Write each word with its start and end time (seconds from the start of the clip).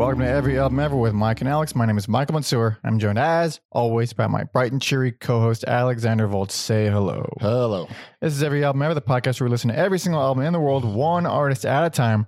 Welcome 0.00 0.20
to 0.20 0.28
Every 0.28 0.58
Album 0.58 0.80
Ever 0.80 0.96
with 0.96 1.12
Mike 1.12 1.42
and 1.42 1.48
Alex. 1.50 1.74
My 1.74 1.84
name 1.84 1.98
is 1.98 2.08
Michael 2.08 2.32
Mansour. 2.32 2.78
I'm 2.82 2.98
joined 2.98 3.18
as 3.18 3.60
always 3.70 4.14
by 4.14 4.28
my 4.28 4.44
bright 4.44 4.72
and 4.72 4.80
cheery 4.80 5.12
co-host 5.12 5.62
Alexander 5.64 6.26
Volt. 6.26 6.50
Say 6.50 6.88
hello. 6.88 7.30
Hello. 7.38 7.86
This 8.22 8.32
is 8.32 8.42
Every 8.42 8.64
Album 8.64 8.80
Ever, 8.80 8.94
the 8.94 9.02
podcast 9.02 9.38
where 9.38 9.48
we 9.48 9.50
listen 9.50 9.68
to 9.68 9.76
every 9.76 9.98
single 9.98 10.22
album 10.22 10.42
in 10.42 10.54
the 10.54 10.58
world, 10.58 10.86
one 10.86 11.26
artist 11.26 11.66
at 11.66 11.84
a 11.84 11.90
time. 11.90 12.26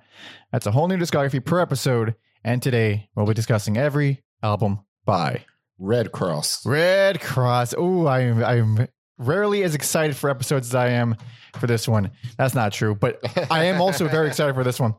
That's 0.53 0.66
a 0.66 0.71
whole 0.71 0.86
new 0.86 0.98
discography 0.98 1.43
per 1.43 1.61
episode. 1.61 2.14
And 2.45 2.61
today 2.62 3.08
we'll 3.16 3.25
be 3.25 3.32
discussing 3.32 3.79
every 3.79 4.23
album 4.43 4.80
by 5.07 5.46
Redd 5.79 6.12
Kross. 6.12 6.66
Redd 6.66 7.20
Kross. 7.20 7.75
Oh, 7.75 8.07
I'm 8.07 8.45
I'm 8.45 8.89
rarely 9.16 9.62
as 9.62 9.75
excited 9.75 10.14
for 10.14 10.29
episodes 10.29 10.68
as 10.68 10.75
I 10.75 10.89
am 10.89 11.16
for 11.59 11.66
this 11.66 11.89
one. 11.89 12.11
That's 12.36 12.54
not 12.54 12.75
true, 12.75 12.95
but 12.95 13.18
I 13.50 13.64
am 13.64 13.80
also 13.80 14.09
very 14.09 14.26
excited 14.29 14.54
for 14.54 14.62
this 14.62 14.79
one. 14.79 14.95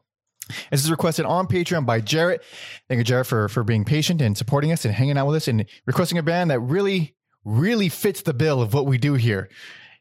This 0.71 0.83
is 0.83 0.91
requested 0.91 1.25
on 1.25 1.47
Patreon 1.47 1.85
by 1.85 2.01
Jarrett. 2.01 2.43
Thank 2.87 2.97
you, 2.97 3.03
Jarrett, 3.03 3.27
for 3.27 3.47
for 3.49 3.63
being 3.63 3.85
patient 3.85 4.21
and 4.21 4.37
supporting 4.37 4.71
us 4.71 4.85
and 4.85 4.93
hanging 4.93 5.17
out 5.17 5.27
with 5.27 5.37
us 5.37 5.47
and 5.47 5.65
requesting 5.85 6.17
a 6.17 6.23
band 6.23 6.51
that 6.51 6.59
really, 6.59 7.15
really 7.45 7.89
fits 7.89 8.21
the 8.21 8.33
bill 8.33 8.61
of 8.61 8.73
what 8.73 8.85
we 8.85 8.97
do 8.97 9.13
here. 9.13 9.49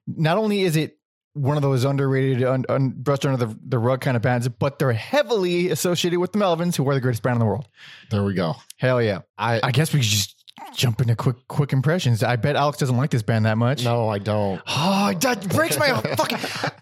Not 0.06 0.38
only 0.38 0.62
is 0.62 0.76
it 0.76 0.98
one 1.34 1.56
of 1.56 1.62
those 1.62 1.84
underrated, 1.84 2.42
un, 2.42 2.64
un, 2.68 2.90
brushed 2.94 3.24
under 3.24 3.46
the, 3.46 3.58
the 3.66 3.78
rug 3.78 4.00
kind 4.02 4.16
of 4.16 4.22
bands, 4.22 4.46
but 4.48 4.78
they're 4.78 4.92
heavily 4.92 5.70
associated 5.70 6.18
with 6.18 6.32
the 6.32 6.38
Melvins, 6.38 6.76
who 6.76 6.86
are 6.88 6.94
the 6.94 7.00
greatest 7.00 7.22
band 7.22 7.36
in 7.36 7.40
the 7.40 7.46
world. 7.46 7.66
There 8.10 8.22
we 8.22 8.34
go. 8.34 8.56
Hell 8.76 9.00
yeah! 9.00 9.20
I, 9.38 9.60
I 9.62 9.70
guess 9.70 9.94
we 9.94 10.02
should 10.02 10.18
just 10.18 10.44
jump 10.74 11.00
into 11.00 11.16
quick 11.16 11.36
quick 11.48 11.72
impressions. 11.72 12.22
I 12.22 12.36
bet 12.36 12.56
Alex 12.56 12.78
doesn't 12.78 12.96
like 12.96 13.10
this 13.10 13.22
band 13.22 13.46
that 13.46 13.56
much. 13.58 13.84
no, 13.84 14.08
I 14.08 14.18
don't. 14.18 14.60
Oh, 14.66 15.14
that 15.20 15.48
breaks 15.48 15.78
my 15.78 15.92
fucking. 16.16 16.38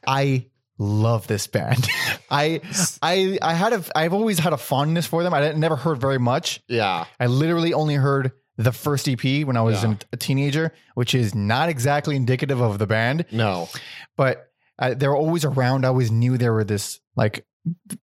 I 0.07 0.47
love 0.81 1.27
this 1.29 1.47
band. 1.47 1.87
I 2.31 2.61
I 3.03 3.39
I 3.41 3.55
had 3.55 3.73
a 3.75 3.85
I've 3.95 4.13
always 4.15 4.39
had 4.41 4.53
a 4.53 4.57
fondness 4.57 5.07
for 5.07 5.23
them. 5.23 5.33
I 5.35 5.41
didn't, 5.41 5.61
never 5.61 5.77
heard 5.77 6.01
very 6.01 6.19
much. 6.19 6.61
Yeah. 6.67 7.05
I 7.21 7.27
literally 7.27 7.73
only 7.75 7.95
heard 7.95 8.33
the 8.57 8.73
first 8.73 9.09
EP 9.09 9.45
when 9.47 9.57
I 9.57 9.63
was 9.63 9.83
Yeah. 9.85 9.95
a 10.13 10.17
teenager, 10.17 10.73
which 10.95 11.15
is 11.15 11.35
not 11.35 11.69
exactly 11.69 12.17
indicative 12.17 12.61
of 12.61 12.79
the 12.79 12.87
band, 12.87 13.27
No. 13.31 13.69
but 14.17 14.49
I, 14.79 14.95
they 14.95 15.07
were 15.07 15.17
always 15.17 15.45
around. 15.45 15.85
I 15.85 15.89
always 15.89 16.11
knew 16.11 16.37
they 16.39 16.49
were 16.51 16.65
this 16.65 16.99
like 17.15 17.45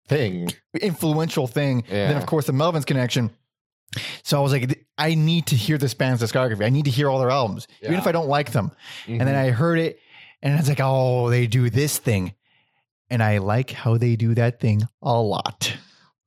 Thing. 0.07 0.49
influential 0.79 1.47
thing. 1.47 1.83
Yeah. 1.89 2.07
Then 2.09 2.17
of 2.17 2.25
course 2.27 2.45
the 2.45 2.53
Melvins 2.53 2.85
connection. 2.85 3.31
So 4.23 4.37
I 4.37 4.41
was 4.41 4.51
like, 4.51 4.85
I 4.97 5.15
need 5.15 5.47
to 5.47 5.55
hear 5.55 5.77
this 5.77 5.93
band's 5.93 6.21
discography. 6.21 6.63
I 6.65 6.69
need 6.69 6.85
to 6.85 6.91
hear 6.91 7.09
all 7.09 7.19
their 7.19 7.31
albums, 7.31 7.67
even 7.81 7.95
if 7.95 8.05
I 8.05 8.11
don't 8.11 8.27
like 8.27 8.51
them. 8.51 8.71
Mhm. 9.07 9.19
And 9.19 9.27
then 9.27 9.35
I 9.35 9.49
heard 9.49 9.79
it, 9.79 9.97
and 10.43 10.53
I 10.53 10.57
was 10.57 10.67
like, 10.69 10.79
oh, 10.81 11.29
they 11.29 11.47
do 11.47 11.69
this 11.69 11.97
thing, 11.97 12.33
and 13.09 13.21
I 13.23 13.37
like 13.39 13.71
how 13.71 13.97
they 13.97 14.15
do 14.15 14.33
that 14.35 14.59
thing 14.59 14.83
a 15.01 15.19
lot. 15.21 15.73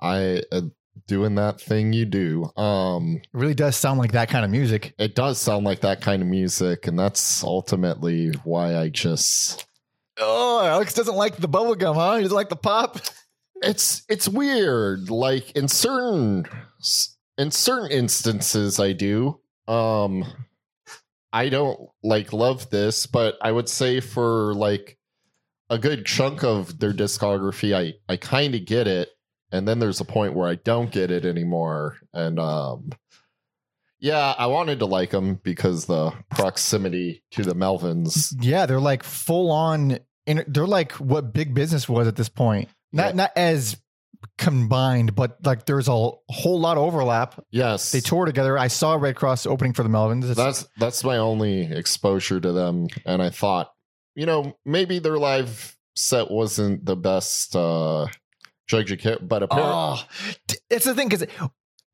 I 0.00 0.42
uh, 0.52 0.62
doing 1.06 1.34
that 1.36 1.60
thing 1.60 1.92
you 1.92 2.04
do. 2.06 2.50
Um, 2.56 3.16
It 3.22 3.28
really 3.32 3.54
does 3.54 3.76
sound 3.76 3.98
like 3.98 4.12
that 4.12 4.28
kind 4.28 4.44
of 4.44 4.50
music. 4.50 4.94
it 4.98 5.14
does 5.14 5.38
sound 5.38 5.64
like 5.64 5.80
that 5.80 6.00
kind 6.00 6.22
of 6.22 6.28
music, 6.28 6.86
and 6.86 6.98
that's 6.98 7.42
ultimately 7.44 8.32
why 8.44 8.76
I 8.76 8.88
just. 8.88 9.66
Oh, 10.18 10.64
Alex 10.64 10.92
doesn't 10.94 11.16
like 11.16 11.36
the 11.36 11.48
bubblegum, 11.48 11.94
huh? 11.94 12.16
He 12.16 12.22
doesn't 12.22 12.36
like 12.36 12.48
the 12.50 12.56
pop. 12.56 12.98
It's 13.62 14.04
it's 14.08 14.26
weird. 14.26 15.10
Like 15.10 15.50
in 15.50 15.68
certain 15.68 16.46
in 17.36 17.50
certain 17.50 17.90
instances, 17.90 18.80
I 18.80 18.92
do. 18.94 19.38
Um, 19.68 20.24
I 21.30 21.50
don't 21.50 21.78
like 22.02 22.32
love 22.32 22.70
this, 22.70 23.04
but 23.04 23.36
I 23.42 23.52
would 23.52 23.68
say 23.68 24.00
for 24.00 24.54
like 24.54 24.96
a 25.70 25.78
good 25.78 26.04
chunk 26.04 26.42
of 26.44 26.78
their 26.80 26.92
discography, 26.92 27.74
I 27.74 27.94
I 28.12 28.16
kind 28.16 28.54
of 28.54 28.66
get 28.66 28.86
it, 28.86 29.08
and 29.52 29.66
then 29.66 29.78
there's 29.78 30.00
a 30.00 30.04
point 30.04 30.34
where 30.34 30.48
I 30.48 30.56
don't 30.56 30.90
get 30.90 31.10
it 31.10 31.24
anymore, 31.24 31.96
and 32.12 32.38
um. 32.38 32.90
Yeah, 34.02 34.34
I 34.38 34.46
wanted 34.46 34.78
to 34.78 34.86
like 34.86 35.10
them 35.10 35.34
because 35.42 35.84
the 35.84 36.12
proximity 36.30 37.22
to 37.32 37.42
the 37.42 37.54
Melvins. 37.54 38.34
Yeah, 38.40 38.64
they're 38.64 38.80
like 38.80 39.02
full 39.02 39.50
on. 39.50 39.98
In, 40.26 40.42
they're 40.48 40.66
like 40.66 40.92
what 40.92 41.34
big 41.34 41.52
business 41.54 41.86
was 41.86 42.08
at 42.08 42.16
this 42.16 42.30
point. 42.30 42.70
Not 42.92 43.08
Yeah. 43.08 43.12
not 43.16 43.32
as 43.36 43.76
combined, 44.38 45.14
but 45.14 45.36
like 45.44 45.66
there's 45.66 45.88
a 45.88 45.92
whole 45.92 46.20
lot 46.60 46.76
of 46.78 46.82
overlap. 46.82 47.42
Yes, 47.50 47.92
They 47.92 48.00
toured 48.00 48.26
together. 48.28 48.56
I 48.58 48.68
saw 48.68 48.94
Redd 48.94 49.16
Kross 49.16 49.46
opening 49.46 49.72
for 49.74 49.82
the 49.82 49.88
Melvins. 49.90 50.30
It's- 50.30 50.36
that's 50.36 50.66
that's 50.78 51.04
my 51.04 51.18
only 51.18 51.62
exposure 51.70 52.40
to 52.40 52.52
them 52.52 52.86
and 53.04 53.22
i 53.22 53.28
thought 53.30 53.70
you 54.14 54.26
know 54.26 54.56
maybe 54.64 54.98
their 54.98 55.18
live 55.18 55.76
set 55.94 56.30
wasn't 56.30 56.84
the 56.84 56.96
best 56.96 57.54
uh 57.56 58.06
judge 58.68 58.96
kit 59.00 59.26
but 59.26 59.42
apparently 59.42 59.72
Oh, 59.74 60.04
the 60.68 60.94
thing 60.94 61.08
because 61.08 61.26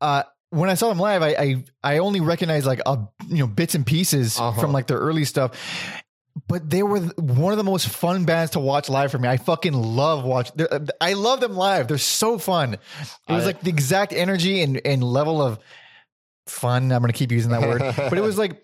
uh, 0.01 0.23
when 0.51 0.69
I 0.71 0.75
saw 0.75 0.89
them 0.91 0.99
live, 0.99 1.23
I 1.23 1.29
I, 1.31 1.65
I 1.83 1.99
only 1.99 2.21
recognized 2.21 2.67
like 2.67 2.81
a 2.87 2.99
you 3.29 3.39
know 3.39 3.47
bits 3.47 3.75
and 3.75 3.85
pieces 3.87 4.39
Uh-huh. 4.39 4.61
from 4.61 4.73
like 4.73 4.87
their 4.87 4.99
early 4.99 5.25
stuff. 5.25 5.53
But 6.49 6.69
they 6.69 6.83
were 6.83 7.01
one 7.01 7.53
of 7.55 7.57
the 7.57 7.65
most 7.65 7.89
fun 7.89 8.27
bands 8.27 8.51
to 8.53 8.61
watch 8.61 8.91
live 8.91 9.11
for 9.11 9.19
me. 9.19 9.27
I 9.27 9.39
fucking 9.39 9.73
love 9.73 10.23
watch. 10.23 10.51
uh, 10.61 10.81
I 11.01 11.15
love 11.15 11.41
them 11.41 11.57
live. 11.57 11.89
They're 11.89 11.97
so 11.97 12.39
fun. 12.39 12.75
It 12.75 13.33
was 13.33 13.45
I- 13.45 13.47
like 13.47 13.63
the 13.63 13.71
exact 13.71 14.13
energy 14.13 14.61
and, 14.63 14.79
and 14.85 15.03
level 15.03 15.41
of 15.41 15.59
fun. 16.47 16.93
I'm 16.93 17.01
going 17.01 17.11
to 17.11 17.17
keep 17.19 17.33
using 17.33 17.53
that 17.53 17.63
word, 17.63 17.81
but 17.97 18.19
it 18.19 18.21
was 18.23 18.37
like 18.37 18.63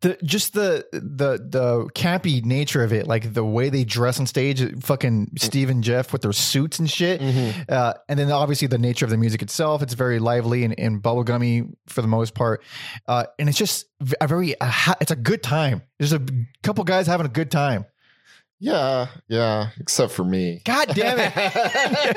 the 0.00 0.16
just 0.24 0.54
the 0.54 0.86
the 0.92 1.36
the 1.46 1.90
campy 1.94 2.42
nature 2.44 2.82
of 2.82 2.92
it, 2.92 3.06
like 3.06 3.34
the 3.34 3.44
way 3.44 3.68
they 3.68 3.84
dress 3.84 4.18
on 4.18 4.26
stage. 4.26 4.62
Fucking 4.82 5.32
Steve 5.36 5.68
and 5.68 5.84
Jeff 5.84 6.12
with 6.12 6.22
their 6.22 6.32
suits 6.32 6.78
and 6.78 6.88
shit. 6.90 7.20
Mhm. 7.20 7.68
Uh, 7.68 7.94
and 8.08 8.18
then 8.18 8.30
obviously 8.32 8.66
the 8.68 8.78
nature 8.78 9.04
of 9.04 9.10
the 9.10 9.18
music 9.18 9.42
itself, 9.42 9.82
it's 9.82 9.92
very 9.94 10.18
lively 10.20 10.64
and, 10.64 10.74
and 10.78 11.02
bubblegummy 11.02 11.70
for 11.86 12.00
the 12.00 12.08
most 12.08 12.34
part. 12.34 12.62
Uh, 13.06 13.26
and 13.38 13.48
it's 13.48 13.58
just 13.58 13.86
a 14.20 14.26
very, 14.26 14.54
a 14.60 14.66
ha- 14.66 14.96
it's 15.00 15.10
a 15.10 15.16
good 15.16 15.42
time. 15.42 15.82
There's 15.98 16.14
a 16.14 16.22
couple 16.62 16.82
guys 16.84 17.06
having 17.06 17.26
a 17.26 17.30
good 17.30 17.50
time. 17.50 17.84
yeah 18.60 19.06
yeah 19.28 19.68
except 19.78 20.10
for 20.12 20.24
me 20.24 20.60
God 20.64 20.88
damn 20.94 21.18
it. 21.20 22.16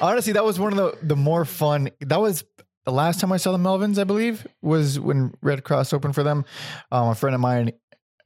Honestly, 0.02 0.32
that 0.34 0.44
was 0.44 0.58
one 0.58 0.72
of 0.72 0.78
the, 0.78 0.98
the 1.06 1.16
more 1.16 1.44
fun. 1.44 1.90
That 2.00 2.20
was 2.20 2.44
the 2.86 2.92
last 2.92 3.20
time 3.20 3.32
I 3.32 3.36
saw 3.36 3.52
the 3.52 3.58
Melvins, 3.58 3.98
I 3.98 4.04
believe, 4.04 4.46
was 4.62 4.98
when 4.98 5.34
Redd 5.42 5.64
Kross 5.64 5.92
opened 5.92 6.14
for 6.14 6.22
them. 6.22 6.44
Um, 6.90 7.08
a 7.08 7.14
friend 7.14 7.34
of 7.34 7.40
mine 7.40 7.72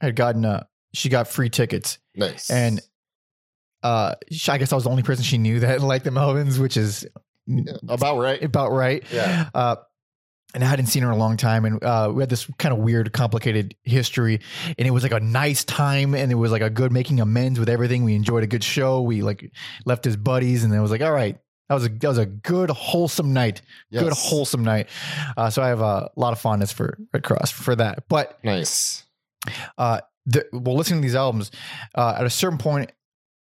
had 0.00 0.14
gotten, 0.14 0.44
uh, 0.44 0.64
she 0.92 1.08
got 1.08 1.28
free 1.28 1.48
tickets 1.48 1.98
nice 2.16 2.50
and 2.50 2.80
uh, 3.82 4.14
she, 4.30 4.50
I 4.50 4.58
guess 4.58 4.72
I 4.72 4.74
was 4.74 4.84
the 4.84 4.90
only 4.90 5.02
person 5.02 5.24
she 5.24 5.38
knew 5.38 5.60
that 5.60 5.80
liked 5.82 6.04
the 6.04 6.10
Melvins, 6.10 6.58
which 6.58 6.76
is 6.76 7.06
about 7.88 8.18
right 8.18 8.42
about 8.42 8.72
right. 8.72 9.04
Yeah. 9.12 9.48
Uh, 9.54 9.76
and 10.52 10.64
I 10.64 10.66
hadn't 10.66 10.86
seen 10.86 11.04
her 11.04 11.08
in 11.10 11.14
a 11.14 11.18
long 11.18 11.36
time, 11.36 11.64
and 11.64 11.82
uh, 11.84 12.10
we 12.12 12.22
had 12.22 12.28
this 12.28 12.44
kind 12.58 12.72
of 12.74 12.80
weird, 12.80 13.12
complicated 13.12 13.76
history, 13.84 14.40
and 14.76 14.88
it 14.88 14.90
was 14.90 15.04
like 15.04 15.12
a 15.12 15.20
nice 15.20 15.64
time, 15.64 16.12
and 16.12 16.32
it 16.32 16.34
was 16.34 16.50
like 16.50 16.60
a 16.60 16.68
good 16.68 16.90
making 16.90 17.20
amends 17.20 17.60
with 17.60 17.68
everything. 17.68 18.02
We 18.02 18.16
enjoyed 18.16 18.42
a 18.42 18.48
good 18.48 18.64
show. 18.64 19.00
We 19.00 19.22
like 19.22 19.52
left 19.86 20.08
as 20.08 20.16
buddies, 20.16 20.64
and 20.64 20.72
then 20.72 20.80
it 20.80 20.82
was 20.82 20.90
like, 20.90 21.02
all 21.02 21.12
right, 21.12 21.38
that 21.70 21.74
was 21.74 21.86
a 21.86 21.88
that 21.88 22.08
was 22.08 22.18
a 22.18 22.26
good, 22.26 22.68
wholesome 22.68 23.32
night. 23.32 23.62
Good, 23.92 24.12
wholesome 24.12 24.64
night. 24.64 24.88
Uh, 25.36 25.50
so 25.50 25.62
I 25.62 25.68
have 25.68 25.80
a 25.80 26.10
lot 26.16 26.32
of 26.32 26.40
fondness 26.40 26.72
for 26.72 26.98
Redd 27.14 27.22
Kross 27.22 27.52
for 27.52 27.76
that. 27.76 28.08
But 28.08 28.42
nice 28.42 29.04
uh, 29.78 30.00
the, 30.26 30.46
well, 30.52 30.74
listening 30.76 31.00
to 31.00 31.06
these 31.06 31.14
albums, 31.14 31.52
uh, 31.94 32.16
at 32.18 32.26
a 32.26 32.30
certain 32.30 32.58
point, 32.58 32.90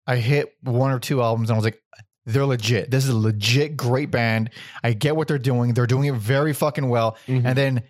I 0.06 0.16
hit 0.16 0.54
one 0.62 0.92
or 0.92 1.00
two 1.00 1.20
albums 1.20 1.50
and 1.50 1.56
I 1.56 1.58
was 1.58 1.64
like, 1.64 1.82
they're 2.24 2.46
legit. 2.46 2.92
This 2.92 3.02
is 3.04 3.10
a 3.10 3.16
legit 3.18 3.76
great 3.76 4.12
band. 4.12 4.50
I 4.84 4.92
get 4.92 5.16
what 5.16 5.26
they're 5.26 5.38
doing. 5.38 5.74
They're 5.74 5.86
doing 5.88 6.04
it 6.04 6.14
very 6.14 6.52
fucking 6.52 6.88
well. 6.88 7.16
Mhm. 7.26 7.44
And 7.44 7.58
then 7.58 7.82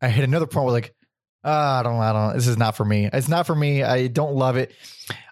I 0.00 0.08
hit 0.08 0.22
another 0.22 0.46
point 0.46 0.66
where 0.66 0.72
like, 0.74 0.94
ah, 1.42 1.80
I 1.80 1.82
don't, 1.82 1.96
I 1.96 2.12
don't, 2.12 2.36
this 2.36 2.46
is 2.46 2.56
not 2.56 2.76
for 2.76 2.84
me. 2.84 3.10
It's 3.12 3.28
not 3.28 3.46
for 3.46 3.54
me. 3.54 3.82
I 3.82 4.06
don't 4.06 4.36
love 4.36 4.56
it. 4.56 4.72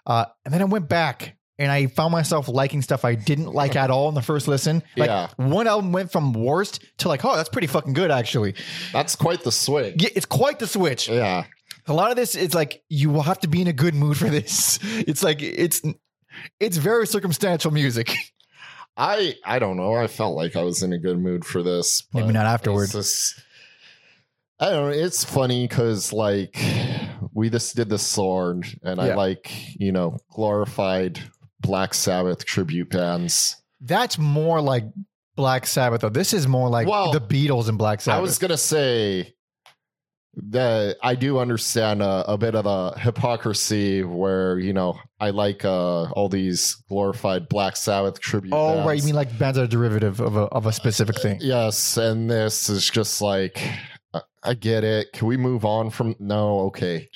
Uh, 0.05 0.25
and 0.43 0.53
then 0.53 0.61
I 0.61 0.65
went 0.65 0.89
back 0.89 1.37
and 1.57 1.71
I 1.71 1.87
found 1.87 2.11
myself 2.11 2.47
liking 2.47 2.81
stuff 2.81 3.05
I 3.05 3.15
didn't 3.15 3.51
like 3.53 3.75
at 3.75 3.89
all 3.91 4.09
in 4.09 4.15
the 4.15 4.21
first 4.21 4.47
listen. 4.47 4.83
Like 4.97 5.09
Yeah. 5.09 5.27
one 5.37 5.67
album 5.67 5.91
went 5.91 6.11
from 6.11 6.33
worst 6.33 6.83
to 6.99 7.07
like, 7.07 7.23
oh, 7.25 7.35
that's 7.35 7.49
pretty 7.49 7.67
fucking 7.67 7.93
good 7.93 8.11
actually. 8.11 8.55
that's 8.93 9.15
quite 9.15 9.43
the 9.43 9.51
switch. 9.51 9.95
Yeah, 10.01 10.09
It's 10.15 10.25
quite 10.25 10.59
the 10.59 10.67
switch 10.67 11.07
yeah 11.09 11.45
a 11.87 11.93
lot 11.93 12.09
of 12.09 12.15
this 12.17 12.33
is 12.35 12.55
like 12.55 12.83
you 12.89 13.11
will 13.11 13.21
have 13.21 13.39
to 13.41 13.47
be 13.47 13.61
in 13.61 13.67
a 13.67 13.73
good 13.73 13.93
mood 13.93 14.17
for 14.17 14.27
this. 14.29 14.79
It's 14.83 15.21
like 15.23 15.41
it's 15.41 15.81
it's 16.59 16.77
very 16.77 17.05
circumstantial 17.07 17.71
music. 17.71 18.11
i 18.97 19.35
i 19.45 19.59
don't 19.59 19.75
know 19.75 19.93
i 19.93 20.07
felt 20.07 20.37
like 20.37 20.55
i 20.55 20.63
was 20.63 20.81
in 20.81 20.93
a 20.93 20.97
good 20.97 21.19
mood 21.19 21.43
for 21.45 21.61
this 21.61 22.03
Maybe 22.13 22.31
not 22.31 22.45
afterwards. 22.45 22.93
just- 22.93 23.41
I 24.57 24.69
don't 24.69 24.85
know. 24.89 24.97
It's 25.05 25.25
funny 25.25 25.67
because 25.67 26.13
like 26.13 26.57
we 27.33 27.49
just 27.49 27.75
did 27.75 27.89
the 27.89 27.97
sword, 27.99 28.65
and 28.83 28.97
Yeah. 29.01 29.07
I 29.07 29.15
like 29.15 29.51
you 29.77 29.91
know 29.91 30.17
glorified 30.29 31.19
Black 31.61 31.93
Sabbath 31.93 32.45
tribute 32.45 32.89
bands. 32.89 33.61
That's 33.81 34.17
more 34.17 34.61
like 34.61 34.85
Black 35.35 35.65
Sabbath 35.65 36.01
though. 36.01 36.09
This 36.09 36.33
is 36.33 36.47
more 36.47 36.69
like 36.69 36.87
Well, 36.87 37.11
the 37.11 37.21
Beatles 37.21 37.67
and 37.69 37.77
Black 37.77 38.01
Sabbath. 38.01 38.17
I 38.17 38.21
was 38.21 38.37
gonna 38.37 38.57
say 38.57 39.33
the 40.35 40.97
I 41.01 41.15
do 41.15 41.39
understand 41.39 42.01
a, 42.01 42.25
a 42.31 42.37
bit 42.37 42.55
of 42.55 42.65
the 42.65 42.99
hypocrisy 42.99 44.03
where 44.03 44.59
you 44.59 44.73
know 44.73 44.97
I 45.19 45.29
like 45.29 45.63
uh, 45.63 46.03
all 46.11 46.27
these 46.29 46.75
glorified 46.89 47.47
Black 47.47 47.75
Sabbath 47.77 48.19
tribute. 48.19 48.53
Oh, 48.53 48.75
bands. 48.75 48.87
right. 48.87 48.99
You 48.99 49.05
mean 49.05 49.15
like 49.15 49.37
bands 49.37 49.57
are 49.57 49.67
derivative 49.67 50.19
of 50.19 50.35
a, 50.35 50.41
of 50.45 50.65
a 50.65 50.73
specific 50.73 51.19
thing? 51.21 51.39
yes, 51.41 51.97
and 51.97 52.29
this 52.29 52.69
is 52.69 52.89
just 52.89 53.21
like 53.21 53.61
I- 54.43 54.53
get 54.53 54.83
it. 54.83 55.11
Can 55.11 55.27
we 55.27 55.37
move 55.37 55.65
on 55.65 55.89
from? 55.89 56.15
No, 56.19 56.59
okay. 56.67 57.09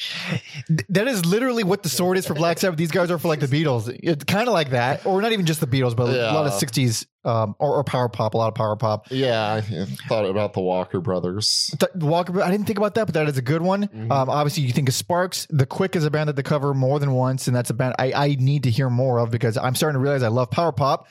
That 0.89 1.07
is 1.07 1.25
literally 1.27 1.63
what 1.63 1.83
the 1.83 1.89
sword 1.89 2.17
is 2.17 2.25
for 2.25 2.33
Black 2.33 2.57
Sabbath. 2.57 2.77
These 2.77 2.89
guys 2.91 3.11
are 3.11 3.19
for 3.19 3.27
like 3.27 3.39
the 3.39 3.45
Beatles. 3.47 3.87
It's 4.01 4.23
kind 4.23 4.47
of 4.47 4.53
like 4.53 4.71
that, 4.71 5.05
or 5.05 5.21
not 5.21 5.31
even 5.31 5.45
just 5.45 5.59
the 5.59 5.67
Beatles, 5.67 5.95
but 5.95 6.09
a 6.09 6.33
lot 6.33 6.47
of 6.47 6.53
'60s 6.53 7.05
um, 7.25 7.55
or, 7.59 7.75
or 7.75 7.83
power 7.83 8.09
pop. 8.09 8.33
A 8.33 8.37
lot 8.37 8.47
of 8.47 8.55
power 8.55 8.75
pop. 8.75 9.11
Yeah, 9.11 9.53
I 9.53 9.61
thought 10.07 10.25
about 10.25 10.53
the 10.53 10.61
Walker 10.61 10.99
Brothers. 11.01 11.71
Th- 11.79 11.91
Walker, 11.95 12.41
I 12.41 12.49
didn't 12.49 12.65
think 12.65 12.79
about 12.79 12.95
that, 12.95 13.05
but 13.05 13.13
that 13.13 13.29
is 13.29 13.37
a 13.37 13.43
good 13.43 13.61
one. 13.61 13.87
Mhm. 13.87 14.11
Um, 14.11 14.27
obviously, 14.29 14.63
you 14.63 14.71
think 14.73 14.89
of 14.89 14.95
Sparks. 14.95 15.45
The 15.51 15.67
Quick 15.67 15.95
is 15.95 16.05
a 16.05 16.09
band 16.11 16.29
that 16.29 16.35
they 16.35 16.41
cover 16.43 16.73
more 16.73 16.97
than 16.99 17.11
once, 17.11 17.45
and 17.47 17.55
that's 17.55 17.69
a 17.69 17.75
band 17.75 17.93
I, 17.99 18.11
I 18.13 18.37
need 18.39 18.63
to 18.63 18.71
hear 18.71 18.89
more 18.89 19.19
of 19.19 19.29
because 19.29 19.55
I'm 19.55 19.75
starting 19.75 19.99
to 19.99 19.99
realize 20.03 20.23
I 20.23 20.29
love 20.29 20.49
power 20.49 20.71
pop. 20.71 21.07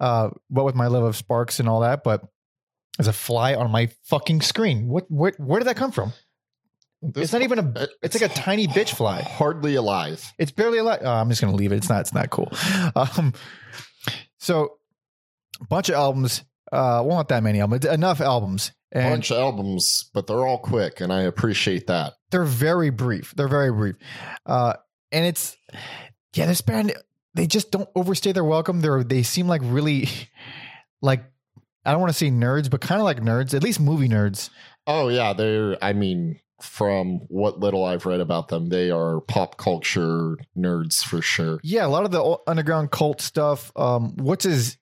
Uh, 0.00 0.30
what 0.48 0.64
with 0.64 0.74
my 0.76 0.86
love 0.86 1.04
of 1.04 1.14
Sparks 1.14 1.60
and 1.60 1.68
all 1.68 1.80
that, 1.80 2.04
but 2.04 2.22
there's 2.98 3.08
a 3.08 3.12
fly 3.12 3.54
on 3.54 3.70
my 3.70 3.88
fucking 4.04 4.42
screen. 4.42 4.88
What? 4.88 5.10
What? 5.10 5.38
Where 5.40 5.60
did 5.60 5.66
that 5.68 5.76
come 5.76 5.92
from? 5.92 6.12
it's 7.00 7.32
not 7.32 7.42
even 7.42 7.58
a. 7.60 7.86
It's 8.02 8.20
like 8.20 8.30
a 8.30 8.34
tiny 8.34 8.66
bitch 8.66 8.94
fly. 8.96 9.22
hardly 9.22 9.76
alive. 9.76 10.22
It's 10.36 10.50
barely 10.50 10.78
alive. 10.78 11.00
Oh, 11.02 11.10
I'm 11.12 11.28
just 11.28 11.40
gonna 11.40 11.54
leave 11.54 11.72
it. 11.72 11.76
It's 11.76 11.88
not. 11.88 12.00
It's 12.00 12.12
not 12.12 12.28
cool. 12.30 12.52
Um, 12.96 13.32
so 14.38 14.78
bunch 15.68 15.88
of 15.88 15.94
albums. 15.94 16.42
Uh, 16.70 17.02
well, 17.04 17.16
not 17.16 17.28
that 17.28 17.42
many 17.42 17.60
albums. 17.60 17.84
Enough 17.84 18.20
albums, 18.20 18.72
and 18.92 19.10
Bunch 19.12 19.30
of 19.30 19.38
albums, 19.38 20.10
but 20.12 20.26
they're 20.26 20.46
all 20.46 20.58
quick, 20.58 21.00
and 21.00 21.12
I 21.12 21.22
appreciate 21.22 21.86
that. 21.86 22.14
they're 22.30 22.44
very 22.44 22.90
brief. 22.90 23.32
They're 23.36 23.48
very 23.48 23.72
brief. 23.72 23.96
Uh, 24.44 24.74
and 25.12 25.24
it's 25.24 25.56
yeah, 26.34 26.46
this 26.46 26.60
band 26.60 26.92
they 27.34 27.46
just 27.46 27.70
don't 27.70 27.88
overstay 27.94 28.32
their 28.32 28.44
welcome. 28.44 28.80
They're 28.80 29.04
they 29.04 29.22
seem 29.22 29.46
like 29.48 29.62
really 29.64 30.08
like 31.02 31.24
I 31.84 31.92
don't 31.92 32.00
want 32.00 32.10
to 32.10 32.18
say 32.18 32.30
nerds, 32.30 32.70
but 32.70 32.80
kind 32.80 33.00
of 33.00 33.04
like 33.04 33.20
nerds, 33.20 33.54
at 33.54 33.62
least 33.62 33.80
movie 33.80 34.08
nerds. 34.08 34.50
Oh 34.86 35.08
yeah, 35.08 35.32
they're. 35.32 35.76
I 35.82 35.92
mean, 35.92 36.40
from 36.60 37.20
what 37.28 37.60
little 37.60 37.84
I've 37.84 38.06
read 38.06 38.20
about 38.20 38.48
them, 38.48 38.68
they 38.68 38.90
are 38.90 39.20
pop 39.20 39.56
culture 39.56 40.36
nerds 40.56 41.04
for 41.04 41.22
sure. 41.22 41.60
Yeah, 41.62 41.86
a 41.86 41.88
lot 41.88 42.04
of 42.04 42.10
the 42.10 42.36
underground 42.46 42.90
cult 42.90 43.20
stuff. 43.20 43.72
Um, 43.76 44.16
what's 44.16 44.44
his 44.44 44.76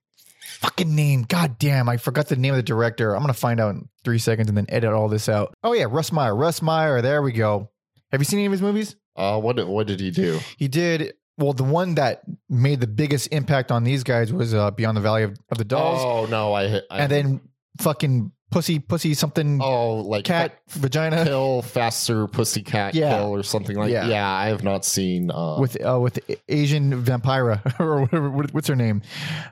fucking 0.61 0.95
name? 0.95 1.23
God 1.23 1.59
damn, 1.59 1.89
I 1.89 1.97
forgot 1.99 2.29
the 2.29 2.37
name 2.37 2.55
of 2.55 2.59
the 2.59 2.63
director. 2.63 3.15
I'm 3.15 3.23
gonna 3.23 3.35
find 3.35 3.61
out 3.61 3.75
in 3.75 3.89
three 4.05 4.19
seconds 4.19 4.49
and 4.49 4.57
then 4.57 4.67
edit 4.69 4.93
all 4.93 5.09
this 5.09 5.29
out. 5.29 5.55
Oh 5.63 5.73
yeah, 5.73 5.87
Russ 5.89 6.13
Meyer. 6.13 6.35
Russ 6.35 6.63
Meyer. 6.63 7.03
There 7.03 7.23
we 7.23 7.33
go. 7.33 7.71
Have 8.13 8.21
you 8.21 8.25
seen 8.25 8.39
any 8.39 8.47
of 8.47 8.53
his 8.53 8.63
movies? 8.63 8.97
Uh, 9.15 9.41
what 9.41 9.57
did 9.57 9.67
what 9.67 9.87
did 9.87 10.01
he 10.01 10.11
do? 10.11 10.39
He 10.57 10.69
did. 10.69 11.15
Well, 11.39 11.53
the 11.53 11.65
one 11.65 11.97
that 11.97 12.23
made 12.49 12.81
the 12.81 12.87
biggest 12.87 13.29
impact 13.33 13.71
on 13.71 13.85
these 13.85 14.05
guys 14.05 14.33
was 14.33 14.55
uh, 14.55 14.71
Beyond 14.71 14.97
the 14.97 15.01
Valley 15.03 15.23
of, 15.25 15.39
of 15.51 15.59
the 15.59 15.65
Dolls, 15.65 16.01
Oh 16.03 16.27
no, 16.31 16.53
I, 16.55 16.81
I 16.91 16.99
and 17.01 17.13
then 17.13 17.41
fucking 17.79 18.33
pussy, 18.51 18.79
pussy, 18.79 19.13
something, 19.13 19.61
oh 19.61 19.97
like 19.97 20.25
cat, 20.25 20.59
vagina, 20.71 21.25
kill 21.25 21.61
faster 21.63 22.27
pussycat 22.27 22.95
Yeah. 22.95 23.19
kill 23.19 23.35
or 23.35 23.43
something 23.43 23.77
like 23.77 23.91
Yeah. 23.93 24.07
yeah. 24.09 24.31
I 24.31 24.47
have 24.47 24.65
not 24.65 24.85
seen. 24.87 25.31
Uh, 25.31 25.59
with 25.61 25.77
uh, 25.85 26.01
with 26.01 26.19
Asian 26.49 27.03
vampira 27.03 27.61
or 27.81 28.01
whatever. 28.03 28.31
What's 28.31 28.69
her 28.69 28.77
name? 28.77 29.03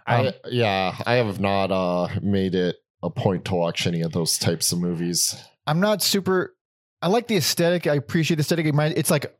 Um, 0.06 0.28
I 0.28 0.34
yeah, 0.50 0.96
I 1.04 1.14
have 1.14 1.38
not 1.40 1.70
uh 1.70 2.08
made 2.22 2.54
it 2.54 2.76
a 3.02 3.10
point 3.10 3.44
to 3.46 3.54
watch 3.56 3.86
any 3.86 4.00
of 4.00 4.12
those 4.12 4.38
types 4.38 4.72
of 4.72 4.80
movies. 4.80 5.36
I'm 5.66 5.80
not 5.80 6.00
super. 6.02 6.54
I 7.02 7.08
like 7.08 7.26
the 7.26 7.36
aesthetic. 7.36 7.86
I 7.86 7.96
appreciate 7.96 8.36
the 8.36 8.40
aesthetic. 8.40 8.64
It's 8.96 9.10
like 9.10 9.36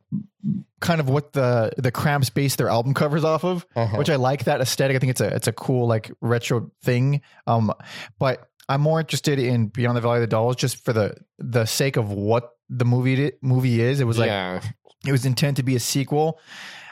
kind 0.85 1.01
of 1.01 1.09
what 1.09 1.33
the 1.33 1.71
the 1.77 1.91
Cramps 1.91 2.29
base 2.29 2.55
their 2.55 2.69
album 2.69 2.93
covers 2.93 3.23
off 3.23 3.43
of, 3.43 3.65
Uh-huh. 3.75 3.97
which 3.97 4.09
I 4.09 4.15
like 4.15 4.45
that 4.45 4.61
aesthetic. 4.61 4.95
I 4.95 4.99
think 4.99 5.11
it's 5.11 5.21
a 5.21 5.35
it's 5.35 5.47
a 5.47 5.53
cool 5.53 5.87
like 5.87 6.11
retro 6.21 6.71
thing. 6.83 7.21
Um, 7.47 7.73
but 8.19 8.47
I'm 8.69 8.81
more 8.81 8.99
interested 8.99 9.39
in 9.39 9.67
Beyond 9.67 9.97
the 9.97 10.01
Valley 10.01 10.17
of 10.17 10.21
the 10.21 10.27
Dolls 10.27 10.55
just 10.55 10.83
for 10.85 10.93
the 10.93 11.15
the 11.39 11.65
sake 11.65 11.97
of 11.97 12.11
what 12.11 12.51
the 12.69 12.85
movie 12.85 13.31
movie 13.41 13.81
is. 13.81 13.99
It 13.99 14.05
was 14.05 14.17
like 14.17 14.27
yeah, 14.29 14.61
it 15.05 15.11
was 15.11 15.25
intended 15.25 15.57
to 15.57 15.63
be 15.63 15.75
a 15.75 15.79
sequel. 15.79 16.39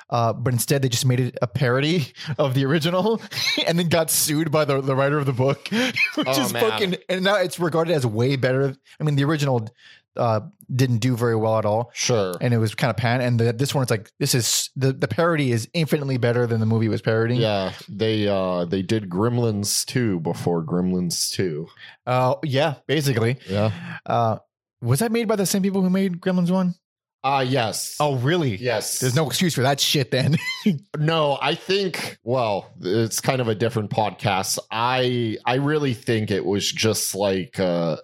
Uh, 0.10 0.32
but 0.32 0.54
instead, 0.54 0.84
they 0.84 0.90
just 0.90 1.08
made 1.08 1.20
it 1.20 1.36
a 1.42 1.48
parody 1.48 2.14
of 2.38 2.54
the 2.54 2.64
original, 2.66 3.20
and 3.66 3.80
then 3.80 3.88
got 3.90 4.12
sued 4.12 4.52
by 4.52 4.64
the, 4.66 4.80
the 4.82 4.96
writer 4.96 5.18
of 5.18 5.26
the 5.26 5.34
book, 5.34 5.68
which 5.72 5.96
Oh, 6.28 6.42
is 6.46 6.54
man. 6.54 6.62
fucking. 6.70 6.96
And 7.10 7.24
now 7.24 7.38
it's 7.38 7.58
regarded 7.60 7.96
as 7.96 8.06
way 8.06 8.36
better. 8.36 8.76
I 9.00 9.04
mean, 9.04 9.16
the 9.16 9.24
original 9.24 9.68
uh, 10.16 10.42
didn't 10.74 11.00
do 11.00 11.16
very 11.16 11.36
well 11.36 11.58
at 11.58 11.66
all, 11.66 11.92
sure. 11.94 12.36
and 12.42 12.54
it 12.54 12.58
was 12.58 12.76
kind 12.76 12.90
of 12.90 12.98
pan. 12.98 13.22
And 13.22 13.40
the, 13.40 13.54
this 13.54 13.74
one, 13.74 13.82
it's 13.84 13.92
like 13.92 14.12
this 14.20 14.36
is 14.36 14.70
the 14.76 14.94
the 14.94 15.08
parody 15.08 15.52
is 15.52 15.70
infinitely 15.74 16.18
better 16.18 16.48
than 16.48 16.60
the 16.60 16.66
movie 16.66 16.88
was 16.88 17.02
parodying. 17.02 17.42
Yeah, 17.42 17.74
they 17.90 18.28
uh 18.28 18.66
they 18.66 18.82
did 18.82 19.10
Gremlins 19.10 19.86
2 19.86 20.20
before 20.22 20.64
Gremlins 20.64 21.32
2. 21.34 21.68
Uh, 22.06 22.36
yeah, 22.44 22.76
basically. 22.88 23.38
Yeah. 23.50 23.72
Uh, 24.06 24.38
was 24.82 25.00
that 25.00 25.12
made 25.12 25.28
by 25.28 25.36
the 25.36 25.46
same 25.46 25.62
people 25.62 25.82
who 25.82 25.90
made 25.90 26.20
Gremlins 26.20 26.52
one? 26.52 26.76
Uh 27.24 27.46
yes. 27.48 27.96
Oh, 28.02 28.18
really? 28.18 28.58
yes. 28.58 29.00
There's 29.00 29.16
no 29.16 29.26
excuse 29.28 29.56
for 29.56 29.62
that 29.62 29.80
shit 29.80 30.12
then. 30.12 30.38
No, 30.98 31.38
I 31.42 31.56
think 31.56 32.18
well, 32.24 32.72
it's 32.82 33.20
kind 33.20 33.42
of 33.42 33.48
a 33.48 33.56
different 33.56 33.90
podcast. 33.90 34.60
I 34.72 35.38
I 35.46 35.56
really 35.56 35.94
think 35.94 36.32
it 36.32 36.46
was 36.46 36.72
just 36.72 37.16
like 37.16 37.60
uh 37.60 37.98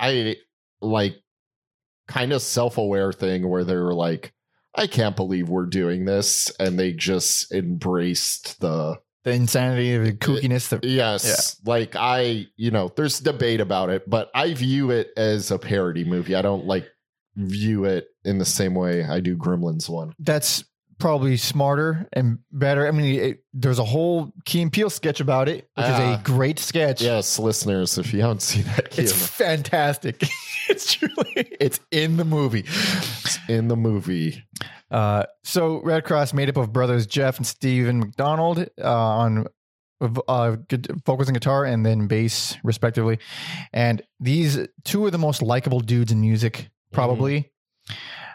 I 0.00 0.36
like 0.80 1.21
kind 2.12 2.32
of 2.32 2.42
self-aware 2.42 3.12
thing 3.12 3.48
where 3.48 3.64
they 3.64 3.74
were 3.76 3.94
like 3.94 4.32
I 4.74 4.86
can't 4.86 5.16
believe 5.16 5.48
we're 5.48 5.66
doing 5.66 6.04
this 6.04 6.50
and 6.58 6.78
they 6.78 6.92
just 6.92 7.52
embraced 7.52 8.60
the 8.60 8.98
the 9.24 9.32
insanity, 9.32 9.96
the 9.98 10.12
kookiness. 10.12 10.68
The, 10.68 10.86
yes, 10.86 11.60
like 11.64 11.94
I, 11.94 12.46
you 12.56 12.70
know, 12.72 12.90
there's 12.96 13.20
debate 13.20 13.60
about 13.60 13.90
it, 13.90 14.08
but 14.08 14.30
I 14.34 14.52
view 14.54 14.90
it 14.90 15.10
as 15.16 15.52
a 15.52 15.58
parody 15.58 16.04
movie. 16.04 16.34
I 16.34 16.42
don't 16.42 16.66
like 16.66 16.88
view 17.36 17.84
it 17.84 18.08
in 18.24 18.38
the 18.38 18.44
same 18.44 18.74
way 18.74 19.04
I 19.04 19.20
do 19.20 19.36
Gremlins 19.36 19.88
one. 19.88 20.12
that's 20.18 20.64
probably 21.02 21.36
smarter 21.36 22.06
and 22.12 22.38
better. 22.52 22.86
I 22.86 22.92
mean, 22.92 23.20
it, 23.20 23.44
there's 23.52 23.80
a 23.80 23.84
whole 23.84 24.32
Key 24.44 24.62
and 24.62 24.72
Peele 24.72 24.88
sketch 24.88 25.18
about 25.20 25.48
it, 25.48 25.68
which 25.74 25.84
is 25.86 25.92
Ah. 25.92 26.20
a 26.20 26.22
great 26.22 26.60
sketch. 26.60 27.02
Yes, 27.02 27.40
listeners, 27.40 27.98
if 27.98 28.14
you 28.14 28.20
haven't 28.22 28.40
seen 28.42 28.62
that, 28.76 28.96
It's 28.98 29.12
fantastic. 29.12 30.22
it's 30.70 30.94
truly, 30.94 31.48
it's 31.60 31.80
in 31.90 32.16
the 32.18 32.24
movie. 32.24 32.64
in 33.48 33.66
the 33.66 33.76
movie. 33.76 34.44
Uh, 34.92 35.24
so 35.42 35.82
Red 35.82 36.04
Cross 36.04 36.34
made 36.34 36.48
up 36.48 36.56
of 36.56 36.72
brothers 36.72 37.06
Jeff 37.06 37.36
and 37.36 37.46
Steven 37.46 37.98
McDonald 37.98 38.60
uh, 38.80 38.84
on 38.84 39.46
uh, 40.00 40.56
gu- 40.68 40.82
vocals 41.04 41.28
and 41.28 41.34
guitar 41.34 41.64
and 41.64 41.84
then 41.84 42.06
bass 42.06 42.56
respectively. 42.62 43.18
And 43.72 44.02
these 44.20 44.58
two 44.84 45.04
are 45.04 45.10
the 45.10 45.18
most 45.18 45.42
likable 45.42 45.80
dudes 45.80 46.12
in 46.12 46.20
music, 46.20 46.68
probably. 46.92 47.50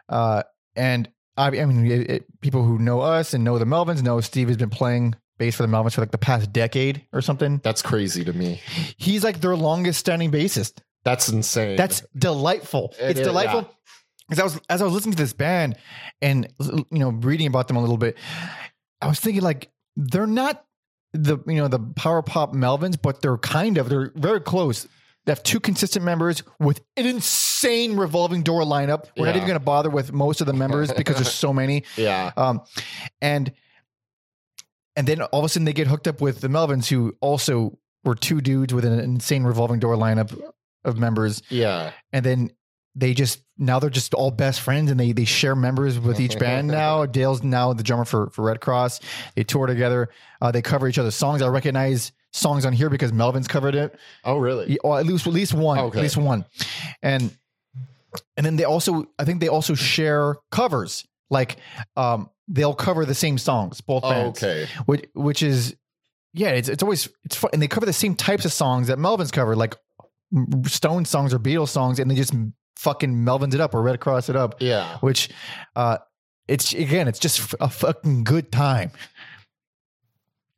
Uh, 0.10 0.44
and 0.76 1.10
I, 1.38 1.50
mean, 1.50 1.86
it, 1.86 2.10
it- 2.10 2.42
people 2.42 2.64
who 2.64 2.80
know 2.80 3.02
us 3.02 3.34
and 3.34 3.44
know 3.44 3.58
the 3.58 3.66
Melvins 3.66 4.02
know 4.04 4.20
Steve 4.22 4.48
has 4.48 4.58
been 4.58 4.70
playing 4.70 5.16
bass 5.38 5.56
for 5.56 5.64
the 5.64 5.70
Melvins 5.72 5.94
for 5.94 6.02
like 6.02 6.12
the 6.12 6.18
past 6.18 6.52
decade 6.52 7.06
or 7.14 7.22
something. 7.22 7.60
That's 7.64 7.82
crazy 7.82 8.24
to 8.24 8.34
me. 8.34 8.62
He's 8.98 9.24
like 9.24 9.42
their 9.42 9.56
longest 9.56 10.00
standing 10.00 10.32
bassist. 10.32 10.80
That's 11.04 11.30
insane. 11.30 11.78
That's 11.78 12.02
delightful. 12.18 12.94
It 13.00 13.12
it's 13.12 13.20
is, 13.22 13.28
delightful 13.28 13.62
yeah. 13.62 13.68
because 14.30 14.40
I 14.40 14.44
was 14.44 14.62
as 14.70 14.82
I 14.82 14.86
was 14.86 14.94
listening 14.94 15.16
to 15.16 15.24
this 15.24 15.34
band 15.34 15.78
and 16.22 16.52
you 16.60 16.86
know 16.92 17.10
reading 17.10 17.48
about 17.48 17.68
them 17.68 17.78
a 17.78 17.82
little 17.82 17.98
bit, 17.98 18.18
I 19.02 19.08
was 19.08 19.20
thinking 19.20 19.42
like 19.42 19.70
they're 19.96 20.28
not 20.28 20.66
the 21.14 21.38
you 21.48 21.56
know 21.56 21.68
the 21.68 21.80
power 21.96 22.22
pop 22.22 22.54
Melvins, 22.54 23.02
but 23.02 23.22
they're 23.22 23.38
kind 23.38 23.78
of 23.78 23.90
they're 23.90 24.12
very 24.16 24.42
close. 24.42 24.88
They 25.28 25.32
have 25.32 25.44
two 25.44 25.60
consistent 25.60 26.06
members 26.06 26.42
with 26.58 26.80
an 26.96 27.06
insane 27.06 27.98
revolving 27.98 28.44
door 28.44 28.62
lineup. 28.64 29.08
We're 29.18 29.26
not 29.26 29.32
Yeah. 29.36 29.36
even 29.42 29.48
going 29.50 29.60
to 29.60 29.66
bother 29.66 29.90
with 29.90 30.12
most 30.14 30.40
of 30.42 30.48
the 30.48 30.54
members 30.54 30.92
because 30.94 31.18
there's 31.18 31.32
so 31.34 31.52
many. 31.54 31.84
yeah. 31.98 32.32
Um, 32.38 32.62
and 33.22 33.52
and 34.96 35.06
then 35.08 35.22
all 35.22 35.40
of 35.42 35.46
a 35.46 35.50
sudden 35.50 35.66
they 35.66 35.74
get 35.74 35.88
hooked 35.88 36.08
up 36.08 36.22
with 36.22 36.42
the 36.42 36.48
Melvins, 36.48 36.88
who 36.88 37.14
also 37.22 37.78
were 38.04 38.16
two 38.16 38.42
dudes 38.42 38.74
with 38.74 38.86
an 38.86 38.98
insane 39.00 39.44
revolving 39.44 39.80
door 39.80 39.96
lineup 39.96 40.34
of 40.86 40.98
members 40.98 41.44
Yeah. 41.50 41.92
and 42.14 42.26
then 42.26 42.52
they 42.96 43.14
just 43.14 43.42
now 43.58 43.80
they're 43.80 43.90
just 43.90 44.14
all 44.14 44.32
best 44.32 44.62
friends 44.62 44.90
and 44.90 44.98
they 45.00 45.12
they 45.12 45.26
share 45.26 45.56
members 45.56 46.00
with 46.00 46.20
each 46.22 46.40
band 46.40 46.68
now 46.70 47.06
dale's 47.18 47.44
now 47.44 47.74
the 47.74 47.84
drummer 47.84 48.06
for 48.06 48.30
for 48.30 48.44
redd 48.46 48.60
kross 48.62 49.02
they 49.36 49.44
tour 49.44 49.68
together 49.68 50.10
uh, 50.42 50.52
they 50.52 50.62
cover 50.62 50.88
each 50.88 50.98
other's 50.98 51.16
songs 51.16 51.42
i 51.42 51.48
recognize 51.48 52.12
songs 52.34 52.66
on 52.66 52.74
here 52.74 52.90
because 52.90 53.12
melvin's 53.14 53.48
covered 53.48 53.76
it 53.76 53.98
Oh, 54.24 54.38
really? 54.38 54.78
Or 54.80 55.00
at 55.00 55.06
least 55.06 55.26
at 55.28 55.34
least 55.34 55.54
one 55.54 55.80
Okay. 55.80 56.00
at 56.00 56.02
least 56.04 56.18
one 56.18 56.46
and 57.02 57.36
and 58.36 58.46
then 58.46 58.56
they 58.56 58.64
also 58.64 59.06
i 59.20 59.26
think 59.26 59.40
they 59.40 59.48
also 59.48 59.74
share 59.76 60.36
covers 60.52 61.06
like 61.30 61.58
um 61.96 62.30
they'll 62.48 62.74
cover 62.76 63.06
the 63.06 63.16
same 63.16 63.38
songs 63.38 63.82
both 63.82 64.04
Oh, 64.04 64.10
bands 64.10 64.44
okay. 64.44 64.68
which 64.86 65.06
which 65.14 65.42
is 65.44 65.76
yeah 66.34 66.50
it's 66.50 66.70
it's 66.70 66.84
always 66.84 67.10
it's 67.24 67.36
fun 67.36 67.50
and 67.54 67.62
they 67.62 67.68
cover 67.68 67.86
the 67.86 67.94
same 67.94 68.16
types 68.16 68.46
of 68.46 68.54
songs 68.54 68.88
that 68.88 69.00
melvin's 69.00 69.32
covered, 69.32 69.58
like 69.58 69.76
Stone 70.66 71.06
songs 71.06 71.34
or 71.34 71.40
Beatles 71.40 71.70
songs, 71.70 72.00
and 72.00 72.12
they 72.12 72.16
just 72.16 72.34
fucking 72.76 73.24
Melvin's 73.24 73.56
it 73.56 73.62
up 73.62 73.74
or 73.74 73.82
Redd 73.82 74.02
Kross 74.02 74.30
it 74.30 74.36
up, 74.36 74.56
Yeah. 74.60 74.98
which 74.98 75.30
uh, 75.78 76.00
it's 76.50 76.74
again, 76.74 77.08
it's 77.08 77.18
just 77.18 77.56
a 77.62 77.70
fucking 77.70 78.26
good 78.26 78.52
time. 78.52 78.92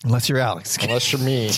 Unless 0.04 0.30
you're 0.30 0.40
Alex. 0.40 0.78
Unless 0.82 1.12
you're 1.12 1.22
me. 1.22 1.52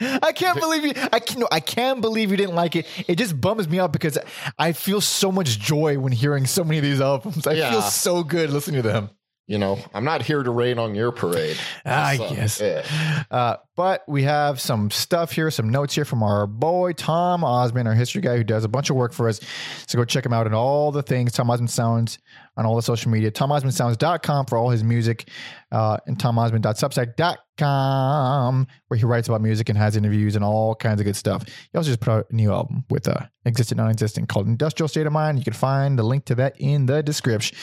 I 0.00 0.32
can't 0.32 0.58
believe 0.60 0.84
you. 0.84 0.92
I 1.12 1.20
can. 1.20 1.44
I 1.50 1.60
can't 1.60 2.00
believe 2.00 2.30
you 2.30 2.36
didn't 2.36 2.54
like 2.54 2.76
it. 2.76 2.86
It 3.08 3.16
just 3.16 3.40
bums 3.40 3.68
me 3.68 3.78
out 3.78 3.92
because 3.92 4.18
I 4.58 4.72
feel 4.72 5.00
so 5.00 5.32
much 5.32 5.58
joy 5.58 5.98
when 5.98 6.12
hearing 6.12 6.46
so 6.46 6.64
many 6.64 6.78
of 6.78 6.84
these 6.84 7.00
albums. 7.00 7.46
I 7.46 7.52
Yeah. 7.52 7.70
feel 7.70 7.82
so 7.82 8.22
good 8.22 8.50
listening 8.50 8.82
to 8.82 8.88
them. 8.88 9.10
You 9.48 9.58
know, 9.58 9.78
I'm 9.94 10.04
not 10.04 10.22
here 10.22 10.42
to 10.42 10.50
rain 10.50 10.76
on 10.78 10.94
your 10.96 11.12
parade. 11.12 11.56
I 11.84 12.16
So, 12.16 12.34
guess. 12.34 12.60
yeah. 12.60 13.22
Uh, 13.30 13.56
but 13.76 14.02
we 14.08 14.24
have 14.24 14.60
some 14.60 14.90
stuff 14.90 15.30
here, 15.30 15.50
some 15.52 15.70
notes 15.70 15.94
here 15.94 16.04
from 16.04 16.22
our 16.24 16.48
boy 16.48 16.92
Tom 16.94 17.44
Osmond, 17.44 17.86
our 17.86 17.94
history 17.94 18.22
guy 18.22 18.36
who 18.36 18.42
does 18.44 18.64
a 18.64 18.68
bunch 18.68 18.90
of 18.90 18.96
work 18.96 19.12
for 19.12 19.28
us. 19.28 19.38
So 19.86 19.98
go 19.98 20.04
check 20.04 20.26
him 20.26 20.32
out 20.32 20.46
and 20.46 20.54
all 20.54 20.90
the 20.90 21.02
things. 21.02 21.30
Tom 21.32 21.48
Osmond 21.50 21.70
Sounds 21.70 22.18
on 22.56 22.66
all 22.66 22.74
the 22.74 22.82
social 22.82 23.10
media. 23.10 23.30
TomOsmondSounds.com 23.30 24.46
for 24.46 24.56
all 24.58 24.70
his 24.70 24.82
music, 24.82 25.28
uh, 25.70 25.98
and 26.06 26.18
TomOsmond.substack.com 26.18 28.66
where 28.88 28.98
he 28.98 29.04
writes 29.04 29.28
about 29.28 29.40
music 29.40 29.68
and 29.68 29.78
has 29.78 29.96
interviews 29.96 30.36
and 30.36 30.44
all 30.44 30.74
kinds 30.74 31.00
of 31.00 31.04
good 31.04 31.16
stuff. 31.16 31.44
He 31.46 31.76
also 31.76 31.90
just 31.90 32.00
put 32.00 32.10
out 32.12 32.26
a 32.30 32.34
new 32.34 32.52
album 32.52 32.84
with 32.90 33.08
uh, 33.08 33.26
existent, 33.44 33.78
non-existent 33.78 34.28
called 34.28 34.46
Industrial 34.46 34.88
State 34.88 35.06
of 35.06 35.12
Mind. 35.12 35.38
You 35.38 35.44
can 35.44 35.52
find 35.52 35.98
the 35.98 36.02
link 36.02 36.24
to 36.26 36.34
that 36.36 36.54
in 36.58 36.86
the 36.86 37.02
description. 37.02 37.56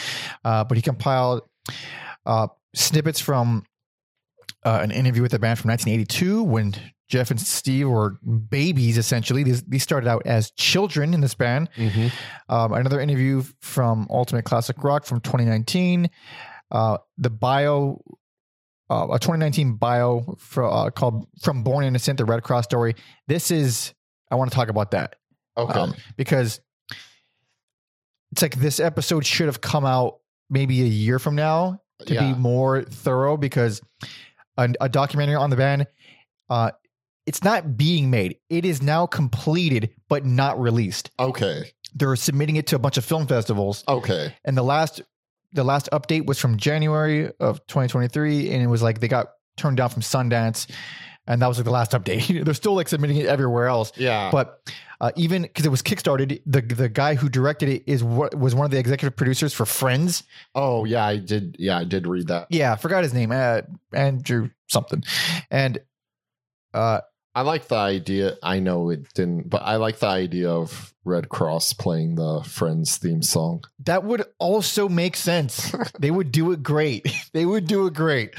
Uh, 0.46 0.64
but 0.64 0.78
he 0.78 0.82
compiled 0.82 1.42
uh, 2.26 2.48
snippets 2.76 3.20
from 3.20 3.66
uh, 4.64 4.80
an 4.82 4.92
interview 4.92 5.22
with 5.22 5.32
the 5.32 5.40
band 5.40 5.60
from 5.60 5.70
1982 5.70 6.44
when 6.44 6.74
Jeff 7.10 7.30
and 7.32 7.40
Steve 7.40 7.90
were 7.90 8.12
babies, 8.50 8.98
essentially. 8.98 9.44
These, 9.44 9.64
these 9.64 9.84
started 9.84 10.08
out 10.08 10.24
as 10.26 10.52
children 10.52 11.14
in 11.14 11.20
this 11.22 11.36
band. 11.36 11.70
Mhm. 11.76 12.12
Um, 12.50 12.74
another 12.74 13.00
interview 13.00 13.44
from 13.62 14.08
Ultimate 14.10 14.46
Classic 14.46 14.82
Rock 14.84 15.06
from 15.06 15.20
2019. 15.20 16.10
Uh, 16.72 16.98
the 17.18 17.30
bio, 17.30 18.02
uh, 18.90 19.08
a 19.12 19.20
2019 19.20 19.74
bio 19.76 20.36
for, 20.40 20.64
uh, 20.64 20.90
called 20.90 21.28
From 21.42 21.62
Born 21.64 21.84
Innocent, 21.86 22.18
the 22.18 22.26
Redd 22.26 22.42
Kross 22.42 22.64
story. 22.64 22.96
This 23.28 23.52
is, 23.52 23.94
I 24.32 24.36
want 24.36 24.50
to 24.52 24.56
talk 24.56 24.70
about 24.70 24.92
that 24.92 25.16
Okay. 25.58 25.80
um, 25.80 25.94
because 26.18 26.62
it's 28.32 28.42
like 28.42 28.56
this 28.56 28.80
episode 28.80 29.26
should 29.26 29.46
have 29.48 29.62
come 29.62 29.86
out 29.86 30.20
maybe 30.54 30.82
a 30.82 30.86
year 30.86 31.20
from 31.20 31.36
now 31.36 31.82
to 32.06 32.14
yeah. 32.14 32.32
be 32.32 32.40
more 32.40 32.84
thorough 32.84 33.36
because 33.36 33.82
a, 34.58 34.72
a 34.80 34.88
documentary 34.88 35.36
on 35.36 35.50
the 35.50 35.56
band 35.56 35.88
uh 36.50 36.72
it's 37.26 37.44
not 37.44 37.76
being 37.76 38.10
made 38.10 38.38
it 38.50 38.64
is 38.66 38.82
now 38.82 39.06
completed 39.06 39.90
but 40.10 40.26
not 40.26 40.60
released 40.60 41.10
okay. 41.20 41.72
they're 41.96 42.16
submitting 42.16 42.56
it 42.56 42.68
to 42.68 42.76
a 42.76 42.80
bunch 42.80 42.98
of 42.98 43.04
film 43.04 43.26
festivals 43.28 43.84
Okay. 43.88 44.36
and 44.46 44.56
the 44.56 44.64
last 44.64 45.02
the 45.54 45.64
last 45.64 45.90
update 45.92 46.26
was 46.26 46.40
from 46.40 46.58
january 46.58 47.32
of 47.40 47.60
2023 47.68 48.52
and 48.52 48.62
it 48.62 48.68
was 48.68 48.82
like 48.82 49.00
they 49.00 49.08
got 49.08 49.28
turned 49.58 49.78
down 49.78 49.90
from 49.90 50.02
sundance 50.02 50.70
and 51.28 51.42
that 51.42 51.48
was 51.48 51.58
like 51.58 51.66
the 51.66 51.72
last 51.72 51.92
update 51.92 52.44
they're 52.46 52.54
still 52.54 52.76
like 52.76 52.88
submitting 52.88 53.18
it 53.18 53.26
everywhere 53.28 53.68
else 53.68 53.92
Yeah. 53.98 54.30
but 54.32 54.60
uh, 55.02 55.12
even 55.18 55.42
because 55.42 55.66
it 55.66 55.70
was 55.70 55.82
kickstarted, 55.82 56.42
the 56.46 56.62
the 56.62 56.88
guy 56.88 57.16
who 57.16 57.28
directed 57.28 57.68
it 57.68 57.84
is 57.88 58.02
what 58.02 58.34
was 58.38 58.56
one 58.56 58.64
of 58.64 58.72
the 58.72 58.78
executive 58.78 59.16
producers 59.18 59.54
for 59.54 59.66
Friends. 59.66 60.24
oh 60.56 60.86
yeah, 60.86 61.04
I 61.04 61.18
did. 61.18 61.58
Yeah, 61.60 61.78
I 61.78 61.84
did 61.84 62.08
read 62.08 62.28
that. 62.28 62.48
Yeah, 62.50 62.72
I 62.72 62.78
forgot 62.78 63.04
his 63.04 63.14
name, 63.14 63.32
uh, 63.34 63.62
Andrew 63.92 64.50
something, 64.70 65.04
and 65.52 65.80
uh, 66.74 67.02
I 67.36 67.42
like 67.42 67.68
the 67.68 67.76
idea. 67.76 68.38
I 68.42 68.60
know 68.60 68.92
it 68.92 69.14
didn't, 69.14 69.50
but 69.50 69.64
I 69.64 69.76
like 69.76 70.00
the 70.00 70.08
idea 70.08 70.50
of 70.50 70.94
Redd 71.04 71.28
Kross 71.28 71.78
playing 71.78 72.16
the 72.16 72.42
Friends 72.48 72.96
theme 72.98 73.22
song. 73.24 73.66
that 73.86 74.06
would 74.06 74.24
also 74.40 74.88
make 74.88 75.18
sense. 75.18 75.76
they 76.00 76.12
would 76.12 76.32
do 76.32 76.52
it 76.54 76.64
great. 76.64 77.12
they 77.34 77.46
would 77.46 77.68
do 77.68 77.88
it 77.88 77.94
great. 77.94 78.34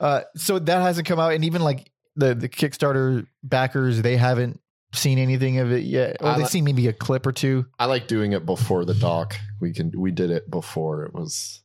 Uh, 0.00 0.22
so 0.36 0.58
that 0.58 0.82
hasn't 0.82 1.06
come 1.06 1.20
out, 1.20 1.34
and 1.34 1.44
even 1.44 1.62
like 1.62 1.90
the 2.16 2.34
the 2.34 2.48
Kickstarter 2.48 3.26
backers, 3.42 4.02
they 4.02 4.16
haven't 4.16 4.60
seen 4.92 5.18
anything 5.18 5.58
of 5.58 5.72
it 5.72 5.84
yet. 5.84 6.18
Or 6.20 6.28
I 6.28 6.32
they've 6.34 6.44
li- 6.44 6.48
seen 6.50 6.64
maybe 6.64 6.88
a 6.88 6.92
clip 6.92 7.26
or 7.26 7.32
two. 7.32 7.66
I 7.78 7.86
like 7.86 8.06
doing 8.06 8.32
it 8.32 8.46
before 8.46 8.84
the 8.84 8.94
doc. 8.94 9.36
We 9.60 9.72
can. 9.72 9.92
We 9.96 10.10
did 10.10 10.30
it 10.30 10.50
before 10.50 11.04
it 11.04 11.14
was. 11.14 11.62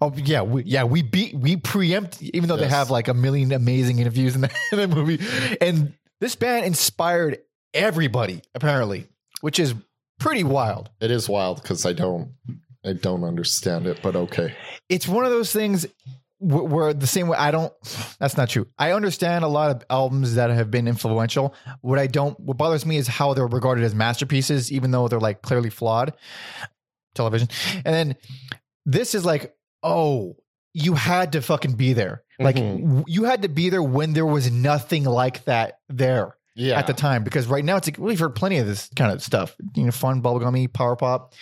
Oh 0.00 0.12
yeah, 0.16 0.42
we, 0.42 0.62
yeah, 0.62 0.84
we 0.84 1.02
beat 1.02 1.34
we 1.34 1.56
preempt 1.56 2.22
even 2.22 2.48
though 2.48 2.56
they 2.56 2.68
have 2.68 2.90
like 2.90 3.08
a 3.08 3.14
million 3.14 3.50
amazing 3.50 3.98
interviews 3.98 4.36
in 4.36 4.42
the, 4.42 4.50
in 4.72 4.78
the 4.78 4.88
movie, 4.88 5.18
and 5.60 5.94
this 6.20 6.36
band 6.36 6.66
inspired 6.66 7.38
everybody 7.74 8.42
apparently, 8.54 9.08
which 9.40 9.58
is 9.58 9.74
pretty 10.20 10.44
wild. 10.44 10.88
It 11.00 11.10
is 11.10 11.28
wild 11.28 11.62
because 11.62 11.84
I 11.84 11.92
don't. 11.92 12.32
I 12.84 12.94
don't 12.94 13.22
understand 13.22 13.86
it, 13.86 14.00
but 14.02 14.16
okay. 14.16 14.56
It's 14.88 15.06
one 15.06 15.24
of 15.24 15.30
those 15.30 15.52
things 15.52 15.86
where 16.42 16.92
the 16.92 17.06
same 17.06 17.28
way 17.28 17.36
I 17.38 17.50
don't. 17.52 17.72
That's 18.18 18.36
not 18.36 18.48
true. 18.48 18.66
I 18.78 18.92
understand 18.92 19.44
a 19.44 19.48
lot 19.48 19.70
of 19.70 19.84
albums 19.88 20.34
that 20.34 20.50
have 20.50 20.70
been 20.70 20.88
influential. 20.88 21.54
What 21.80 21.98
I 21.98 22.06
don't, 22.08 22.38
what 22.40 22.56
bothers 22.56 22.84
me 22.84 22.96
is 22.96 23.06
how 23.06 23.32
they're 23.34 23.46
regarded 23.46 23.84
as 23.84 23.94
masterpieces, 23.94 24.72
even 24.72 24.90
though 24.90 25.06
they're 25.08 25.20
like 25.20 25.42
clearly 25.42 25.70
flawed. 25.70 26.12
Television, 27.14 27.48
and 27.84 27.94
then 27.94 28.16
this 28.86 29.14
is 29.14 29.22
like, 29.24 29.54
oh, 29.82 30.36
you 30.72 30.94
had 30.94 31.32
to 31.32 31.42
fucking 31.42 31.74
be 31.74 31.92
there. 31.92 32.22
Like 32.40 32.56
Mhm. 32.56 33.04
you 33.06 33.24
had 33.24 33.42
to 33.42 33.48
be 33.48 33.68
there 33.68 33.82
when 33.82 34.14
there 34.14 34.24
was 34.24 34.50
nothing 34.50 35.04
like 35.04 35.44
that 35.44 35.78
there 35.90 36.36
Yeah. 36.54 36.78
at 36.78 36.86
the 36.86 36.94
time. 36.94 37.22
Because 37.22 37.46
right 37.46 37.62
now 37.64 37.76
it's 37.76 37.86
like 37.86 37.98
we've 37.98 38.18
heard 38.18 38.34
plenty 38.34 38.56
of 38.56 38.66
this 38.66 38.88
kind 38.96 39.12
of 39.12 39.22
stuff. 39.22 39.54
You 39.76 39.84
know, 39.84 39.90
fun, 39.90 40.22
bubblegummy, 40.22 40.72
power 40.72 40.96
pop. 40.96 41.34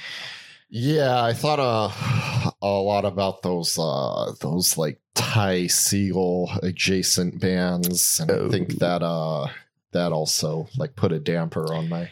Yeah, 0.71 1.23
I 1.23 1.33
thought 1.33 1.59
uh, 1.59 2.51
a 2.63 2.67
lot 2.69 3.05
about 3.05 3.43
those 3.43 3.77
uh, 3.79 4.33
those 4.41 4.79
like 4.79 5.01
Ty 5.15 5.63
Segall 5.65 6.63
adjacent 6.63 7.41
bands, 7.41 8.21
and 8.21 8.31
I 8.31 8.49
think 8.49 8.71
Oh. 8.75 8.77
that 8.79 9.03
uh, 9.03 9.49
that 9.93 10.13
also 10.13 10.69
like 10.79 10.95
put 10.97 11.13
a 11.13 11.19
damper 11.19 11.75
on 11.75 11.89
my. 11.89 12.11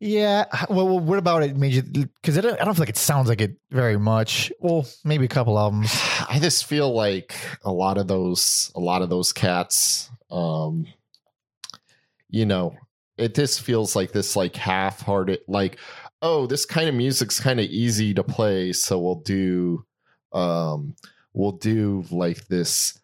Yeah. 0.00 0.46
Well, 0.68 0.86
well 0.88 0.98
what 0.98 1.18
about 1.18 1.44
it 1.44 1.56
made 1.56 1.72
you? 1.74 1.82
Because 1.82 2.36
I 2.36 2.40
don't, 2.40 2.60
I 2.60 2.64
don't 2.64 2.74
feel 2.74 2.82
like 2.82 2.88
it 2.88 2.96
sounds 2.96 3.28
like 3.28 3.40
it 3.40 3.56
very 3.70 3.96
much. 3.96 4.52
Well, 4.58 4.84
maybe 5.04 5.24
a 5.24 5.28
couple 5.28 5.58
albums. 5.58 5.92
I 6.28 6.40
just 6.40 6.64
feel 6.66 6.92
like 6.92 7.34
a 7.64 7.72
lot 7.72 7.98
of 7.98 8.08
those 8.08 8.70
a 8.74 8.80
lot 8.80 9.02
of 9.02 9.08
those 9.10 9.32
cats, 9.32 10.10
um, 10.30 10.86
you 12.28 12.46
know, 12.46 12.74
it 13.16 13.34
just 13.34 13.62
feels 13.62 13.94
like 13.94 14.10
this 14.12 14.34
like 14.36 14.56
half-hearted 14.56 15.40
like 15.46 15.78
oh 16.22 16.46
this 16.46 16.64
kind 16.64 16.88
of 16.88 16.94
music's 16.94 17.38
kind 17.40 17.60
of 17.60 17.66
easy 17.66 18.14
to 18.14 18.22
play 18.24 18.72
so 18.72 18.98
we'll 18.98 19.16
do 19.16 19.84
um 20.32 20.94
we'll 21.34 21.52
do 21.52 22.04
like 22.10 22.46
this 22.46 22.98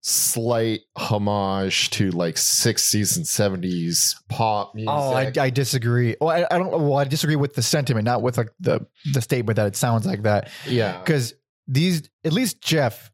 slight 0.00 0.80
homage 0.96 1.88
to 1.90 2.10
like 2.10 2.34
60s 2.34 3.16
and 3.16 3.24
70s 3.24 4.16
pop 4.28 4.74
music 4.74 4.90
Oh, 4.90 5.12
I, 5.14 5.32
I 5.40 5.50
disagree. 5.50 6.14
Well, 6.20 6.28
I, 6.28 6.46
I 6.54 6.58
don't. 6.58 6.70
Well, 6.70 6.98
I 6.98 7.04
disagree 7.04 7.36
with 7.36 7.54
the 7.54 7.62
sentiment, 7.62 8.04
not 8.04 8.20
with 8.20 8.36
like 8.36 8.50
the 8.60 8.86
the 9.14 9.22
statement 9.22 9.56
that 9.56 9.66
it 9.66 9.76
sounds 9.76 10.04
like 10.04 10.22
that. 10.24 10.50
yeah 10.66 10.98
Because 11.00 11.32
these, 11.66 12.02
at 12.22 12.34
least 12.34 12.60
Jeff, 12.60 13.10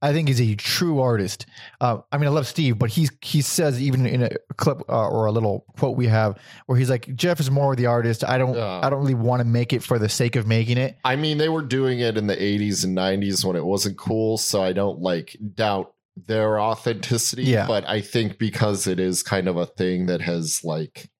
I 0.00 0.12
think 0.12 0.28
he's 0.28 0.40
a 0.40 0.54
true 0.54 1.00
artist. 1.00 1.46
Uh, 1.80 1.98
I 2.12 2.18
mean, 2.18 2.28
I 2.28 2.30
love 2.30 2.46
Steve, 2.46 2.78
but 2.78 2.90
he's 2.90 3.10
he 3.20 3.42
says 3.42 3.82
even 3.82 4.06
in 4.06 4.22
a 4.22 4.30
clip 4.56 4.82
uh, 4.88 5.08
or 5.08 5.26
a 5.26 5.32
little 5.32 5.64
quote 5.76 5.96
we 5.96 6.06
have 6.06 6.38
where 6.66 6.78
he's 6.78 6.88
like, 6.88 7.14
Jeff 7.16 7.40
is 7.40 7.50
more 7.50 7.74
the 7.74 7.86
artist. 7.86 8.22
I 8.22 8.38
don't. 8.38 8.54
Yeah. 8.54 8.80
I 8.82 8.90
don't 8.90 9.00
really 9.00 9.14
want 9.14 9.40
to 9.40 9.44
make 9.44 9.72
it 9.72 9.82
for 9.82 9.98
the 9.98 10.08
sake 10.08 10.36
of 10.36 10.46
making 10.46 10.78
it. 10.78 10.96
I 11.04 11.16
mean, 11.16 11.38
they 11.38 11.48
were 11.48 11.62
doing 11.62 11.98
it 11.98 12.16
in 12.16 12.28
the 12.28 12.36
80s 12.36 12.84
and 12.84 12.96
90s 12.96 13.44
when 13.44 13.56
it 13.56 13.64
wasn't 13.64 13.98
cool, 13.98 14.38
so 14.38 14.62
I 14.62 14.72
don't 14.72 15.00
like 15.00 15.36
doubt 15.54 15.94
their 16.26 16.60
authenticity. 16.60 17.44
Yeah. 17.44 17.66
But 17.66 17.88
I 17.88 18.00
think 18.00 18.38
because 18.38 18.86
it 18.86 19.00
is 19.00 19.22
kind 19.24 19.48
of 19.48 19.56
a 19.56 19.66
thing 19.66 20.06
that 20.06 20.20
has 20.20 20.62
like 20.64 21.10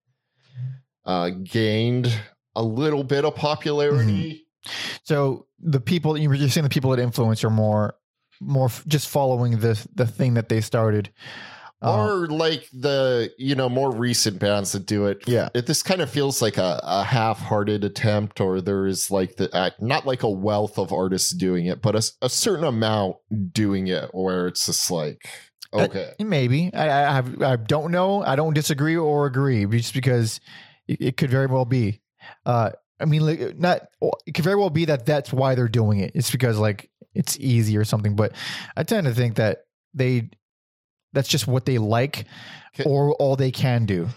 uh 1.04 1.30
gained 1.30 2.12
a 2.54 2.62
little 2.62 3.02
bit 3.04 3.24
of 3.24 3.34
popularity. 3.34 4.46
So 5.02 5.46
the 5.58 5.80
people 5.80 6.16
you 6.16 6.28
were 6.28 6.36
just 6.36 6.54
saying 6.54 6.64
the 6.64 6.68
people 6.70 6.90
that 6.90 7.00
influence 7.00 7.42
are 7.42 7.50
more 7.50 7.94
more 8.40 8.66
f- 8.66 8.84
just 8.86 9.08
following 9.08 9.58
the 9.60 9.86
the 9.94 10.06
thing 10.06 10.34
that 10.34 10.48
they 10.48 10.60
started. 10.60 11.10
Uh, 11.80 12.06
Or 12.08 12.26
like 12.26 12.66
the 12.72 13.32
you 13.38 13.54
know 13.54 13.68
more 13.68 13.92
recent 13.94 14.40
bands 14.40 14.72
that 14.72 14.84
do 14.84 15.06
it. 15.06 15.22
Yeah. 15.28 15.48
it 15.54 15.66
this 15.66 15.82
kind 15.82 16.00
of 16.00 16.10
feels 16.10 16.42
like 16.42 16.56
a, 16.58 16.80
a 16.82 17.04
half-hearted 17.04 17.84
attempt, 17.84 18.40
or 18.40 18.60
there 18.60 18.86
is 18.86 19.12
like 19.12 19.36
the 19.36 19.54
uh, 19.54 19.70
not 19.80 20.04
like 20.04 20.24
a 20.24 20.30
wealth 20.30 20.76
of 20.78 20.92
artists 20.92 21.30
doing 21.30 21.66
it, 21.66 21.80
but 21.80 21.94
a, 21.94 22.02
a 22.22 22.28
certain 22.28 22.64
amount 22.64 23.16
doing 23.52 23.86
it, 23.86 24.10
where 24.12 24.48
it's 24.48 24.66
just 24.66 24.90
like 24.90 25.28
Uh, 25.72 25.82
okay, 25.82 26.14
maybe 26.18 26.72
I, 26.74 27.18
I 27.20 27.22
I 27.52 27.56
don't 27.56 27.92
know. 27.92 28.22
I 28.24 28.34
don't 28.34 28.54
disagree 28.54 28.96
or 28.96 29.26
agree 29.26 29.64
just 29.66 29.94
because 29.94 30.40
it, 30.88 31.00
it 31.00 31.16
could 31.16 31.30
very 31.30 31.46
well 31.46 31.64
be. 31.64 32.00
Uh, 32.44 32.70
I 32.98 33.04
mean, 33.04 33.24
like 33.24 33.56
not. 33.56 33.86
It 34.26 34.34
could 34.34 34.44
very 34.44 34.56
well 34.56 34.70
be 34.70 34.86
that 34.86 35.06
that's 35.06 35.32
why 35.32 35.54
they're 35.54 35.68
doing 35.68 36.00
it. 36.00 36.10
It's 36.16 36.32
because 36.32 36.58
like 36.58 36.90
it's 37.18 37.36
easy 37.38 37.76
or 37.76 37.84
something. 37.84 38.16
But 38.16 38.32
I 38.76 38.82
tend 38.84 39.06
to 39.06 39.12
think 39.14 39.34
that 39.36 39.64
they 39.92 40.30
that's 41.12 41.28
just 41.28 41.46
what 41.46 41.66
they 41.66 41.76
like 41.78 42.24
Okay. 42.78 42.88
or 42.88 43.12
all 43.14 43.34
they 43.36 43.50
can 43.50 43.84
do. 43.86 44.08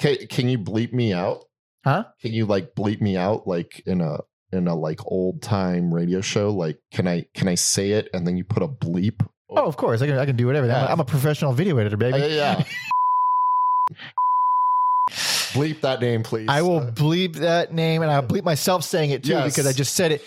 can, 0.00 0.16
can 0.28 0.48
you 0.48 0.58
bleep 0.58 0.92
me 0.92 1.12
out? 1.12 1.44
Huh? 1.84 2.04
Can 2.20 2.32
you 2.32 2.44
like 2.46 2.74
bleep 2.74 3.00
me 3.00 3.16
out 3.16 3.46
like 3.46 3.80
in 3.86 4.00
a 4.00 4.18
in 4.52 4.66
a 4.66 4.74
like 4.74 4.98
old 5.06 5.40
time 5.42 5.94
radio 5.94 6.20
show? 6.20 6.50
Like, 6.50 6.78
can 6.92 7.06
I 7.06 7.26
can 7.34 7.48
I 7.48 7.54
say 7.54 7.92
it 7.92 8.08
and 8.12 8.26
then 8.26 8.36
you 8.36 8.44
put 8.44 8.62
a 8.62 8.68
bleep? 8.68 9.26
Oh, 9.50 9.66
of 9.66 9.76
course. 9.78 10.02
I 10.02 10.06
can, 10.06 10.18
I 10.18 10.26
can 10.26 10.36
do 10.36 10.46
whatever. 10.46 10.66
I'm, 10.66 10.70
a, 10.72 10.74
Yeah. 10.74 10.92
I'm 10.92 11.00
a 11.00 11.04
professional 11.04 11.52
video 11.54 11.78
editor, 11.78 11.96
baby. 11.96 12.20
Uh, 12.22 12.26
yeah. 12.26 12.64
bleep 15.10 15.80
that 15.80 16.00
name, 16.00 16.22
please. 16.22 16.46
I 16.48 16.62
will 16.62 16.80
bleep 16.80 17.36
that 17.36 17.72
name 17.72 18.02
and 18.02 18.10
I'll 18.10 18.22
bleep 18.22 18.44
myself 18.44 18.84
saying 18.84 19.10
it 19.10 19.24
too 19.24 19.30
Yes. 19.30 19.52
because 19.54 19.66
I 19.66 19.72
just 19.72 19.94
said 19.94 20.12
it. 20.12 20.24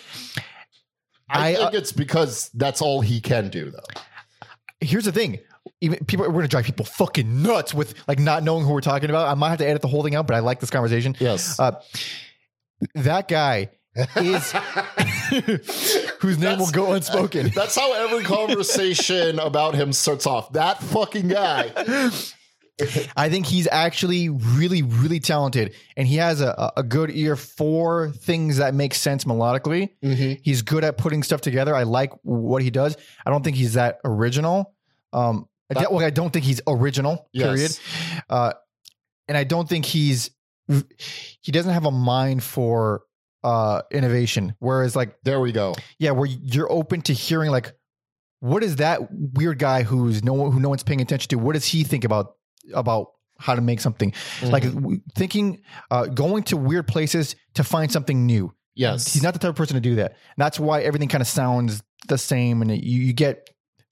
I, 1.32 1.50
I, 1.50 1.56
think 1.56 1.74
it's 1.74 1.92
because 1.92 2.50
that's 2.54 2.82
all 2.82 3.02
he 3.02 3.22
can 3.22 3.50
do, 3.50 3.72
though. 3.72 4.02
Here's 4.80 5.06
the 5.06 5.12
thing. 5.12 5.40
Even 5.80 6.04
people, 6.06 6.26
we're 6.28 6.34
gonna 6.34 6.48
drive 6.48 6.66
people 6.66 6.86
fucking 6.86 7.44
nuts 7.44 7.74
with 7.74 7.94
like 8.08 8.20
not 8.20 8.44
knowing 8.44 8.66
who 8.66 8.74
we're 8.74 8.82
talking 8.82 9.10
about. 9.10 9.28
I 9.28 9.36
might 9.36 9.50
have 9.50 9.60
to 9.60 9.68
edit 9.68 9.82
the 9.82 9.88
whole 9.88 10.04
thing 10.04 10.16
out, 10.16 10.28
but 10.28 10.36
I 10.36 10.40
like 10.40 10.60
this 10.60 10.70
conversation. 10.70 11.16
Yes. 11.20 11.60
Uh, 11.60 11.80
that 12.96 13.28
guy 13.28 13.70
is 14.16 14.52
whose 16.20 16.38
name 16.38 16.60
will 16.60 16.72
go 16.72 16.94
unspoken. 16.94 17.52
That's 17.54 17.76
how 17.76 17.94
every 17.94 18.24
conversation 18.24 19.40
about 19.40 19.76
him 19.76 19.94
starts 19.94 20.26
off. 20.26 20.54
That 20.54 20.82
fucking 20.82 21.28
guy. 21.28 21.72
I 23.16 23.30
think 23.30 23.46
he's 23.46 23.68
actually 23.72 24.30
really, 24.30 24.82
really 24.82 25.20
talented, 25.20 25.76
and 25.96 26.08
he 26.08 26.16
has 26.18 26.42
a, 26.42 26.72
a 26.78 26.84
good 26.84 27.12
ear 27.12 27.36
for 27.36 28.10
things 28.10 28.58
that 28.58 28.74
make 28.74 28.94
sense 28.96 29.24
melodically. 29.24 29.90
He's 30.44 30.62
good 30.64 30.84
at 30.84 30.98
putting 30.98 31.22
stuff 31.24 31.42
together. 31.42 31.76
I 31.76 31.84
like 31.84 32.12
what 32.24 32.64
he 32.64 32.70
does. 32.72 32.98
I 33.26 33.30
don't 33.30 33.44
think 33.44 33.56
he's 33.58 33.74
that 33.74 34.00
original. 34.04 34.74
Um, 35.14 35.48
I, 35.70 35.74
That- 35.76 35.84
don't- 35.84 35.94
well, 35.94 36.06
I 36.06 36.10
don't 36.10 36.32
think 36.32 36.46
he's 36.46 36.62
original. 36.68 37.30
Period. 37.34 37.78
Uh, 38.30 38.54
and 39.28 39.38
I 39.38 39.44
don't 39.44 39.70
think 39.70 39.86
he's 39.86 40.32
he 41.42 41.52
doesn't 41.52 41.74
have 41.74 41.86
a 41.86 41.92
mind 41.92 42.44
for 42.44 43.04
uh 43.44 43.82
innovation. 43.92 44.56
Whereas, 44.60 44.96
like, 44.96 45.16
There 45.24 45.40
we 45.40 45.52
go. 45.52 45.76
yeah, 46.00 46.12
where 46.12 46.28
you're 46.28 46.72
open 46.72 47.02
to 47.04 47.14
hearing 47.14 47.52
like, 47.52 47.74
what 48.40 48.64
is 48.64 48.78
that 48.78 49.02
weird 49.12 49.60
guy 49.60 49.84
who's 49.84 50.24
no 50.24 50.34
one 50.34 50.52
who 50.52 50.60
no 50.60 50.70
one's 50.70 50.84
paying 50.84 51.02
attention 51.02 51.30
to? 51.30 51.36
What 51.38 51.54
does 51.54 51.66
he 51.66 51.84
think 51.84 52.04
about 52.04 52.36
about 52.74 53.08
how 53.40 53.56
to 53.56 53.62
make 53.62 53.80
something? 53.82 54.14
Like 54.44 54.64
Mhm. 54.64 54.74
w- 54.76 55.02
thinking, 55.16 55.62
uh, 55.90 56.06
going 56.08 56.44
to 56.44 56.58
weird 56.58 56.88
places 56.88 57.36
to 57.56 57.64
find 57.64 57.92
something 57.92 58.26
new. 58.26 58.54
yes. 58.76 59.14
He's 59.14 59.22
not 59.24 59.34
the 59.34 59.40
type 59.40 59.50
of 59.50 59.56
person 59.56 59.76
to 59.76 59.82
do 59.82 59.96
that. 59.96 60.12
And 60.12 60.38
that's 60.38 60.60
why 60.60 60.82
everything 60.82 61.10
kind 61.10 61.22
of 61.22 61.28
sounds 61.28 61.84
the 62.08 62.18
same, 62.18 62.62
and 62.62 62.72
you, 62.72 63.02
you 63.02 63.14
get 63.14 63.50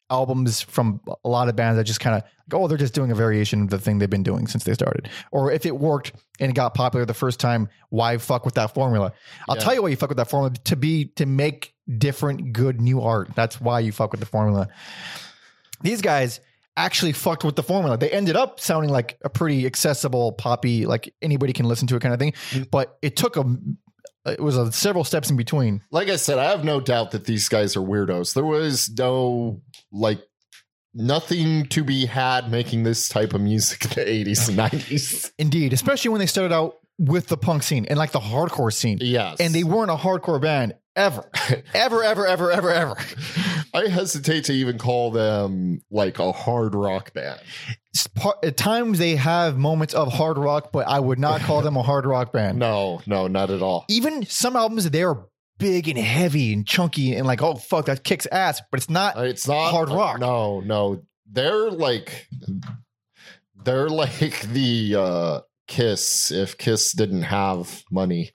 albums 0.10 0.62
from 0.62 1.00
a 1.24 1.30
lot 1.30 1.50
of 1.50 1.56
bands 1.56 1.78
that 1.78 1.84
just 1.84 2.00
kind 2.00 2.16
of 2.16 2.24
oh 2.54 2.68
they're 2.68 2.80
just 2.80 2.96
doing 2.96 3.12
a 3.12 3.16
variation 3.16 3.62
of 3.62 3.70
the 3.70 3.78
thing 3.78 4.00
they've 4.00 4.10
been 4.10 4.24
doing 4.24 4.48
since 4.48 4.64
they 4.64 4.74
started 4.74 5.08
or 5.32 5.52
if 5.52 5.68
it 5.68 5.78
worked 5.78 6.14
and 6.40 6.50
it 6.50 6.56
got 6.56 6.74
popular 6.74 7.06
the 7.06 7.14
first 7.14 7.40
time 7.40 7.70
why 7.90 8.18
fuck 8.18 8.44
with 8.44 8.56
that 8.56 8.74
formula 8.74 9.14
i'll 9.48 9.56
Yeah. 9.56 9.62
tell 9.64 9.74
you 9.76 9.84
why 9.84 9.90
you 9.90 9.96
fuck 9.96 10.10
with 10.10 10.18
that 10.18 10.28
formula 10.28 10.56
to 10.64 10.76
be 10.76 11.06
to 11.18 11.28
make 11.28 11.76
different 12.00 12.54
good 12.54 12.82
new 12.82 13.02
art 13.02 13.30
that's 13.36 13.62
why 13.62 13.82
you 13.82 13.92
fuck 13.92 14.10
with 14.10 14.20
the 14.20 14.26
formula 14.26 14.68
these 15.84 16.02
guys 16.02 16.40
actually 16.86 17.12
fucked 17.12 17.44
with 17.44 17.56
the 17.56 17.64
formula 17.64 17.98
they 17.98 18.10
ended 18.10 18.36
up 18.36 18.60
sounding 18.60 18.90
like 18.92 19.18
a 19.24 19.30
pretty 19.30 19.66
accessible 19.66 20.32
poppy 20.34 20.86
like 20.86 21.14
anybody 21.22 21.54
can 21.54 21.66
listen 21.68 21.88
to 21.88 21.96
it 21.96 22.02
kind 22.02 22.14
of 22.14 22.20
thing 22.20 22.34
Mm. 22.52 22.70
but 22.72 22.98
it 23.02 23.16
took 23.16 23.38
a 23.38 23.44
it 24.26 24.40
was 24.42 24.58
a, 24.58 24.72
several 24.72 25.04
steps 25.04 25.30
in 25.30 25.38
between 25.38 25.82
like 25.92 26.10
I 26.10 26.18
said, 26.18 26.38
I 26.40 26.46
have 26.52 26.64
no 26.64 26.80
doubt 26.82 27.12
that 27.12 27.26
these 27.26 27.48
guys 27.50 27.76
are 27.76 27.82
weirdos. 27.82 28.34
There 28.34 28.46
was 28.46 28.90
no 28.98 29.62
like 29.92 30.22
nothing 30.94 31.66
to 31.68 31.84
be 31.84 32.06
had 32.06 32.52
making 32.52 32.84
this 32.84 33.08
type 33.10 33.34
of 33.34 33.42
music 33.42 33.86
in 33.86 33.90
the 34.06 34.34
80s 34.34 34.50
and 34.50 34.58
90s. 34.58 35.32
Indeed, 35.38 35.74
especially 35.74 36.10
when 36.10 36.20
they 36.20 36.26
started 36.26 36.54
out 36.54 36.78
with 36.98 37.28
the 37.28 37.38
punk 37.38 37.64
scene 37.64 37.86
and 37.86 37.98
like 37.98 38.12
the 38.12 38.20
hardcore 38.20 38.74
scene. 38.74 38.98
Yes. 39.02 39.38
And 39.40 39.54
they 39.54 39.64
weren't 39.64 39.92
a 39.92 39.96
hardcore 39.96 40.42
band 40.42 40.74
ever, 41.00 41.30
ever, 41.74 42.04
ever, 42.04 42.28
ever, 42.28 42.52
ever, 42.52 42.72
ever. 42.72 42.96
I 43.74 43.88
hesitate 43.88 44.46
to 44.46 44.54
even 44.54 44.78
call 44.78 45.12
them 45.12 45.82
like 45.90 46.20
a 46.20 46.32
hard 46.32 46.76
rock 46.76 47.14
band. 47.14 47.40
Part- 48.16 48.44
At 48.44 48.58
times 48.58 49.00
they 49.00 49.16
have 49.16 49.58
moments 49.58 49.94
of 49.94 50.12
hard 50.14 50.38
rock, 50.38 50.72
but 50.72 50.88
I 50.88 51.00
would 51.00 51.20
not 51.20 51.42
call 51.42 51.62
them 51.62 51.76
a 51.78 51.82
hard 51.84 52.06
rock 52.06 52.32
band. 52.34 52.60
No, 52.70 53.02
no, 53.08 53.28
not 53.28 53.50
at 53.50 53.62
all. 53.62 53.86
Even 53.90 54.26
some 54.26 54.56
albums, 54.56 54.90
they're 54.90 55.16
big 55.58 55.88
and 55.90 55.98
heavy 55.98 56.54
and 56.54 56.66
chunky 56.66 57.16
and 57.16 57.26
like, 57.28 57.42
oh, 57.42 57.56
fuck, 57.56 57.86
that 57.86 58.04
kicks 58.04 58.26
ass, 58.32 58.62
but 58.72 58.80
it's 58.80 58.90
not. 58.90 59.18
Uh, 59.18 59.22
It's 59.24 59.48
not 59.48 59.72
Hard 59.72 59.90
rock. 59.90 60.20
No, 60.20 60.60
no. 60.62 61.04
They're 61.32 61.70
like 61.70 62.28
they're 63.64 63.90
like 63.90 64.42
the 64.54 64.96
uh 64.98 65.40
Kiss 65.68 66.32
if 66.32 66.58
Kiss 66.58 66.94
didn't 66.94 67.22
have 67.24 67.84
money. 67.92 68.32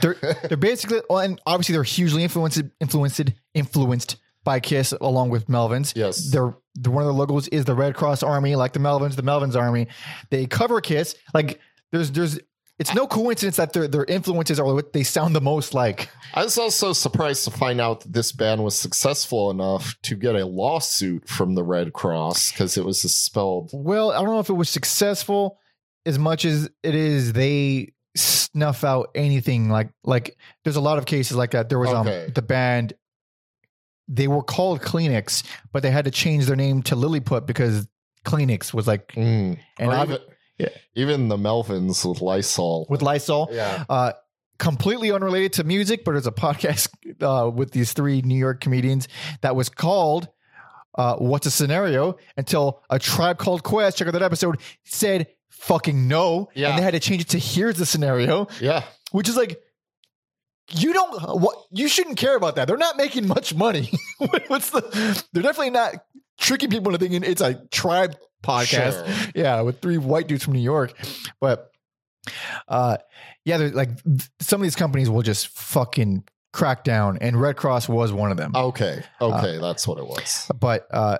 They're, 0.00 0.16
they're 0.48 0.56
basically, 0.56 1.00
well, 1.08 1.20
and 1.20 1.40
obviously 1.46 1.74
they're 1.74 1.82
hugely 1.84 2.22
influenced, 2.22 2.62
influenced, 2.80 3.32
influenced 3.54 4.16
by 4.44 4.60
Kiss 4.60 4.92
along 5.00 5.30
with 5.30 5.46
Melvins. 5.46 5.92
yes. 5.94 6.30
They're, 6.30 6.54
they're 6.74 6.92
one 6.92 7.02
of 7.02 7.06
their 7.06 7.14
logos 7.14 7.48
is 7.48 7.64
the 7.64 7.74
Red 7.74 7.94
Cross 7.94 8.22
Army, 8.22 8.56
like 8.56 8.72
the 8.72 8.80
Melvins, 8.80 9.14
the 9.14 9.22
Melvins 9.22 9.56
Army. 9.56 9.88
They 10.30 10.46
cover 10.46 10.80
Kiss. 10.80 11.14
Like 11.34 11.60
there's 11.90 12.10
there's 12.10 12.40
it's 12.78 12.94
no 12.94 13.06
coincidence 13.06 13.56
that 13.56 13.72
their 13.72 13.86
their 13.86 14.04
influences 14.06 14.58
are 14.58 14.64
what 14.64 14.92
they 14.92 15.02
sound 15.02 15.36
the 15.36 15.40
most 15.40 15.74
like. 15.74 16.08
I 16.34 16.42
was 16.42 16.58
also 16.58 16.92
surprised 16.94 17.44
to 17.44 17.50
find 17.50 17.80
out 17.80 18.00
that 18.00 18.12
this 18.12 18.32
band 18.32 18.64
was 18.64 18.74
successful 18.74 19.50
enough 19.50 19.94
to 20.02 20.16
get 20.16 20.34
a 20.34 20.46
lawsuit 20.46 21.28
from 21.28 21.54
the 21.54 21.62
Red 21.62 21.92
Cross 21.92 22.52
because 22.52 22.76
it 22.76 22.84
was 22.84 23.00
spelled. 23.02 23.70
Well, 23.72 24.10
I 24.10 24.16
don't 24.16 24.26
know 24.26 24.40
if 24.40 24.48
it 24.48 24.54
was 24.54 24.70
successful 24.70 25.58
as 26.06 26.18
much 26.18 26.44
as 26.44 26.70
it 26.82 26.94
is 26.94 27.34
they 27.34 27.92
snuff 28.14 28.84
out 28.84 29.10
anything 29.14 29.70
like 29.70 29.88
like 30.04 30.36
there's 30.64 30.76
a 30.76 30.80
lot 30.80 30.98
of 30.98 31.06
cases 31.06 31.36
like 31.36 31.52
that. 31.52 31.68
There 31.68 31.78
was 31.78 31.90
Okay. 31.90 32.24
um 32.26 32.32
the 32.34 32.42
band 32.42 32.92
they 34.08 34.28
were 34.28 34.42
called 34.42 34.80
Kleenex, 34.82 35.42
but 35.72 35.82
they 35.82 35.90
had 35.90 36.04
to 36.04 36.10
change 36.10 36.46
their 36.46 36.56
name 36.56 36.82
to 36.84 36.96
Lilliput 36.96 37.46
because 37.46 37.86
Kleenex 38.24 38.74
was 38.74 38.86
like 38.86 39.12
Mm. 39.12 39.58
and 39.78 39.90
I've- 39.90 40.12
even, 40.14 40.24
yeah. 40.58 40.68
even 40.94 41.28
the 41.28 41.36
Melvins 41.36 42.04
with 42.08 42.20
Lysol. 42.20 42.86
with 42.90 43.00
Lysol. 43.02 43.48
yeah. 43.52 43.84
Uh, 43.88 44.12
completely 44.58 45.10
unrelated 45.10 45.54
to 45.54 45.64
music, 45.64 46.04
but 46.04 46.14
it's 46.14 46.26
a 46.26 46.30
podcast 46.46 46.88
uh, 47.22 47.50
with 47.50 47.70
these 47.72 47.92
three 47.94 48.20
New 48.22 48.36
York 48.36 48.60
comedians 48.60 49.08
that 49.40 49.56
was 49.56 49.68
called 49.68 50.28
uh, 50.96 51.16
"What's 51.16 51.46
a 51.46 51.50
Scenario?" 51.50 52.16
Until 52.36 52.82
a 52.90 52.98
tribe 52.98 53.38
called 53.38 53.62
Quest, 53.62 53.96
check 53.96 54.08
out 54.08 54.12
that 54.12 54.22
episode, 54.22 54.60
said 54.84 55.26
"fucking 55.62 56.06
no," 56.08 56.48
Yeah. 56.54 56.68
and 56.70 56.78
they 56.78 56.82
had 56.82 56.92
to 56.94 57.00
change 57.00 57.22
it 57.22 57.28
to 57.30 57.38
"Here's 57.38 57.76
the 57.76 57.86
scenario," 57.86 58.46
Yeah. 58.60 58.84
which 59.10 59.28
is 59.28 59.36
like. 59.36 59.60
You 60.74 60.92
don't 60.94 61.40
what 61.40 61.56
you 61.72 61.88
shouldn't 61.88 62.16
care 62.16 62.36
about 62.36 62.54
that. 62.54 62.66
They're 62.68 62.76
not 62.78 62.96
making 62.96 63.26
much 63.26 63.52
money. 63.54 63.90
What's 64.46 64.70
the 64.70 64.80
they're 65.32 65.42
definitely 65.42 65.70
not 65.70 65.96
tricking 66.38 66.70
people 66.70 66.94
into 66.94 67.04
thinking 67.04 67.28
it's 67.30 67.42
a 67.42 67.54
tribe 67.70 68.16
podcast 68.44 69.04
Sure. 69.06 69.32
yeah, 69.34 69.60
with 69.62 69.82
three 69.82 69.98
white 69.98 70.28
dudes 70.28 70.44
from 70.44 70.54
New 70.54 70.60
York. 70.62 70.94
But 71.40 71.70
uh 72.68 72.98
yeah, 73.44 73.58
they're 73.58 73.70
like 73.70 73.90
some 74.40 74.60
of 74.60 74.62
these 74.62 74.76
companies 74.76 75.10
will 75.10 75.22
just 75.22 75.48
fucking 75.48 76.24
crack 76.52 76.84
down, 76.84 77.18
and 77.20 77.38
Red 77.38 77.56
Cross 77.56 77.88
was 77.88 78.12
one 78.12 78.30
of 78.30 78.36
them. 78.38 78.52
Okay. 78.54 79.02
Okay. 79.20 79.58
that's 79.58 79.86
what 79.86 79.98
it 79.98 80.06
was. 80.06 80.48
But 80.58 80.86
uh 80.92 81.18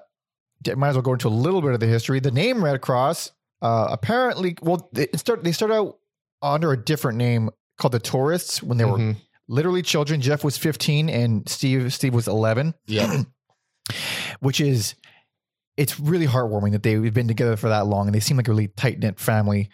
might 0.77 0.91
as 0.91 0.95
well 0.95 1.03
go 1.03 1.13
into 1.15 1.29
a 1.29 1.31
little 1.31 1.61
bit 1.61 1.73
of 1.75 1.81
the 1.81 1.87
history. 1.89 2.21
The 2.21 2.31
name 2.31 2.65
Red 2.65 2.81
Cross 2.81 3.33
uh 3.63 3.87
apparently 3.91 4.57
well 4.61 4.91
it 4.95 5.19
start 5.19 5.43
they 5.45 5.53
started 5.53 5.75
out 5.75 5.97
under 6.43 6.73
a 6.73 6.77
different 6.77 7.17
name 7.17 7.49
called 7.79 7.93
the 7.93 7.99
Tourists 8.01 8.63
when 8.63 8.77
they 8.77 8.85
were 8.85 8.99
Mhm. 8.99 9.17
literally 9.49 9.81
children. 9.83 10.21
Jeff 10.21 10.45
was 10.45 10.59
15 10.59 11.09
and 11.09 11.49
Steve 11.49 11.93
Steve 11.95 12.13
was 12.15 12.29
11 12.29 12.75
Yeah. 12.87 13.23
which 14.41 14.61
is 14.61 14.95
it's 15.77 15.99
really 15.99 16.27
heartwarming 16.27 16.73
that 16.73 16.83
they've 16.83 17.15
been 17.15 17.29
together 17.29 17.57
for 17.57 17.69
that 17.71 17.87
long 17.87 18.07
and 18.07 18.15
they 18.15 18.21
seem 18.21 18.37
like 18.37 18.49
a 18.49 18.51
really 18.51 18.69
tight 18.69 18.99
knit 18.99 19.19
family. 19.19 19.71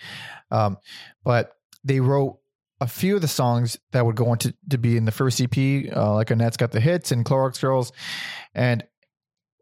Um, 0.51 0.77
but 1.25 1.53
they 1.83 1.99
wrote 2.01 2.39
a 2.81 2.87
few 2.87 3.17
of 3.17 3.21
the 3.23 3.29
songs 3.29 3.77
that 3.91 4.07
would 4.07 4.15
go 4.15 4.29
on 4.31 4.39
to, 4.39 4.55
to 4.71 4.79
be 4.79 4.97
in 4.97 5.05
the 5.07 5.11
first 5.11 5.41
EP, 5.41 5.57
uh, 5.95 6.15
like 6.15 6.31
Annette's 6.31 6.57
Got 6.57 6.71
the 6.71 6.81
Hits 6.81 7.11
and 7.11 7.25
Clorox 7.25 7.61
Girls, 7.61 7.91
and 8.55 8.85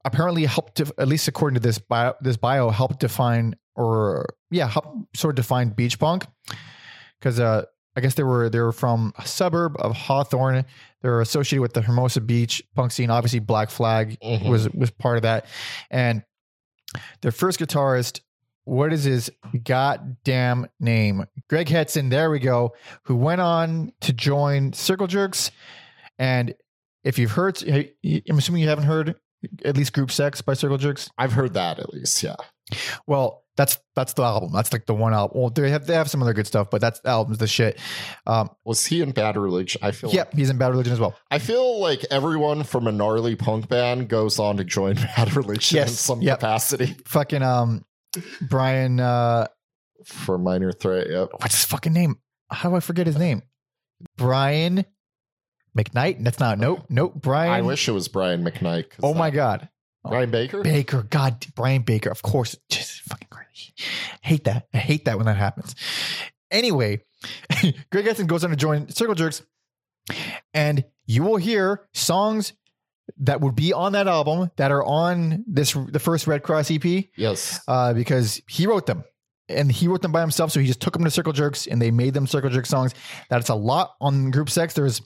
apparently 0.04 0.44
helped 0.44 0.76
to, 0.76 0.92
at 0.98 1.08
least 1.08 1.26
according 1.26 1.54
to 1.54 1.60
this 1.60 1.78
bio, 1.78 2.12
this 2.20 2.36
bio 2.36 2.68
helped 2.68 3.00
define 3.00 3.56
or 3.76 4.26
yeah 4.50 4.72
sort 5.14 5.32
of 5.32 5.36
defined 5.36 5.76
beach 5.76 5.98
punk 5.98 6.26
because 7.20 7.38
uh, 7.38 7.64
I 7.94 8.00
guess 8.00 8.14
they 8.14 8.22
were 8.22 8.48
they 8.50 8.60
were 8.60 8.72
from 8.72 9.12
a 9.18 9.26
suburb 9.26 9.76
of 9.78 9.94
Hawthorne. 9.96 10.64
They're 11.02 11.20
associated 11.20 11.62
with 11.62 11.72
the 11.74 11.82
Hermosa 11.82 12.20
Beach 12.20 12.62
punk 12.74 12.90
scene. 12.92 13.10
Obviously, 13.10 13.38
Black 13.38 13.70
Flag 13.70 14.18
Mhm. 14.20 14.48
was 14.48 14.68
was 14.70 14.90
part 14.90 15.16
of 15.16 15.22
that. 15.22 15.46
And 15.90 16.22
their 17.22 17.32
first 17.32 17.60
guitarist, 17.60 18.20
what 18.64 18.92
is 18.92 19.04
his 19.04 19.30
goddamn 19.64 20.66
name? 20.80 21.24
Greg 21.48 21.68
Hetson. 21.68 22.10
There 22.10 22.30
we 22.30 22.38
go. 22.38 22.74
Who 23.04 23.16
went 23.16 23.40
on 23.40 23.92
to 24.00 24.12
join 24.12 24.72
Circle 24.72 25.06
Jerks. 25.06 25.50
And 26.18 26.54
if 27.04 27.18
you've 27.18 27.32
heard, 27.32 27.62
I'm 27.62 28.38
assuming 28.38 28.62
you 28.62 28.68
haven't 28.68 28.84
heard 28.86 29.14
at 29.64 29.76
least 29.76 29.92
Group 29.92 30.10
Sex 30.10 30.40
by 30.40 30.54
Circle 30.54 30.78
Jerks. 30.78 31.10
I've 31.18 31.32
heard 31.32 31.54
that 31.54 31.78
at 31.78 31.92
least. 31.92 32.22
Yeah. 32.22 32.36
Well, 33.06 33.44
That's 33.56 33.78
that's 33.94 34.12
the 34.12 34.22
album. 34.22 34.52
That's 34.52 34.72
like 34.72 34.84
the 34.84 34.94
one 34.94 35.14
album. 35.14 35.40
Well, 35.40 35.50
they 35.50 35.70
have 35.70 35.86
they 35.86 35.94
have 35.94 36.10
some 36.10 36.22
other 36.22 36.34
good 36.34 36.46
stuff, 36.46 36.68
but 36.70 36.80
that's 36.80 37.00
the 37.00 37.08
album's 37.08 37.38
the 37.38 37.46
shit. 37.46 37.78
Um, 38.26 38.50
Was 38.64 38.84
he 38.84 39.00
in 39.00 39.12
Bad 39.12 39.36
Religion? 39.36 39.80
I 39.82 39.92
feel 39.92 40.10
yep, 40.10 40.34
he's 40.34 40.50
in 40.50 40.58
Bad 40.58 40.68
Religion 40.68 40.92
as 40.92 41.00
well. 41.00 41.16
I 41.30 41.38
feel 41.38 41.80
like 41.80 42.04
everyone 42.10 42.64
from 42.64 42.86
a 42.86 42.92
gnarly 42.92 43.34
punk 43.34 43.68
band 43.68 44.08
goes 44.08 44.38
on 44.38 44.58
to 44.58 44.64
join 44.64 44.94
Bad 45.16 45.34
Religion 45.34 45.78
in 45.78 45.88
some 45.88 46.20
yep. 46.20 46.40
capacity. 46.40 46.96
Fucking 47.06 47.42
um, 47.42 47.84
Brian. 48.42 49.00
Uh, 49.00 49.46
For 50.04 50.36
Minor 50.36 50.72
Threat, 50.72 51.08
yep. 51.08 51.30
what's 51.38 51.54
his 51.54 51.64
fucking 51.64 51.94
name? 51.94 52.18
How 52.50 52.68
do 52.68 52.76
I 52.76 52.80
forget 52.80 53.06
his 53.06 53.16
name? 53.16 53.42
Brian 54.18 54.84
McKnight. 55.76 56.22
That's 56.22 56.38
not 56.38 56.58
nope 56.58 56.84
nope. 56.90 57.14
Brian. 57.16 57.52
I 57.52 57.62
wish 57.62 57.88
it 57.88 57.92
was 57.92 58.08
Brian 58.08 58.44
McKnight. 58.44 58.86
Oh 59.02 59.14
my 59.14 59.30
god. 59.30 59.70
Brian 60.08 60.30
Baker? 60.30 60.62
Baker, 60.62 61.02
God, 61.02 61.44
Brian 61.54 61.82
Baker, 61.82 62.10
of 62.10 62.22
course, 62.22 62.56
just 62.68 63.00
fucking. 63.02 63.26
Hate 64.22 64.44
that. 64.44 64.66
I 64.74 64.78
hate 64.78 65.04
that 65.06 65.16
when 65.16 65.26
that 65.26 65.36
happens. 65.36 65.74
Anyway, 66.50 67.02
Greg 67.90 68.04
Hetson 68.06 68.26
goes 68.26 68.44
on 68.44 68.50
to 68.50 68.56
join 68.56 68.88
Circle 68.88 69.14
Jerks, 69.16 69.42
and 70.54 70.84
you 71.06 71.22
will 71.22 71.36
hear 71.36 71.86
songs 71.94 72.52
that 73.18 73.40
would 73.40 73.54
be 73.54 73.72
on 73.72 73.92
that 73.92 74.08
album 74.08 74.50
that 74.56 74.70
are 74.72 74.84
on 74.84 75.44
this 75.46 75.72
the 75.72 75.98
first 75.98 76.26
Red 76.26 76.42
Cross 76.42 76.70
EP 76.70 77.04
Yes. 77.16 77.60
uh, 77.68 77.92
because 77.94 78.40
he 78.48 78.66
wrote 78.66 78.86
them. 78.86 79.04
And 79.48 79.70
he 79.70 79.86
wrote 79.86 80.02
them 80.02 80.10
by 80.10 80.20
himself, 80.22 80.50
so 80.50 80.58
he 80.58 80.66
just 80.66 80.80
took 80.80 80.92
them 80.92 81.04
to 81.04 81.10
Circle 81.10 81.32
Jerks 81.32 81.68
and 81.68 81.80
they 81.80 81.92
made 81.92 82.14
them 82.14 82.26
Circle 82.26 82.50
Jerk 82.50 82.66
songs. 82.66 82.94
That's 83.30 83.48
a 83.48 83.54
lot 83.54 83.92
on 84.00 84.32
Group 84.32 84.50
Sex. 84.50 84.74
There's 84.74 85.00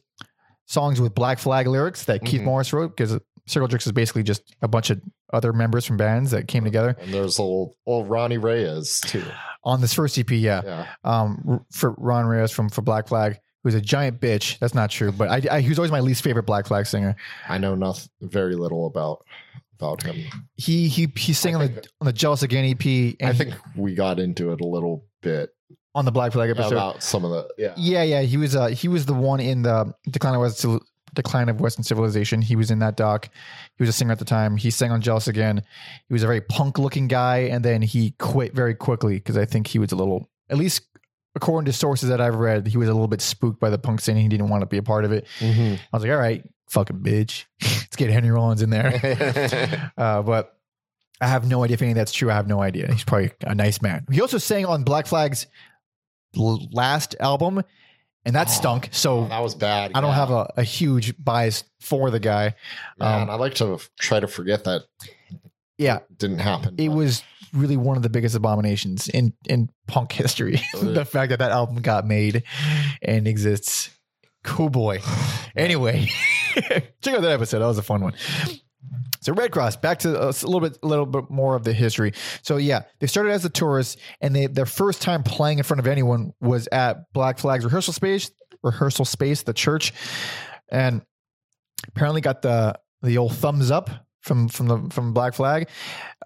songs 0.67 0.99
with 0.99 1.15
Black 1.15 1.39
Flag 1.39 1.67
lyrics 1.67 2.05
that 2.05 2.25
Keith 2.25 2.41
Mhm. 2.41 2.45
Morris 2.45 2.73
wrote 2.73 2.97
because 2.97 3.19
Circle 3.51 3.69
Jerks 3.69 3.87
is 3.87 3.93
basically 3.93 4.23
just 4.23 4.55
a 4.63 4.69
bunch 4.69 4.91
of 4.91 5.01
other 5.33 5.53
members 5.53 5.85
from 5.85 5.97
bands 5.97 6.31
that 6.31 6.49
came 6.49 6.65
together 6.65 6.97
And 7.01 7.13
there's 7.13 7.39
old 7.39 7.75
old 7.87 8.09
Ronnie 8.09 8.39
Reyes 8.39 9.01
too. 9.01 9.25
on 9.65 9.81
this 9.81 9.93
first 9.95 10.19
EP. 10.19 10.31
Yeah, 10.31 10.63
Yeah. 10.65 10.87
um, 11.05 11.65
for 11.73 11.93
Ron 11.99 12.27
Reyes 12.27 12.51
from 12.51 12.69
for 12.69 12.83
Black 12.83 13.09
Flag, 13.09 13.39
who's 13.63 13.75
a 13.75 13.81
giant 13.81 14.21
bitch. 14.21 14.59
That's 14.59 14.75
not 14.75 14.91
true, 14.91 15.13
but 15.13 15.29
I, 15.29 15.57
I 15.57 15.61
he 15.61 15.69
was 15.69 15.79
always 15.79 15.91
my 15.93 16.01
least 16.01 16.23
favorite 16.23 16.45
Black 16.47 16.67
Flag 16.67 16.87
singer. 16.87 17.17
I 17.49 17.59
know 17.59 17.75
nothing 17.75 18.09
very 18.23 18.55
little 18.57 18.87
about 18.87 19.25
about 19.79 20.03
him. 20.03 20.17
He 20.57 20.89
he 20.89 21.09
he 21.17 21.33
sang 21.33 21.55
on 21.57 21.61
the 21.63 21.87
on 22.01 22.07
the 22.07 22.13
Jealous 22.13 22.43
Again 22.43 22.65
EP 22.65 22.85
and 23.21 23.31
I 23.31 23.33
think 23.33 23.55
we 23.77 23.95
got 23.95 24.19
into 24.21 24.53
it 24.53 24.61
a 24.61 24.67
little 24.67 25.05
bit 25.23 25.51
on 25.95 26.05
the 26.05 26.13
Black 26.13 26.33
Flag 26.33 26.51
episode. 26.51 26.73
about 26.73 27.03
some 27.03 27.25
of 27.25 27.31
the 27.31 27.49
yeah. 27.59 27.73
Yeah, 27.77 28.03
yeah, 28.03 28.21
he 28.23 28.37
was 28.37 28.55
uh 28.55 28.67
he 28.67 28.89
was 28.89 29.07
the 29.07 29.15
one 29.15 29.41
in 29.41 29.63
the 29.63 29.93
Decline 30.11 30.35
of 30.35 30.41
West 30.43 30.65
Decline 31.14 31.49
of 31.49 31.61
Western 31.61 31.83
Civilization. 31.85 32.42
He 32.42 32.57
was 32.57 32.70
in 32.70 32.79
that 32.81 32.96
doc. 32.96 33.29
He 33.77 33.83
was 33.83 33.88
a 33.88 33.92
singer 33.92 34.12
at 34.12 34.18
the 34.18 34.25
time. 34.25 34.57
He 34.57 34.70
sang 34.70 34.90
on 34.90 35.01
Jealous 35.01 35.29
Again. 35.29 35.62
He 36.09 36.12
was 36.12 36.23
a 36.23 36.27
very 36.27 36.40
punk 36.40 36.79
looking 36.79 37.09
guy, 37.09 37.38
and 37.51 37.64
then 37.64 37.83
he 37.83 38.12
quit 38.18 38.55
very 38.55 38.75
quickly 38.75 39.14
because 39.14 39.37
I 39.37 39.44
think 39.44 39.66
he 39.66 39.79
was 39.79 39.92
a 39.92 39.96
little, 39.96 40.29
at 40.49 40.57
least 40.59 40.83
according 41.35 41.66
to 41.66 41.73
sources 41.73 42.09
that 42.09 42.20
I've 42.20 42.35
read, 42.35 42.66
he 42.66 42.77
was 42.77 42.88
a 42.88 42.92
little 42.92 43.07
bit 43.09 43.20
spooked 43.20 43.61
by 43.61 43.70
the 43.70 43.79
punk 43.79 44.01
scene. 44.01 44.16
He 44.16 44.29
didn't 44.29 44.49
want 44.49 44.62
to 44.62 44.66
be 44.66 44.79
a 44.79 44.83
part 44.83 45.05
of 45.05 45.12
it. 45.12 45.27
Mhm. 45.38 45.75
I 45.75 45.96
was 45.96 46.03
like, 46.03 46.12
all 46.12 46.18
right, 46.18 46.42
fucking 46.68 46.99
bitch, 46.99 47.44
let's 47.62 47.96
get 47.96 48.11
Henry 48.11 48.31
Rollins 48.31 48.62
in 48.62 48.70
there. 48.70 49.92
uh, 49.96 50.23
but 50.23 50.57
I 51.20 51.27
have 51.29 51.46
no 51.46 51.62
idea 51.62 51.75
if 51.75 51.83
any 51.83 51.92
of 51.92 51.96
that's 51.96 52.12
true. 52.12 52.31
I 52.31 52.35
have 52.35 52.49
no 52.49 52.61
idea. 52.62 52.90
He's 52.90 53.05
probably 53.05 53.31
a 53.42 53.55
nice 53.55 53.81
man. 53.83 54.07
He 54.11 54.20
also 54.20 54.38
sang 54.38 54.66
on 54.66 54.83
Black 54.85 55.07
Flag's 55.07 55.46
last 56.35 57.14
album, 57.20 57.62
and 58.24 58.35
that 58.37 58.48
Oh, 58.48 58.50
stunk. 58.50 58.88
So 58.92 59.26
that 59.28 59.40
was 59.42 59.54
bad. 59.54 59.92
I 59.94 60.00
don't 60.00 60.11
yeah. 60.11 60.16
have 60.16 60.30
a, 60.30 60.52
a 60.59 60.62
huge 60.62 61.14
bias 61.22 61.64
for 61.80 62.11
the 62.11 62.20
guy. 62.20 62.54
Man, 62.98 63.22
um, 63.22 63.30
I 63.30 63.35
like 63.35 63.54
to 63.56 63.74
f- 63.74 63.90
try 63.98 64.20
to 64.20 64.28
forget 64.28 64.64
that 64.64 64.83
Yeah, 65.78 66.00
didn't 66.16 66.38
happen. 66.40 66.74
it 66.78 66.88
but- 66.88 66.94
was 66.96 67.22
really 67.52 67.76
one 67.76 67.96
of 67.96 68.02
the 68.04 68.09
biggest 68.11 68.35
abominations 68.37 69.09
in 69.09 69.33
in 69.48 69.68
punk 69.88 70.12
history. 70.12 70.61
the 70.80 71.04
fact 71.04 71.30
that 71.30 71.38
that 71.40 71.50
album 71.50 71.76
got 71.83 72.06
made 72.06 72.42
and 73.02 73.26
exists. 73.26 73.90
Cool 74.44 74.70
boy. 74.70 75.00
Anyway, 75.56 76.06
check 76.54 77.14
out 77.14 77.22
that 77.22 77.33
episode. 77.33 77.59
That 77.59 77.66
was 77.66 77.76
a 77.78 77.83
fun 77.83 78.02
one. 78.02 78.14
So 79.21 79.35
Redd 79.35 79.51
Kross, 79.51 79.81
back 79.81 79.99
to 80.01 80.19
uh, 80.19 80.33
a 80.43 80.47
little 80.47 80.61
bit, 80.61 80.79
a 80.83 80.87
little 80.87 81.07
bit 81.07 81.31
more 81.31 81.55
of 81.55 81.64
the 81.64 81.73
history. 81.73 82.12
So 82.43 82.57
yeah, 82.57 82.83
they 82.99 83.07
started 83.07 83.31
as 83.33 83.43
the 83.43 83.51
tourists, 83.51 83.97
and 84.21 84.35
they 84.35 84.47
their 84.47 84.66
first 84.66 85.03
time 85.03 85.23
playing 85.23 85.59
in 85.59 85.64
front 85.64 85.81
of 85.81 85.87
anyone 85.87 86.33
was 86.40 86.69
at 86.73 87.12
Black 87.12 87.38
Flag's 87.38 87.64
rehearsal 87.64 87.93
space, 87.93 88.31
rehearsal 88.62 89.05
space, 89.05 89.43
the 89.43 89.53
church, 89.53 89.93
and 90.71 91.03
apparently 91.88 92.21
got 92.21 92.43
the 92.43 92.79
the 93.03 93.19
old 93.19 93.35
thumbs 93.35 93.71
up 93.71 93.90
from 94.20 94.48
from 94.48 94.66
the 94.68 94.78
from 94.90 95.12
Black 95.12 95.35
Flag. 95.35 95.68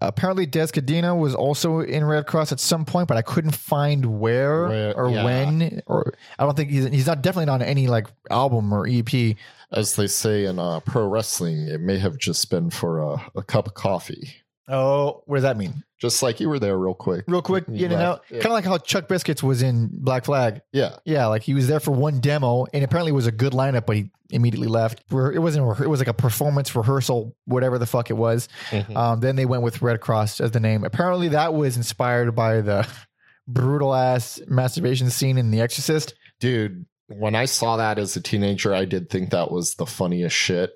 apparently, 0.00 0.46
Dez 0.46 0.72
Cadena 0.72 1.18
was 1.18 1.35
also 1.35 1.80
in 1.80 2.04
Red 2.04 2.26
Cross 2.26 2.52
at 2.52 2.61
some 2.61 2.85
point, 2.85 3.09
but 3.09 3.16
I 3.16 3.22
couldn't 3.22 3.54
find 3.57 4.18
where, 4.20 4.68
Where- 4.68 4.94
or 4.96 5.11
yeah. 5.11 5.24
when, 5.24 5.80
or 5.87 6.12
I 6.38 6.44
don't 6.44 6.57
think 6.57 6.70
he's 6.70 6.87
he's 6.87 7.07
not 7.07 7.22
definitely 7.22 7.46
not 7.46 7.61
on 7.61 7.62
any 7.62 7.87
like 7.87 8.09
album 8.30 8.72
or 8.72 8.87
EP. 8.88 9.37
as 9.72 9.96
they 9.96 10.07
say 10.07 10.44
in 10.44 10.59
uh, 10.59 10.80
pro 10.80 11.07
wrestling, 11.07 11.68
it 11.68 11.80
may 11.80 11.98
have 11.98 12.18
just 12.18 12.50
been 12.50 12.70
for 12.70 13.00
a, 13.00 13.30
a 13.37 13.42
cup 13.42 13.66
of 13.66 13.74
coffee. 13.74 14.35
Oh, 14.68 15.22
what 15.27 15.37
does 15.37 15.42
that 15.42 15.57
mean? 15.57 15.85
Just 16.00 16.22
like 16.22 16.40
you 16.40 16.48
were 16.48 16.59
there 16.59 16.77
real 16.79 16.94
quick. 16.94 17.24
Real 17.29 17.42
quick, 17.42 17.64
You 17.70 17.87
in 17.87 17.92
and 17.92 18.00
out, 18.00 18.24
yeah. 18.31 18.37
kind 18.38 18.46
of 18.46 18.53
like 18.53 18.64
how 18.64 18.79
Chuck 18.79 19.09
Biscuits 19.09 19.42
was 19.42 19.62
in 19.62 19.90
Black 19.92 20.24
Flag. 20.24 20.62
Yeah. 20.72 20.96
Yeah, 21.05 21.27
like 21.27 21.42
he 21.42 21.55
was 21.55 21.66
there 21.66 21.81
for 21.81 21.90
one 21.92 22.20
demo, 22.20 22.66
and 22.72 22.83
apparently 22.85 23.11
it 23.11 23.14
was 23.14 23.27
a 23.27 23.33
good 23.33 23.53
lineup, 23.53 23.87
but 23.87 23.96
he 23.96 24.11
immediately 24.31 24.68
left. 24.68 25.03
Where 25.11 25.31
It 25.33 25.38
wasn't. 25.38 25.81
It 25.81 25.88
was 25.88 26.00
like 26.00 26.09
a 26.09 26.14
performance 26.14 26.74
rehearsal, 26.74 27.37
whatever 27.44 27.79
the 27.79 27.87
fuck 27.87 28.11
it 28.11 28.14
was. 28.14 28.48
Mhm. 28.70 28.96
Um, 28.96 29.20
then 29.20 29.37
they 29.37 29.46
went 29.46 29.62
with 29.62 29.83
Red 29.83 30.00
Cross 30.00 30.40
as 30.40 30.50
the 30.50 30.61
name. 30.61 30.85
Apparently, 30.85 31.29
that 31.29 31.53
was 31.55 31.77
inspired 31.77 32.35
by 32.35 32.61
the 32.61 32.88
brutal 33.48 33.94
ass 33.94 34.40
masturbation 34.46 35.11
scene 35.11 35.37
in 35.38 35.50
The 35.50 35.61
Exorcist. 35.61 36.14
Dude, 36.40 36.87
when 37.09 37.35
I 37.35 37.44
saw 37.44 37.77
that 37.77 37.98
as 37.98 38.16
a 38.16 38.20
teenager, 38.20 38.74
I 38.74 38.87
did 38.87 39.11
think 39.11 39.31
that 39.31 39.50
was 39.50 39.74
the 39.74 39.87
funniest 39.87 40.35
shit. 40.35 40.72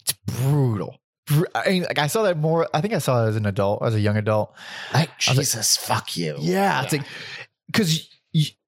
It's 0.00 0.12
brutal. 0.26 0.96
I 1.54 1.68
mean, 1.70 1.82
like 1.82 1.98
I 1.98 2.06
saw 2.06 2.22
that 2.24 2.38
more. 2.38 2.68
I 2.74 2.80
think 2.80 2.94
I 2.94 2.98
saw 2.98 3.24
it 3.24 3.28
as 3.28 3.36
an 3.36 3.46
adult, 3.46 3.82
as 3.82 3.94
a 3.94 4.00
young 4.00 4.16
adult. 4.16 4.54
Like, 4.92 5.10
was 5.18 5.28
like- 5.28 5.36
Jesus, 5.38 5.76
fuck 5.76 6.16
you. 6.16 6.36
Yeah, 6.38 6.82
it's 6.82 6.92
like 6.92 7.02
because 7.66 8.08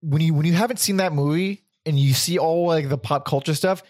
when 0.00 0.20
you 0.20 0.34
when 0.34 0.46
you 0.46 0.52
haven't 0.54 0.78
seen 0.78 0.96
that 0.98 1.12
movie 1.12 1.64
and 1.86 1.98
you 1.98 2.14
see 2.14 2.38
all 2.38 2.66
like 2.66 2.88
the 2.88 2.98
pop 2.98 3.24
culture 3.24 3.54
stuff, 3.54 3.82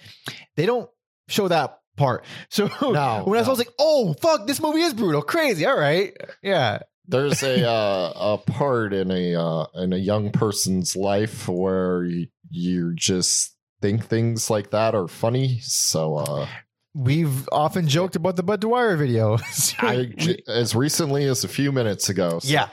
they 0.56 0.66
don't 0.66 0.88
show 1.28 1.48
that 1.48 1.78
part. 1.96 2.24
So 2.50 2.66
No, 2.80 3.22
when 3.24 3.38
I 3.38 3.42
saw, 3.42 3.48
I 3.48 3.50
was 3.50 3.58
like, 3.58 3.72
oh 3.78 4.14
fuck, 4.14 4.46
this 4.46 4.60
movie 4.60 4.80
is 4.80 4.94
brutal, 4.94 5.22
crazy. 5.22 5.66
All 5.66 5.78
right, 5.78 6.16
yeah, 6.42 6.80
there's 7.06 7.42
a 7.42 7.68
uh, 7.68 8.12
a 8.16 8.38
part 8.38 8.92
in 8.92 9.10
a 9.10 9.34
uh, 9.34 9.66
in 9.74 9.92
a 9.92 9.98
young 9.98 10.30
person's 10.30 10.96
life 10.96 11.48
where 11.48 12.04
you, 12.04 12.26
you 12.50 12.94
just 12.94 13.54
think 13.80 14.04
things 14.06 14.48
like 14.48 14.70
that 14.70 14.94
are 14.94 15.08
funny. 15.08 15.58
So 15.60 16.16
uh, 16.16 16.46
we've 16.94 17.48
often 17.50 17.88
joked 17.88 18.16
about 18.16 18.36
the 18.36 18.42
Bud 18.42 18.60
Dwyer 18.60 18.96
video. 18.96 19.36
So 19.38 19.76
I 19.80 20.12
we- 20.18 20.42
as 20.48 20.74
recently 20.74 21.24
as 21.24 21.44
a 21.44 21.48
few 21.48 21.72
minutes 21.72 22.08
ago. 22.08 22.38
so 22.40 22.48
yeah. 22.48 22.68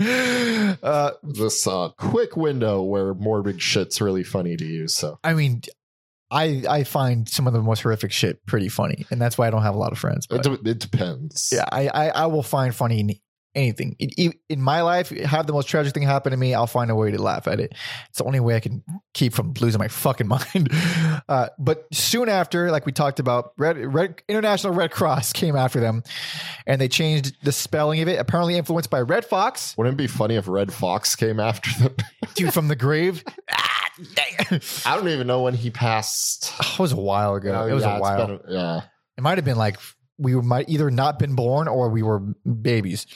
uh, 0.82 1.12
this 1.22 1.66
uh, 1.66 1.90
quick 1.98 2.36
window 2.36 2.82
where 2.82 3.14
morbid 3.14 3.60
shit's 3.62 4.00
really 4.00 4.24
funny 4.24 4.56
to 4.56 4.64
you. 4.64 4.88
So 4.88 5.18
I 5.22 5.34
mean, 5.34 5.62
I 6.30 6.64
I 6.68 6.84
find 6.84 7.28
some 7.28 7.46
of 7.46 7.52
the 7.52 7.60
most 7.62 7.82
horrific 7.82 8.10
shit 8.12 8.44
pretty 8.46 8.68
funny, 8.68 9.06
and 9.10 9.20
that's 9.20 9.36
why 9.38 9.46
I 9.46 9.50
don't 9.50 9.62
have 9.62 9.74
a 9.74 9.78
lot 9.78 9.92
of 9.92 9.98
friends. 9.98 10.26
it, 10.30 10.46
it 10.66 10.78
depends. 10.80 11.50
yeah, 11.52 11.64
I, 11.70 11.88
I 11.88 12.08
I 12.08 12.26
will 12.26 12.42
find 12.42 12.74
funny 12.74 13.00
in 13.00 13.10
anything 13.54 13.96
in, 13.98 14.60
my 14.62 14.82
life. 14.82 15.10
Have 15.10 15.46
the 15.46 15.52
most 15.52 15.68
tragic 15.68 15.94
thing 15.94 16.02
happen 16.02 16.30
to 16.32 16.36
me, 16.36 16.54
I'll 16.54 16.66
find 16.66 16.90
a 16.90 16.94
way 16.94 17.10
to 17.10 17.20
laugh 17.20 17.46
at 17.48 17.60
it. 17.60 17.74
It's 18.08 18.18
the 18.18 18.24
only 18.24 18.40
way 18.40 18.56
I 18.56 18.60
can 18.60 18.82
keep 19.14 19.34
from 19.34 19.52
losing 19.60 19.78
my 19.78 19.88
fucking 19.88 20.28
mind. 20.54 20.70
Uh, 21.28 21.48
but 21.58 21.86
soon 21.92 22.28
after, 22.28 22.70
like 22.70 22.86
we 22.86 22.92
talked 22.92 23.20
about, 23.20 23.52
Red 23.58 23.76
Red 23.78 24.22
International 24.28 24.72
Red 24.72 24.90
Cross 24.90 25.32
came 25.32 25.56
after 25.56 25.80
them, 25.80 26.02
and 26.66 26.80
they 26.80 26.88
changed 26.88 27.36
the 27.42 27.52
spelling 27.52 28.00
of 28.02 28.08
it. 28.08 28.18
Apparently 28.18 28.56
influenced 28.56 28.90
by 28.90 29.00
Redd 29.00 29.24
Foxx, 29.24 29.76
Wouldn't 29.76 29.94
it 29.94 29.98
be 29.98 30.06
funny 30.06 30.36
if 30.36 30.48
Redd 30.48 30.72
Foxx 30.72 31.16
came 31.16 31.40
after 31.40 31.70
them? 31.82 31.96
dude 32.34 32.52
from 32.54 32.68
the 32.68 32.76
grave. 32.76 33.24
ah. 33.50 33.78
I 34.86 34.96
don't 34.96 35.08
even 35.08 35.26
know 35.26 35.42
when 35.42 35.54
he 35.54 35.70
passed. 35.70 36.52
It 36.60 36.78
was 36.78 36.92
a 36.92 36.96
while 36.96 37.34
ago. 37.34 37.52
Oh, 37.54 37.66
it 37.66 37.72
was 37.74 37.84
yeah, 37.84 37.96
a 37.96 38.00
while. 38.00 38.26
been- 38.26 38.40
yeah. 38.48 38.80
It 39.18 39.20
might 39.20 39.36
have 39.38 39.44
been 39.44 39.58
like 39.58 39.78
we 40.22 40.34
might 40.36 40.68
either 40.68 40.90
not 40.90 41.18
been 41.18 41.34
born 41.34 41.68
or 41.68 41.88
we 41.90 42.02
were 42.02 42.20
babies. 42.20 43.06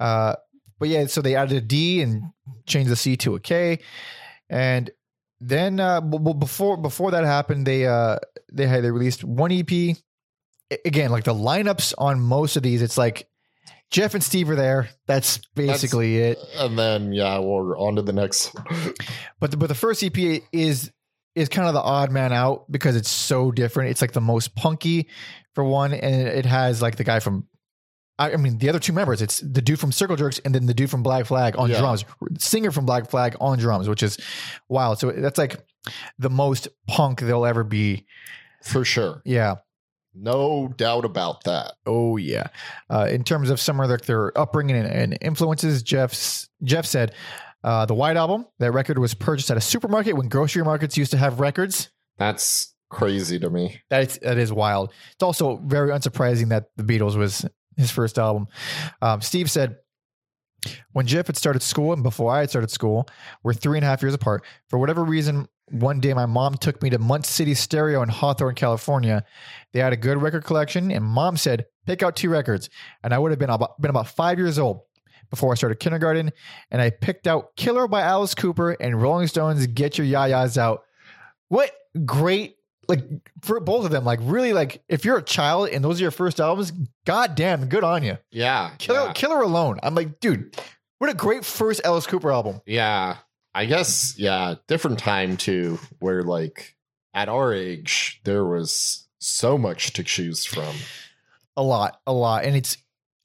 Uh, 0.00 0.34
but 0.78 0.88
yeah, 0.88 1.06
so 1.06 1.22
they 1.22 1.34
added 1.34 1.56
a 1.56 1.60
D 1.60 2.02
and 2.02 2.22
changed 2.66 2.90
the 2.90 2.96
C 2.96 3.16
to 3.18 3.34
a 3.34 3.40
K, 3.40 3.78
and 4.48 4.90
then 5.40 5.80
uh, 5.80 6.00
b- 6.00 6.18
b- 6.18 6.34
before 6.38 6.76
before 6.76 7.12
that 7.12 7.24
happened, 7.24 7.66
they 7.66 7.86
uh 7.86 8.18
they 8.52 8.66
had 8.66 8.84
they 8.84 8.90
released 8.90 9.24
one 9.24 9.52
EP. 9.52 9.70
A- 9.72 9.96
Again, 10.84 11.10
like 11.10 11.24
the 11.24 11.34
lineups 11.34 11.94
on 11.98 12.20
most 12.20 12.56
of 12.56 12.62
these, 12.62 12.82
it's 12.82 12.98
like 12.98 13.28
Jeff 13.90 14.14
and 14.14 14.22
Steve 14.22 14.50
are 14.50 14.54
there. 14.56 14.88
That's 15.06 15.38
basically 15.54 16.18
it. 16.18 16.38
And 16.56 16.78
then 16.78 17.12
yeah, 17.12 17.38
we're 17.40 17.76
on 17.78 17.96
to 17.96 18.02
the 18.02 18.12
next. 18.12 18.54
But 19.40 19.50
the, 19.50 19.56
but 19.56 19.68
the 19.68 19.74
first 19.74 20.02
EP 20.04 20.16
is 20.52 20.92
is 21.34 21.48
kind 21.48 21.68
of 21.68 21.74
the 21.74 21.80
odd 21.80 22.10
man 22.12 22.32
out 22.32 22.70
because 22.70 22.96
it's 22.96 23.10
so 23.10 23.50
different. 23.50 23.90
It's 23.90 24.00
like 24.00 24.12
the 24.12 24.20
most 24.20 24.54
punky 24.54 25.08
for 25.58 25.64
one, 25.64 25.92
and 25.92 26.14
it 26.28 26.46
has 26.46 26.80
like 26.80 26.94
the 26.94 27.02
guy 27.02 27.18
from 27.18 27.48
I, 28.16 28.32
I 28.32 28.36
mean, 28.36 28.58
the 28.58 28.68
other 28.68 28.78
two 28.78 28.92
members, 28.92 29.20
it's 29.20 29.40
the 29.40 29.60
dude 29.60 29.80
from 29.80 29.90
Circle 29.90 30.14
Jerks 30.14 30.38
and 30.44 30.54
then 30.54 30.66
the 30.66 30.74
dude 30.74 30.88
from 30.88 31.02
Black 31.02 31.26
Flag 31.26 31.56
on 31.58 31.68
Yeah. 31.68 31.80
drums, 31.80 32.04
singer 32.38 32.70
from 32.70 32.86
Black 32.86 33.10
Flag 33.10 33.36
on 33.40 33.58
drums, 33.58 33.88
which 33.88 34.04
is 34.04 34.18
wild. 34.68 35.00
So 35.00 35.10
that's 35.10 35.36
like 35.38 35.56
the 36.16 36.30
most 36.30 36.68
punk 36.86 37.20
they'll 37.20 37.44
ever 37.44 37.64
be. 37.64 38.06
For 38.62 38.84
sure. 38.84 39.20
Yeah. 39.24 39.56
No 40.14 40.68
doubt 40.76 41.04
about 41.04 41.42
that. 41.44 41.72
Oh 41.86 42.16
yeah. 42.16 42.48
Uh, 42.88 43.08
in 43.10 43.24
terms 43.24 43.50
of 43.50 43.58
some 43.60 43.80
of 43.80 43.88
their, 43.88 43.98
their 43.98 44.38
upbringing 44.38 44.76
and, 44.76 44.86
and 44.86 45.18
influences, 45.20 45.82
Jeff's 45.82 46.48
Jeff 46.62 46.86
said 46.86 47.14
uh, 47.64 47.84
the 47.86 47.94
White 47.94 48.16
Album. 48.16 48.46
That 48.60 48.70
record 48.72 48.98
was 48.98 49.14
purchased 49.14 49.50
at 49.50 49.56
a 49.56 49.60
supermarket 49.60 50.16
when 50.16 50.28
grocery 50.28 50.62
markets 50.64 50.96
used 50.96 51.10
to 51.12 51.16
have 51.18 51.40
records. 51.40 51.90
That's 52.16 52.74
crazy 52.88 53.38
to 53.38 53.50
me. 53.50 53.80
That 53.90 54.08
is, 54.08 54.18
that 54.22 54.38
is 54.38 54.52
wild. 54.52 54.92
It's 55.12 55.22
also 55.22 55.56
very 55.64 55.90
unsurprising 55.90 56.48
that 56.48 56.66
the 56.76 56.84
Beatles 56.84 57.16
was 57.16 57.44
his 57.76 57.90
first 57.90 58.18
album. 58.18 58.46
Um, 59.02 59.20
Steve 59.20 59.50
said, 59.50 59.76
when 60.92 61.06
Jeff 61.06 61.28
had 61.28 61.36
started 61.36 61.62
school 61.62 61.92
and 61.92 62.02
before 62.02 62.32
I 62.32 62.40
had 62.40 62.50
started 62.50 62.70
school, 62.70 63.08
we're 63.42 63.54
three 63.54 63.78
and 63.78 63.84
a 63.84 63.88
half 63.88 64.02
years 64.02 64.14
apart. 64.14 64.44
For 64.68 64.78
whatever 64.78 65.04
reason, 65.04 65.46
one 65.70 66.00
day 66.00 66.12
my 66.14 66.26
mom 66.26 66.54
took 66.54 66.82
me 66.82 66.90
to 66.90 66.98
Munt 66.98 67.26
City 67.26 67.54
Stereo 67.54 68.02
in 68.02 68.08
Hawthorne, 68.08 68.54
California. 68.54 69.24
They 69.72 69.80
had 69.80 69.92
a 69.92 69.96
good 69.96 70.20
record 70.20 70.44
collection, 70.44 70.90
and 70.90 71.04
mom 71.04 71.36
said, 71.36 71.66
pick 71.86 72.02
out 72.02 72.16
two 72.16 72.30
records. 72.30 72.70
And 73.04 73.14
I 73.14 73.18
would 73.18 73.30
have 73.30 73.38
been 73.38 73.50
about, 73.50 73.80
been 73.80 73.90
about 73.90 74.08
five 74.08 74.38
years 74.38 74.58
old 74.58 74.80
before 75.30 75.52
I 75.52 75.54
started 75.54 75.78
kindergarten. 75.78 76.32
And 76.70 76.82
I 76.82 76.90
picked 76.90 77.26
out 77.26 77.54
Killer 77.56 77.86
by 77.86 78.02
Alice 78.02 78.34
Cooper 78.34 78.72
and 78.72 79.00
Rolling 79.00 79.28
Stones 79.28 79.66
Get 79.68 79.98
Your 79.98 80.06
Yayas 80.06 80.58
Out. 80.58 80.82
What 81.48 81.70
great 82.04 82.56
like 82.88 83.04
for 83.42 83.60
both 83.60 83.84
of 83.84 83.90
them, 83.90 84.04
like 84.04 84.18
really 84.22 84.52
like 84.52 84.82
if 84.88 85.04
you're 85.04 85.18
a 85.18 85.22
child 85.22 85.68
and 85.68 85.84
those 85.84 86.00
are 86.00 86.04
your 86.04 86.10
first 86.10 86.40
albums, 86.40 86.72
goddamn, 87.04 87.66
good 87.66 87.84
on 87.84 88.02
you. 88.02 88.18
Yeah. 88.30 88.70
Killer 88.78 89.06
yeah. 89.06 89.12
Killer 89.12 89.42
Alone. 89.42 89.78
I'm 89.82 89.94
like, 89.94 90.20
dude, 90.20 90.56
what 90.98 91.10
a 91.10 91.14
great 91.14 91.44
first 91.44 91.82
Alice 91.84 92.06
Cooper 92.06 92.32
album. 92.32 92.60
Yeah. 92.66 93.18
I 93.54 93.64
guess, 93.64 94.14
yeah, 94.18 94.54
different 94.68 94.98
time 94.98 95.36
too, 95.36 95.78
where 95.98 96.22
like 96.22 96.76
at 97.14 97.28
our 97.28 97.52
age, 97.52 98.20
there 98.24 98.44
was 98.44 99.06
so 99.18 99.58
much 99.58 99.92
to 99.94 100.04
choose 100.04 100.44
from. 100.44 100.74
A 101.56 101.62
lot, 101.62 102.00
a 102.06 102.12
lot. 102.12 102.44
And 102.44 102.54
it's 102.54 102.76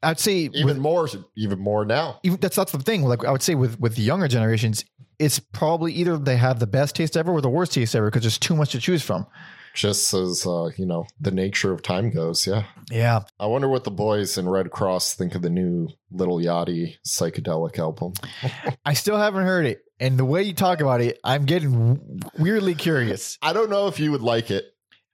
I'd 0.01 0.19
say 0.19 0.49
Even 0.53 0.65
with, 0.65 0.77
more, 0.77 1.07
even 1.37 1.59
more 1.59 1.85
now. 1.85 2.19
even 2.23 2.39
that's 2.39 2.55
that's 2.55 2.71
the 2.71 2.79
thing. 2.79 3.03
Like 3.03 3.23
I 3.23 3.31
would 3.31 3.43
say 3.43 3.55
with 3.55 3.79
with 3.79 3.95
the 3.95 4.01
younger 4.01 4.27
generations, 4.27 4.83
it's 5.19 5.39
probably 5.39 5.93
either 5.93 6.17
they 6.17 6.37
have 6.37 6.59
the 6.59 6.67
best 6.67 6.95
taste 6.95 7.15
ever 7.17 7.31
or 7.31 7.41
the 7.41 7.49
worst 7.49 7.73
taste 7.73 7.95
ever 7.95 8.07
because 8.07 8.23
there's 8.23 8.37
too 8.37 8.55
much 8.55 8.71
to 8.71 8.79
choose 8.79 9.03
from. 9.03 9.25
Just 9.73 10.13
as, 10.13 10.45
uh, 10.45 10.69
you 10.77 10.85
know, 10.85 11.05
the 11.19 11.31
nature 11.31 11.71
of 11.71 11.81
time 11.81 12.11
goes. 12.11 12.45
Yeah. 12.45 12.63
Yeah. 12.91 13.21
I 13.39 13.47
wonder 13.47 13.67
what 13.67 13.83
the 13.83 13.91
boys 13.91 14.37
in 14.37 14.47
Redd 14.47 14.67
Kross 14.67 15.15
think 15.15 15.33
of 15.33 15.41
the 15.41 15.49
new 15.49 15.89
Lil 16.11 16.37
Yachty 16.37 16.97
psychedelic 17.07 17.79
album. 17.79 18.13
I 18.85 18.93
still 18.93 19.17
haven't 19.17 19.45
heard 19.45 19.65
it. 19.65 19.81
And 19.99 20.19
the 20.19 20.25
way 20.25 20.43
you 20.43 20.53
talk 20.53 20.79
about 20.81 21.01
it, 21.01 21.19
I'm 21.23 21.45
getting 21.45 22.21
weirdly 22.37 22.75
curious. 22.75 23.37
I 23.41 23.53
don't 23.53 23.69
know 23.69 23.87
if 23.87 23.99
you 23.99 24.11
would 24.11 24.21
like 24.21 24.51
it. 24.51 24.65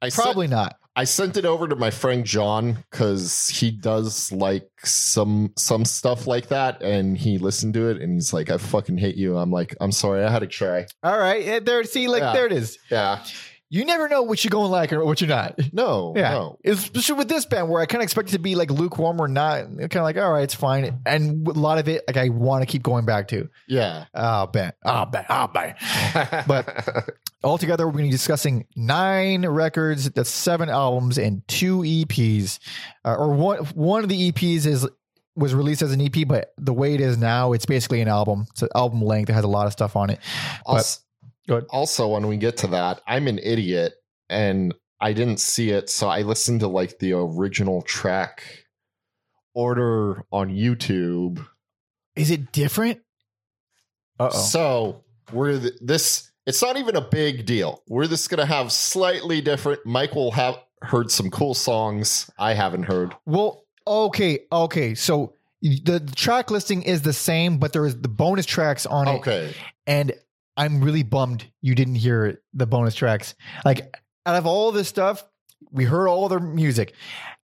I 0.02 0.10
sent- 0.10 0.24
Probably 0.26 0.48
not. 0.48 0.76
I 0.96 1.04
sent 1.06 1.38
it 1.38 1.46
over 1.46 1.68
to 1.68 1.76
my 1.76 1.92
friend 1.92 2.26
John 2.26 2.84
because 2.92 3.48
he 3.48 3.72
does 3.72 4.32
like 4.32 4.70
some 4.84 5.54
some 5.58 5.86
stuff 5.86 6.28
like 6.28 6.48
that, 6.50 6.82
and 6.82 7.18
he 7.18 7.38
listened 7.38 7.74
to 7.76 7.90
it 7.90 8.02
and 8.02 8.16
he's 8.16 8.34
like, 8.34 8.50
"I 8.50 8.58
fucking 8.58 8.98
hate 8.98 9.16
you." 9.16 9.38
I'm 9.38 9.52
like, 9.52 9.76
"I'm 9.80 9.92
sorry, 9.94 10.24
I 10.26 10.30
had 10.32 10.40
to 10.40 10.48
try." 10.48 10.88
All 11.04 11.18
right. 11.18 11.46
Yeah, 11.46 11.60
There 11.60 11.84
see, 11.86 12.08
like 12.08 12.22
Yeah. 12.22 12.34
there 12.34 12.46
it 12.48 12.52
is. 12.52 12.78
Yeah, 12.92 13.24
You 13.70 13.86
never 13.86 14.10
know 14.10 14.24
what 14.24 14.44
you're 14.44 14.50
going 14.50 14.66
to 14.66 14.72
like 14.72 14.92
or 14.92 15.06
what 15.06 15.22
you're 15.22 15.30
not. 15.30 15.58
no, 15.72 16.14
Yeah. 16.18 16.32
no, 16.32 16.58
Especially 16.66 17.16
with 17.16 17.30
this 17.30 17.46
band 17.46 17.70
where 17.70 17.82
I 17.82 17.86
kind 17.86 18.02
of 18.02 18.04
expect 18.06 18.30
it 18.30 18.32
to 18.34 18.40
be 18.40 18.56
like 18.56 18.72
lukewarm 18.72 19.22
or 19.22 19.28
not. 19.28 19.66
Kind 19.68 19.96
of 19.96 20.04
like, 20.04 20.18
all 20.18 20.32
right, 20.34 20.44
it's 20.44 20.56
fine. 20.56 21.00
And 21.06 21.48
a 21.48 21.52
lot 21.52 21.78
of 21.78 21.88
it, 21.88 22.04
like 22.08 22.18
I 22.18 22.30
want 22.30 22.64
to 22.64 22.66
keep 22.66 22.82
going 22.84 23.06
back 23.06 23.28
to. 23.30 23.48
yeah. 23.68 24.06
Oh, 24.16 24.48
bet. 24.48 24.76
Oh, 24.84 25.06
bet. 25.06 25.28
Oh, 25.30 25.48
bet. 25.48 25.78
But- 26.48 27.10
Altogether, 27.44 27.86
we're 27.86 27.94
going 27.94 28.06
to 28.06 28.10
be 28.10 28.12
discussing 28.12 28.68
nine 28.76 29.46
records, 29.46 30.10
that's 30.10 30.30
seven 30.30 30.70
albums, 30.70 31.18
and 31.18 31.48
two 31.48 31.80
EPs. 31.80 32.60
Uh, 33.06 33.16
or 33.16 33.34
one 33.34 33.60
one 33.76 34.04
of 34.04 34.10
the 34.10 34.32
EPs 34.32 34.66
is 34.66 34.88
was 35.36 35.56
released 35.56 35.82
as 35.82 35.94
an 35.94 36.02
EP, 36.02 36.28
but 36.28 36.54
the 36.58 36.74
way 36.74 36.94
it 36.94 37.02
is 37.02 37.18
now, 37.18 37.54
it's 37.54 37.66
basically 37.66 38.02
an 38.02 38.10
album. 38.10 38.46
It's 38.52 38.62
an 38.62 38.70
album 38.76 39.02
length. 39.02 39.30
It 39.30 39.34
has 39.34 39.46
a 39.46 39.50
lot 39.50 39.68
of 39.68 39.72
stuff 39.72 39.96
on 39.96 40.10
it. 40.10 40.20
also, 40.66 41.00
also, 41.70 42.08
when 42.10 42.28
we 42.28 42.38
get 42.38 42.58
to 42.58 42.68
that, 42.68 43.02
I'm 43.08 43.28
an 43.28 43.40
idiot 43.40 43.94
and 44.30 44.74
I 45.00 45.14
didn't 45.14 45.40
see 45.40 45.70
it, 45.70 45.90
so 45.90 46.10
I 46.10 46.22
listened 46.22 46.60
to 46.60 46.68
like 46.68 47.00
the 47.00 47.14
original 47.14 47.82
track 47.82 48.44
order 49.54 50.26
on 50.32 50.50
YouTube. 50.50 51.46
Is 52.16 52.32
it 52.32 52.52
different? 52.52 53.00
Uh 54.20 54.30
oh. 54.34 54.38
So 54.38 55.04
we're 55.32 55.60
th- 55.60 55.74
this. 55.82 56.29
It's 56.50 56.64
not 56.64 56.78
even 56.78 56.96
a 56.96 57.02
big 57.02 57.46
deal. 57.46 57.84
We're 57.88 58.08
just 58.08 58.28
gonna 58.28 58.44
have 58.44 58.72
slightly 58.72 59.40
different. 59.40 59.86
Mike 59.86 60.16
will 60.16 60.32
have 60.32 60.58
heard 60.82 61.12
some 61.12 61.30
cool 61.30 61.54
songs 61.54 62.28
I 62.40 62.56
haven't 62.56 62.84
heard. 62.84 63.16
Well, 63.28 63.66
okay, 63.86 64.40
okay. 64.52 64.96
So 64.96 65.36
the, 65.62 65.80
the 66.00 66.00
track 66.16 66.50
listing 66.50 66.82
is 66.82 67.04
the 67.04 67.14
same, 67.14 67.60
but 67.60 67.72
there 67.72 67.86
is 67.86 68.02
the 68.02 68.08
bonus 68.08 68.48
tracks 68.48 68.88
on 68.88 69.08
it, 69.08 69.12
Okay, 69.20 69.54
and 69.86 70.12
I'm 70.58 70.82
really 70.82 71.04
bummed 71.04 71.46
you 71.62 71.76
didn't 71.76 71.96
hear 71.96 72.42
the 72.56 72.66
bonus 72.66 72.96
tracks. 72.96 73.36
Like 73.64 73.96
out 74.26 74.36
of 74.36 74.48
all 74.48 74.72
this 74.72 74.88
stuff, 74.88 75.24
we 75.70 75.84
heard 75.84 76.08
all 76.08 76.30
their 76.30 76.40
music. 76.40 76.96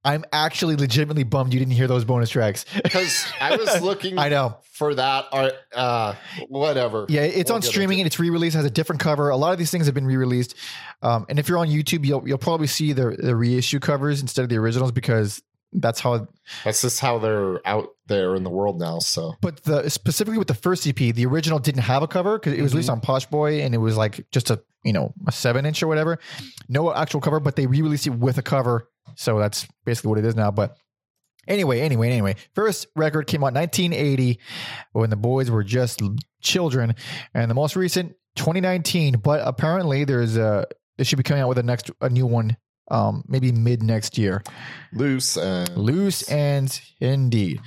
I'm 0.05 0.25
actually 0.33 0.77
legitimately 0.77 1.25
bummed 1.25 1.53
you 1.53 1.59
didn't 1.59 1.75
hear 1.75 1.87
those 1.87 2.05
bonus 2.05 2.31
tracks. 2.31 2.65
because 2.83 3.27
I 3.41 3.57
was 3.57 3.83
looking 3.83 4.19
I 4.19 4.29
know. 4.29 4.57
for 4.73 4.95
that. 4.95 5.27
Or 5.33 5.51
uh, 5.75 6.15
whatever. 6.49 7.07
Yeah, 7.09 7.23
it's 7.23 7.51
We'll 7.51 7.57
on 7.57 7.63
streaming 7.63 7.99
into 7.99 8.03
and 8.03 8.07
it's 8.07 8.19
re-released. 8.19 8.57
Has 8.57 8.65
a 8.65 8.71
different 8.71 9.01
cover. 9.01 9.29
A 9.29 9.37
lot 9.37 9.53
of 9.53 9.59
these 9.59 9.71
things 9.71 9.87
have 9.87 9.95
been 9.95 10.07
re-released. 10.07 10.55
Um, 11.03 11.27
and 11.29 11.39
if 11.39 11.49
you're 11.49 11.59
on 11.59 11.69
YouTube, 11.69 12.07
you'll 12.07 12.27
you'll 12.27 12.39
probably 12.39 12.67
see 12.67 12.93
the 12.93 13.17
the 13.19 13.37
reissue 13.37 13.79
covers 13.79 14.23
instead 14.23 14.43
of 14.43 14.49
the 14.49 14.57
originals 14.57 14.93
because 14.93 15.43
that's 15.73 16.01
how 16.01 16.27
That's 16.65 16.83
just 16.83 17.01
how 17.01 17.19
they're 17.19 17.67
out 17.67 17.91
there 18.07 18.35
in 18.35 18.43
the 18.43 18.51
world 18.51 18.79
now. 18.79 18.99
So 18.99 19.35
But 19.41 19.63
the 19.65 19.89
specifically 19.89 20.39
with 20.39 20.49
the 20.49 20.55
first 20.55 20.87
EP, 20.87 20.97
the 20.97 21.27
original 21.27 21.59
didn't 21.59 21.83
have 21.83 22.03
a 22.03 22.09
cover 22.09 22.39
because 22.39 22.55
it 22.55 22.63
was 22.63 22.73
released 22.73 22.91
on 22.91 23.01
Posh 23.01 23.27
Boy 23.27 23.63
and 23.63 23.75
it 23.75 23.79
was 23.79 23.97
like 23.97 24.27
just 24.31 24.51
a 24.51 24.63
you 24.85 24.93
know 24.93 25.13
a 25.27 25.33
seven 25.33 25.67
inch 25.67 25.83
or 25.83 25.87
whatever, 25.87 26.19
no 26.69 26.93
actual 26.93 27.21
cover. 27.21 27.39
But 27.39 27.57
they 27.57 27.67
re-released 27.67 28.07
it 28.07 28.15
with 28.15 28.39
a 28.39 28.43
cover, 28.43 28.89
so 29.17 29.39
that's 29.39 29.67
basically 29.85 30.09
what 30.11 30.19
it 30.19 30.25
is 30.25 30.35
now. 30.37 30.51
But 30.51 30.77
anyway, 31.47 31.81
anyway, 31.81 32.11
anyway, 32.11 32.37
first 32.55 32.87
record 32.97 33.27
came 33.27 33.43
out 33.43 33.55
1980 33.55 34.39
when 34.93 35.11
the 35.11 35.17
boys 35.17 35.51
were 35.51 35.65
just 35.65 36.03
children, 36.43 36.95
and 37.35 37.51
the 37.51 37.55
most 37.55 37.77
recent 37.77 38.15
2019. 38.37 39.19
But 39.23 39.43
apparently, 39.45 40.05
there's 40.05 40.37
a 40.37 40.67
they 40.99 41.05
should 41.05 41.19
be 41.19 41.23
coming 41.23 41.43
out 41.43 41.49
with 41.49 41.59
a 41.59 41.63
next 41.63 41.91
a 42.01 42.09
new 42.09 42.27
one. 42.27 42.57
Um, 42.91 43.23
maybe 43.29 43.53
mid 43.53 43.85
next 43.85 44.19
year. 44.19 44.43
loose 44.93 45.37
and 45.37 45.77
Loose 45.77 46.29
and 46.29 46.81
indeed. 46.99 47.61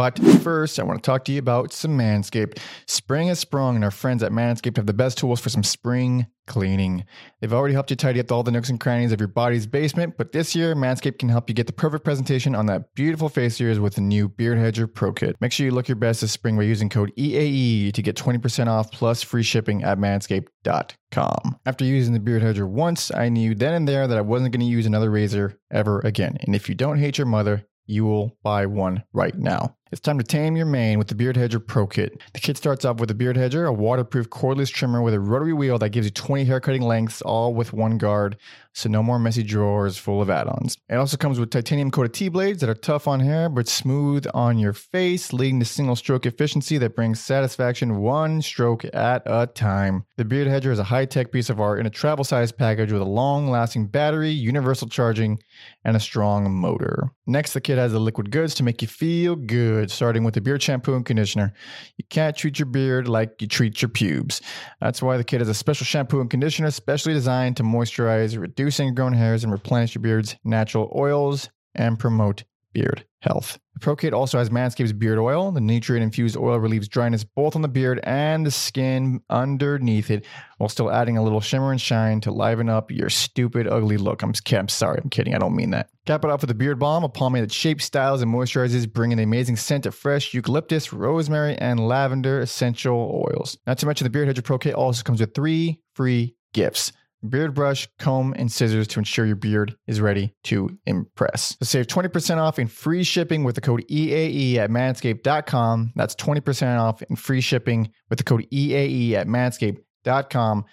But 0.00 0.18
first, 0.42 0.80
I 0.80 0.82
want 0.82 1.04
to 1.04 1.06
talk 1.06 1.26
to 1.26 1.32
you 1.32 1.38
about 1.38 1.74
some 1.74 1.90
Manscaped. 1.98 2.58
Spring 2.86 3.28
has 3.28 3.38
sprung, 3.38 3.74
and 3.74 3.84
our 3.84 3.90
friends 3.90 4.22
at 4.22 4.32
Manscaped 4.32 4.78
have 4.78 4.86
the 4.86 4.94
best 4.94 5.18
tools 5.18 5.40
for 5.40 5.50
some 5.50 5.62
spring 5.62 6.26
cleaning. 6.46 7.04
They've 7.38 7.52
already 7.52 7.74
helped 7.74 7.90
you 7.90 7.96
tidy 7.96 8.18
up 8.18 8.32
all 8.32 8.42
the 8.42 8.50
nooks 8.50 8.70
and 8.70 8.80
crannies 8.80 9.12
of 9.12 9.20
your 9.20 9.28
body's 9.28 9.66
basement, 9.66 10.14
but 10.16 10.32
this 10.32 10.54
year, 10.54 10.74
Manscaped 10.74 11.18
can 11.18 11.28
help 11.28 11.50
you 11.50 11.54
get 11.54 11.66
the 11.66 11.74
perfect 11.74 12.02
presentation 12.02 12.54
on 12.54 12.64
that 12.64 12.94
beautiful 12.94 13.28
face 13.28 13.56
of 13.56 13.66
yours 13.66 13.78
with 13.78 13.96
the 13.96 14.00
new 14.00 14.26
Beard 14.26 14.56
Hedger 14.56 14.86
Pro 14.86 15.12
Kit. 15.12 15.36
Make 15.38 15.52
sure 15.52 15.66
you 15.66 15.72
look 15.72 15.86
your 15.86 15.96
best 15.96 16.22
this 16.22 16.32
spring 16.32 16.56
by 16.56 16.62
using 16.62 16.88
code 16.88 17.12
EAE 17.18 17.92
to 17.92 18.00
get 18.00 18.16
20% 18.16 18.68
off 18.68 18.90
plus 18.90 19.22
free 19.22 19.42
shipping 19.42 19.84
at 19.84 19.98
manscaped.com. 19.98 21.58
After 21.66 21.84
using 21.84 22.14
the 22.14 22.20
Beard 22.20 22.40
Hedger 22.40 22.66
once, 22.66 23.12
I 23.14 23.28
knew 23.28 23.54
then 23.54 23.74
and 23.74 23.86
there 23.86 24.08
that 24.08 24.16
I 24.16 24.22
wasn't 24.22 24.52
going 24.52 24.60
to 24.60 24.66
use 24.66 24.86
another 24.86 25.10
razor 25.10 25.60
ever 25.70 26.00
again. 26.00 26.38
And 26.40 26.54
if 26.54 26.70
you 26.70 26.74
don't 26.74 26.98
hate 26.98 27.18
your 27.18 27.26
mother, 27.26 27.66
you 27.84 28.06
will 28.06 28.38
buy 28.42 28.64
one 28.64 29.04
right 29.12 29.34
now. 29.34 29.76
It's 29.92 30.00
time 30.00 30.18
to 30.18 30.24
tame 30.24 30.56
your 30.56 30.66
mane 30.66 31.00
with 31.00 31.08
the 31.08 31.16
Beard 31.16 31.36
Hedger 31.36 31.58
Pro 31.58 31.84
Kit. 31.84 32.20
The 32.32 32.38
kit 32.38 32.56
starts 32.56 32.84
off 32.84 33.00
with 33.00 33.10
a 33.10 33.14
Beard 33.14 33.36
Hedger, 33.36 33.66
a 33.66 33.72
waterproof 33.72 34.30
cordless 34.30 34.70
trimmer 34.72 35.02
with 35.02 35.14
a 35.14 35.18
rotary 35.18 35.52
wheel 35.52 35.78
that 35.78 35.88
gives 35.88 36.06
you 36.06 36.12
20 36.12 36.44
hair 36.44 36.60
cutting 36.60 36.82
lengths, 36.82 37.20
all 37.22 37.54
with 37.54 37.72
one 37.72 37.98
guard, 37.98 38.36
so 38.72 38.88
no 38.88 39.02
more 39.02 39.18
messy 39.18 39.42
drawers 39.42 39.98
full 39.98 40.22
of 40.22 40.30
add-ons. 40.30 40.76
It 40.88 40.96
also 40.96 41.16
comes 41.16 41.38
with 41.38 41.50
titanium 41.50 41.90
coated 41.90 42.14
T-blades 42.14 42.60
that 42.60 42.70
are 42.70 42.74
tough 42.74 43.08
on 43.08 43.20
hair 43.20 43.48
but 43.48 43.68
smooth 43.68 44.26
on 44.32 44.58
your 44.58 44.72
face, 44.72 45.32
leading 45.32 45.58
to 45.60 45.66
single 45.66 45.96
stroke 45.96 46.26
efficiency 46.26 46.78
that 46.78 46.94
brings 46.94 47.20
satisfaction 47.20 47.98
one 47.98 48.42
stroke 48.42 48.84
at 48.94 49.22
a 49.26 49.46
time. 49.46 50.04
The 50.16 50.24
Beard 50.24 50.46
Hedger 50.46 50.72
is 50.72 50.78
a 50.78 50.84
high-tech 50.84 51.32
piece 51.32 51.50
of 51.50 51.60
art 51.60 51.80
in 51.80 51.86
a 51.86 51.90
travel-sized 51.90 52.56
package 52.56 52.92
with 52.92 53.02
a 53.02 53.06
long-lasting 53.06 53.88
battery, 53.88 54.30
universal 54.30 54.88
charging, 54.88 55.38
and 55.84 55.96
a 55.96 56.00
strong 56.00 56.50
motor. 56.50 57.10
Next, 57.26 57.52
the 57.52 57.60
kit 57.60 57.78
has 57.78 57.92
the 57.92 58.00
liquid 58.00 58.30
goods 58.30 58.54
to 58.56 58.62
make 58.62 58.82
you 58.82 58.88
feel 58.88 59.36
good, 59.36 59.90
starting 59.90 60.24
with 60.24 60.34
the 60.34 60.40
beard 60.40 60.62
shampoo 60.62 60.94
and 60.94 61.06
conditioner. 61.06 61.52
You 61.96 62.04
can't 62.10 62.36
treat 62.36 62.58
your 62.58 62.66
beard 62.66 63.08
like 63.08 63.40
you 63.40 63.46
treat 63.46 63.80
your 63.80 63.88
pubes. 63.88 64.40
That's 64.80 65.00
why 65.00 65.16
the 65.16 65.24
kit 65.24 65.40
has 65.40 65.48
a 65.48 65.54
special 65.54 65.84
shampoo 65.84 66.20
and 66.20 66.28
conditioner 66.30 66.70
specially 66.70 67.14
designed 67.14 67.56
to 67.58 67.62
moisturize, 67.62 68.36
ingrown 68.80 69.12
hairs, 69.12 69.44
and 69.44 69.52
replenish 69.52 69.94
your 69.94 70.02
beard's 70.02 70.36
natural 70.44 70.92
oils 70.94 71.48
and 71.74 71.98
promote 71.98 72.44
beard 72.72 73.04
health. 73.20 73.58
Pro 73.80 73.96
Kit 73.96 74.12
also 74.12 74.38
has 74.38 74.50
Manscaped's 74.50 74.92
beard 74.92 75.18
oil. 75.18 75.52
The 75.52 75.60
nutrient 75.60 76.02
infused 76.02 76.36
oil 76.36 76.58
relieves 76.58 76.88
dryness 76.88 77.24
both 77.24 77.56
on 77.56 77.62
the 77.62 77.68
beard 77.68 78.00
and 78.04 78.44
the 78.44 78.50
skin 78.50 79.20
underneath 79.30 80.10
it, 80.10 80.26
while 80.58 80.68
still 80.68 80.90
adding 80.90 81.16
a 81.16 81.22
little 81.22 81.40
shimmer 81.40 81.70
and 81.70 81.80
shine 81.80 82.20
to 82.22 82.30
liven 82.30 82.68
up 82.68 82.90
your 82.90 83.08
stupid, 83.08 83.66
ugly 83.66 83.96
look. 83.96 84.22
I'm, 84.22 84.34
I'm 84.52 84.68
sorry, 84.68 85.00
I'm 85.02 85.10
kidding. 85.10 85.34
I 85.34 85.38
don't 85.38 85.56
mean 85.56 85.70
that. 85.70 85.88
Cap 86.06 86.24
it 86.24 86.30
off 86.30 86.42
with 86.42 86.50
a 86.50 86.54
beard 86.54 86.78
balm, 86.78 87.04
a 87.04 87.08
pomade 87.08 87.42
that 87.42 87.52
shapes, 87.52 87.84
styles, 87.84 88.20
and 88.20 88.32
moisturizes, 88.32 88.90
bringing 88.90 89.18
an 89.18 89.24
amazing 89.24 89.56
scent 89.56 89.86
of 89.86 89.94
fresh 89.94 90.34
eucalyptus, 90.34 90.92
rosemary, 90.92 91.56
and 91.56 91.80
lavender 91.80 92.40
essential 92.40 93.24
oils. 93.26 93.56
Not 93.66 93.78
to 93.78 93.86
mention, 93.86 94.04
the 94.04 94.10
Beard 94.10 94.28
Hedger 94.28 94.42
Pro 94.42 94.58
Kit 94.58 94.74
also 94.74 95.02
comes 95.02 95.20
with 95.20 95.34
three 95.34 95.80
free 95.94 96.34
gifts 96.52 96.92
beard 97.28 97.54
brush, 97.54 97.88
comb, 97.98 98.34
and 98.36 98.50
scissors 98.50 98.88
to 98.88 98.98
ensure 98.98 99.26
your 99.26 99.36
beard 99.36 99.76
is 99.86 100.00
ready 100.00 100.34
to 100.44 100.78
impress. 100.86 101.56
So 101.60 101.64
save 101.64 101.86
20% 101.86 102.38
off 102.38 102.58
in 102.58 102.68
free 102.68 103.02
shipping 103.02 103.44
with 103.44 103.54
the 103.54 103.60
code 103.60 103.84
EAE 103.88 104.56
at 104.56 104.70
manscaped.com. 104.70 105.92
That's 105.96 106.14
20% 106.14 106.78
off 106.78 107.02
in 107.02 107.16
free 107.16 107.40
shipping 107.40 107.92
with 108.08 108.18
the 108.18 108.24
code 108.24 108.46
EAE 108.52 109.12
at 109.12 109.26
manscaped.com. 109.26 110.64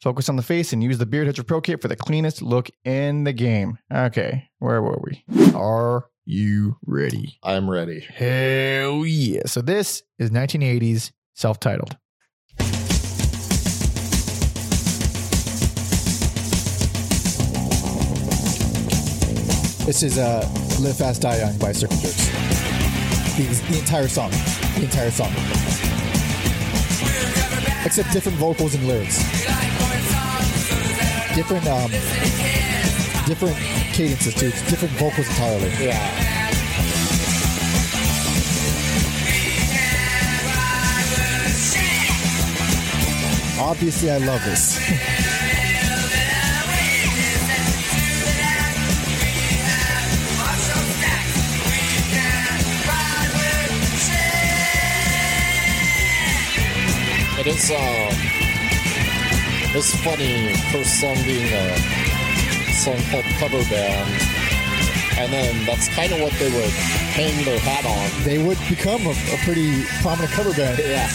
Focus 0.00 0.28
on 0.28 0.36
the 0.36 0.42
face 0.42 0.72
and 0.72 0.82
use 0.82 0.98
the 0.98 1.06
Beard 1.06 1.26
Hedger 1.26 1.42
Pro 1.42 1.60
Kit 1.60 1.82
for 1.82 1.88
the 1.88 1.96
cleanest 1.96 2.40
look 2.40 2.70
in 2.84 3.24
the 3.24 3.32
game. 3.32 3.78
Okay, 3.92 4.48
where 4.60 4.80
were 4.80 5.00
we? 5.02 5.24
Are 5.54 6.06
you 6.24 6.76
ready? 6.86 7.38
I'm 7.42 7.68
ready. 7.68 8.00
Hell 8.00 9.04
yeah. 9.04 9.42
So 9.46 9.60
this 9.60 10.04
is 10.18 10.30
1980s 10.30 11.10
self-titled. 11.34 11.96
This 19.88 20.02
is 20.02 20.18
uh, 20.18 20.46
Live 20.82 20.98
Fast 20.98 21.22
Die 21.22 21.38
Young 21.38 21.56
by 21.56 21.72
Circle 21.72 21.96
Jerks. 21.96 22.26
The, 23.38 23.72
the 23.72 23.78
entire 23.78 24.06
song. 24.06 24.30
The 24.76 24.82
entire 24.82 25.10
song. 25.10 25.32
Except 27.86 28.12
different 28.12 28.36
vocals 28.36 28.74
and 28.74 28.86
lyrics. 28.86 29.16
Different 31.34 31.66
um 31.68 31.90
different 33.24 33.56
cadences 33.94 34.34
too. 34.34 34.50
Different 34.68 34.92
vocals 34.98 35.26
entirely. 35.26 35.70
Yeah. 35.82 35.96
Obviously 43.58 44.10
I 44.10 44.18
love 44.18 44.44
this. 44.44 45.24
It 57.48 57.54
is 57.54 57.70
uh 57.70 58.10
it's 59.74 59.96
funny 60.04 60.52
first 60.70 61.00
song 61.00 61.14
being 61.24 61.50
a 61.50 61.78
song 62.74 63.00
called 63.10 63.24
cover 63.40 63.64
band. 63.70 64.10
And 65.16 65.32
then 65.32 65.64
that's 65.64 65.88
kind 65.88 66.12
of 66.12 66.20
what 66.20 66.34
they 66.34 66.50
would 66.50 66.70
hang 67.16 67.42
their 67.46 67.58
hat 67.60 67.86
on. 67.86 68.24
they 68.24 68.36
would 68.36 68.58
become 68.68 69.00
a, 69.06 69.12
a 69.12 69.38
pretty 69.44 69.82
prominent 70.02 70.30
cover 70.32 70.52
band. 70.52 70.78
Yeah. 70.84 71.08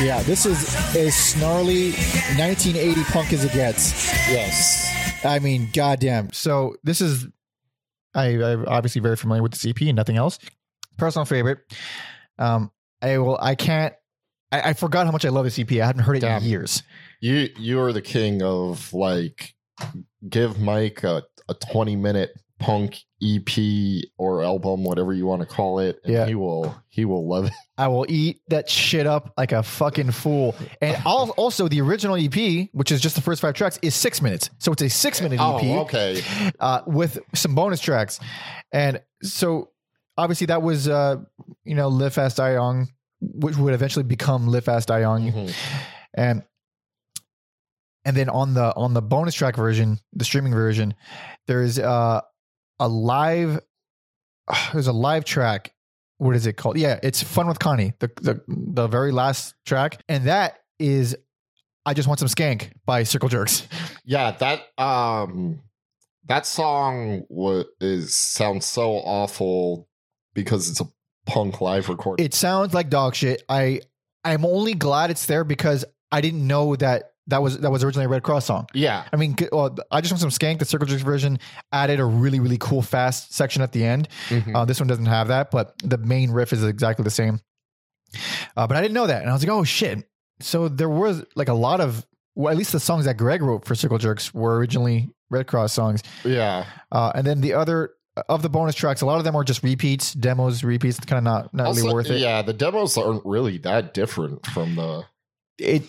Yeah, 0.00 0.22
this 0.22 0.46
is 0.46 0.76
as 0.94 1.12
snarly 1.16 1.90
1980 2.38 3.02
punk 3.10 3.32
as 3.32 3.44
it 3.44 3.52
gets. 3.52 4.06
Yes. 4.30 4.92
I 5.24 5.40
mean, 5.40 5.70
goddamn. 5.72 6.32
So 6.32 6.76
this 6.84 7.00
is, 7.00 7.26
I, 8.16 8.52
I'm 8.52 8.66
obviously 8.66 9.00
very 9.00 9.16
familiar 9.16 9.42
with 9.42 9.52
the 9.52 9.72
CP 9.72 9.88
and 9.88 9.96
nothing 9.96 10.16
else. 10.16 10.38
Personal 10.96 11.24
favorite. 11.24 11.58
Um, 12.38 12.70
I 13.02 13.18
will. 13.18 13.38
I 13.40 13.54
can't. 13.54 13.94
I, 14.50 14.70
I 14.70 14.72
forgot 14.72 15.06
how 15.06 15.12
much 15.12 15.24
I 15.24 15.28
love 15.28 15.44
the 15.44 15.50
CP. 15.50 15.82
I 15.82 15.86
haven't 15.86 16.04
heard 16.04 16.16
it 16.16 16.20
Damn. 16.20 16.42
in 16.42 16.48
years. 16.48 16.82
You 17.20 17.48
you 17.58 17.80
are 17.80 17.92
the 17.92 18.02
king 18.02 18.42
of 18.42 18.92
like 18.92 19.54
give 20.28 20.60
Mike 20.60 21.04
a, 21.04 21.22
a 21.48 21.54
20 21.54 21.96
minute 21.96 22.30
punk 22.58 23.02
EP 23.22 24.04
or 24.18 24.42
album, 24.42 24.84
whatever 24.84 25.12
you 25.12 25.26
want 25.26 25.40
to 25.40 25.46
call 25.46 25.78
it. 25.78 26.00
Yeah. 26.04 26.26
he 26.26 26.34
will 26.34 26.74
he 26.88 27.04
will 27.04 27.28
love 27.28 27.46
it. 27.46 27.52
I 27.78 27.88
will 27.88 28.06
eat 28.08 28.40
that 28.48 28.68
shit 28.68 29.06
up 29.06 29.32
like 29.36 29.52
a 29.52 29.62
fucking 29.62 30.10
fool. 30.10 30.54
And 30.80 30.96
I'll, 31.06 31.30
also, 31.30 31.68
the 31.68 31.80
original 31.80 32.16
EP, 32.16 32.68
which 32.72 32.90
is 32.92 33.00
just 33.00 33.14
the 33.16 33.22
first 33.22 33.40
five 33.40 33.54
tracks, 33.54 33.78
is 33.82 33.94
six 33.94 34.20
minutes. 34.22 34.50
So 34.58 34.72
it's 34.72 34.82
a 34.82 34.88
six 34.88 35.20
minute 35.20 35.36
EP. 35.40 35.62
Oh, 35.64 35.80
okay. 35.80 36.22
uh, 36.60 36.82
with 36.86 37.18
some 37.34 37.54
bonus 37.54 37.80
tracks. 37.80 38.18
And 38.72 39.00
so 39.22 39.70
obviously 40.18 40.46
that 40.48 40.62
was, 40.62 40.88
uh, 40.88 41.16
you 41.64 41.74
know, 41.74 41.88
Live 41.88 42.14
Fast 42.14 42.38
Die 42.38 42.52
Young, 42.52 42.88
which 43.20 43.56
would 43.56 43.74
eventually 43.74 44.04
become 44.04 44.46
Live 44.46 44.64
Fast 44.64 44.88
Die 44.88 45.00
Young. 45.00 45.32
Mhm. 45.32 45.54
And 46.14 46.42
and 48.04 48.16
then 48.16 48.28
on 48.28 48.54
the 48.54 48.74
on 48.76 48.94
the 48.94 49.02
bonus 49.02 49.34
track 49.34 49.56
version, 49.56 49.98
the 50.12 50.24
streaming 50.24 50.52
version, 50.52 50.94
there's 51.46 51.78
uh, 51.78 52.20
a 52.78 52.88
live 52.88 53.60
there's 54.72 54.86
a 54.86 54.92
live 54.92 55.24
track. 55.24 55.72
What 56.18 56.34
is 56.34 56.46
it 56.46 56.54
called? 56.54 56.78
Yeah, 56.78 56.98
it's 57.02 57.22
Fun 57.22 57.46
with 57.46 57.58
Connie, 57.58 57.92
the 57.98 58.10
the 58.20 58.40
the 58.48 58.86
very 58.86 59.12
last 59.12 59.54
track, 59.66 60.02
and 60.08 60.24
that 60.24 60.60
is 60.78 61.16
I 61.84 61.94
just 61.94 62.08
want 62.08 62.20
some 62.20 62.28
skank 62.28 62.72
by 62.84 63.02
Circle 63.04 63.28
Jerks. 63.28 63.66
Yeah, 64.08 64.30
that 64.30 64.62
um 64.78 65.62
that 66.26 66.46
song 66.46 67.24
wa 67.28 67.64
is 67.80 68.14
sounds 68.14 68.64
so 68.64 68.92
awful 68.92 69.88
because 70.32 70.70
it's 70.70 70.80
a 70.80 70.86
punk 71.26 71.60
live 71.60 71.88
recording. 71.88 72.24
It 72.24 72.32
sounds 72.32 72.72
like 72.72 72.88
dog 72.88 73.16
shit. 73.16 73.42
I 73.48 73.80
I'm 74.22 74.44
only 74.44 74.74
glad 74.74 75.10
it's 75.10 75.26
there 75.26 75.42
because 75.42 75.84
I 76.12 76.20
didn't 76.20 76.46
know 76.46 76.76
that 76.76 77.14
that 77.28 77.42
was 77.42 77.58
that 77.58 77.70
was 77.70 77.82
originally 77.84 78.06
a 78.06 78.08
Red 78.08 78.22
Cross 78.22 78.44
song. 78.46 78.66
yeah. 78.74 79.04
I 79.12 79.16
mean, 79.16 79.36
well, 79.52 79.76
I 79.90 80.00
just 80.00 80.12
want 80.12 80.20
some 80.20 80.30
skank. 80.30 80.58
The 80.60 80.64
Circle 80.64 80.86
Jerks 80.86 81.02
version 81.02 81.38
added 81.72 81.98
a 82.00 82.04
really 82.04 82.40
really 82.40 82.58
cool 82.58 82.82
fast 82.82 83.34
section 83.34 83.62
at 83.62 83.72
the 83.72 83.84
end. 83.84 84.08
Mhm. 84.28 84.54
Uh, 84.54 84.64
this 84.64 84.78
one 84.80 84.86
doesn't 84.86 85.06
have 85.06 85.28
that, 85.28 85.50
but 85.50 85.74
the 85.82 85.98
main 85.98 86.30
riff 86.30 86.52
is 86.52 86.62
exactly 86.64 87.02
the 87.02 87.10
same. 87.10 87.40
Uh, 88.56 88.66
but 88.66 88.76
I 88.76 88.80
didn't 88.82 88.94
know 88.94 89.06
that, 89.06 89.22
and 89.22 89.30
I 89.30 89.32
was 89.32 89.42
like, 89.42 89.50
oh 89.52 89.64
shit. 89.64 90.08
So 90.40 90.68
there 90.68 90.88
was 90.88 91.24
like 91.34 91.48
a 91.48 91.54
lot 91.54 91.80
of 91.80 92.06
well, 92.34 92.50
at 92.52 92.56
least 92.58 92.72
the 92.72 92.80
songs 92.80 93.06
that 93.06 93.16
Greg 93.16 93.42
wrote 93.42 93.64
for 93.64 93.74
Circle 93.74 93.98
Jerks 93.98 94.34
were 94.34 94.56
originally 94.58 95.10
Red 95.30 95.46
Cross 95.46 95.72
songs. 95.72 96.02
yeah. 96.24 96.66
Uh, 96.92 97.10
and 97.14 97.26
then 97.26 97.40
the 97.40 97.54
other 97.54 97.90
of 98.28 98.42
the 98.42 98.48
bonus 98.48 98.74
tracks, 98.74 99.00
a 99.02 99.06
lot 99.06 99.18
of 99.18 99.24
them 99.24 99.34
are 99.36 99.44
just 99.44 99.62
repeats, 99.62 100.12
demos, 100.14 100.62
repeats. 100.64 100.96
It's 100.98 101.06
kind 101.06 101.18
of 101.18 101.24
not 101.24 101.52
not 101.54 101.74
really 101.74 101.92
worth 101.92 102.08
it. 102.10 102.20
Yeah, 102.20 102.42
the 102.42 102.52
demos 102.52 102.96
aren't 102.96 103.24
really 103.26 103.58
that 103.58 103.92
different 103.94 104.46
from 104.46 104.74
the 104.76 105.04
it 105.58 105.82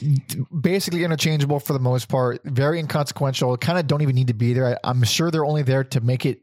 basically 0.61 1.03
interchangeable 1.03 1.59
for 1.59 1.73
the 1.73 1.79
most 1.79 2.07
part 2.07 2.41
very 2.45 2.79
inconsequential. 2.79 3.57
Kind 3.57 3.79
of 3.79 3.87
don't 3.87 4.01
even 4.01 4.15
need 4.15 4.27
to 4.27 4.33
be 4.33 4.53
there. 4.53 4.67
I, 4.67 4.77
i'm 4.83 5.03
sure 5.03 5.31
they're 5.31 5.45
only 5.45 5.63
there 5.63 5.83
to 5.85 6.01
make 6.01 6.25
it 6.25 6.41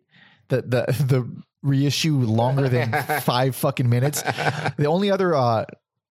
the 0.49 0.57
the 0.63 1.05
the 1.05 1.43
reissue 1.63 2.19
longer 2.19 2.69
than 2.69 2.93
five 3.23 3.57
fucking 3.57 3.89
minutes. 3.89 4.23
The 4.23 4.87
only 4.87 5.11
other 5.11 5.35
uh 5.35 5.65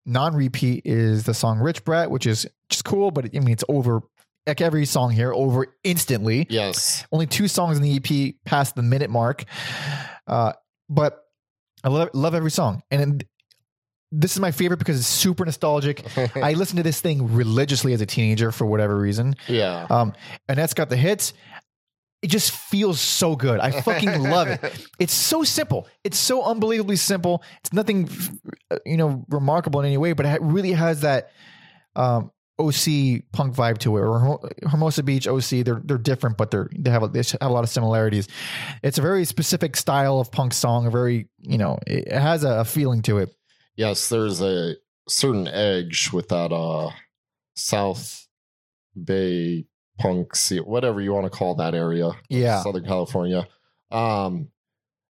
non-repeat 0.06 0.82
is 0.86 1.26
the 1.26 1.34
song 1.34 1.60
rich 1.60 1.84
brat 1.84 2.10
which 2.10 2.26
is 2.26 2.47
just 2.69 2.84
cool 2.84 3.12
but 3.12 3.26
i 3.36 3.39
mean 3.39 3.52
it's 3.52 3.63
over 3.69 4.02
like 4.47 4.60
every 4.60 4.86
song 4.86 5.12
here 5.12 5.32
over 5.32 5.67
instantly. 5.84 6.47
Yes. 6.50 7.06
only 7.12 7.28
two 7.28 7.47
songs 7.47 7.78
in 7.78 7.84
the 7.84 7.95
ep 7.97 8.36
past 8.45 8.76
the 8.76 8.82
minute 8.82 9.10
mark. 9.10 9.43
Uh 10.26 10.54
but 10.89 11.24
i 11.84 11.89
love 11.89 12.10
love 12.13 12.34
every 12.36 12.52
song. 12.52 12.82
And 12.89 13.24
this 14.12 14.34
is 14.34 14.39
my 14.39 14.52
favorite 14.52 14.78
because 14.78 15.00
it's 15.00 15.08
super 15.08 15.45
nostalgic 15.45 16.06
I 16.36 16.54
listened 16.54 16.78
to 16.78 16.84
this 16.84 17.00
thing 17.02 17.34
religiously 17.34 17.93
as 17.93 18.02
a 18.02 18.06
teenager 18.06 18.52
for 18.52 18.65
whatever 18.65 18.97
reason. 18.97 19.36
yeah. 19.47 19.88
Um, 19.89 20.13
Annette's 20.50 20.74
got 20.74 20.89
the 20.89 20.97
hits. 20.97 21.34
It 22.21 22.30
just 22.30 22.52
feels 22.52 23.00
so 23.02 23.36
good. 23.36 23.60
I 23.60 23.71
fucking 23.71 24.21
love 24.24 24.47
it. 24.47 24.60
It's 25.00 25.13
so 25.13 25.43
simple. 25.43 25.88
It's 26.04 26.19
so 26.19 26.43
unbelievably 26.43 26.97
simple. 26.97 27.42
It's 27.62 27.73
nothing, 27.73 28.10
uh, 28.69 28.77
you 28.86 28.98
know, 28.98 29.25
remarkable 29.29 29.79
in 29.79 29.88
any 29.88 29.98
way, 29.98 30.13
but 30.13 30.27
it 30.27 30.40
really 30.42 30.73
has 30.73 31.02
that 31.02 31.31
um, 31.96 32.31
OC 32.60 33.23
punk 33.31 33.56
vibe 33.56 33.79
to 33.79 33.98
it. 33.98 34.02
Or 34.02 34.40
Hermosa 34.69 35.02
Beach 35.02 35.27
OC. 35.27 35.65
They're 35.65 35.81
they're 35.83 35.98
different, 35.98 36.38
but 36.38 36.52
they're 36.52 36.69
they 36.77 36.92
have 36.92 37.02
a, 37.02 37.08
they 37.08 37.19
have 37.19 37.38
a 37.42 37.50
lot 37.50 37.63
of 37.63 37.69
similarities. 37.71 38.27
It's 38.83 39.00
a 39.00 39.02
very 39.02 39.25
specific 39.25 39.75
style 39.75 40.19
of 40.19 40.31
punk 40.31 40.54
song. 40.54 40.86
A 40.86 40.92
very 40.92 41.27
you 41.40 41.58
know, 41.58 41.79
it 41.88 42.12
has 42.12 42.44
a, 42.44 42.60
a 42.60 42.65
feeling 42.65 43.02
to 43.04 43.17
it. 43.17 43.33
Yes, 43.76 44.10
there's 44.10 44.42
a 44.42 44.76
certain 45.08 45.48
edge 45.48 46.12
with 46.13 46.30
that 46.30 46.52
uh 46.52 46.92
South 47.56 48.28
Bay 49.02 49.65
punk 50.00 50.36
scene, 50.36 50.63
whatever 50.63 51.02
you 51.02 51.13
want 51.13 51.26
to 51.26 51.30
call 51.38 51.56
that 51.56 51.74
area. 51.76 52.12
Yeah. 52.30 52.62
Southern 52.62 52.86
California. 52.86 53.48
Um 53.92 54.50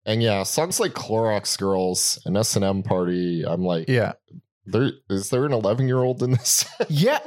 and 0.06 0.24
yeah, 0.24 0.44
songs 0.44 0.80
like 0.80 0.94
Clorox 0.94 1.58
Girls 1.58 2.20
and 2.26 2.38
S 2.38 2.56
and 2.56 2.66
M 2.66 2.84
Party, 2.84 3.44
I'm 3.46 3.64
like 3.64 3.88
Yeah. 3.90 4.14
there 4.66 4.92
is 5.10 5.30
there 5.30 5.46
an 5.46 5.54
11 5.54 5.88
year 5.88 6.00
old 6.00 6.24
in 6.24 6.32
this? 6.32 6.66
Yeah. 6.90 7.20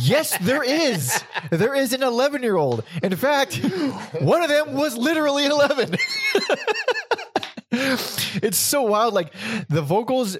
Yes, 0.00 0.36
there 0.38 0.62
is. 0.62 1.22
There 1.50 1.74
is 1.74 1.92
an 1.94 2.02
11 2.02 2.42
year 2.42 2.56
old. 2.56 2.84
In 3.02 3.16
fact, 3.16 3.56
one 4.20 4.42
of 4.42 4.48
them 4.50 4.74
was 4.74 4.96
literally 4.98 5.46
11. 5.46 5.94
it's 7.70 8.58
so 8.58 8.82
wild. 8.82 9.14
Like 9.14 9.32
the 9.68 9.80
vocals 9.82 10.36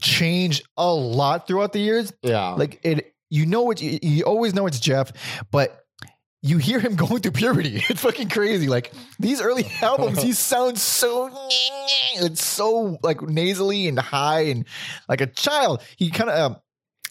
change 0.00 0.62
a 0.76 0.92
lot 0.92 1.46
throughout 1.46 1.72
the 1.72 1.80
years. 1.80 2.12
yeah. 2.22 2.50
Like 2.50 2.80
it, 2.84 3.14
you 3.30 3.46
know, 3.46 3.70
it, 3.70 3.80
you 3.80 3.98
you 4.02 4.24
always 4.24 4.54
know 4.54 4.66
it's 4.66 4.80
Jeff, 4.80 5.12
but 5.50 5.78
you 6.42 6.58
hear 6.58 6.80
him 6.80 6.96
going 6.96 7.20
through 7.22 7.32
puberty. 7.32 7.82
It's 7.88 8.02
fucking 8.02 8.28
crazy. 8.28 8.68
Like 8.68 8.92
these 9.18 9.40
early 9.40 9.66
albums, 9.82 10.22
he 10.22 10.32
sounds 10.32 10.82
so, 10.82 11.30
it's 12.16 12.44
so 12.44 12.98
like 13.02 13.22
nasally 13.22 13.88
and 13.88 13.98
high 13.98 14.42
and 14.42 14.66
like 15.08 15.20
a 15.20 15.26
child. 15.26 15.82
He 15.96 16.10
kind 16.10 16.30
of, 16.30 16.52
um, 16.52 16.56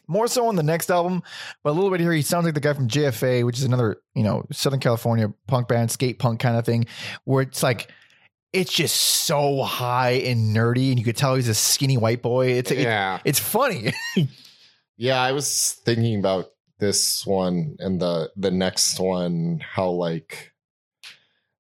more 0.08 0.28
so 0.28 0.48
on 0.48 0.58
the 0.58 0.64
next 0.64 0.92
album, 0.92 1.24
but 1.64 1.70
a 1.70 1.74
little 1.74 1.90
bit 1.90 2.02
here, 2.02 2.12
he 2.12 2.22
sounds 2.22 2.44
like 2.44 2.54
the 2.54 2.60
guy 2.60 2.74
from 2.74 2.90
JFA, 2.90 3.46
which 3.46 3.58
is 3.58 3.64
another, 3.64 3.98
you 4.14 4.24
know, 4.24 4.46
Southern 4.52 4.82
California 4.82 5.34
punk 5.48 5.70
band, 5.70 5.90
skate 5.90 6.20
punk 6.20 6.42
kind 6.42 6.58
of 6.58 6.66
thing, 6.66 6.86
where 7.24 7.42
it's 7.44 7.64
like, 7.64 7.90
it's 8.54 8.74
just 8.74 8.96
so 8.96 9.62
high 9.62 10.12
and 10.12 10.56
nerdy, 10.56 10.90
and 10.90 11.00
you 11.00 11.06
could 11.06 11.18
tell 11.18 11.36
he's 11.36 11.48
a 11.48 11.54
skinny 11.54 11.98
white 11.98 12.22
boy. 12.22 12.48
It's 12.54 12.72
it- 12.72 12.80
yeah. 12.80 13.20
it's 13.26 13.40
funny. 13.40 13.94
Yeah, 14.98 15.20
I 15.20 15.32
was 15.32 15.80
thinking 15.84 16.20
about 16.20 16.52
this 16.78 17.26
one 17.26 17.76
and 17.80 18.00
the 18.00 18.30
the 18.36 18.52
next 18.52 19.00
one 19.00 19.60
how 19.68 19.90
like 19.90 20.52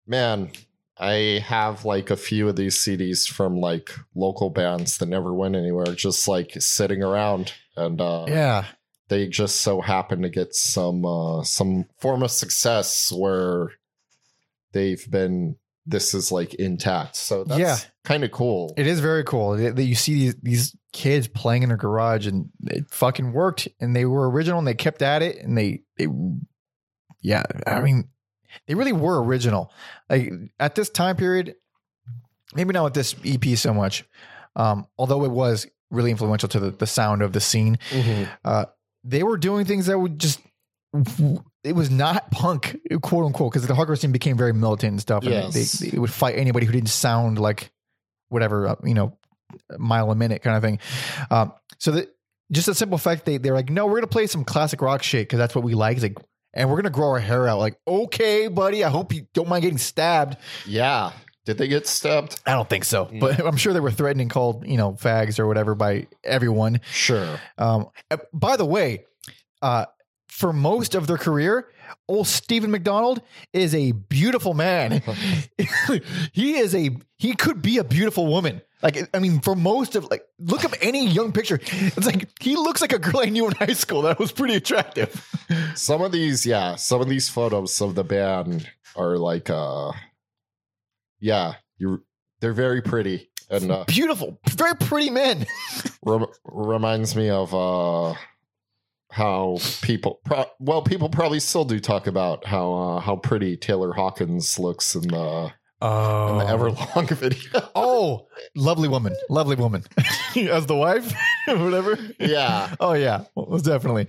man, 0.05 0.51
I 0.95 1.43
have 1.47 1.83
like 1.83 2.11
a 2.11 2.17
few 2.17 2.49
of 2.49 2.55
these 2.55 2.77
CDs 2.77 3.27
from 3.27 3.59
like 3.59 3.89
local 4.13 4.51
bands 4.51 4.99
that 4.99 5.07
never 5.07 5.33
went 5.33 5.55
anywhere 5.55 5.95
just 5.95 6.27
like 6.27 6.51
sitting 6.61 7.01
around 7.01 7.53
and 7.75 7.99
uh 7.99 8.25
yeah, 8.27 8.65
they 9.07 9.27
just 9.27 9.61
so 9.61 9.81
happen 9.81 10.21
to 10.21 10.29
get 10.29 10.53
some 10.53 11.03
uh 11.03 11.41
some 11.43 11.85
form 11.97 12.21
of 12.21 12.29
success 12.29 13.11
where 13.11 13.71
they've 14.73 15.09
been 15.09 15.55
this 15.85 16.13
is 16.13 16.31
like 16.31 16.53
intact. 16.55 17.15
So 17.15 17.43
that's 17.43 17.59
Yeah. 17.59 17.77
kind 18.03 18.23
of 18.23 18.31
cool. 18.31 18.73
It 18.77 18.85
is 18.87 18.99
very 18.99 19.23
cool 19.23 19.57
that 19.57 19.83
you 19.83 19.95
see 19.95 20.13
these 20.13 20.35
these 20.41 20.75
kids 20.93 21.27
playing 21.27 21.63
in 21.63 21.71
a 21.71 21.77
garage 21.77 22.27
and 22.27 22.49
it 22.67 22.85
fucking 22.91 23.31
worked 23.33 23.67
and 23.79 23.95
they 23.95 24.05
were 24.05 24.29
original 24.29 24.59
and 24.59 24.67
they 24.67 24.73
kept 24.75 25.01
at 25.01 25.21
it 25.21 25.37
and 25.37 25.57
they 25.57 25.81
they 25.97 26.07
yeah 27.21 27.43
I 27.65 27.79
mean 27.81 28.09
they 28.67 28.75
really 28.75 28.91
were 28.93 29.23
original 29.23 29.71
like 30.09 30.31
at 30.59 30.75
this 30.75 30.89
time 30.89 31.15
period 31.15 31.55
maybe 32.53 32.73
not 32.73 32.83
with 32.83 32.93
this 32.93 33.15
EP 33.23 33.57
so 33.57 33.73
much 33.73 34.03
um 34.57 34.85
although 34.97 35.23
it 35.23 35.31
was 35.31 35.65
really 35.89 36.11
influential 36.11 36.49
to 36.49 36.59
the, 36.59 36.71
the 36.71 36.87
sound 36.87 37.21
of 37.21 37.31
the 37.31 37.39
scene 37.39 37.77
Mhm. 37.91 38.27
uh 38.43 38.65
they 39.05 39.23
were 39.23 39.37
doing 39.37 39.65
things 39.65 39.85
that 39.85 39.97
would 39.97 40.19
just 40.19 40.41
it 41.63 41.73
was 41.73 41.89
not 41.91 42.31
punk 42.31 42.77
quote 43.01 43.25
unquote 43.25 43.51
because 43.53 43.67
the 43.67 43.73
hardcore 43.73 43.97
scene 43.99 44.11
became 44.11 44.37
very 44.37 44.53
militant 44.53 44.91
and 44.91 45.01
stuff 45.01 45.23
and 45.23 45.31
Yes. 45.31 45.79
they, 45.79 45.89
they 45.89 45.99
would 45.99 46.11
fight 46.11 46.37
anybody 46.37 46.65
who 46.65 46.71
didn't 46.71 46.89
sound 46.89 47.37
like 47.39 47.71
whatever 48.29 48.67
uh, 48.69 48.75
you 48.83 48.93
know 48.93 49.17
mile 49.77 50.09
a 50.11 50.15
minute 50.15 50.41
kind 50.41 50.55
of 50.55 50.63
thing 50.63 50.79
um, 51.29 51.51
so 51.77 51.91
that 51.91 52.09
just 52.51 52.67
a 52.67 52.73
simple 52.73 52.97
fact 52.97 53.25
they 53.25 53.37
they're 53.37 53.53
like 53.53 53.69
no 53.69 53.85
we're 53.85 53.97
gonna 53.97 54.07
play 54.07 54.27
some 54.27 54.43
classic 54.43 54.81
rock 54.81 55.03
shit 55.03 55.27
because 55.27 55.37
that's 55.37 55.53
what 55.55 55.63
we 55.63 55.73
like 55.75 55.97
It's 55.97 56.03
like 56.03 56.17
and 56.53 56.69
we're 56.69 56.77
gonna 56.77 56.89
grow 56.89 57.09
our 57.09 57.19
hair 57.19 57.47
out 57.47 57.59
like 57.59 57.77
okay 57.87 58.47
buddy 58.47 58.83
i 58.83 58.89
hope 58.89 59.13
you 59.13 59.27
don't 59.33 59.47
mind 59.49 59.61
getting 59.63 59.77
stabbed 59.77 60.37
Yeah. 60.65 61.11
Did 61.45 61.57
they 61.57 61.67
get 61.67 61.87
stabbed? 61.87 62.39
i 62.45 62.51
don't 62.53 62.69
think 62.69 62.85
so 62.85 63.05
Mm. 63.05 63.19
but 63.19 63.39
i'm 63.45 63.57
sure 63.57 63.73
they 63.73 63.79
were 63.79 63.91
threatening 63.91 64.29
called 64.29 64.65
you 64.65 64.77
know 64.77 64.93
fags 64.93 65.37
or 65.39 65.47
whatever 65.47 65.75
by 65.75 66.07
everyone 66.23 66.79
Sure. 66.91 67.39
um, 67.57 67.87
uh, 68.09 68.17
by 68.33 68.55
the 68.57 68.65
way, 68.65 69.05
uh, 69.61 69.85
for 70.41 70.51
most 70.51 70.95
of 70.95 71.05
their 71.05 71.19
career, 71.19 71.69
old 72.07 72.27
Steven 72.27 72.71
McDonald 72.71 73.21
is 73.53 73.75
a 73.75 73.91
beautiful 73.91 74.55
man. 74.55 75.03
he 76.33 76.57
is 76.57 76.73
a 76.73 76.89
he 77.19 77.35
could 77.35 77.61
be 77.61 77.77
a 77.77 77.83
beautiful 77.83 78.25
woman. 78.25 78.61
Like 78.81 79.07
I 79.13 79.19
mean, 79.19 79.39
for 79.39 79.55
most 79.55 79.95
of 79.95 80.09
like, 80.09 80.25
look 80.39 80.65
up 80.65 80.73
any 80.81 81.05
young 81.07 81.31
picture. 81.31 81.59
It's 81.61 82.07
like 82.07 82.27
he 82.41 82.55
looks 82.55 82.81
like 82.81 82.91
a 82.91 82.97
girl 82.97 83.19
I 83.19 83.25
knew 83.25 83.45
in 83.45 83.53
high 83.53 83.73
school 83.73 84.01
that 84.01 84.17
was 84.17 84.31
pretty 84.31 84.55
attractive. 84.55 85.13
Some 85.75 86.01
of 86.01 86.11
these, 86.11 86.43
yeah, 86.43 86.75
some 86.75 87.01
of 87.01 87.07
these 87.07 87.29
photos 87.29 87.79
of 87.79 87.93
the 87.93 88.03
band 88.03 88.67
are 88.95 89.17
like, 89.17 89.49
uh, 89.49 89.91
yeah, 91.19 91.53
you 91.77 92.03
they're 92.39 92.53
very 92.53 92.81
pretty 92.81 93.29
and 93.51 93.69
uh, 93.69 93.83
Beautiful, 93.85 94.39
very 94.49 94.75
pretty 94.75 95.09
men. 95.09 95.45
rem- 96.05 96.25
reminds 96.45 97.15
me 97.15 97.29
of 97.29 97.53
uh, 97.53 98.15
how 99.11 99.57
people, 99.81 100.19
pro- 100.25 100.45
well, 100.59 100.81
people 100.81 101.09
probably 101.09 101.39
still 101.39 101.65
do 101.65 101.79
talk 101.79 102.07
about 102.07 102.45
how 102.45 102.73
uh, 102.73 102.99
how 102.99 103.15
pretty 103.17 103.57
Taylor 103.57 103.93
Hawkins 103.93 104.57
looks 104.57 104.95
in 104.95 105.07
the 105.09 105.51
Oh, 105.83 106.33
in 106.33 106.37
the 106.37 106.53
Everlong 106.53 107.09
video. 107.17 107.69
oh, 107.75 108.27
lovely 108.55 108.87
woman, 108.87 109.15
lovely 109.29 109.55
woman, 109.55 109.83
as 110.35 110.67
the 110.67 110.75
wife, 110.75 111.11
whatever. 111.47 111.97
yeah, 112.19 112.75
Oh 112.79 112.93
yeah, 112.93 113.23
most 113.35 113.65
definitely. 113.65 114.07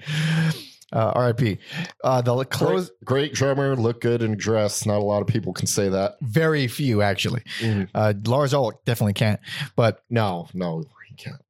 Uh, 0.92 1.10
R.I.P. 1.14 1.56
Uh, 2.04 2.20
the 2.20 2.34
great, 2.34 2.50
close. 2.50 2.90
great 3.02 3.32
drummer, 3.32 3.74
look 3.74 4.02
good 4.02 4.20
in 4.20 4.36
dress. 4.36 4.84
Not 4.84 4.98
a 4.98 5.02
lot 5.02 5.22
of 5.22 5.26
people 5.26 5.54
can 5.54 5.66
say 5.66 5.88
that. 5.88 6.16
Very 6.20 6.68
few 6.68 7.00
actually. 7.00 7.40
Mm. 7.60 7.88
Uh, 7.94 8.12
Lars 8.26 8.52
Ulrich 8.52 8.76
definitely 8.84 9.14
can't, 9.14 9.40
but 9.74 10.02
No, 10.10 10.48
no. 10.52 10.84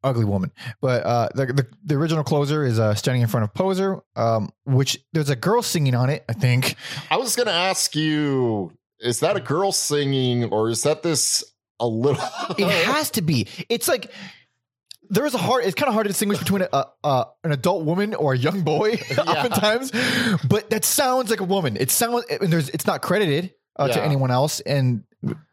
Ugly 0.03 0.25
woman. 0.25 0.53
But 0.81 1.05
uh, 1.05 1.29
the, 1.35 1.47
the 1.47 1.67
the 1.85 1.95
original 1.95 2.25
closer 2.25 2.65
is 2.65 2.79
uh, 2.79 2.95
standing 2.95 3.23
in 3.23 3.29
front 3.29 3.45
of 3.45 3.55
Poseur, 3.55 4.03
um, 4.17 4.51
which 4.65 4.99
there's 5.13 5.31
a 5.31 5.37
girl 5.37 5.63
singing 5.63 5.95
on 5.95 6.11
it. 6.11 6.25
I 6.29 6.33
think. 6.33 6.77
I 7.11 7.17
was 7.17 7.37
gonna 7.37 7.51
ask 7.51 7.95
you, 7.97 8.73
is 9.01 9.21
that 9.21 9.37
a 9.37 9.41
girl 9.41 9.73
singing 9.73 10.45
or 10.45 10.69
is 10.69 10.83
that 10.83 11.03
this 11.03 11.45
a 11.81 11.87
little 11.87 12.23
It 12.59 12.69
has 12.87 13.11
to 13.13 13.23
be. 13.23 13.49
It's 13.69 13.89
like 13.89 14.11
there 15.11 15.27
is 15.27 15.35
a 15.35 15.39
hard. 15.39 15.65
It's 15.65 15.75
kind 15.75 15.89
of 15.89 15.95
hard 15.95 16.07
to 16.07 16.09
distinguish 16.09 16.39
between 16.39 16.63
a, 16.63 16.69
a, 16.73 16.87
a 17.05 17.27
an 17.45 17.53
adult 17.53 17.85
woman 17.85 18.15
or 18.15 18.33
a 18.33 18.39
young 18.39 18.63
boy, 18.63 18.93
oftentimes. 19.19 19.93
But 20.49 20.71
that 20.71 20.85
sounds 20.85 21.31
like 21.31 21.41
a 21.41 21.45
woman. 21.45 21.77
It 21.77 21.91
sounds 21.91 22.25
and 22.31 22.53
there's. 22.53 22.71
It's 22.71 22.87
not 22.87 23.03
credited 23.03 23.53
uh, 23.77 23.89
to 23.89 24.03
anyone 24.03 24.31
else, 24.31 24.61
and 24.61 25.05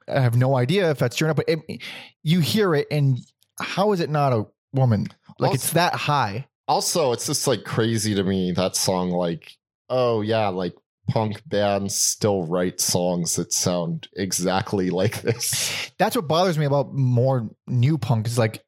I 0.07 0.21
have 0.21 0.37
no 0.37 0.55
idea 0.55 0.91
if 0.91 0.99
that's 0.99 1.15
true 1.15 1.25
or 1.25 1.29
not. 1.29 1.35
But 1.35 1.49
it, 1.49 1.81
you 2.23 2.39
hear 2.39 2.73
it, 2.73 2.87
and 2.89 3.19
how 3.59 3.91
is 3.91 3.99
it 3.99 4.09
not 4.09 4.33
a 4.33 4.45
woman? 4.73 5.07
Like 5.39 5.51
Also- 5.51 5.55
it's 5.55 5.71
that 5.73 5.93
high. 5.95 6.47
also 6.67 7.11
it's 7.11 7.25
just 7.25 7.47
like 7.47 7.63
crazy 7.63 8.13
to 8.15 8.23
me 8.23 8.51
that 8.51 8.75
song 8.75 9.09
like 9.11 9.57
oh 9.89 10.21
yeah 10.21 10.49
like 10.49 10.75
punk 11.09 11.41
bands 11.47 11.95
still 11.95 12.43
write 12.45 12.79
songs 12.79 13.35
that 13.37 13.51
sound 13.51 14.07
exactly 14.15 14.89
like 15.01 15.21
this 15.23 15.89
That's 15.97 16.15
what 16.15 16.27
bothers 16.27 16.57
me 16.59 16.65
about 16.65 16.93
more 16.93 17.49
new 17.67 17.97
punk. 17.97 18.27
Is 18.27 18.37
like 18.37 18.63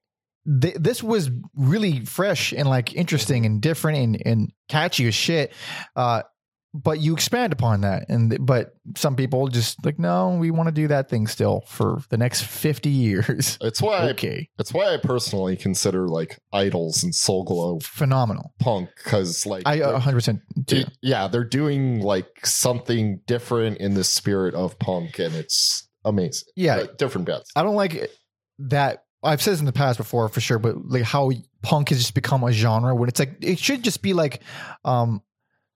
th- 0.61 0.77
this 0.79 1.03
was 1.03 1.29
really 1.55 2.03
fresh 2.05 2.51
and 2.51 2.67
like 2.67 2.95
interesting 2.95 3.45
and 3.45 3.61
different 3.61 3.97
and, 3.99 4.21
and 4.25 4.51
catchy 4.69 5.07
as 5.07 5.13
shit. 5.13 5.53
Uh, 5.95 6.23
but 6.73 6.99
you 7.01 7.13
expand 7.13 7.51
upon 7.53 7.81
that, 7.81 8.05
and 8.09 8.45
but 8.45 8.73
some 8.95 9.15
people 9.15 9.47
just 9.49 9.83
like, 9.85 9.99
no, 9.99 10.37
we 10.39 10.51
want 10.51 10.67
to 10.67 10.71
do 10.71 10.87
that 10.87 11.09
thing 11.09 11.27
still 11.27 11.61
for 11.67 12.01
the 12.09 12.17
next 12.17 12.43
fifty 12.43 12.89
years. 12.89 13.57
it's 13.61 13.81
why 13.81 14.09
okay, 14.11 14.49
it's 14.57 14.73
why 14.73 14.93
i 14.93 14.97
personally 14.97 15.57
consider 15.57 16.07
like 16.07 16.37
Idles 16.53 17.03
and 17.03 17.13
Soul 17.13 17.43
Glo 17.43 17.79
phenomenal. 17.81 18.53
punk 18.59 18.89
because 19.03 19.45
like 19.45 19.63
I 19.65 19.79
hundred 19.99 20.17
percent 20.17 20.41
do. 20.65 20.83
yeah 21.01 21.27
they're 21.27 21.43
doing 21.43 21.99
like 22.01 22.45
something 22.45 23.19
different 23.27 23.77
in 23.79 23.93
the 23.93 24.03
spirit 24.03 24.55
of 24.55 24.79
punk 24.79 25.19
and 25.19 25.35
it's 25.35 25.87
amazing 26.05 26.47
Yeah, 26.55 26.77
Like, 26.77 26.97
different 26.97 27.27
bands 27.27 27.49
I 27.55 27.63
don't 27.63 27.75
like 27.75 28.09
that. 28.59 29.03
I've 29.23 29.41
said 29.41 29.51
this 29.53 29.59
in 29.59 29.65
the 29.67 29.71
past 29.73 29.97
before 29.97 30.27
for 30.29 30.41
sure, 30.41 30.57
but 30.57 30.75
like 30.89 31.03
how 31.03 31.31
punk 31.61 31.89
has 31.89 31.99
just 31.99 32.15
become 32.15 32.43
a 32.43 32.51
genre 32.51 32.95
when 32.95 33.07
it's 33.07 33.19
like 33.19 33.35
it 33.41 33.59
should 33.59 33.83
just 33.83 34.01
be 34.01 34.13
like, 34.13 34.41
um, 34.83 35.21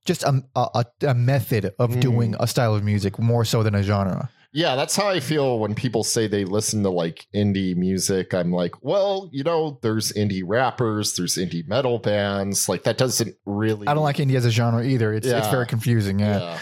just 0.06 0.24
a 0.24 0.43
a, 0.56 0.86
a 1.08 1.14
method 1.14 1.74
of 1.80 1.91
Mm. 1.91 1.99
doing 2.01 2.36
a 2.39 2.47
style 2.47 2.76
of 2.76 2.84
music 2.84 3.20
more 3.20 3.43
so 3.45 3.64
than 3.64 3.76
a 3.76 3.84
genre. 3.84 4.30
Yeah, 4.53 4.78
that's 4.78 4.95
how 4.95 5.10
I 5.10 5.20
feel 5.20 5.60
when 5.60 5.76
people 5.76 6.06
say 6.06 6.28
they 6.28 6.45
listen 6.45 6.82
to 6.84 6.89
like 6.89 7.28
indie 7.36 7.76
music. 7.76 8.34
I'm 8.34 8.53
like, 8.53 8.72
well, 8.82 9.30
you 9.34 9.43
know, 9.43 9.80
there's 9.82 10.14
indie 10.14 10.43
rappers, 10.45 11.18
there's 11.18 11.36
indie 11.36 11.68
metal 11.68 11.99
bands. 11.99 12.70
Like 12.70 12.84
that 12.84 12.97
doesn't 12.97 13.36
really. 13.45 13.86
I 13.86 13.93
don't 13.93 14.03
like 14.03 14.16
indie 14.16 14.36
as 14.36 14.45
a 14.45 14.51
genre 14.51 14.82
either. 14.82 15.14
It's 15.14 15.28
it's 15.28 15.49
very 15.49 15.66
confusing. 15.68 16.20
Yeah. 16.20 16.58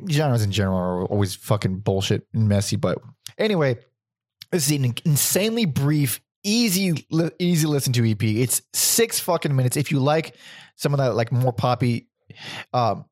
Yeah. 0.00 0.10
genres 0.10 0.42
in 0.42 0.50
general 0.50 0.76
are 0.78 1.04
always 1.04 1.36
fucking 1.36 1.80
bullshit 1.80 2.26
and 2.34 2.48
messy. 2.48 2.74
But 2.74 2.98
anyway, 3.38 3.76
this 4.50 4.68
is 4.68 4.76
an 4.76 4.94
insanely 5.04 5.66
brief, 5.66 6.20
easy, 6.42 7.06
easy 7.38 7.66
listen 7.68 7.92
to 7.92 8.10
EP. 8.10 8.22
It's 8.24 8.60
six 8.74 9.20
fucking 9.20 9.54
minutes. 9.54 9.76
If 9.76 9.92
you 9.92 10.00
like 10.00 10.34
some 10.74 10.92
of 10.92 10.98
that, 10.98 11.14
like 11.14 11.30
more 11.30 11.52
poppy, 11.52 12.08
um, 12.72 13.04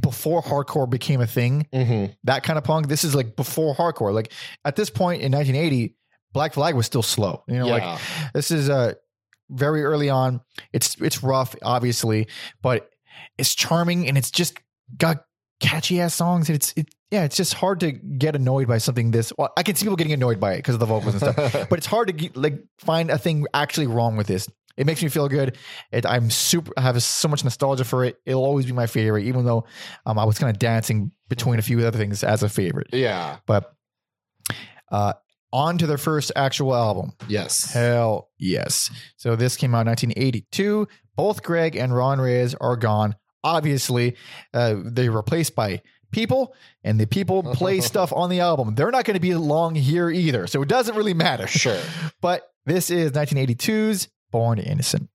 before 0.00 0.42
hardcore 0.42 0.88
became 0.88 1.20
a 1.20 1.26
thing, 1.26 1.66
hmm 1.72 2.06
that 2.24 2.42
kind 2.42 2.58
of 2.58 2.64
punk. 2.64 2.88
This 2.88 3.04
is 3.04 3.14
like 3.14 3.36
before 3.36 3.74
hardcore. 3.74 4.12
Like 4.12 4.32
at 4.64 4.76
this 4.76 4.90
point 4.90 5.22
in 5.22 5.32
1980, 5.32 5.94
Black 6.32 6.54
Flag 6.54 6.74
was 6.74 6.86
still 6.86 7.02
slow. 7.02 7.44
You 7.48 7.58
know, 7.58 7.66
like 7.68 8.00
this 8.32 8.50
is 8.50 8.70
uh 8.70 8.94
very 9.50 9.84
early 9.84 10.10
on. 10.10 10.40
It's 10.72 10.96
it's 11.00 11.22
rough, 11.22 11.54
obviously, 11.62 12.28
but 12.62 12.90
it's 13.38 13.54
charming 13.54 14.08
and 14.08 14.16
it's 14.16 14.30
just 14.30 14.58
got 14.96 15.24
catchy 15.60 16.00
ass 16.00 16.14
songs. 16.14 16.48
And 16.48 16.56
it's 16.56 16.72
it, 16.76 16.88
yeah, 17.10 17.24
it's 17.24 17.36
just 17.36 17.54
hard 17.54 17.80
to 17.80 17.92
get 17.92 18.34
annoyed 18.34 18.66
by 18.66 18.78
something 18.78 19.10
this. 19.10 19.32
Well, 19.36 19.52
I 19.56 19.62
can 19.62 19.76
see 19.76 19.84
people 19.84 19.96
getting 19.96 20.12
annoyed 20.12 20.40
by 20.40 20.54
it 20.54 20.56
because 20.58 20.74
of 20.74 20.80
the 20.80 20.86
vocals 20.86 21.14
and 21.14 21.34
stuff, 21.34 21.68
but 21.70 21.78
it's 21.78 21.86
hard 21.86 22.08
to 22.08 22.12
get, 22.12 22.36
like 22.36 22.58
find 22.78 23.10
a 23.10 23.18
thing 23.18 23.46
actually 23.54 23.86
wrong 23.86 24.16
with 24.16 24.26
this. 24.26 24.48
It 24.76 24.86
makes 24.86 25.02
me 25.02 25.08
feel 25.08 25.28
good. 25.28 25.56
It, 25.92 26.04
I'm 26.06 26.30
super. 26.30 26.72
I 26.76 26.80
have 26.82 27.00
so 27.02 27.28
much 27.28 27.44
nostalgia 27.44 27.84
for 27.84 28.04
it. 28.04 28.16
It'll 28.26 28.44
always 28.44 28.66
be 28.66 28.72
my 28.72 28.86
favorite, 28.86 29.24
even 29.24 29.44
though 29.44 29.66
um, 30.06 30.18
I 30.18 30.24
was 30.24 30.38
kind 30.38 30.50
of 30.50 30.58
dancing 30.58 31.12
between 31.28 31.58
a 31.58 31.62
few 31.62 31.78
other 31.86 31.96
things 31.98 32.24
as 32.24 32.42
a 32.42 32.48
favorite. 32.48 32.88
yeah. 32.92 33.38
But 33.46 33.72
uh, 34.90 35.14
on 35.52 35.78
to 35.78 35.86
their 35.86 35.98
first 35.98 36.32
actual 36.34 36.74
album. 36.74 37.12
Yes. 37.28 37.72
Hell 37.72 38.28
yes. 38.38 38.90
So 39.16 39.36
this 39.36 39.56
came 39.56 39.74
out 39.74 39.82
in 39.82 39.88
1982. 39.88 40.88
Both 41.16 41.42
Greg 41.44 41.76
and 41.76 41.94
Ron 41.94 42.20
Reyes 42.20 42.54
are 42.56 42.76
gone. 42.76 43.14
Obviously, 43.44 44.16
uh, 44.52 44.76
they 44.84 45.08
were 45.08 45.18
replaced 45.18 45.54
by 45.54 45.82
people, 46.10 46.54
and 46.82 46.98
the 46.98 47.06
people 47.06 47.42
play 47.54 47.80
stuff 47.80 48.12
on 48.12 48.30
the 48.30 48.40
album. 48.40 48.74
They're 48.74 48.90
not 48.90 49.04
going 49.04 49.14
to 49.14 49.20
be 49.20 49.34
long 49.34 49.74
here 49.74 50.10
either, 50.10 50.46
so 50.46 50.62
it 50.62 50.68
doesn't 50.68 50.96
really 50.96 51.14
matter. 51.14 51.46
Sure. 51.46 51.80
But 52.20 52.42
this 52.64 52.90
is 52.90 53.12
1982's 53.12 54.08
Born 54.34 54.58
Innocent. 54.58 55.08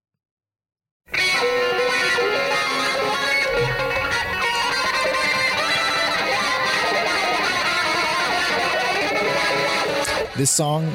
This 10.37 10.49
song 10.49 10.89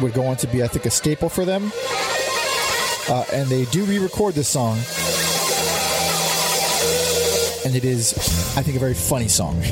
would 0.00 0.14
go 0.14 0.24
on 0.24 0.36
to 0.36 0.46
be, 0.46 0.62
I 0.62 0.66
think, 0.66 0.86
a 0.86 0.90
staple 0.90 1.28
for 1.28 1.44
them. 1.44 1.70
Uh, 3.10 3.24
and 3.34 3.46
they 3.50 3.66
do 3.66 3.84
re 3.84 3.98
record 3.98 4.34
this 4.34 4.48
song. 4.48 4.78
And 7.66 7.76
it 7.76 7.84
is, 7.84 8.14
I 8.56 8.62
think, 8.62 8.78
a 8.78 8.80
very 8.80 8.94
funny 8.94 9.28
song. 9.28 9.62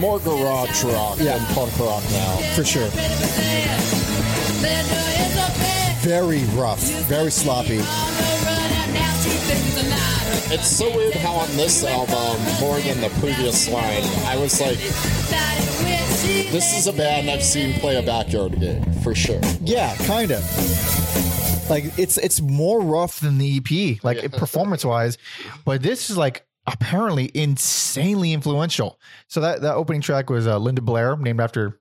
More 0.00 0.18
garage 0.18 0.82
rock 0.84 1.18
Yeah. 1.18 1.36
than 1.36 1.46
punk 1.54 1.78
rock 1.78 2.02
now. 2.10 2.36
For 2.56 2.64
sure. 2.64 2.88
Linda 2.88 5.00
is 5.20 5.36
a 5.36 5.50
bitch. 5.60 5.96
Very 6.00 6.44
rough, 6.58 6.80
very 7.06 7.30
sloppy. 7.30 7.78
On 7.78 7.84
the 7.84 8.46
run, 8.46 8.72
and 8.72 8.94
now 8.94 9.12
she 9.22 9.28
thinks 9.30 9.64
she's 9.64 9.76
alive. 9.86 10.52
It's 10.52 10.66
so 10.68 10.90
weird 10.96 11.14
how 11.14 11.34
on 11.34 11.48
this 11.56 11.84
album, 11.84 12.40
more 12.60 12.80
than 12.80 13.00
the 13.02 13.10
previous 13.20 13.68
line, 13.68 14.02
I 14.26 14.36
was 14.38 14.58
like, 14.60 14.78
this 16.50 16.76
is 16.78 16.86
a 16.86 16.92
band 16.92 17.30
I've 17.30 17.42
seen 17.42 17.74
play 17.80 17.96
a 17.96 18.02
backyard 18.02 18.58
game, 18.58 18.82
for 19.02 19.14
sure. 19.14 19.40
Yeah, 19.62 19.94
kind 20.06 20.30
of. 20.32 21.70
Like 21.70 21.96
it's 21.98 22.18
it's 22.18 22.40
more 22.40 22.80
rough 22.80 23.20
than 23.20 23.38
the 23.38 23.58
EP, 23.58 24.02
like 24.02 24.32
performance 24.32 24.84
wise, 24.84 25.18
but 25.64 25.82
this 25.82 26.10
is 26.10 26.16
like 26.16 26.44
apparently 26.72 27.30
insanely 27.34 28.32
influential. 28.32 28.98
So 29.28 29.40
that 29.40 29.62
that 29.62 29.74
opening 29.74 30.00
track 30.00 30.30
was 30.30 30.46
uh, 30.46 30.58
Linda 30.58 30.80
Blair, 30.82 31.16
named 31.16 31.40
after 31.40 31.80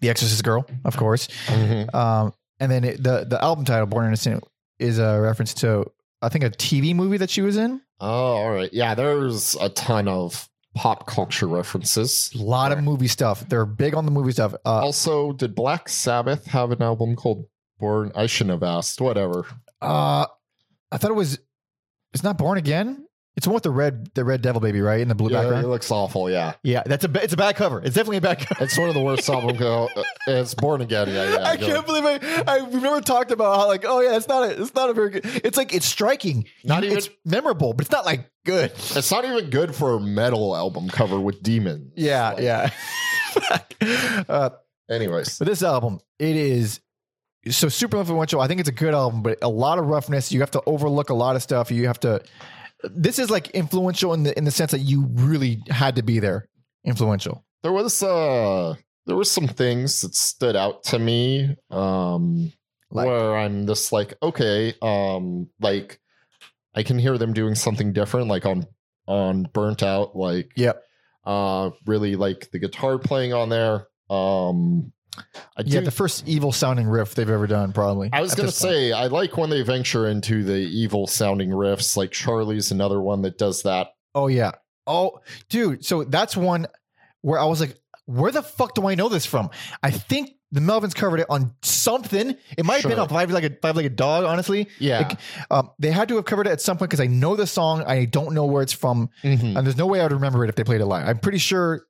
the 0.00 0.08
Exorcist 0.10 0.44
girl, 0.44 0.66
of 0.84 0.96
course. 0.96 1.28
Um, 1.48 2.32
and 2.60 2.70
then 2.70 2.84
it, 2.84 3.02
the 3.02 3.24
the 3.28 3.42
album 3.42 3.64
title, 3.64 3.86
Born 3.86 4.06
Innocent, 4.06 4.44
is 4.78 4.98
a 4.98 5.20
reference 5.20 5.54
to 5.54 5.90
I 6.22 6.28
think 6.28 6.44
a 6.44 6.50
TV 6.50 6.94
movie 6.94 7.16
that 7.18 7.30
she 7.30 7.42
was 7.42 7.56
in. 7.56 7.80
Oh, 8.00 8.06
all 8.36 8.50
right. 8.52 8.72
Yeah, 8.72 8.94
there's 8.94 9.56
a 9.60 9.68
ton 9.70 10.06
of 10.08 10.48
pop 10.74 11.06
culture 11.06 11.46
references. 11.48 12.30
A 12.34 12.38
lot 12.42 12.70
of 12.70 12.82
movie 12.84 13.08
stuff. 13.08 13.48
They're 13.48 13.66
big 13.66 13.94
on 13.94 14.04
the 14.04 14.12
movie 14.12 14.30
stuff. 14.32 14.54
Uh, 14.64 14.84
Also, 14.84 15.32
did 15.32 15.54
Black 15.56 15.88
Sabbath 15.88 16.46
have 16.46 16.70
an 16.70 16.80
album 16.82 17.16
called 17.16 17.46
Born? 17.80 18.12
I 18.14 18.26
shouldn't 18.26 18.52
have 18.52 18.62
asked. 18.62 19.00
Whatever. 19.00 19.46
uh, 19.82 20.26
I 20.92 20.96
thought 20.98 21.10
it 21.10 21.14
was. 21.14 21.38
It's 22.14 22.22
not 22.22 22.38
Born 22.38 22.56
Again. 22.58 23.06
It's 23.38 23.44
the 23.44 23.50
one 23.50 23.54
with 23.54 23.62
the 23.62 23.70
red 23.70 24.10
the 24.14 24.24
red 24.24 24.42
devil 24.42 24.60
baby, 24.60 24.80
right? 24.80 25.00
In 25.00 25.06
the 25.06 25.14
blue 25.14 25.30
Yeah, 25.30 25.42
background. 25.42 25.64
it 25.64 25.68
looks 25.68 25.92
awful. 25.92 26.28
Yeah, 26.28 26.54
Yeah, 26.64 26.82
that's 26.84 27.04
a 27.04 27.08
ba- 27.08 27.22
it's 27.22 27.32
a 27.32 27.36
bad 27.36 27.54
cover. 27.54 27.78
It's 27.78 27.94
definitely 27.94 28.16
a 28.16 28.20
bad 28.20 28.40
cover. 28.40 28.64
it's 28.64 28.76
one 28.76 28.88
of 28.88 28.94
the 28.96 29.00
worst 29.00 29.28
albums. 29.30 29.60
Go. 29.60 29.88
It's 30.26 30.54
Born 30.54 30.80
Again. 30.80 31.08
Yeah, 31.08 31.34
yeah. 31.38 31.44
I 31.48 31.56
go. 31.56 31.66
can't 31.66 31.86
believe 31.86 32.04
I, 32.04 32.42
I 32.48 32.62
we've 32.62 32.82
never 32.82 33.00
talked 33.00 33.30
about 33.30 33.56
how 33.56 33.68
like 33.68 33.84
oh 33.86 34.00
yeah 34.00 34.16
it's 34.16 34.26
not 34.26 34.42
a 34.50 34.60
it's 34.60 34.74
not 34.74 34.90
a 34.90 34.92
very 34.92 35.10
good 35.10 35.24
it's 35.24 35.56
like 35.56 35.72
it's 35.72 35.86
striking 35.86 36.46
Not 36.64 36.82
You- 36.82 36.86
even- 36.88 36.98
it's 36.98 37.10
memorable 37.24 37.74
but 37.74 37.84
it's 37.86 37.92
not 37.92 38.04
like 38.04 38.28
good 38.44 38.72
It's 38.72 39.10
not 39.12 39.24
even 39.24 39.50
good 39.50 39.72
for 39.72 39.94
a 39.94 40.00
metal 40.00 40.56
album 40.56 40.88
cover 40.88 41.20
with 41.20 41.40
demons. 41.40 41.92
yeah 41.94 42.30
Like, 42.30 42.42
yeah 42.42 42.70
uh, 44.28 44.50
Anyways, 44.90 45.38
but 45.38 45.46
this 45.46 45.62
album 45.62 46.00
it 46.18 46.34
is 46.34 46.80
so 47.50 47.68
super 47.68 47.98
influential 47.98 48.40
I 48.40 48.48
think 48.48 48.58
it's 48.58 48.68
a 48.68 48.72
good 48.72 48.94
album 48.94 49.22
but 49.22 49.38
a 49.42 49.48
lot 49.48 49.78
of 49.78 49.86
roughness 49.86 50.32
you 50.32 50.40
have 50.40 50.50
to 50.52 50.62
overlook 50.66 51.10
a 51.10 51.14
lot 51.14 51.36
of 51.36 51.42
stuff 51.42 51.70
you 51.70 51.86
have 51.86 52.00
to 52.00 52.20
this 52.82 53.18
is 53.18 53.30
like 53.30 53.50
influential 53.50 54.14
in 54.14 54.22
the 54.22 54.36
in 54.38 54.44
the 54.44 54.50
sense 54.50 54.70
that 54.72 54.80
you 54.80 55.06
really 55.12 55.62
had 55.68 55.96
to 55.96 56.02
be 56.02 56.18
there. 56.18 56.48
Influential. 56.84 57.44
There 57.62 57.72
was 57.72 58.02
uh 58.02 58.74
there 59.06 59.16
were 59.16 59.24
some 59.24 59.48
things 59.48 60.02
that 60.02 60.14
stood 60.14 60.54
out 60.56 60.84
to 60.84 60.98
me 60.98 61.56
um 61.70 62.52
Like- 62.90 63.06
where 63.06 63.36
I'm 63.36 63.66
just 63.66 63.92
like 63.92 64.14
okay 64.22 64.74
um 64.82 65.48
like 65.60 65.98
I 66.74 66.82
can 66.82 66.98
hear 66.98 67.18
them 67.18 67.32
doing 67.32 67.54
something 67.54 67.92
different 67.92 68.28
like 68.28 68.46
on 68.46 68.66
on 69.06 69.44
burnt 69.52 69.82
out 69.82 70.14
like 70.14 70.52
yep. 70.54 70.82
uh 71.24 71.70
really 71.86 72.14
like 72.14 72.50
the 72.52 72.58
guitar 72.58 72.98
playing 72.98 73.32
on 73.32 73.48
there 73.48 73.88
um 74.10 74.92
I 75.16 75.62
yeah 75.64 75.80
do- 75.80 75.84
the 75.86 75.90
first 75.90 76.26
evil 76.28 76.52
sounding 76.52 76.86
riff 76.86 77.14
they've 77.14 77.28
ever 77.28 77.46
done 77.46 77.72
probably 77.72 78.10
I 78.12 78.20
was 78.20 78.34
gonna 78.34 78.48
this 78.48 78.60
point. 78.62 78.72
say 78.72 78.92
I 78.92 79.06
like 79.06 79.36
when 79.36 79.50
they 79.50 79.62
venture 79.62 80.06
into 80.08 80.44
the 80.44 80.56
evil 80.58 81.06
sounding 81.06 81.50
riffs 81.50 81.96
like 81.96 82.10
Charlie's 82.12 82.70
another 82.70 83.00
one 83.00 83.22
that 83.22 83.38
does 83.38 83.62
that 83.62 83.88
Oh 84.14 84.26
yeah. 84.28 84.52
Oh, 84.86 85.20
dude. 85.50 85.84
So 85.84 86.02
that's 86.04 86.36
one 86.36 86.66
where 87.20 87.38
I 87.38 87.44
was 87.44 87.60
like, 87.60 87.76
where 88.06 88.32
the 88.32 88.42
fuck 88.42 88.74
do 88.74 88.86
I 88.88 88.94
know 88.94 89.08
this 89.10 89.26
from? 89.26 89.50
I 89.82 89.90
think 89.90 90.30
the 90.50 90.60
Melvins 90.60 90.94
covered 90.94 91.20
it 91.20 91.26
on 91.28 91.52
something. 91.62 92.34
It 92.56 92.64
might 92.64 92.76
have 92.76 92.84
been 92.84 92.92
Sure. 92.92 93.00
on 93.02 93.08
Five 93.10 93.30
Like 93.30 93.44
a 93.44 93.50
Five 93.60 93.76
Legged 93.76 93.96
Dog. 93.96 94.24
Honestly, 94.24 94.66
yeah 94.78 95.00
Like, 95.00 95.18
um, 95.50 95.70
they 95.78 95.90
had 95.90 96.08
to 96.08 96.16
have 96.16 96.24
covered 96.24 96.46
it 96.46 96.50
at 96.52 96.60
some 96.62 96.78
point 96.78 96.88
because 96.90 97.00
I 97.02 97.06
know 97.06 97.36
the 97.36 97.46
song. 97.46 97.84
I 97.86 98.06
don't 98.06 98.32
know 98.34 98.46
where 98.46 98.62
it's 98.62 98.72
from, 98.72 99.10
Mhm. 99.22 99.56
and 99.58 99.66
there's 99.66 99.76
no 99.76 99.86
way 99.86 100.00
I 100.00 100.04
would 100.04 100.12
remember 100.12 100.42
it 100.42 100.48
if 100.48 100.54
they 100.56 100.64
played 100.64 100.80
it 100.80 100.86
live. 100.86 101.06
I'm 101.06 101.18
pretty 101.18 101.38
sure 101.38 101.82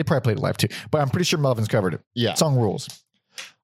they 0.00 0.04
probably 0.04 0.22
played 0.22 0.38
it 0.38 0.42
live 0.42 0.56
too, 0.56 0.68
but 0.90 1.02
I'm 1.02 1.10
pretty 1.10 1.24
sure 1.24 1.38
Melvins 1.38 1.68
covered 1.68 1.92
it. 1.92 2.00
yeah 2.14 2.32
Song 2.34 2.56
rules. 2.56 2.88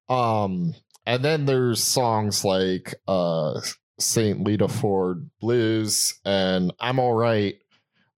Um, 0.09 0.75
and 1.07 1.25
then 1.25 1.47
there's 1.47 1.83
songs 1.83 2.45
like 2.45 2.95
uh 3.09 3.61
Saint 3.99 4.45
Lita 4.45 4.69
Ford 4.69 5.31
Blues 5.41 6.21
and 6.27 6.73
I'm 6.79 6.99
All 6.99 7.15
Right, 7.15 7.57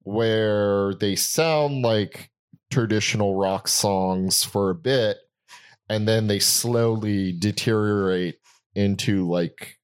where 0.02 0.94
they 0.94 1.14
sound 1.14 1.82
like 1.82 2.30
traditional 2.70 3.36
rock 3.36 3.68
songs 3.68 4.42
for 4.42 4.70
a 4.70 4.74
bit, 4.74 5.18
and 5.88 6.08
then 6.08 6.26
they 6.26 6.40
slowly 6.40 7.32
deteriorate 7.32 8.40
into 8.74 9.28
like 9.28 9.77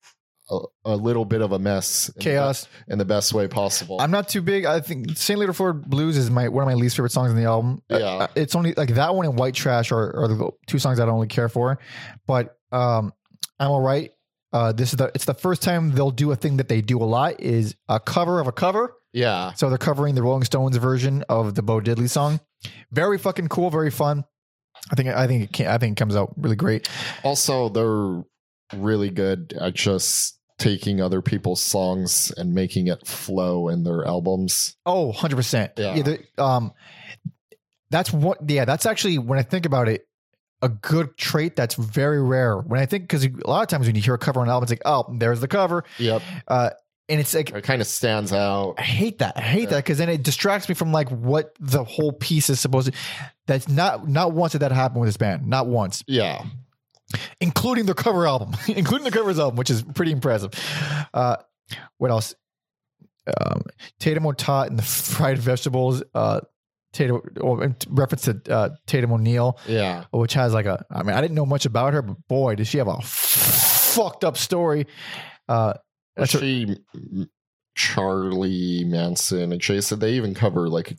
a, 0.50 0.58
a 0.84 0.96
little 0.96 1.24
bit 1.24 1.40
of 1.40 1.52
a 1.52 1.58
mess, 1.58 2.08
in 2.10 2.20
Chaos. 2.22 2.68
in 2.88 2.98
the 2.98 3.04
best 3.04 3.32
way 3.32 3.48
possible. 3.48 4.00
I'm 4.00 4.10
not 4.10 4.28
too 4.28 4.42
big. 4.42 4.64
I 4.66 4.80
think 4.80 5.16
Saint 5.16 5.38
Lita 5.40 5.52
Ford 5.52 5.84
Blues 5.88 6.16
is 6.16 6.30
my 6.30 6.48
one 6.48 6.62
of 6.62 6.68
my 6.68 6.74
least 6.74 6.96
favorite 6.96 7.12
songs 7.12 7.30
in 7.30 7.36
the 7.36 7.44
album. 7.44 7.82
Yeah. 7.88 8.26
it's 8.34 8.54
only 8.54 8.74
like 8.74 8.94
that 8.94 9.14
one 9.14 9.26
and 9.26 9.38
White 9.38 9.54
Trash 9.54 9.90
are, 9.92 10.16
are 10.24 10.28
the 10.28 10.50
two 10.66 10.78
songs 10.78 11.00
I 11.00 11.06
don't 11.06 11.14
really 11.14 11.28
care 11.28 11.48
for. 11.48 11.78
But 12.26 12.56
um, 12.72 13.12
I'm 13.58 13.70
all 13.70 13.80
right. 13.80 14.10
Uh, 14.52 14.72
this 14.72 14.92
is 14.92 14.98
the 14.98 15.10
it's 15.14 15.24
the 15.24 15.34
first 15.34 15.62
time 15.62 15.92
they'll 15.92 16.10
do 16.10 16.30
a 16.30 16.36
thing 16.36 16.58
that 16.58 16.68
they 16.68 16.80
do 16.80 17.02
a 17.02 17.04
lot 17.04 17.40
is 17.40 17.74
a 17.88 17.98
cover 17.98 18.38
of 18.38 18.46
a 18.46 18.52
cover. 18.52 18.94
yeah, 19.12 19.52
So 19.54 19.68
they're 19.68 19.78
covering 19.78 20.14
the 20.14 20.22
Rolling 20.22 20.44
Stones 20.44 20.76
version 20.76 21.24
of 21.28 21.54
the 21.56 21.62
Bo 21.62 21.80
Diddley 21.80 22.08
song. 22.08 22.38
Very 22.92 23.18
fucking 23.18 23.48
cool. 23.48 23.70
Very 23.70 23.90
fun. 23.90 24.24
I 24.92 24.94
think 24.94 25.08
I 25.08 25.26
think 25.26 25.44
it 25.44 25.52
can, 25.52 25.66
I 25.68 25.78
think 25.78 25.96
it 25.96 25.98
comes 25.98 26.14
out 26.14 26.34
really 26.36 26.56
great. 26.56 26.88
also 27.24 27.68
they're 27.68 28.22
really 28.72 29.10
good 29.10 29.52
at 29.60 29.74
just 29.74 30.38
taking 30.58 31.00
other 31.00 31.20
people's 31.20 31.60
songs 31.60 32.32
and 32.36 32.54
making 32.54 32.86
it 32.86 33.06
flow 33.06 33.68
in 33.68 33.82
their 33.84 34.04
albums. 34.06 34.76
Oh, 34.86 35.12
100%. 35.12 35.72
Yeah. 35.76 36.00
the, 36.02 36.20
um, 36.42 36.72
that's 37.90 38.12
what, 38.12 38.38
yeah, 38.48 38.64
that's 38.64 38.86
actually, 38.86 39.18
when 39.18 39.38
I 39.38 39.42
think 39.42 39.66
about 39.66 39.88
it, 39.88 40.06
a 40.62 40.68
good 40.68 41.16
trait 41.18 41.56
that's 41.56 41.74
very 41.74 42.22
rare. 42.22 42.56
When 42.58 42.80
I 42.80 42.86
think 42.86 43.04
because 43.04 43.24
a 43.26 43.30
lot 43.46 43.62
of 43.62 43.68
times 43.68 43.86
when 43.86 43.96
you 43.96 44.00
hear 44.02 44.14
a 44.14 44.18
cover 44.18 44.40
on 44.40 44.46
an 44.46 44.50
album, 44.52 44.64
it's 44.64 44.72
like, 44.72 44.82
oh, 44.86 45.04
there's 45.18 45.40
the 45.40 45.48
cover, 45.48 45.84
Yep. 45.98 46.22
uh, 46.48 46.70
and 47.06 47.20
it's 47.20 47.34
like 47.34 47.50
It 47.50 47.64
kind 47.64 47.82
of 47.82 47.86
stands 47.86 48.32
out. 48.32 48.76
I 48.78 48.82
hate 48.82 49.18
that. 49.18 49.34
I 49.36 49.42
hate 49.42 49.68
that 49.70 49.84
because 49.84 49.98
then 49.98 50.08
it 50.08 50.22
distracts 50.22 50.66
me 50.70 50.74
from 50.74 50.90
like 50.90 51.10
what 51.10 51.54
the 51.60 51.84
whole 51.84 52.12
piece 52.12 52.48
is 52.48 52.60
supposed 52.60 52.90
to. 52.90 52.98
That's 53.46 53.68
not 53.68 54.08
not 54.08 54.32
once 54.32 54.52
did 54.52 54.60
that 54.62 54.72
happen 54.72 55.00
with 55.00 55.08
this 55.08 55.18
band. 55.18 55.46
Not 55.46 55.66
once, 55.66 56.02
Yeah. 56.06 56.42
Including 57.40 57.86
the 57.86 57.94
cover 57.94 58.26
album, 58.26 58.52
including 58.68 59.04
the 59.04 59.10
covers 59.10 59.38
album, 59.38 59.56
which 59.56 59.70
is 59.70 59.82
pretty 59.82 60.12
impressive. 60.12 60.50
Uh, 61.12 61.36
what 61.98 62.10
else? 62.10 62.34
Um, 63.40 63.62
Tatum 64.00 64.26
O'Tot 64.26 64.68
and 64.68 64.78
the 64.78 64.82
fried 64.82 65.38
vegetables. 65.38 66.02
Uh, 66.14 66.40
Tatum, 66.92 67.22
or 67.40 67.64
in 67.64 67.74
reference 67.88 68.22
to 68.26 68.40
uh, 68.48 68.68
Tatum 68.86 69.12
O'Neal, 69.12 69.58
Yeah. 69.66 70.04
which 70.12 70.34
has 70.34 70.52
like 70.54 70.66
a. 70.66 70.84
I 70.90 71.02
mean, 71.02 71.16
I 71.16 71.20
didn't 71.20 71.34
know 71.34 71.46
much 71.46 71.66
about 71.66 71.92
her, 71.92 72.02
but 72.02 72.16
boy, 72.28 72.54
does 72.54 72.68
she 72.68 72.78
have 72.78 72.86
a 72.86 73.00
fucked 73.02 74.22
up 74.24 74.36
story. 74.36 74.86
Uh, 75.48 75.74
Was 76.16 76.30
she 76.30 76.76
m- 76.94 77.28
Charlie 77.74 78.84
Manson 78.84 79.52
and 79.52 79.60
Jason? 79.60 79.98
They 79.98 80.12
even 80.14 80.34
cover 80.34 80.68
like 80.68 80.96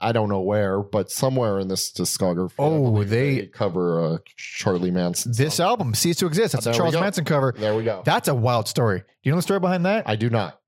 I 0.00 0.12
don't 0.12 0.28
know 0.28 0.40
where, 0.40 0.80
but 0.82 1.10
somewhere 1.10 1.58
in 1.58 1.68
this 1.68 1.92
discography. 1.92 2.52
Oh, 2.58 2.90
believe 2.92 3.10
they- 3.10 3.46
cover 3.46 4.14
a 4.14 4.20
Charlie 4.36 4.90
Manson. 4.90 5.32
this 5.36 5.56
song. 5.56 5.66
album 5.68 5.94
ceased 5.94 6.18
to 6.20 6.26
exist. 6.26 6.52
That's 6.52 6.66
Oh, 6.66 6.70
a 6.70 6.74
Charles. 6.74 6.94
Manson 6.94 7.24
cover. 7.24 7.54
There 7.56 7.74
we 7.74 7.84
go. 7.84 8.02
That's 8.04 8.28
a 8.28 8.34
wild 8.34 8.68
story. 8.68 9.00
Do 9.00 9.04
you 9.22 9.32
know 9.32 9.36
the 9.36 9.42
story 9.42 9.60
behind 9.60 9.86
that? 9.86 10.08
I 10.08 10.16
do 10.16 10.30
not. 10.30 10.58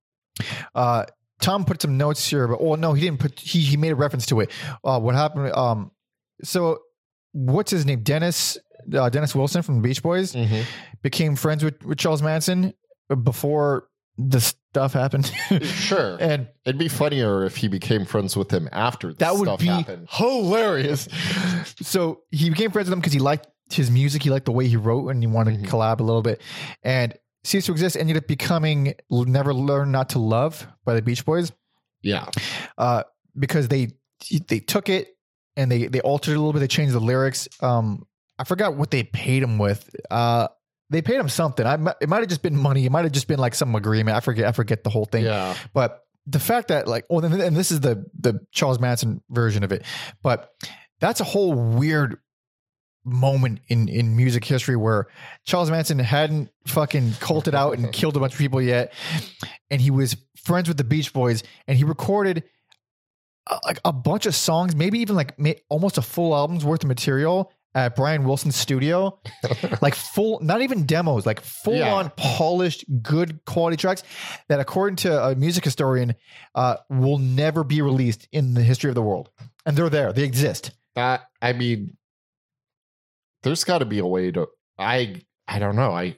Uh, 0.75 1.05
Tom 1.41 1.65
put 1.65 1.81
some 1.83 1.97
notes 1.97 2.29
here, 2.29 2.49
but 2.49 2.59
oh 2.61 2.75
no, 2.75 2.93
he 2.93 3.03
didn't 3.03 3.21
put. 3.21 3.39
He 3.39 3.61
he 3.61 3.77
made 3.77 3.93
a 3.93 3.97
reference 3.97 4.27
to 4.27 4.41
it. 4.41 4.51
Uh, 4.85 4.99
what 5.01 5.15
happened? 5.15 5.53
Um, 5.55 5.91
so 6.43 6.79
what's 7.33 7.71
his 7.71 7.87
name? 7.87 8.03
Dennis 8.03 8.59
uh, 8.95 9.09
Dennis 9.09 9.35
Wilson 9.35 9.63
from 9.63 9.77
the 9.77 9.81
Beach 9.83 10.03
Boys 10.03 10.33
Mhm. 10.33 10.65
became 11.03 11.37
friends 11.37 11.63
with, 11.63 11.85
with 11.85 11.99
Charles 11.99 12.23
Manson 12.23 12.73
before 13.23 13.89
the 14.17 14.41
stuff 14.73 14.93
happened, 14.93 15.27
Sure. 15.63 16.17
and 16.21 16.49
It'd 16.65 16.79
be 16.79 16.89
funnier 16.89 17.45
if 17.45 17.57
he 17.57 17.69
became 17.69 18.05
friends 18.05 18.37
with 18.37 18.51
him 18.51 18.69
after 18.73 19.09
this 19.09 19.17
that 19.19 19.35
would 19.37 19.59
be 19.59 19.67
happened. 19.67 20.07
hilarious. 20.11 21.09
so 21.83 22.23
he 22.31 22.51
became 22.51 22.71
friends 22.71 22.89
with 22.89 22.93
him 22.95 23.01
because 23.01 23.13
he 23.13 23.19
liked 23.19 23.47
his 23.71 23.91
music, 23.91 24.23
he 24.23 24.31
liked 24.31 24.47
the 24.47 24.53
way 24.53 24.67
he 24.69 24.77
wrote, 24.77 25.09
and 25.09 25.23
he 25.23 25.27
wanted 25.27 25.59
Mhm. 25.59 25.65
to 25.65 25.71
collab 25.71 26.01
a 26.01 26.03
little 26.03 26.23
bit. 26.23 26.41
And 26.83 27.15
Cease 27.45 27.67
to 27.67 27.73
Exist 27.73 27.97
ended 27.97 28.17
up 28.17 28.27
becoming 28.27 28.95
Never 29.11 29.55
Learn 29.55 29.91
Not 29.91 30.11
to 30.11 30.19
Love 30.19 30.67
by 30.85 30.95
the 30.95 31.03
Beach 31.03 31.25
Boys. 31.25 31.53
Yeah. 32.03 32.27
uh, 32.77 33.03
because 33.39 33.69
they 33.69 33.89
they 34.49 34.61
took 34.61 34.89
it 34.89 35.17
and 35.57 35.71
they 35.71 35.87
they 35.87 36.01
altered 36.01 36.33
it 36.33 36.37
a 36.37 36.39
little 36.41 36.53
bit. 36.53 36.59
They 36.61 36.67
changed 36.69 36.95
the 36.95 37.01
lyrics. 37.01 37.49
Um, 37.61 38.07
I 38.39 38.45
forgot 38.45 38.75
what 38.77 38.91
they 38.91 39.03
paid 39.05 39.43
him 39.43 39.59
with. 39.59 39.89
Uh, 40.11 40.49
they 40.91 41.03
paid 41.03 41.17
him 41.17 41.29
something. 41.29 41.67
I 41.67 41.75
it 42.01 42.09
might 42.09 42.21
have 42.21 42.29
just 42.29 42.43
been 42.43 42.57
money. 42.57 42.87
It 42.87 42.93
might 42.93 43.05
have 43.05 43.13
just 43.13 43.29
been 43.29 43.39
like 43.39 43.55
some 43.55 43.75
agreement. 43.75 44.17
I 44.17 44.21
forget. 44.21 44.47
I 44.47 44.53
forget 44.53 44.85
the 44.85 44.91
whole 44.91 45.05
thing. 45.05 45.25
Yeah. 45.25 45.55
But 45.75 46.01
the 46.27 46.39
fact 46.39 46.69
that 46.69 46.87
like, 46.87 47.05
well, 47.09 47.25
and 47.25 47.57
this 47.57 47.71
is 47.71 47.81
the 47.81 48.05
the 48.19 48.41
Charles 48.53 48.79
Manson 48.79 49.23
version 49.31 49.65
of 49.65 49.73
it. 49.73 49.85
But 50.23 50.51
that's 51.01 51.21
a 51.21 51.25
whole 51.25 51.55
weird 51.55 52.19
moment 53.05 53.61
in 53.69 53.89
in 53.89 54.17
music 54.17 54.45
history 54.45 54.77
where 54.77 55.09
Charles 55.45 55.71
Manson 55.71 55.99
hadn't 55.99 56.51
fucking 56.67 57.15
culted 57.21 57.55
out 57.55 57.77
and 57.77 57.93
killed 57.93 58.17
a 58.17 58.21
bunch 58.21 58.33
of 58.33 58.39
people 58.39 58.61
yet, 58.63 58.93
and 59.71 59.81
he 59.81 59.91
was 59.91 60.17
friends 60.37 60.69
with 60.69 60.77
the 60.77 60.85
Beach 60.85 61.13
Boys, 61.13 61.43
and 61.67 61.77
he 61.77 61.85
recorded 61.85 62.45
uh, 63.47 63.59
like 63.65 63.81
a 63.85 63.93
bunch 63.93 64.27
of 64.27 64.35
songs, 64.35 64.75
maybe 64.77 64.99
even 65.01 65.17
like 65.17 65.39
ma- 65.39 65.53
almost 65.69 65.99
a 65.99 66.03
full 66.03 66.35
album's 66.35 66.65
worth 66.65 66.83
of 66.83 66.89
material 66.89 67.53
at 67.75 67.95
Brian 67.95 68.25
Wilson's 68.25 68.57
studio, 68.57 69.21
like 69.83 69.95
full, 69.95 70.41
not 70.41 70.63
even 70.63 70.85
demos, 70.87 71.27
like 71.27 71.41
full 71.41 71.75
Yeah. 71.77 71.95
on 71.95 72.11
polished, 72.17 72.85
good 73.03 73.45
quality 73.45 73.77
tracks 73.77 74.03
that, 74.49 74.59
according 74.61 74.97
to 74.97 75.23
a 75.25 75.35
music 75.35 75.65
historian, 75.65 76.15
uh, 76.55 76.77
will 76.89 77.19
never 77.19 77.65
be 77.65 77.83
released 77.83 78.27
in 78.33 78.55
the 78.55 78.63
history 78.63 78.89
of 78.91 78.95
the 78.95 79.03
world, 79.03 79.31
and 79.67 79.77
they're 79.77 79.91
there, 79.91 80.13
they 80.13 80.25
exist. 80.25 80.71
That 80.95 81.23
I 81.43 81.53
mean, 81.53 81.97
there's 83.43 83.65
got 83.65 83.79
to 83.79 83.85
be 83.85 83.99
a 83.99 84.07
way 84.07 84.31
to. 84.33 84.49
I 84.79 85.23
I 85.47 85.59
don't 85.59 85.77
know. 85.77 85.93
I 85.93 86.17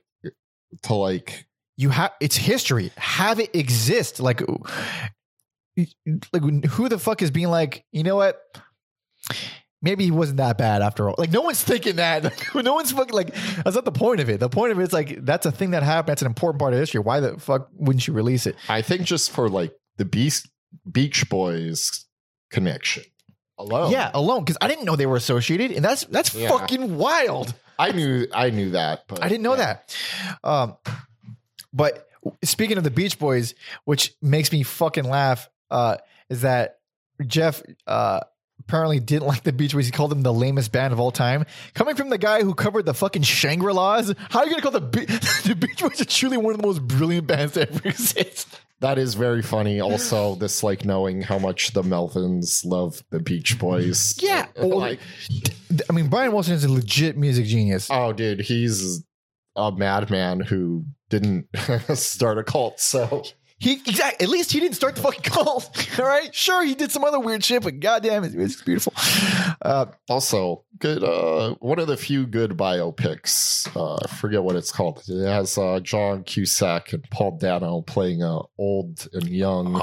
to 0.84 0.94
like 0.94 1.46
you 1.76 1.88
have 1.90 2.12
it's 2.20 2.36
history 2.36 2.92
have 2.96 3.40
it 3.40 3.55
exist 3.57 4.20
like 4.20 4.40
like 6.32 6.42
who 6.66 6.88
the 6.88 6.98
fuck 6.98 7.22
is 7.22 7.30
being 7.30 7.48
like 7.48 7.84
you 7.90 8.03
know 8.05 8.16
what 8.16 8.40
maybe 9.82 10.04
he 10.04 10.10
wasn't 10.10 10.36
that 10.36 10.58
bad 10.58 10.82
after 10.82 11.08
all 11.08 11.14
like 11.18 11.30
no 11.30 11.40
one's 11.40 11.62
thinking 11.62 11.96
that 11.96 12.24
Like, 12.54 12.64
no 12.64 12.74
one's 12.74 12.92
fucking 12.92 13.14
like 13.14 13.34
that's 13.64 13.74
not 13.74 13.84
the 13.84 13.92
point 13.92 14.20
of 14.20 14.28
it 14.28 14.40
the 14.40 14.48
point 14.48 14.72
of 14.72 14.78
it 14.78 14.82
is 14.82 14.92
like 14.92 15.24
that's 15.24 15.46
a 15.46 15.52
thing 15.52 15.70
that 15.70 15.82
happened 15.82 16.12
that's 16.12 16.22
an 16.22 16.26
important 16.26 16.60
part 16.60 16.72
of 16.74 16.78
history 16.80 17.00
why 17.00 17.20
the 17.20 17.38
fuck 17.38 17.68
wouldn't 17.74 18.06
you 18.06 18.12
release 18.14 18.46
it 18.46 18.56
I 18.68 18.82
think 18.82 19.02
just 19.02 19.30
for 19.30 19.48
like 19.48 19.72
the 19.96 20.04
Beast 20.04 20.48
Beach 20.90 21.28
Boys 21.28 22.06
connection 22.50 23.04
alone. 23.58 23.92
yeah 23.92 24.10
alone 24.14 24.40
because 24.44 24.56
i 24.60 24.68
didn't 24.68 24.84
know 24.84 24.96
they 24.96 25.06
were 25.06 25.16
associated 25.16 25.70
and 25.72 25.84
that's 25.84 26.04
that's 26.06 26.34
Yeah. 26.34 26.48
fucking 26.48 26.96
wild 26.96 27.54
I 27.78 27.92
knew 27.92 28.26
I 28.34 28.50
knew 28.50 28.70
that, 28.72 29.04
but 29.08 29.22
I 29.24 29.28
didn't 29.30 29.42
know 29.42 29.56
yeah. 29.56 29.78
that. 29.78 29.96
Um, 30.44 30.76
but 31.72 32.06
speaking 32.44 32.76
of 32.76 32.84
the 32.84 32.90
Beach 32.90 33.18
Boys, 33.18 33.54
which 33.86 34.12
makes 34.20 34.52
me 34.52 34.62
fucking 34.62 35.04
laugh, 35.04 35.48
uh, 35.70 35.96
is 36.28 36.42
that 36.42 36.80
Jeff 37.26 37.62
uh, 37.86 38.20
apparently 38.70 39.00
didn't 39.00 39.26
like 39.26 39.42
the 39.42 39.52
Beach 39.52 39.72
Boys. 39.72 39.86
He 39.86 39.90
called 39.90 40.12
them 40.12 40.22
the 40.22 40.32
lamest 40.32 40.70
band 40.70 40.92
of 40.92 41.00
all 41.00 41.10
time. 41.10 41.44
Coming 41.74 41.96
from 41.96 42.08
the 42.08 42.18
guy 42.18 42.42
who 42.42 42.54
covered 42.54 42.86
the 42.86 42.94
fucking 42.94 43.22
Shangri 43.22 43.72
La's, 43.72 44.14
how 44.28 44.40
are 44.40 44.44
you 44.44 44.50
gonna 44.52 44.62
call 44.62 44.70
the 44.70 44.80
Be- 44.80 45.04
the 45.48 45.56
Beach 45.56 45.80
Boys 45.80 46.00
are 46.00 46.04
truly 46.04 46.36
one 46.36 46.54
of 46.54 46.60
the 46.60 46.66
most 46.66 46.86
brilliant 46.86 47.26
bands 47.26 47.54
to 47.54 47.68
ever 47.68 47.88
exist? 47.88 48.60
That 48.78 48.96
is 48.96 49.14
very 49.14 49.42
funny. 49.42 49.80
Also, 49.80 50.36
this 50.36 50.62
like 50.62 50.84
knowing 50.84 51.20
how 51.20 51.38
much 51.38 51.72
the 51.72 51.82
Melvins 51.82 52.64
love 52.64 53.02
the 53.10 53.18
Beach 53.18 53.58
Boys. 53.58 54.16
Yeah, 54.22 54.46
like 54.56 55.00
I 55.88 55.92
mean, 55.92 56.06
Brian 56.08 56.32
Wilson 56.32 56.54
is 56.54 56.62
a 56.62 56.70
legit 56.70 57.16
music 57.16 57.46
genius. 57.46 57.88
oh, 57.90 58.12
dude, 58.12 58.40
he's 58.40 59.04
a 59.56 59.72
madman 59.72 60.38
who 60.38 60.84
didn't 61.08 61.48
start 61.94 62.38
a 62.38 62.44
cult. 62.44 62.78
So 62.78 63.24
He 63.61 63.74
exactly. 63.74 64.24
At 64.24 64.30
least 64.30 64.52
he 64.52 64.58
didn't 64.58 64.74
start 64.74 64.96
the 64.96 65.02
fucking 65.02 65.20
cult. 65.20 65.70
All 66.00 66.06
right, 66.06 66.34
sure, 66.34 66.64
he 66.64 66.74
did 66.74 66.90
some 66.90 67.04
other 67.04 67.20
weird 67.20 67.44
shit, 67.44 67.62
but 67.62 67.78
goddamn, 67.78 68.24
it's, 68.24 68.34
it's 68.34 68.62
beautiful. 68.62 68.94
Uh, 69.61 69.84
also 70.08 70.64
good. 70.78 71.04
Uh, 71.04 71.54
one 71.61 71.78
of 71.78 71.86
the 71.86 71.98
few 71.98 72.26
good 72.26 72.52
biopics. 72.52 73.68
Uh, 73.76 73.96
I 74.02 74.08
forget 74.16 74.42
what 74.42 74.56
it's 74.56 74.72
called. 74.72 75.02
It 75.06 75.26
has 75.26 75.58
uh, 75.58 75.78
John 75.80 76.24
Cusack 76.24 76.94
and 76.94 77.04
Paul 77.11 77.36
Dano 77.36 77.82
playing 77.82 78.22
a 78.22 78.40
old 78.56 79.06
and 79.12 79.28
young 79.28 79.82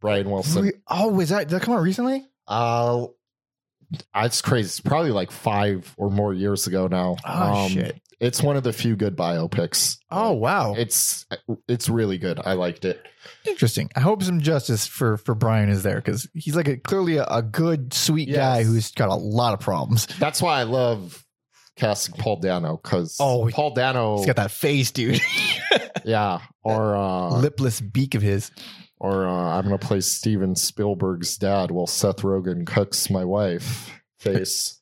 Brian 0.00 0.28
Wilson. 0.28 0.64
Re- 0.64 0.72
oh, 0.88 1.06
was 1.12 1.28
that 1.28 1.48
did 1.48 1.50
that 1.50 1.62
come 1.62 1.74
out 1.74 1.82
recently? 1.82 2.26
Uh, 2.48 3.06
it's 4.16 4.42
crazy. 4.42 4.66
It's 4.66 4.80
probably 4.80 5.12
like 5.12 5.30
five 5.30 5.94
or 5.96 6.10
more 6.10 6.34
years 6.34 6.66
ago 6.66 6.88
now. 6.88 7.14
Oh 7.24 7.68
shit! 7.68 8.01
It's 8.22 8.42
one 8.42 8.56
of 8.56 8.62
the 8.62 8.72
few 8.72 8.96
good 8.96 9.16
biopics. 9.16 9.98
Oh 10.10 10.32
wow, 10.32 10.74
It's 10.74 11.26
it's 11.68 11.88
really 11.88 12.16
good. 12.18 12.40
I 12.42 12.52
liked 12.54 12.84
it. 12.84 13.04
interesting. 13.44 13.90
I 13.96 14.00
hope 14.00 14.22
some 14.22 14.40
justice 14.40 14.86
for 14.86 15.16
for 15.18 15.34
Brian 15.34 15.68
is 15.68 15.82
there 15.82 15.96
because 15.96 16.28
he's 16.32 16.54
like 16.56 16.68
a 16.68 16.76
clearly 16.76 17.16
a, 17.18 17.24
a 17.24 17.42
good, 17.42 17.92
sweet 17.92 18.32
guy 18.32 18.62
who's 18.64 18.92
got 18.92 19.08
a 19.08 19.14
lot 19.14 19.54
of 19.54 19.60
problems. 19.60 20.06
That's 20.18 20.40
why 20.40 20.60
I 20.60 20.62
love 20.62 21.24
casting 21.76 22.14
Paul 22.16 22.36
Dano 22.40 22.78
because 22.82 23.16
Oh, 23.18 23.48
Paul 23.52 23.74
Dano, 23.74 24.18
He's 24.18 24.26
got 24.26 24.36
that 24.36 24.50
face, 24.50 24.90
dude. 24.92 25.20
yeah, 26.04 26.38
or 26.62 26.94
uh, 26.96 27.30
Lipless 27.40 27.80
beak 27.80 28.14
of 28.14 28.22
his. 28.22 28.50
or 29.00 29.26
uh, 29.26 29.32
I'm 29.58 29.64
gonna 29.64 29.78
play 29.78 30.00
Steven 30.00 30.54
Spielberg's 30.54 31.36
dad 31.38 31.70
while 31.72 31.86
Seth 31.88 32.18
Rogen 32.18 32.66
cooks 32.66 33.10
my 33.10 33.24
wife 33.24 33.90
face. 34.20 34.78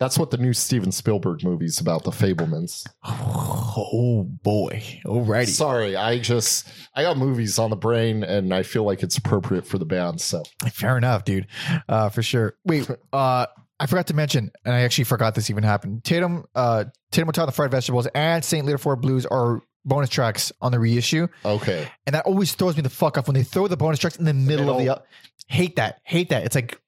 That's 0.00 0.18
what 0.18 0.30
the 0.30 0.38
new 0.38 0.54
Steven 0.54 0.90
Spielberg 0.90 1.44
movie's 1.44 1.78
about, 1.78 2.04
The 2.04 2.10
Fabelmans. 2.10 2.84
Oh 3.82 4.24
boy! 4.24 4.82
Alrighty. 5.06 5.48
Sorry, 5.48 5.94
I 5.94 6.18
just 6.18 6.66
I 6.94 7.02
got 7.02 7.16
movies 7.16 7.58
on 7.58 7.70
the 7.70 7.76
brain 7.76 8.24
and 8.24 8.52
I 8.52 8.62
feel 8.64 8.82
like 8.82 9.02
it's 9.02 9.16
appropriate 9.16 9.64
for 9.66 9.78
the 9.78 9.84
band. 9.84 10.20
So 10.20 10.42
Fair 10.72 10.98
enough, 10.98 11.24
dude. 11.24 11.46
Uh, 11.88 12.08
for 12.08 12.22
sure. 12.22 12.56
Wait, 12.64 12.90
uh, 13.12 13.46
I 13.78 13.86
forgot 13.86 14.08
to 14.08 14.14
mention, 14.14 14.50
and 14.64 14.74
I 14.74 14.80
actually 14.80 15.04
forgot 15.04 15.34
this 15.36 15.50
even 15.50 15.62
happened. 15.62 16.02
Tatum, 16.04 16.44
uh, 16.54 16.84
Tatum 17.12 17.28
O'Tot, 17.28 17.46
the 17.46 17.52
Fried 17.52 17.70
Vegetables, 17.70 18.08
and 18.14 18.44
Saint 18.44 18.66
Lita 18.66 18.78
Ford 18.78 19.00
Blues 19.00 19.24
are 19.26 19.62
bonus 19.84 20.10
tracks 20.10 20.50
on 20.60 20.72
the 20.72 20.80
reissue, 20.80 21.28
okay, 21.44 21.88
and 22.06 22.14
that 22.14 22.26
always 22.26 22.52
throws 22.54 22.76
me 22.76 22.82
the 22.82 22.90
fuck 22.90 23.16
off 23.18 23.28
when 23.28 23.34
they 23.34 23.44
throw 23.44 23.68
the 23.68 23.76
bonus 23.76 23.98
tracks 24.00 24.16
in 24.16 24.24
the 24.24 24.34
middle 24.34 24.68
of 24.70 24.78
the. 24.78 25.00
hate 25.48 25.76
that. 25.76 26.00
Hate 26.04 26.30
that. 26.30 26.44
It's 26.44 26.54
like. 26.56 26.80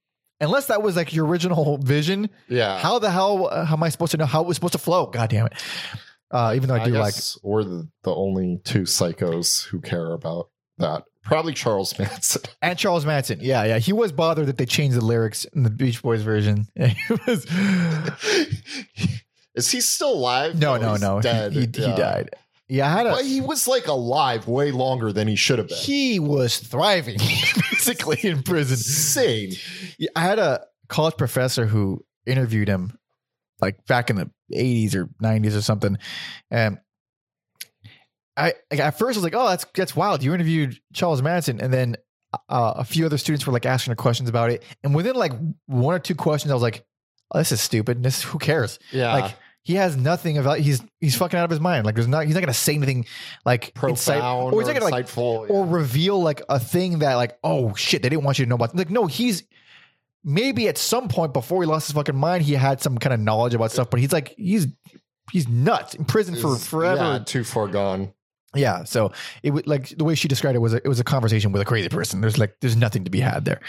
Unless 0.43 0.67
that 0.67 0.83
was 0.83 0.97
like 0.97 1.15
your 1.15 1.27
original 1.27 1.79
vision, 1.79 2.29
yeah. 2.49 2.79
how 2.79 2.99
the 2.99 3.11
hell 3.11 3.49
uh, 3.51 3.65
how 3.65 3.77
am 3.77 3.83
I 3.83 3.89
supposed 3.89 4.11
to 4.11 4.19
know 4.19 4.27
how 4.27 4.43
it 4.43 4.47
was 4.47 4.57
supposed 4.57 4.73
to 4.73 4.79
flow? 4.79 5.07
God 5.07 5.31
damn 5.31 5.47
it! 5.47 5.53
Uh, 6.31 6.53
even 6.57 6.69
though 6.69 6.75
I 6.75 6.83
I 6.83 6.85
do 6.85 6.91
like 6.93 7.15
we're 7.43 7.65
the, 7.65 7.89
the 8.03 8.15
only 8.15 8.61
two 8.65 8.83
psychos 8.83 9.65
who 9.65 9.81
care 9.81 10.13
about 10.13 10.51
that. 10.79 11.05
Probably 11.25 11.55
Charles 11.55 11.97
Manson. 11.99 12.43
And 12.61 12.77
Charles 12.77 13.07
Manson. 13.07 13.39
Yeah, 13.41 13.63
yeah. 13.65 13.79
He 13.79 13.93
was 13.93 14.11
bothered 14.11 14.47
that 14.47 14.59
they 14.59 14.67
changed 14.67 14.97
the 14.97 15.05
lyrics 15.05 15.45
in 15.55 15.63
the 15.63 15.71
Beach 15.71 16.03
Boys 16.03 16.23
version. 16.23 16.67
Yeah, 16.75 16.89
he 17.09 17.15
was 17.27 17.47
Is 19.55 19.71
he 19.71 19.81
still 19.81 20.15
alive? 20.15 20.59
No, 20.59 20.77
no, 20.77 20.93
he's 20.93 21.01
no. 21.01 21.19
He-. 21.21 21.61
He, 21.61 21.69
he 21.73 21.83
Yeah. 21.83 21.97
died. 21.97 22.31
Yeah, 22.69 22.87
I 22.87 22.91
had 22.91 23.07
a. 23.07 23.11
But 23.11 23.25
he 23.25 23.41
was 23.41 23.69
like 23.69 23.87
alive 23.87 24.49
way 24.49 24.71
longer 24.71 25.13
than 25.13 25.29
he 25.29 25.37
should 25.37 25.59
have 25.59 25.69
been. 25.69 25.77
He 25.79 26.19
was 26.19 26.59
thriving 26.59 27.19
basically 27.71 28.19
in 28.23 28.43
prison. 28.43 28.75
Insane. 28.75 29.53
Yeah, 29.99 30.11
I 30.17 30.21
had 30.21 30.39
a 30.39 30.65
college 30.89 31.17
professor 31.17 31.67
who 31.67 32.05
interviewed 32.27 32.69
him 32.69 32.99
like 33.61 33.85
back 33.87 34.11
in 34.11 34.17
the 34.17 34.31
80s 34.53 34.95
or 34.95 35.07
90s 35.23 35.57
or 35.57 35.63
something. 35.63 35.99
And 36.51 36.79
I 38.37 38.55
like, 38.71 38.81
at 38.81 38.99
first 38.99 39.17
I 39.17 39.19
was 39.19 39.25
like, 39.25 39.35
oh, 39.35 39.49
that's 39.49 39.67
that's 39.75 39.95
wild. 39.97 40.23
You 40.23 40.35
interviewed 40.35 40.79
Charles 40.93 41.23
Manson. 41.23 41.61
And 41.61 41.73
then 41.73 41.97
uh, 42.49 42.75
a 42.77 42.85
few 42.85 43.07
other 43.07 43.19
students 43.19 43.47
were 43.47 43.53
like 43.53 43.67
asking 43.67 43.93
her 43.93 43.97
questions 43.97 44.29
about 44.29 44.51
it. 44.51 44.63
And 44.83 44.95
within 44.95 45.17
like 45.17 45.33
one 45.67 45.95
or 45.95 45.99
two 45.99 46.15
questions, 46.15 46.51
I 46.51 46.55
was 46.55 46.63
like, 46.63 46.85
oh, 47.33 47.39
this 47.39 47.53
is 47.53 47.61
stupid. 47.61 48.03
This 48.03 48.23
who 48.23 48.39
cares? 48.39 48.79
Yeah. 48.91 49.13
Like 49.15 49.35
he 49.65 49.75
has 49.75 49.97
nothing 49.97 50.39
about 50.39 50.59
he's 50.59 50.83
he's 51.01 51.15
fucking 51.17 51.39
out 51.39 51.45
of 51.45 51.51
his 51.51 51.61
mind. 51.61 51.87
Like 51.87 51.95
there's 51.95 52.09
not 52.09 52.27
he's 52.27 52.35
not 52.35 52.41
gonna 52.41 52.53
say 52.55 52.75
anything 52.75 53.07
like 53.45 53.75
profound 53.75 54.53
or 54.55 54.61
he's 54.61 54.67
not 54.69 54.75
gonna 54.81 54.91
like 54.91 55.07
insightful. 55.07 55.49
or 55.49 55.67
reveal 55.67 56.21
like 56.21 56.43
a 56.49 56.59
thing 56.59 56.99
that 57.01 57.15
like 57.15 57.39
oh 57.45 57.75
shit 57.75 58.03
they 58.03 58.09
didn't 58.09 58.25
want 58.25 58.39
you 58.39 58.45
to 58.45 58.49
know 58.49 58.57
about 58.57 58.75
like 58.75 58.91
no 58.91 59.07
he's 59.07 59.45
maybe 60.25 60.69
at 60.69 60.79
some 60.79 61.09
point 61.09 61.33
before 61.33 61.63
he 61.63 61.67
lost 61.69 61.87
his 61.89 61.95
fucking 61.95 62.17
mind 62.17 62.43
he 62.45 62.55
had 62.55 62.81
some 62.81 62.99
kind 62.99 63.13
of 63.13 63.21
knowledge 63.21 63.55
about 63.55 63.71
stuff 63.73 63.91
but 63.91 63.99
he's 64.01 64.13
like 64.13 64.35
he's 64.37 64.67
he's 65.33 65.49
nuts 65.49 65.95
in 65.95 66.05
prison 66.05 66.35
for 66.37 66.57
forever 66.57 66.97
Yeah, 67.01 67.13
yeah, 67.15 67.19
too 67.25 67.45
far 67.45 67.69
gone. 67.69 68.13
Yeah, 68.55 68.85
so 68.85 69.13
it 69.43 69.51
would 69.51 69.67
like 69.67 69.89
the 69.97 70.05
way 70.05 70.15
she 70.15 70.29
described 70.29 70.57
it 70.57 70.59
was 70.59 70.75
a, 70.75 70.77
it 70.77 70.87
was 70.89 71.01
a 71.01 71.05
conversation 71.05 71.53
with 71.53 71.63
a 71.63 71.65
crazy 71.65 71.89
person 71.89 72.21
there's 72.21 72.37
like 72.37 72.55
there's 72.61 72.77
nothing 72.77 73.05
to 73.05 73.11
be 73.11 73.19
had 73.21 73.45
there 73.47 73.61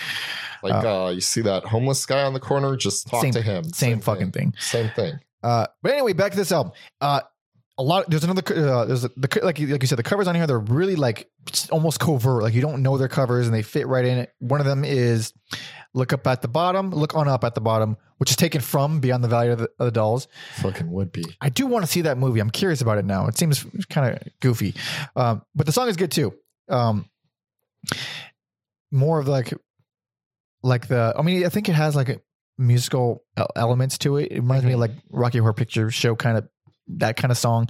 Like 0.61 0.83
uh, 0.83 1.11
you 1.13 1.21
see 1.21 1.41
that 1.41 1.63
homeless 1.63 2.05
guy 2.05 2.23
on 2.23 2.33
the 2.33 2.39
corner, 2.41 2.75
just 2.75 3.07
talk 3.07 3.21
Same- 3.21 3.31
to 3.33 3.41
him. 3.41 3.63
same, 3.71 3.99
fucking 4.01 4.31
thing. 4.31 4.53
Same 4.59 4.89
thing. 4.89 5.19
Uh, 5.43 5.67
but 5.81 5.91
anyway, 5.91 6.13
back 6.13 6.31
to 6.31 6.37
this 6.37 6.51
album. 6.51 6.71
Uh, 7.01 7.21
a 7.77 7.83
lot. 7.83 8.09
There's 8.09 8.23
another. 8.23 8.43
Uh, 8.55 8.85
there's 8.85 9.03
a, 9.03 9.09
the 9.17 9.39
like 9.43 9.59
you- 9.59 9.67
like 9.67 9.81
you 9.81 9.87
said, 9.87 9.97
the 9.97 10.03
covers 10.03 10.27
on 10.27 10.35
here 10.35 10.45
they're 10.47 10.59
really 10.59 10.95
like 10.95 11.29
almost 11.71 11.99
covert. 11.99 12.43
Like 12.43 12.53
you 12.53 12.61
don't 12.61 12.83
know 12.83 12.97
their 12.97 13.07
covers 13.07 13.47
and 13.47 13.53
they 13.55 13.63
fit 13.63 13.87
right 13.87 14.05
in 14.05 14.19
it. 14.19 14.31
One 14.39 14.59
of 14.59 14.65
them 14.67 14.85
is 14.85 15.33
look 15.95 16.13
up 16.13 16.25
at 16.27 16.41
the 16.43 16.47
bottom, 16.47 16.91
look 16.91 17.15
on 17.15 17.27
up 17.27 17.43
at 17.43 17.55
the 17.55 17.61
bottom, 17.61 17.97
which 18.17 18.29
is 18.29 18.35
taken 18.35 18.61
from 18.61 18.99
Beyond 18.99 19.23
the 19.23 19.27
Valley 19.27 19.49
of 19.49 19.57
the, 19.59 19.69
of 19.79 19.85
the 19.85 19.91
Dolls. 19.91 20.27
Fucking 20.57 20.91
would 20.91 21.11
be. 21.11 21.25
I 21.41 21.49
do 21.49 21.65
want 21.65 21.83
to 21.83 21.91
see 21.91 22.01
that 22.01 22.17
movie. 22.19 22.39
I'm 22.39 22.51
curious 22.51 22.81
about 22.81 22.99
it 22.99 23.05
now. 23.05 23.25
It 23.27 23.37
seems 23.37 23.65
kind 23.89 24.15
of 24.15 24.27
goofy, 24.39 24.75
um, 25.15 25.41
but 25.55 25.65
the 25.65 25.71
song 25.71 25.89
is 25.89 25.97
good 25.97 26.11
too. 26.11 26.33
Um, 26.69 27.09
more 28.91 29.19
of 29.19 29.27
like, 29.27 29.53
like 30.61 30.87
the. 30.87 31.13
I 31.17 31.21
mean, 31.23 31.43
I 31.45 31.49
think 31.49 31.69
it 31.69 31.73
has 31.73 31.95
like 31.95 32.09
a 32.09 32.21
musical 32.57 33.23
elements 33.55 33.97
to 33.99 34.17
it. 34.17 34.31
It 34.31 34.35
reminds 34.35 34.65
me 34.65 34.73
of 34.73 34.79
like 34.79 34.91
Rocky 35.09 35.39
Horror 35.39 35.53
Picture 35.53 35.89
Show 35.91 36.15
kind 36.15 36.37
of 36.37 36.47
that 36.87 37.15
kind 37.15 37.31
of 37.31 37.37
song. 37.37 37.69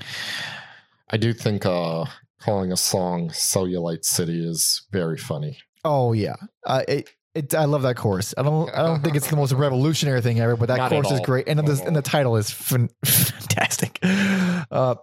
I 1.09 1.17
do 1.17 1.34
think 1.34 1.65
uh 1.65 2.05
calling 2.39 2.71
a 2.71 2.77
song 2.77 3.29
Cellulite 3.29 4.03
City 4.05 4.45
is 4.47 4.84
very 4.91 5.17
funny. 5.17 5.57
Oh 5.86 6.13
yeah, 6.13 6.36
uh, 6.65 6.84
it. 6.88 7.09
It, 7.36 7.55
I 7.55 7.65
love 7.65 7.81
that 7.81 7.95
chorus. 7.95 8.36
I 8.38 8.43
don't. 8.43 8.69
I 8.69 8.84
don't 8.84 9.01
think 9.01 9.15
it's 9.15 9.27
the 9.27 9.36
most 9.36 9.53
revolutionary 9.53 10.21
thing 10.21 10.39
ever, 10.39 10.55
but 10.55 10.67
that 10.67 10.77
Not 10.77 10.91
chorus 10.91 11.09
is 11.09 11.19
great, 11.21 11.47
and 11.47 11.57
the, 11.59 11.84
and 11.84 11.95
the 11.95 12.03
title 12.03 12.36
is 12.36 12.51
fan, 12.51 12.91
fantastic. 13.03 13.97
Uh, 14.03 14.95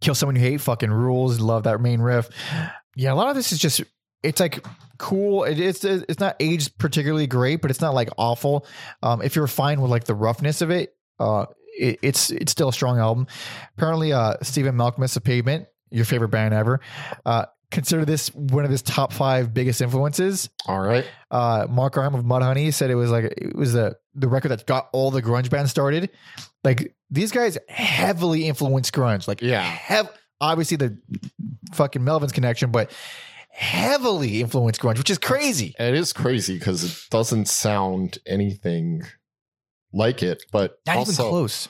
Kill 0.00 0.14
someone 0.14 0.36
you 0.36 0.42
hate. 0.42 0.60
Fucking 0.60 0.90
rules. 0.90 1.40
Love 1.40 1.64
that 1.64 1.80
main 1.80 2.00
riff. 2.00 2.28
Yeah, 2.96 3.12
a 3.12 3.14
lot 3.14 3.28
of 3.28 3.36
this 3.36 3.52
is 3.52 3.58
just. 3.58 3.82
It's 4.22 4.40
like 4.40 4.64
cool. 4.98 5.44
It 5.44 5.60
is. 5.60 5.84
It's 5.84 6.20
not 6.20 6.36
aged 6.40 6.78
particularly 6.78 7.26
great, 7.26 7.60
but 7.62 7.70
it's 7.70 7.80
not 7.80 7.94
like 7.94 8.08
awful. 8.18 8.66
Um, 9.02 9.22
if 9.22 9.36
you're 9.36 9.46
fine 9.46 9.80
with 9.80 9.90
like 9.90 10.04
the 10.04 10.14
roughness 10.14 10.62
of 10.62 10.70
it, 10.70 10.94
uh, 11.20 11.46
it, 11.78 11.98
it's 12.02 12.30
it's 12.30 12.52
still 12.52 12.68
a 12.68 12.72
strong 12.72 12.98
album. 12.98 13.26
Apparently, 13.76 14.12
uh, 14.12 14.34
Stephen 14.42 14.74
Malkmus 14.74 15.16
of 15.16 15.22
Pavement, 15.24 15.66
your 15.90 16.04
favorite 16.04 16.30
band 16.30 16.54
ever, 16.54 16.80
uh, 17.24 17.44
consider 17.70 18.04
this 18.04 18.34
one 18.34 18.64
of 18.64 18.70
his 18.70 18.82
top 18.82 19.12
five 19.12 19.52
biggest 19.52 19.80
influences 19.80 20.48
All 20.66 20.80
right. 20.80 21.04
uh, 21.30 21.66
Mark 21.68 21.96
Arm 21.98 22.14
of 22.14 22.24
Mudhoney 22.24 22.72
said 22.72 22.90
it 22.90 22.94
was 22.94 23.10
like 23.10 23.24
it 23.24 23.54
was 23.54 23.72
the 23.74 23.96
the 24.14 24.28
record 24.28 24.48
that 24.48 24.66
got 24.66 24.88
all 24.92 25.10
the 25.10 25.22
grunge 25.22 25.50
bands 25.50 25.70
started. 25.70 26.10
Like 26.64 26.94
these 27.10 27.30
guys 27.32 27.58
heavily 27.68 28.46
influenced 28.48 28.92
grunge. 28.94 29.28
Like 29.28 29.42
Yeah. 29.42 29.60
have 29.62 30.10
obviously 30.40 30.76
the 30.78 30.98
fucking 31.74 32.02
Melvin's 32.02 32.32
connection, 32.32 32.70
but 32.70 32.90
heavily 33.56 34.40
influenced 34.42 34.80
grunge, 34.80 34.98
which 34.98 35.10
is 35.10 35.18
crazy. 35.18 35.74
It 35.78 35.94
is 35.94 36.12
crazy 36.12 36.58
because 36.58 36.84
it 36.84 37.10
doesn't 37.10 37.48
sound 37.48 38.18
anything 38.26 39.02
like 39.92 40.22
it, 40.22 40.44
but 40.52 40.78
Not 40.86 40.96
also 40.96 41.22
even 41.22 41.30
close. 41.30 41.68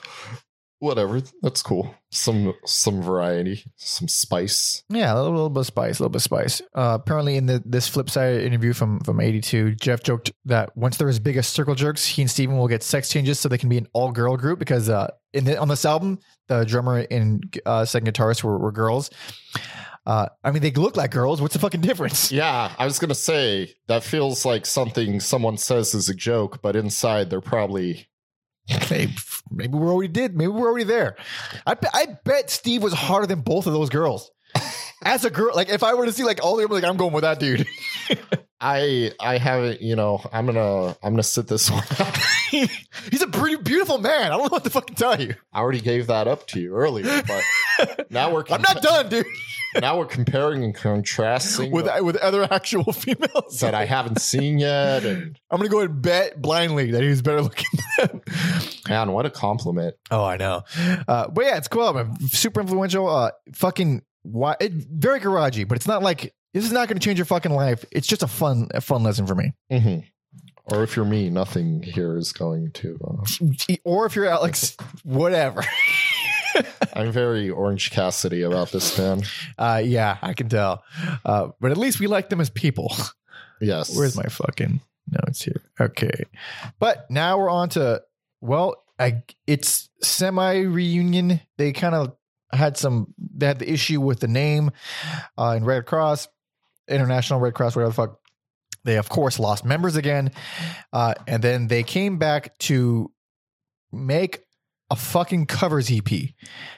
whatever. 0.79 1.21
That's 1.41 1.61
cool. 1.63 1.95
Some 2.11 2.53
some 2.65 3.01
variety, 3.01 3.63
some 3.77 4.07
spice. 4.09 4.83
Yeah, 4.89 5.13
a 5.13 5.15
little, 5.15 5.31
little 5.31 5.49
bit 5.49 5.61
of 5.61 5.65
spice, 5.67 5.99
a 5.99 6.03
little 6.03 6.09
bit 6.09 6.17
of 6.17 6.23
spice. 6.23 6.61
Uh, 6.75 6.97
apparently, 6.99 7.37
in 7.37 7.45
the 7.45 7.63
this 7.65 7.89
Flipside 7.89 8.43
interview 8.43 8.73
from 8.73 8.99
from 9.01 9.21
'82, 9.21 9.75
Jeff 9.75 10.03
joked 10.03 10.31
that 10.45 10.75
once 10.75 10.97
they're 10.97 11.09
as 11.09 11.19
big 11.19 11.37
as 11.37 11.47
Circle 11.47 11.75
Jerks, 11.75 12.05
he 12.05 12.21
and 12.21 12.29
Steven 12.29 12.57
will 12.57 12.67
get 12.67 12.83
sex 12.83 13.09
changes 13.09 13.39
so 13.39 13.47
they 13.49 13.57
can 13.57 13.69
be 13.69 13.77
an 13.77 13.87
all 13.93 14.11
girl 14.11 14.35
group 14.35 14.59
because 14.59 14.89
uh, 14.89 15.09
in 15.33 15.45
the, 15.45 15.57
on 15.57 15.67
this 15.69 15.85
album, 15.85 16.19
the 16.47 16.63
drummer 16.65 17.05
and 17.11 17.59
uh, 17.65 17.85
second 17.85 18.11
guitarist 18.13 18.43
were, 18.43 18.57
were 18.57 18.71
girls. 18.71 19.09
Uh, 20.07 20.29
I 20.41 20.51
mean, 20.51 20.61
they 20.61 20.71
look 20.71 20.95
like 20.95 21.11
girls. 21.11 21.41
What's 21.41 21.53
the 21.53 21.59
fucking 21.59 21.81
difference? 21.81 22.31
Yeah, 22.37 22.73
I 22.79 22.85
was 22.85 22.97
gonna 22.97 23.13
say 23.13 23.73
that 23.87 24.03
feels 24.03 24.45
like 24.45 24.65
something 24.65 25.19
someone 25.19 25.57
says 25.57 25.93
is 25.93 26.07
a 26.07 26.15
joke, 26.15 26.61
but 26.61 26.75
inside 26.75 27.29
they're 27.29 27.41
probably 27.41 28.07
Maybe, 28.89 29.13
maybe 29.49 29.73
we're 29.77 29.91
already 29.91 30.11
did. 30.11 30.35
Maybe 30.35 30.47
we're 30.49 30.67
already 30.69 30.83
there. 30.83 31.15
I, 31.65 31.73
bet- 31.73 31.91
I 31.93 32.07
bet 32.25 32.49
Steve 32.49 32.83
was 32.83 32.93
harder 32.93 33.27
than 33.27 33.41
both 33.41 33.65
of 33.65 33.73
those 33.73 33.89
girls. 33.89 34.31
As 35.03 35.23
a 35.25 35.29
girl, 35.29 35.55
like 35.55 35.69
if 35.69 35.83
I 35.83 35.93
were 35.93 36.05
to 36.05 36.11
see 36.11 36.23
like 36.23 36.43
all 36.43 36.59
of 36.59 36.61
them, 36.61 36.71
like 36.71 36.83
I'm 36.83 36.97
going 36.97 37.13
with 37.13 37.23
that 37.23 37.39
dude. 37.39 37.65
I 38.59 39.11
I 39.19 39.37
haven't, 39.37 39.81
you 39.81 39.95
know, 39.95 40.21
I'm 40.33 40.45
gonna 40.45 40.97
I'm 41.03 41.13
gonna 41.13 41.23
sit 41.23 41.47
this 41.47 41.69
one 41.71 41.83
out. 41.99 42.17
He's 43.11 43.21
a 43.21 43.27
pretty 43.27 43.61
beautiful 43.61 43.97
man. 43.99 44.25
I 44.25 44.29
don't 44.29 44.43
know 44.43 44.49
what 44.49 44.63
to 44.63 44.69
fucking 44.69 44.95
tell 44.95 45.19
you. 45.19 45.35
I 45.53 45.59
already 45.59 45.81
gave 45.81 46.07
that 46.07 46.27
up 46.27 46.47
to 46.47 46.59
you 46.59 46.73
earlier, 46.73 47.21
but 47.27 48.05
now 48.09 48.33
we're 48.33 48.43
I'm 48.49 48.61
not 48.61 48.81
done, 48.81 49.09
dude. 49.09 49.25
now 49.79 49.97
we're 49.99 50.05
comparing 50.05 50.63
and 50.63 50.73
contrasting 50.73 51.71
With 51.71 51.87
with 52.01 52.15
other 52.17 52.47
actual 52.51 52.91
females 52.93 53.59
that 53.59 53.75
I 53.75 53.85
haven't 53.85 54.21
seen 54.21 54.57
yet, 54.57 55.05
and 55.05 55.37
I'm 55.51 55.57
gonna 55.57 55.69
go 55.69 55.79
ahead 55.79 55.91
and 55.91 56.01
bet 56.01 56.41
blindly 56.41 56.91
that 56.91 57.03
he's 57.03 57.21
better 57.21 57.41
looking. 57.43 57.79
Than 57.97 58.21
man, 58.89 59.11
what 59.11 59.25
a 59.27 59.29
compliment! 59.29 59.95
oh, 60.09 60.23
I 60.23 60.37
know. 60.37 60.63
Uh, 61.07 61.27
but 61.27 61.45
yeah, 61.45 61.57
it's 61.57 61.67
cool. 61.67 61.93
Man. 61.93 62.19
Super 62.27 62.61
influential. 62.61 63.07
Uh, 63.07 63.31
fucking 63.53 64.01
why? 64.23 64.55
It, 64.59 64.73
very 64.73 65.19
garagey, 65.19 65.67
but 65.67 65.75
it's 65.75 65.87
not 65.87 66.01
like 66.01 66.33
this 66.53 66.63
is 66.65 66.71
not 66.71 66.87
going 66.87 66.99
to 66.99 67.03
change 67.05 67.19
your 67.19 67.25
fucking 67.25 67.51
life. 67.51 67.85
It's 67.91 68.07
just 68.07 68.23
a 68.23 68.27
fun, 68.27 68.67
a 68.73 68.81
fun 68.81 69.03
lesson 69.03 69.27
for 69.27 69.35
me. 69.35 69.53
hmm 69.71 69.99
Or 70.65 70.83
if 70.83 70.95
you're 70.95 71.05
me, 71.05 71.29
nothing 71.29 71.83
here 71.83 72.17
is 72.17 72.31
going 72.33 72.71
to. 72.73 72.97
Uh, 73.03 73.75
Or 73.83 74.05
if 74.05 74.15
you're 74.15 74.25
Alex, 74.25 74.75
whatever. 75.03 75.63
I'm 76.93 77.11
very 77.11 77.49
Orange 77.49 77.91
Cassidy 77.91 78.41
about 78.41 78.71
this 78.71 78.97
man. 78.97 79.21
Uh, 79.57 79.81
yeah, 79.83 80.17
I 80.21 80.33
can 80.33 80.49
tell. 80.49 80.83
Uh, 81.23 81.49
but 81.59 81.71
at 81.71 81.77
least 81.77 81.99
we 81.99 82.07
like 82.07 82.29
them 82.29 82.41
as 82.41 82.49
people. 82.49 82.95
Yes. 83.61 83.95
Where's 83.95 84.15
my 84.15 84.23
fucking 84.23 84.81
notes 85.09 85.43
here? 85.43 85.61
Okay. 85.79 86.23
But 86.79 87.09
now 87.11 87.37
we're 87.37 87.49
on 87.49 87.69
to, 87.69 88.01
well, 88.41 88.83
I, 88.99 89.23
it's 89.45 89.89
semi 90.01 90.59
reunion. 90.61 91.41
They 91.57 91.73
kind 91.73 91.93
of 91.95 92.15
had 92.51 92.77
some, 92.77 93.13
they 93.17 93.45
had 93.47 93.59
the 93.59 93.71
issue 93.71 93.99
with 94.01 94.19
the 94.19 94.27
name 94.27 94.71
uh, 95.37 95.53
in 95.57 95.65
Red 95.65 95.85
Cross, 95.85 96.27
International 96.87 97.39
Red 97.39 97.53
Cross, 97.53 97.75
whatever 97.75 97.89
the 97.89 97.95
fuck. 97.95 98.19
They, 98.83 98.97
of 98.97 99.09
course, 99.09 99.39
lost 99.39 99.65
members 99.65 99.95
again. 99.95 100.31
Uh, 100.93 101.13
and 101.27 101.43
then 101.43 101.67
they 101.67 101.83
came 101.83 102.17
back 102.17 102.57
to 102.59 103.11
make 103.91 104.43
a 104.89 104.95
fucking 104.95 105.47
covers 105.47 105.91
EP. 105.91 106.29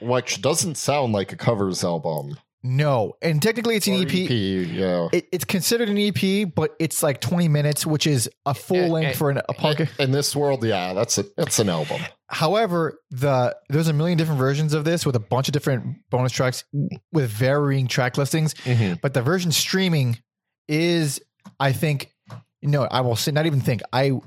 Which 0.02 0.42
doesn't 0.42 0.76
sound 0.76 1.14
like 1.14 1.32
a 1.32 1.36
covers 1.36 1.84
album. 1.84 2.38
No. 2.62 3.16
And 3.22 3.42
technically 3.42 3.76
it's 3.76 3.88
an 3.88 3.94
Or 3.96 4.02
EP. 4.02 4.12
yeah. 4.12 5.08
It, 5.14 5.28
it's 5.32 5.46
considered 5.46 5.88
an 5.90 5.98
EP, 5.98 6.54
but 6.54 6.76
it's 6.80 7.02
like 7.02 7.22
20 7.22 7.48
minutes, 7.48 7.86
which 7.86 8.06
is 8.06 8.30
a 8.46 8.54
full 8.54 8.78
Eh, 8.78 8.88
length 8.88 9.10
eh, 9.12 9.14
for 9.14 9.30
an, 9.30 9.38
a 9.48 9.54
punk. 9.54 9.88
In 9.98 10.12
this 10.12 10.36
world, 10.36 10.64
yeah, 10.66 10.94
that's 10.94 11.18
a 11.18 11.26
that's 11.38 11.60
an 11.60 11.70
album. 11.70 12.02
However, 12.28 13.00
the 13.12 13.56
there's 13.70 13.88
a 13.88 13.94
million 13.94 14.18
different 14.18 14.40
versions 14.40 14.74
of 14.74 14.84
this 14.84 15.06
with 15.06 15.16
a 15.16 15.20
bunch 15.22 15.48
of 15.48 15.54
different 15.54 15.98
bonus 16.10 16.32
tracks 16.32 16.64
with 17.12 17.30
varying 17.30 17.88
track 17.88 18.18
listings. 18.18 18.54
But 19.02 19.14
the 19.14 19.22
version 19.22 19.52
streaming 19.52 20.20
is, 20.68 21.22
I 21.60 21.72
think, 21.72 22.14
no, 22.62 22.84
I 22.84 23.02
will 23.02 23.16
say, 23.16 23.32
not 23.32 23.46
even 23.46 23.62
think. 23.62 23.82
I, 23.94 24.20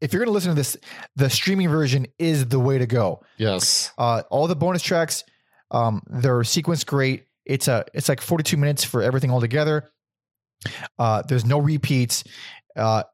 if 0.00 0.12
you're 0.12 0.20
going 0.20 0.28
to 0.28 0.32
listen 0.32 0.50
to 0.52 0.54
this, 0.54 0.76
the 1.16 1.28
streaming 1.28 1.68
version 1.68 2.06
is 2.18 2.46
the 2.46 2.58
way 2.60 2.78
to 2.78 2.86
go. 2.86 3.22
Yes. 3.38 3.90
Uh, 3.98 4.22
all 4.30 4.46
the 4.46 4.56
bonus 4.56 4.82
tracks, 4.82 5.24
um, 5.70 6.02
they're 6.08 6.38
sequenced 6.40 6.86
great. 6.86 7.26
It's 7.46 7.68
a 7.68 7.84
it's 7.94 8.08
like 8.08 8.20
42 8.20 8.56
minutes 8.56 8.84
for 8.84 9.02
everything 9.02 9.30
all 9.30 9.40
together. 9.40 9.88
Uh, 10.98 11.22
there's 11.28 11.44
no 11.44 11.58
repeats. 11.58 12.24
Uh, 12.74 13.04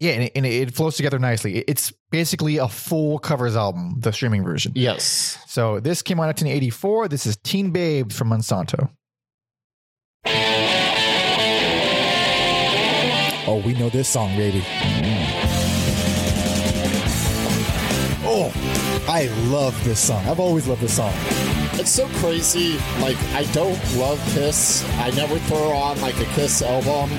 Yeah, 0.00 0.12
and 0.12 0.22
it, 0.24 0.32
and 0.34 0.44
it 0.46 0.74
flows 0.74 0.96
together 0.96 1.18
nicely. 1.18 1.58
It's 1.58 1.92
basically 2.10 2.56
a 2.58 2.66
full 2.68 3.18
covers 3.20 3.54
album, 3.56 3.94
the 4.00 4.12
streaming 4.12 4.42
version. 4.44 4.72
Yes. 4.74 5.38
So 5.46 5.78
this 5.80 6.02
came 6.02 6.18
out 6.18 6.24
in 6.24 6.48
1984. 6.48 7.08
This 7.08 7.24
is 7.26 7.36
Teen 7.36 7.70
Babes 7.70 8.16
from 8.18 8.30
Monsanto. 8.30 8.90
Oh, 13.44 13.60
we 13.64 13.74
know 13.74 13.88
this 13.90 14.08
song, 14.08 14.36
baby. 14.36 14.62
Oh, 18.24 18.52
I 19.08 19.26
love 19.50 19.74
this 19.84 20.00
song. 20.00 20.24
I've 20.28 20.40
always 20.40 20.66
loved 20.66 20.80
this 20.80 20.96
song. 20.96 21.12
It's 21.82 21.90
so 21.90 22.06
crazy. 22.22 22.78
Like, 23.00 23.18
I 23.34 23.42
don't 23.52 23.76
love 23.96 24.20
Kiss. 24.34 24.84
I 25.00 25.10
never 25.16 25.36
throw 25.40 25.72
on 25.72 26.00
like 26.00 26.16
a 26.20 26.26
Kiss 26.26 26.62
album. 26.62 27.10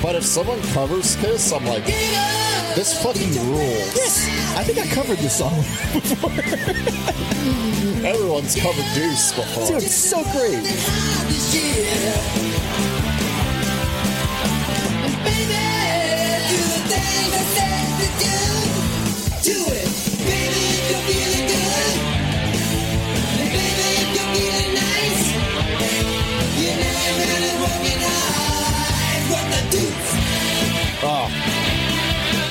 But 0.00 0.14
if 0.16 0.24
someone 0.24 0.62
covers 0.72 1.14
Kiss, 1.16 1.52
I'm 1.52 1.66
like, 1.66 1.84
this 1.84 3.02
fucking 3.02 3.34
rules. 3.50 3.94
Yes, 3.94 4.26
I 4.56 4.64
think 4.64 4.78
I 4.78 4.86
covered 4.86 5.18
this 5.18 5.36
song 5.36 5.56
before. 5.92 6.30
Everyone's 8.08 8.56
covered 8.56 8.86
Deuce 8.94 9.34
before. 9.34 9.66
Dude, 9.66 9.82
it's 9.82 9.94
so 9.94 10.22
great. 10.32 10.64
this 10.64 11.54
year. 11.54 11.92
And 15.04 15.16
baby, 15.20 15.60
do 16.48 16.56
the 16.64 16.80
things 16.88 17.34
I 17.36 17.44
said 17.52 17.92
to 18.00 18.08
do. 18.24 18.36
Do 19.52 19.58
it, 19.74 19.91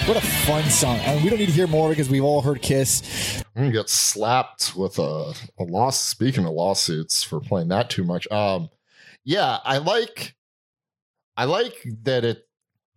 What 0.08 0.18
a 0.18 0.22
fun 0.22 0.64
song. 0.70 0.98
And 1.00 1.24
we 1.24 1.30
don't 1.30 1.40
need 1.40 1.46
to 1.46 1.54
hear 1.54 1.68
more 1.68 1.88
because 1.90 2.10
we've 2.10 2.24
all 2.24 2.42
heard 2.42 2.62
Kiss. 2.62 3.42
I'm 3.56 3.62
gonna 3.64 3.72
get 3.72 3.90
slapped 3.90 4.76
with 4.76 5.00
a, 5.00 5.34
a 5.58 5.64
loss. 5.64 5.98
Speaking 6.02 6.46
of 6.46 6.52
lawsuits 6.52 7.24
for 7.24 7.40
playing 7.40 7.70
that 7.70 7.90
too 7.90 8.04
much, 8.04 8.30
um, 8.30 8.70
yeah, 9.24 9.60
I 9.64 9.78
like, 9.78 10.36
I 11.38 11.46
like 11.46 11.76
that 12.04 12.26
it 12.26 12.46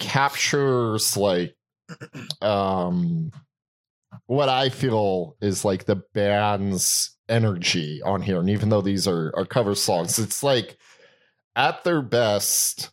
captures 0.00 1.16
like, 1.16 1.55
um, 2.42 3.30
what 4.26 4.48
I 4.48 4.70
feel 4.70 5.36
is 5.40 5.64
like 5.64 5.84
the 5.84 6.02
band's 6.14 7.16
energy 7.28 8.02
on 8.02 8.22
here, 8.22 8.40
and 8.40 8.50
even 8.50 8.70
though 8.70 8.82
these 8.82 9.07
are 9.07 9.32
are 9.36 9.46
cover 9.46 9.76
songs, 9.76 10.18
it's 10.18 10.42
like 10.42 10.78
at 11.55 11.84
their 11.84 12.02
best. 12.02 12.90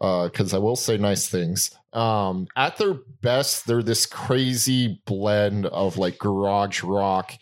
Uh 0.00 0.24
Because 0.24 0.52
I 0.52 0.58
will 0.58 0.76
say 0.76 0.98
nice 0.98 1.28
things. 1.28 1.70
Um, 1.94 2.48
at 2.56 2.76
their 2.76 2.94
best, 3.22 3.66
they're 3.66 3.82
this 3.82 4.04
crazy 4.06 5.00
blend 5.06 5.66
of 5.66 5.96
like 5.96 6.18
garage 6.18 6.82
rock 6.82 7.32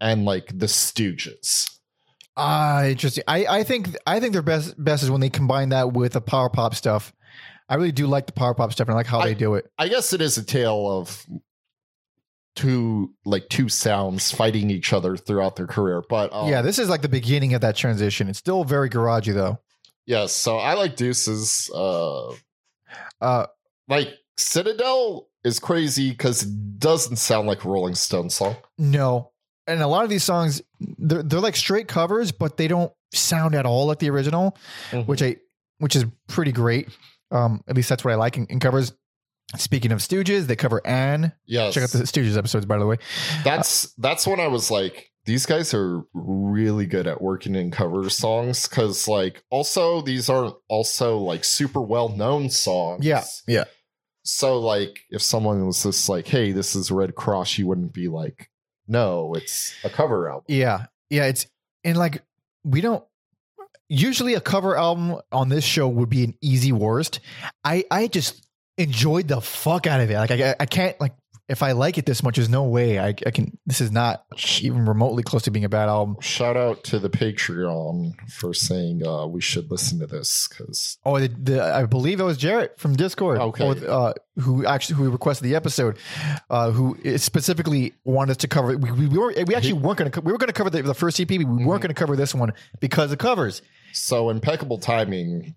and 0.00 0.24
like 0.24 0.48
the 0.58 0.66
Stooges. 0.66 1.70
Ah, 2.36 2.84
interesting. 2.84 3.24
I, 3.26 3.46
I 3.46 3.64
think 3.64 3.96
I 4.06 4.20
think 4.20 4.34
their 4.34 4.42
best 4.42 4.74
best 4.82 5.02
is 5.02 5.10
when 5.10 5.22
they 5.22 5.30
combine 5.30 5.70
that 5.70 5.92
with 5.94 6.12
the 6.12 6.20
power 6.20 6.50
pop 6.50 6.74
stuff. 6.74 7.12
I 7.68 7.76
really 7.76 7.92
do 7.92 8.06
like 8.06 8.26
the 8.26 8.32
power 8.34 8.52
pop 8.54 8.72
stuff 8.72 8.86
and 8.88 8.92
I 8.94 8.96
like 8.98 9.06
how 9.06 9.20
I- 9.20 9.28
they 9.28 9.34
do 9.34 9.54
it. 9.54 9.66
I 9.78 9.88
guess 9.88 10.12
it 10.12 10.20
is 10.20 10.36
a 10.36 10.44
tale 10.44 10.86
of 10.98 11.26
two 12.54 13.12
like 13.24 13.48
two 13.48 13.68
sounds 13.68 14.30
fighting 14.32 14.70
each 14.70 14.92
other 14.92 15.16
throughout 15.16 15.56
their 15.56 15.66
career. 15.66 16.02
But 16.08 16.32
um, 16.32 16.48
yeah, 16.48 16.62
this 16.62 16.78
is 16.78 16.88
like 16.88 17.02
the 17.02 17.08
beginning 17.08 17.54
of 17.54 17.60
that 17.62 17.76
transition. 17.76 18.28
It's 18.28 18.38
still 18.38 18.64
very 18.64 18.88
garagey 18.90 19.34
though. 19.34 19.58
yes. 20.06 20.32
So 20.32 20.56
I 20.58 20.74
like 20.74 20.96
Deuces. 20.96 21.70
Uh, 21.74 22.32
Uh, 23.20 23.46
like 23.88 24.08
Citadel 24.36 25.28
is 25.44 25.58
crazy 25.58 26.10
because 26.10 26.42
it 26.42 26.78
doesn't 26.78 27.16
sound 27.16 27.46
like 27.46 27.64
a 27.64 27.68
Rolling 27.68 27.94
Stone 27.94 28.30
song. 28.30 28.56
no, 28.78 29.30
and 29.66 29.82
a 29.82 29.86
lot 29.86 30.04
of 30.04 30.10
these 30.10 30.24
songs 30.24 30.62
they're 30.98 31.22
they're 31.22 31.40
like 31.40 31.56
straight 31.56 31.88
covers, 31.88 32.32
but 32.32 32.56
they 32.56 32.68
don't 32.68 32.92
sound 33.12 33.54
at 33.54 33.66
all 33.66 33.86
like 33.86 33.98
the 33.98 34.10
original, 34.10 34.56
which 35.06 35.22
I 35.22 35.36
which 35.78 35.96
is 35.96 36.04
pretty 36.28 36.52
great. 36.52 36.88
Um, 37.30 37.62
at 37.66 37.74
least 37.76 37.88
that's 37.88 38.04
what 38.04 38.12
I 38.12 38.16
like 38.16 38.36
in, 38.36 38.46
in 38.46 38.60
covers. 38.60 38.92
Speaking 39.56 39.92
of 39.92 40.00
Stooges, 40.00 40.46
they 40.46 40.56
cover 40.56 40.84
Ann. 40.86 41.32
yes, 41.46 41.74
Check 41.74 41.84
out 41.84 41.90
the 41.90 41.98
Stooges 42.00 42.36
episodes, 42.36 42.66
by 42.66 42.78
the 42.78 42.86
way. 42.86 42.96
that's 43.44 43.92
that's 43.94 44.26
when 44.26 44.40
I 44.40 44.48
was 44.48 44.70
like, 44.72 45.12
these 45.24 45.46
guys 45.46 45.72
are 45.72 46.02
really 46.14 46.86
good 46.86 47.06
at 47.06 47.22
working 47.22 47.54
in 47.54 47.70
cover 47.70 48.08
songs 48.10 48.66
because 48.68 49.06
like 49.06 49.44
also 49.50 50.00
these 50.00 50.28
aren't 50.28 50.56
also 50.68 51.18
like 51.18 51.44
super 51.44 51.80
well 51.80 52.08
known 52.08 52.50
songs. 52.50 53.04
Yeah, 53.06 53.22
yeah. 53.46 53.64
So 54.26 54.58
like 54.58 55.00
if 55.10 55.22
someone 55.22 55.64
was 55.66 55.82
just 55.82 56.08
like, 56.08 56.26
hey, 56.26 56.52
this 56.52 56.74
is 56.74 56.90
Red 56.90 57.14
Cross, 57.14 57.58
you 57.58 57.66
wouldn't 57.66 57.92
be 57.92 58.08
like, 58.08 58.50
no, 58.88 59.34
it's 59.34 59.74
a 59.84 59.90
cover 59.90 60.28
album. 60.28 60.44
Yeah. 60.48 60.86
Yeah. 61.10 61.26
It's 61.26 61.46
and 61.84 61.96
like 61.96 62.22
we 62.64 62.80
don't 62.80 63.04
usually 63.88 64.34
a 64.34 64.40
cover 64.40 64.76
album 64.76 65.20
on 65.30 65.48
this 65.48 65.64
show 65.64 65.88
would 65.88 66.08
be 66.08 66.24
an 66.24 66.34
easy 66.40 66.72
worst. 66.72 67.20
I 67.64 67.84
I 67.90 68.08
just 68.08 68.46
enjoyed 68.76 69.28
the 69.28 69.40
fuck 69.40 69.86
out 69.86 70.00
of 70.00 70.10
it. 70.10 70.16
Like 70.16 70.30
I 70.30 70.56
I 70.58 70.66
can't 70.66 71.00
like 71.00 71.14
if 71.48 71.62
I 71.62 71.72
like 71.72 71.96
it 71.96 72.06
this 72.06 72.22
much, 72.24 72.36
there's 72.36 72.48
no 72.48 72.64
way 72.64 72.98
I, 72.98 73.08
I 73.08 73.30
can. 73.30 73.56
This 73.66 73.80
is 73.80 73.92
not 73.92 74.24
even 74.60 74.84
remotely 74.86 75.22
close 75.22 75.42
to 75.42 75.50
being 75.50 75.64
a 75.64 75.68
bad 75.68 75.88
album. 75.88 76.16
Shout 76.20 76.56
out 76.56 76.82
to 76.84 76.98
the 76.98 77.08
Patreon 77.08 78.14
for 78.30 78.52
saying 78.52 79.06
uh, 79.06 79.26
we 79.26 79.40
should 79.40 79.70
listen 79.70 80.00
to 80.00 80.06
this 80.06 80.48
because 80.48 80.98
Oh, 81.04 81.20
the, 81.20 81.28
the, 81.28 81.62
I 81.62 81.86
believe 81.86 82.18
it 82.18 82.24
was 82.24 82.36
Jarrett 82.36 82.78
from 82.78 82.96
Discord, 82.96 83.38
Okay. 83.38 83.64
or, 83.64 83.76
uh, 83.90 84.12
who 84.40 84.66
actually 84.66 84.96
who 84.96 85.08
requested 85.10 85.44
the 85.48 85.54
episode, 85.54 85.98
uh, 86.50 86.70
who 86.72 86.96
specifically 87.18 87.94
wanted 88.04 88.32
us 88.32 88.36
to 88.38 88.48
cover. 88.48 88.76
We, 88.76 88.90
we, 88.90 89.06
we 89.06 89.18
were 89.18 89.32
we 89.46 89.54
actually 89.54 89.74
weren't 89.74 89.98
going 89.98 90.10
to 90.10 90.20
we 90.20 90.32
were 90.32 90.38
going 90.38 90.48
to 90.48 90.52
cover 90.52 90.70
the, 90.70 90.82
the 90.82 90.94
first 90.94 91.20
EP. 91.20 91.28
but 91.28 91.38
We 91.38 91.44
Mm-hmm. 91.44 91.64
weren't 91.64 91.82
going 91.82 91.94
to 91.94 91.98
cover 91.98 92.16
this 92.16 92.34
one 92.34 92.52
because 92.80 93.12
of 93.12 93.18
covers. 93.18 93.62
so 93.92 94.30
impeccable 94.30 94.78
timing. 94.78 95.54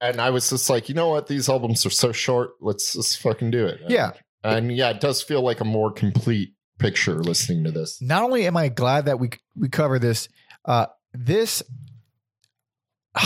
And 0.00 0.20
I 0.20 0.30
was 0.30 0.48
just 0.50 0.70
like, 0.70 0.88
you 0.88 0.94
know 0.94 1.08
what? 1.08 1.26
These 1.26 1.48
albums 1.48 1.84
are 1.84 1.90
so 1.90 2.12
short. 2.12 2.50
Let's 2.60 2.92
just 2.94 3.18
fucking 3.20 3.50
do 3.50 3.66
it. 3.66 3.80
Yeah. 3.88 4.12
And 4.42 4.74
yeah, 4.74 4.90
it 4.90 5.00
does 5.00 5.22
feel 5.22 5.42
like 5.42 5.60
a 5.60 5.64
more 5.64 5.92
complete 5.92 6.54
picture 6.78 7.22
listening 7.22 7.64
to 7.64 7.70
this. 7.70 8.00
Not 8.00 8.22
only 8.22 8.46
am 8.46 8.56
I 8.56 8.68
glad 8.68 9.06
that 9.06 9.18
we 9.18 9.30
we 9.56 9.68
cover 9.68 9.98
this, 9.98 10.28
uh, 10.64 10.86
this. 11.12 11.62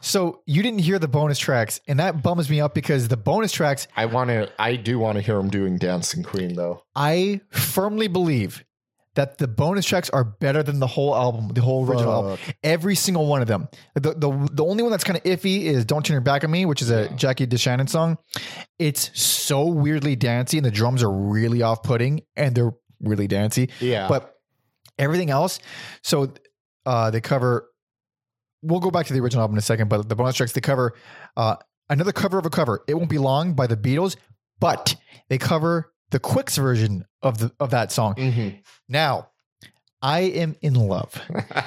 So 0.00 0.40
you 0.46 0.62
didn't 0.62 0.78
hear 0.78 0.98
the 0.98 1.08
bonus 1.08 1.38
tracks, 1.38 1.80
and 1.86 1.98
that 1.98 2.22
bums 2.22 2.48
me 2.48 2.62
up 2.62 2.72
because 2.72 3.08
the 3.08 3.16
bonus 3.18 3.52
tracks 3.52 3.86
I 3.94 4.06
want 4.06 4.30
to, 4.30 4.50
I 4.58 4.76
do 4.76 4.98
want 4.98 5.16
to 5.16 5.22
hear 5.22 5.38
him 5.38 5.50
doing 5.50 5.76
Dancing 5.76 6.22
Queen 6.22 6.54
though. 6.54 6.82
I 6.94 7.42
firmly 7.50 8.08
believe 8.08 8.64
that 9.18 9.36
the 9.36 9.48
bonus 9.48 9.84
tracks 9.84 10.08
are 10.10 10.22
better 10.22 10.62
than 10.62 10.78
the 10.78 10.86
whole 10.86 11.12
album, 11.12 11.48
the 11.48 11.60
whole 11.60 11.84
original 11.84 12.12
album. 12.12 12.38
Every 12.62 12.94
single 12.94 13.26
one 13.26 13.42
of 13.42 13.48
them. 13.48 13.68
The 13.96 14.14
the, 14.14 14.48
the 14.52 14.64
only 14.64 14.84
one 14.84 14.92
that's 14.92 15.02
kind 15.02 15.16
of 15.16 15.24
iffy 15.24 15.64
is 15.64 15.84
"Don't 15.84 16.06
Turn 16.06 16.14
Your 16.14 16.20
Back 16.20 16.44
on 16.44 16.52
Me," 16.52 16.64
which 16.64 16.82
is 16.82 16.90
a 16.90 17.08
Jackie 17.16 17.44
DeShannon 17.44 17.88
song. 17.88 18.18
It's 18.78 19.10
so 19.20 19.66
weirdly 19.66 20.14
dancey, 20.14 20.56
and 20.56 20.64
the 20.64 20.70
drums 20.70 21.02
are 21.02 21.10
really 21.10 21.62
off 21.62 21.82
putting, 21.82 22.20
and 22.36 22.54
they're 22.54 22.70
really 23.00 23.26
dancey. 23.26 23.70
Yeah. 23.80 24.06
But 24.06 24.36
everything 25.00 25.30
else, 25.30 25.58
so 26.04 26.32
uh, 26.86 27.10
they 27.10 27.20
cover. 27.20 27.68
We'll 28.62 28.78
go 28.78 28.92
back 28.92 29.06
to 29.06 29.12
the 29.12 29.20
original 29.20 29.42
album 29.42 29.56
in 29.56 29.58
a 29.58 29.62
second, 29.62 29.88
but 29.88 30.08
the 30.08 30.14
bonus 30.14 30.36
tracks 30.36 30.52
they 30.52 30.60
cover 30.60 30.94
uh, 31.36 31.56
another 31.90 32.12
cover 32.12 32.38
of 32.38 32.46
a 32.46 32.50
cover. 32.50 32.84
It 32.86 32.94
won't 32.94 33.10
be 33.10 33.18
long 33.18 33.54
by 33.54 33.66
the 33.66 33.76
Beatles, 33.76 34.14
but 34.60 34.94
they 35.28 35.38
cover 35.38 35.92
the 36.10 36.18
Quicks 36.18 36.56
version 36.56 37.04
of 37.22 37.38
the 37.38 37.52
of 37.60 37.70
that 37.70 37.92
song. 37.92 38.14
Mhm. 38.14 38.62
Now, 38.88 39.28
I 40.02 40.20
am 40.20 40.56
in 40.62 40.74
love. 40.74 41.20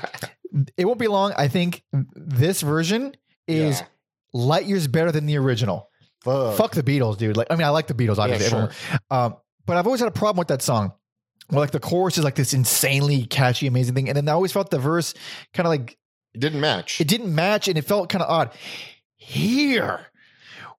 it 0.77 0.85
won't 0.85 0.99
be 0.99 1.07
long. 1.07 1.33
I 1.37 1.47
think 1.47 1.83
this 2.15 2.61
version 2.61 3.15
is 3.47 3.79
Yeah. 3.81 3.85
light 4.33 4.65
years 4.65 4.87
better 4.87 5.11
than 5.11 5.25
the 5.25 5.37
original. 5.37 5.89
Fuck. 6.23 6.55
Fuck 6.57 6.71
the 6.73 6.83
Beatles, 6.83 7.17
dude. 7.17 7.35
Like, 7.35 7.47
I 7.49 7.55
mean, 7.55 7.65
I 7.65 7.69
like 7.69 7.87
the 7.87 7.93
Beatles, 7.95 8.17
obviously. 8.19 8.49
sure. 8.49 8.69
um, 9.09 9.35
but 9.65 9.77
I've 9.77 9.85
always 9.87 9.99
had 10.01 10.07
a 10.07 10.11
problem 10.11 10.37
with 10.39 10.47
that 10.49 10.61
song. 10.61 10.93
Where 11.49 11.59
like 11.59 11.71
the 11.71 11.79
chorus 11.81 12.17
is 12.17 12.23
like 12.23 12.35
this 12.35 12.53
insanely 12.53 13.25
catchy, 13.25 13.67
amazing 13.67 13.93
thing, 13.95 14.07
and 14.07 14.15
then 14.15 14.29
I 14.29 14.31
always 14.31 14.53
felt 14.53 14.69
the 14.71 14.79
verse 14.79 15.13
kind 15.53 15.65
of 15.67 15.71
like 15.71 15.97
It 16.33 16.39
didn't 16.39 16.61
match. 16.61 17.01
it 17.01 17.07
didn't 17.09 17.33
match, 17.35 17.67
and 17.67 17.77
it 17.77 17.81
felt 17.81 18.07
kind 18.09 18.23
of 18.23 18.29
odd. 18.29 18.51
Here, 19.17 20.07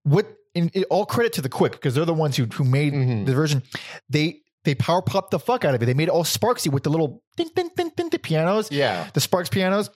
what? 0.05 0.27
And 0.55 0.71
it, 0.75 0.87
all 0.91 1.07
credit 1.07 1.33
to 1.35 1.43
the 1.43 1.49
Quick 1.49 1.73
because 1.73 1.95
they're 1.95 2.05
the 2.05 2.13
ones 2.15 2.37
who 2.37 2.45
who 2.45 2.65
made 2.65 2.93
Mhm. 2.93 3.27
the 3.27 3.35
version. 3.35 3.63
They 4.11 4.41
they 4.65 4.75
power 4.75 5.03
popped 5.03 5.31
the 5.31 5.39
fuck 5.39 5.65
out 5.65 5.75
of 5.75 5.83
it. 5.83 5.87
They 5.87 5.95
made 5.95 6.05
it 6.09 6.11
all 6.11 6.25
Sparksy 6.25 6.71
with 6.71 6.83
the 6.83 6.91
little 6.91 7.23
ding 7.37 7.51
ding 7.57 7.71
ding 7.77 7.91
ding 7.97 8.11
the 8.11 8.19
pianos 8.19 8.71
yeah. 8.71 9.09
the 9.15 9.21
Sparks 9.21 9.49
pianos. 9.49 9.91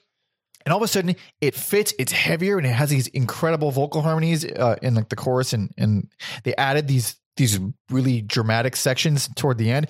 And 0.65 0.73
all 0.73 0.79
of 0.79 0.83
a 0.83 0.87
sudden, 0.89 1.15
it 1.39 1.55
fits. 1.55 1.93
It's 1.97 2.11
heavier, 2.11 2.57
and 2.57 2.67
it 2.67 2.71
has 2.73 2.89
these 2.89 3.07
incredible 3.07 3.71
vocal 3.71 4.01
harmonies 4.01 4.43
uh, 4.43 4.75
in 4.81 4.95
like 4.95 5.07
the 5.07 5.15
chorus, 5.15 5.53
and 5.53 5.71
and 5.77 6.09
they 6.43 6.53
added 6.55 6.87
these 6.89 7.15
these 7.37 7.57
really 7.89 8.21
dramatic 8.21 8.75
sections 8.75 9.29
toward 9.35 9.57
the 9.59 9.71
end. 9.71 9.87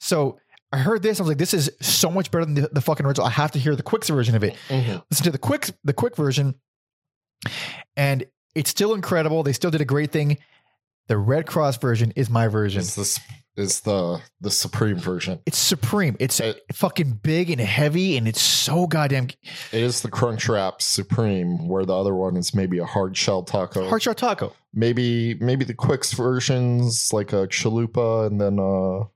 So 0.00 0.38
I 0.72 0.78
heard 0.78 1.02
this. 1.02 1.20
I 1.20 1.22
was 1.22 1.28
like, 1.28 1.38
this 1.38 1.54
is 1.54 1.70
so 1.82 2.10
much 2.10 2.30
better 2.32 2.46
than 2.46 2.54
the, 2.54 2.68
the 2.72 2.80
fucking 2.80 3.06
original. 3.06 3.26
I 3.28 3.30
have 3.30 3.52
to 3.52 3.58
hear 3.60 3.76
the 3.76 3.82
Quicks 3.84 4.08
version 4.08 4.34
of 4.34 4.42
it. 4.42 4.56
Mhm. 4.70 5.04
Listen 5.10 5.24
to 5.24 5.30
the 5.30 5.38
Quick 5.38 5.70
the 5.84 5.92
Quick 5.92 6.16
version, 6.16 6.54
and 7.96 8.24
it's 8.54 8.70
still 8.70 8.94
incredible. 8.94 9.42
They 9.42 9.52
still 9.52 9.70
did 9.70 9.80
a 9.80 9.84
great 9.86 10.10
thing. 10.12 10.38
The 11.08 11.18
Red 11.18 11.46
Cross 11.46 11.78
version 11.78 12.12
is 12.16 12.30
my 12.30 12.48
version. 12.48 12.80
Is 12.80 12.94
this 12.94 13.18
is 13.56 13.80
the 13.80 14.20
the 14.40 14.50
supreme 14.50 14.96
version? 14.96 15.40
It's 15.44 15.58
supreme. 15.58 16.16
It's 16.20 16.40
It- 16.40 16.62
fucking 16.72 17.20
big 17.22 17.50
and 17.50 17.60
heavy, 17.60 18.16
and 18.16 18.26
it's 18.26 18.40
so 18.40 18.86
goddamn 18.86 19.28
It 19.72 19.82
is 19.82 20.00
the 20.00 20.10
Crunchwrap 20.10 20.80
Supreme, 20.80 21.68
where 21.68 21.84
the 21.84 21.94
other 21.94 22.14
one 22.14 22.36
is 22.36 22.54
maybe 22.54 22.78
a 22.78 22.86
hard 22.86 23.14
shell 23.16 23.42
taco. 23.42 23.88
hard 23.88 24.02
shell 24.02 24.14
taco. 24.14 24.54
maybe 24.72 25.34
maybe 25.34 25.64
the 25.66 25.74
Quicks 25.74 26.12
versions 26.14 27.12
like 27.12 27.32
a 27.32 27.46
chalupa, 27.48 28.26
and 28.26 28.40
then 28.40 28.58
uh 28.58 29.06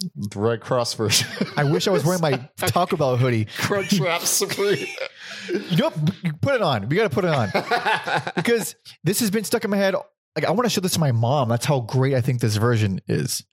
the 0.00 0.38
Red 0.38 0.60
Cross 0.60 0.94
version. 0.94 1.28
I 1.56 1.64
wish 1.64 1.86
I 1.88 1.90
was 1.90 2.04
wearing 2.04 2.20
my 2.20 2.48
Taco 2.56 2.96
Bell 2.96 3.16
hoodie. 3.16 3.46
Crunchwrap 3.46 4.20
Supreme. 4.26 4.86
You 5.70 5.76
know, 5.76 5.90
put 6.40 6.54
it 6.56 6.62
on. 6.62 6.88
We 6.88 6.96
got 6.96 7.04
to 7.04 7.10
put 7.10 7.24
it 7.24 7.30
on 7.30 7.50
because 8.36 8.74
this 9.04 9.20
has 9.20 9.30
been 9.30 9.44
stuck 9.44 9.64
in 9.64 9.70
my 9.70 9.76
head. 9.76 9.94
Like 10.34 10.44
I 10.44 10.50
want 10.50 10.64
to 10.64 10.70
show 10.70 10.80
this 10.80 10.92
to 10.94 11.00
my 11.00 11.12
mom. 11.12 11.48
That's 11.48 11.64
how 11.66 11.80
great 11.80 12.14
I 12.14 12.20
think 12.20 12.40
this 12.40 12.56
version 12.56 13.00
is. 13.06 13.44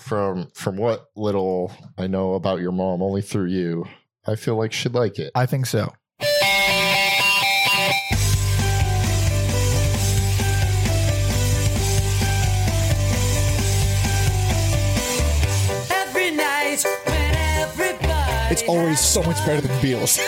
from 0.00 0.48
from 0.54 0.76
what 0.76 1.06
little 1.16 1.72
I 1.98 2.06
know 2.06 2.34
about 2.34 2.60
your 2.60 2.72
mom, 2.72 3.02
only 3.02 3.22
through 3.22 3.46
you, 3.46 3.84
I 4.26 4.36
feel 4.36 4.56
like 4.56 4.72
she'd 4.72 4.94
like 4.94 5.18
it. 5.18 5.30
I 5.34 5.46
think 5.46 5.66
so. 5.66 5.92
It's 18.58 18.66
already 18.70 18.96
so 18.96 19.22
much 19.22 19.36
better 19.44 19.60
than 19.60 19.82
Beals. 19.82 20.12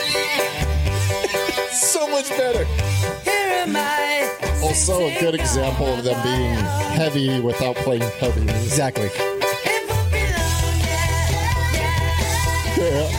so 1.73 2.07
much 2.09 2.29
better. 2.29 2.67
Here 3.25 3.65
am 3.65 3.75
I. 3.75 4.31
Also, 4.63 5.07
a 5.07 5.19
good 5.19 5.35
example 5.35 5.87
of 5.87 6.05
them 6.05 6.23
being 6.23 6.59
heavy 6.93 7.41
without 7.41 7.75
playing 7.77 8.03
heavy. 8.03 8.43
Exactly. 8.43 9.07
It 9.07 9.89
won't 9.89 10.13
be 10.13 10.19
long, 10.19 10.79
yeah, 10.85 11.39
yeah. 12.77 13.15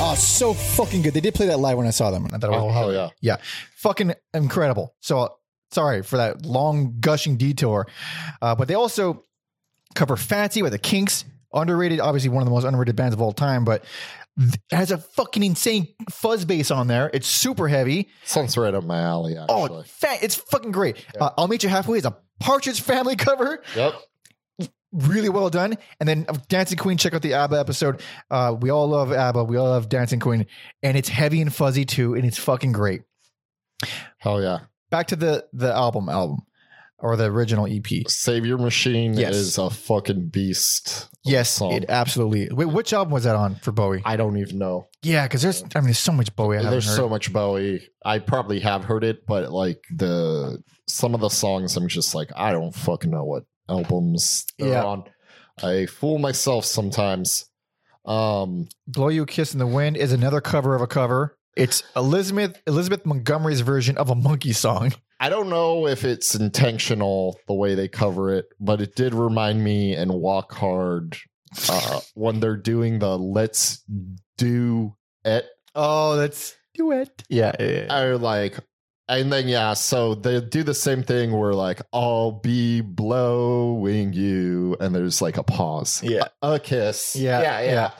Oh, 0.00 0.14
so 0.16 0.54
fucking 0.54 1.02
good. 1.02 1.12
They 1.12 1.20
did 1.20 1.34
play 1.34 1.48
that 1.48 1.58
live 1.58 1.76
when 1.76 1.86
I 1.86 1.90
saw 1.90 2.10
them. 2.10 2.24
I 2.32 2.38
thought 2.38 2.54
it 2.54 2.56
Oh 2.56 2.70
hell 2.70 2.90
yeah! 2.90 3.10
yeah, 3.20 3.36
fucking 3.76 4.14
incredible. 4.32 4.94
So 5.00 5.36
sorry 5.72 6.02
for 6.02 6.18
that 6.18 6.46
long 6.46 6.96
gushing 7.00 7.36
detour, 7.36 7.86
uh, 8.40 8.54
but 8.54 8.68
they 8.68 8.74
also 8.74 9.24
cover 9.94 10.16
"Fancy" 10.16 10.62
by 10.62 10.70
the 10.70 10.78
Kinks, 10.78 11.24
underrated, 11.52 12.00
obviously 12.00 12.30
one 12.30 12.42
of 12.42 12.46
the 12.46 12.52
most 12.52 12.64
underrated 12.64 12.96
bands 12.96 13.14
of 13.14 13.20
all 13.20 13.32
time, 13.32 13.64
but 13.64 13.84
it 14.38 14.58
has 14.70 14.90
a 14.90 14.98
fucking 14.98 15.42
insane 15.42 15.88
fuzz 16.10 16.44
bass 16.46 16.70
on 16.70 16.86
there. 16.86 17.10
It's 17.12 17.26
super 17.26 17.68
heavy. 17.68 18.08
Sounds 18.24 18.56
right 18.56 18.72
up 18.72 18.84
my 18.84 19.00
alley. 19.00 19.36
Oh, 19.48 19.82
fat! 19.82 20.22
It's 20.22 20.36
fucking 20.36 20.72
great. 20.72 21.04
Uh, 21.20 21.30
I'll 21.36 21.48
meet 21.48 21.62
you 21.62 21.68
halfway. 21.68 21.98
Is 21.98 22.06
a 22.06 22.16
Partridge 22.40 22.80
Family 22.80 23.16
cover. 23.16 23.62
yep. 23.76 23.94
really 24.92 25.28
well 25.28 25.50
done. 25.50 25.76
And 26.00 26.08
then 26.08 26.24
uh, 26.28 26.36
Dancing 26.48 26.78
Queen, 26.78 26.96
check 26.96 27.12
out 27.14 27.20
the 27.22 27.34
ABBA 27.34 27.58
episode. 27.60 28.00
Uh, 28.30 28.56
we 28.58 28.70
all 28.70 28.88
love 28.88 29.12
ABBA. 29.12 29.44
We 29.44 29.56
all 29.58 29.68
love 29.68 29.88
Dancing 29.90 30.20
Queen, 30.20 30.46
and 30.82 30.96
it's 30.96 31.08
heavy 31.10 31.42
and 31.42 31.54
fuzzy 31.54 31.84
too, 31.84 32.14
and 32.14 32.24
it's 32.24 32.38
fucking 32.38 32.72
great. 32.72 33.02
Hell 34.18 34.42
yeah! 34.42 34.60
Back 34.92 35.08
to 35.08 35.16
the 35.16 35.44
the 35.52 35.72
album, 35.74 36.08
album 36.08 36.38
or 36.98 37.16
the 37.16 37.24
original 37.24 37.66
EP. 37.66 38.08
Savior 38.08 38.56
Machine 38.56 39.14
Yes. 39.14 39.34
is 39.34 39.58
a 39.58 39.68
fucking 39.70 40.28
beast. 40.28 41.08
Yes, 41.24 41.48
song. 41.50 41.72
it 41.72 41.86
absolutely. 41.88 42.48
Wait, 42.54 42.66
which 42.66 42.92
album 42.92 43.12
was 43.12 43.24
that 43.24 43.34
on 43.34 43.56
for 43.56 43.72
Bowie? 43.72 44.02
I 44.04 44.14
don't 44.16 44.36
even 44.36 44.58
know. 44.58 44.86
yeah, 45.02 45.24
because 45.26 45.42
there's, 45.42 45.64
I 45.74 45.80
mean, 45.80 45.86
there's 45.86 45.98
so 45.98 46.12
much 46.12 46.34
Bowie. 46.36 46.56
I 46.58 46.58
haven't 46.60 46.70
There's 46.72 46.86
heard. 46.86 46.94
so 46.96 47.08
much 47.08 47.32
Bowie. 47.32 47.88
I 48.04 48.20
probably 48.20 48.60
have 48.60 48.84
heard 48.84 49.02
it, 49.02 49.26
but 49.26 49.50
like 49.50 49.82
the 49.92 50.62
some 50.86 51.14
of 51.14 51.20
the 51.20 51.28
songs, 51.30 51.76
I'm 51.76 51.88
just 51.88 52.14
like, 52.14 52.30
I 52.36 52.52
don't 52.52 52.72
fucking 52.74 53.10
know 53.10 53.24
what 53.24 53.44
albums 53.68 54.44
they're 54.58 54.68
Yeah. 54.68 54.84
on. 54.84 55.04
I 55.62 55.86
fool 55.86 56.18
myself 56.18 56.64
sometimes. 56.64 57.48
Um, 58.04 58.68
"Blow 58.86 59.08
You 59.08 59.22
a 59.22 59.26
Kiss 59.26 59.52
in 59.52 59.58
the 59.58 59.66
Wind" 59.66 59.96
is 59.96 60.12
another 60.12 60.40
cover 60.40 60.74
of 60.74 60.82
a 60.82 60.86
cover. 60.86 61.36
It's 61.56 61.82
Elizabeth 61.96 62.60
Elizabeth 62.66 63.04
Montgomery's 63.04 63.60
version 63.60 63.96
of 63.98 64.10
a 64.10 64.14
monkey 64.14 64.52
song. 64.52 64.92
I 65.20 65.28
don't 65.28 65.50
know 65.50 65.86
if 65.86 66.04
it's 66.04 66.34
intentional 66.34 67.38
the 67.46 67.54
way 67.54 67.74
they 67.74 67.88
cover 67.88 68.34
it, 68.34 68.46
but 68.58 68.80
it 68.80 68.96
did 68.96 69.14
remind 69.14 69.62
me 69.62 69.94
and 69.94 70.12
Walk 70.12 70.52
Hard 70.52 71.16
uh, 71.68 72.00
when 72.14 72.40
they're 72.40 72.56
doing 72.56 72.98
the 72.98 73.16
"Let's 73.18 73.84
Do 74.36 74.96
It." 75.24 75.46
Oh, 75.74 76.16
that's 76.16 76.54
duet. 76.74 77.22
Yeah, 77.28 77.52
yeah, 77.58 77.66
yeah. 77.66 77.86
I 77.94 78.12
like, 78.12 78.58
and 79.18 79.32
then 79.32 79.48
yeah, 79.48 79.74
so 79.74 80.14
they 80.14 80.40
do 80.40 80.62
the 80.62 80.74
same 80.74 81.02
thing 81.02 81.32
where 81.38 81.52
like 81.54 81.80
I'll 81.92 82.32
be 82.32 82.80
blowing 82.80 84.12
you, 84.12 84.76
and 84.80 84.94
there's 84.94 85.22
like 85.22 85.36
a 85.38 85.42
pause, 85.42 86.02
Yeah. 86.02 86.28
a, 86.42 86.52
a 86.54 86.58
kiss, 86.60 87.14
yeah, 87.16 87.40
yeah, 87.42 87.60
yeah. 87.60 87.90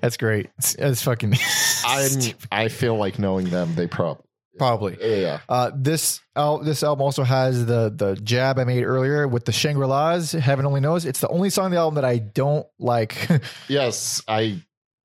That's 0.00 0.16
great. 0.16 0.50
It's, 0.58 0.74
it's 0.74 1.02
fucking. 1.02 1.34
I'm, 1.86 2.10
I 2.50 2.68
feel 2.68 2.96
like 2.96 3.18
knowing 3.18 3.50
them, 3.50 3.74
they 3.74 3.86
probably, 3.86 4.24
probably. 4.58 4.96
yeah. 5.22 5.40
Uh, 5.48 5.70
this 5.74 6.20
al- 6.36 6.58
this 6.58 6.82
album 6.82 7.02
also 7.02 7.22
has 7.24 7.66
the 7.66 7.92
the 7.94 8.14
jab 8.16 8.58
I 8.58 8.64
made 8.64 8.84
earlier 8.84 9.26
with 9.28 9.44
the 9.44 9.52
Shangri 9.52 9.86
La's. 9.86 10.32
Heaven 10.32 10.66
only 10.66 10.80
knows. 10.80 11.04
It's 11.04 11.20
the 11.20 11.28
only 11.28 11.50
song 11.50 11.66
on 11.66 11.70
the 11.72 11.76
album 11.78 11.94
that 11.96 12.04
I 12.04 12.18
don't 12.18 12.66
like. 12.78 13.28
Yes, 13.68 14.22
I 14.28 14.60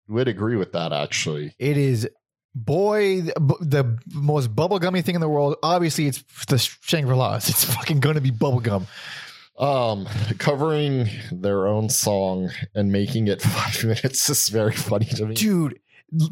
would 0.07 0.28
agree 0.28 0.55
with 0.55 0.72
that 0.72 0.91
actually. 0.91 1.53
it 1.60 1.78
is 1.78 2.10
boy 2.56 3.22
the, 3.22 3.97
most 4.14 4.56
bubblegummy 4.56 5.04
thing 5.04 5.16
in 5.16 5.22
the 5.22 5.30
world. 5.30 5.56
Obviously, 5.64 6.08
it's 6.08 6.24
the 6.47 6.58
Shangri 6.58 7.16
La's. 7.16 7.50
It's 7.50 7.64
fucking 7.64 8.00
gonna 8.00 8.22
be 8.22 8.32
bubblegum. 8.32 8.86
Um, 9.58 10.08
covering 10.38 11.10
their 11.32 11.68
own 11.68 11.89
song 11.89 12.50
and 12.74 12.91
making 12.93 13.28
it 13.28 13.41
five 13.43 13.84
minutes 13.84 14.30
is 14.30 14.47
very 14.50 14.72
funny 14.74 15.06
to 15.06 15.26
me. 15.26 15.36
dude. 15.36 15.80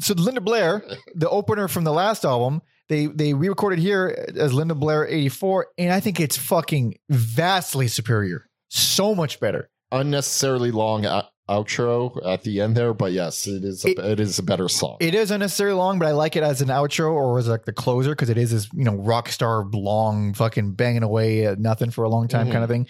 So 0.00 0.14
Linda 0.14 0.40
Blair, 0.40 0.82
the 1.14 1.28
opener 1.28 1.68
from 1.68 1.84
the 1.84 1.92
last 1.92 2.24
album, 2.24 2.62
they 2.88 3.06
they 3.06 3.34
re-recorded 3.34 3.78
here 3.78 4.26
as 4.36 4.52
Linda 4.52 4.74
Blair 4.74 5.06
'84, 5.06 5.68
and 5.78 5.92
I 5.92 6.00
think 6.00 6.18
it's 6.20 6.36
fucking 6.36 6.96
vastly 7.10 7.86
superior. 7.86 8.48
So 8.70 9.14
much 9.14 9.38
better. 9.40 9.70
Unnecessarily 9.92 10.70
long 10.72 11.06
o- 11.06 11.22
outro 11.48 12.18
at 12.26 12.42
the 12.42 12.60
end 12.60 12.76
there, 12.76 12.92
but 12.94 13.12
yes, 13.12 13.46
it 13.46 13.64
is. 13.64 13.84
A, 13.84 13.90
It- 13.90 13.98
it 13.98 14.20
is 14.20 14.38
a 14.38 14.42
better 14.42 14.68
song. 14.68 14.96
It 15.00 15.14
is 15.14 15.30
unnecessarily 15.30 15.76
long, 15.76 15.98
but 15.98 16.06
I 16.08 16.12
like 16.12 16.36
it 16.36 16.42
as 16.42 16.60
an 16.60 16.68
outro 16.68 17.12
or 17.12 17.38
as 17.38 17.48
like 17.48 17.64
the 17.64 17.72
closer 17.72 18.10
because 18.10 18.30
it 18.30 18.38
is 18.38 18.50
this 18.50 18.68
you 18.74 18.84
know 18.84 18.94
rock 18.94 19.28
star 19.30 19.64
long 19.72 20.34
fucking 20.34 20.72
banging 20.72 21.02
away 21.02 21.46
at 21.46 21.58
nothing 21.58 21.90
for 21.90 22.04
a 22.04 22.08
long 22.08 22.28
time 22.28 22.48
Mhm. 22.48 22.52
kind 22.52 22.64
of 22.64 22.70
thing. 22.70 22.86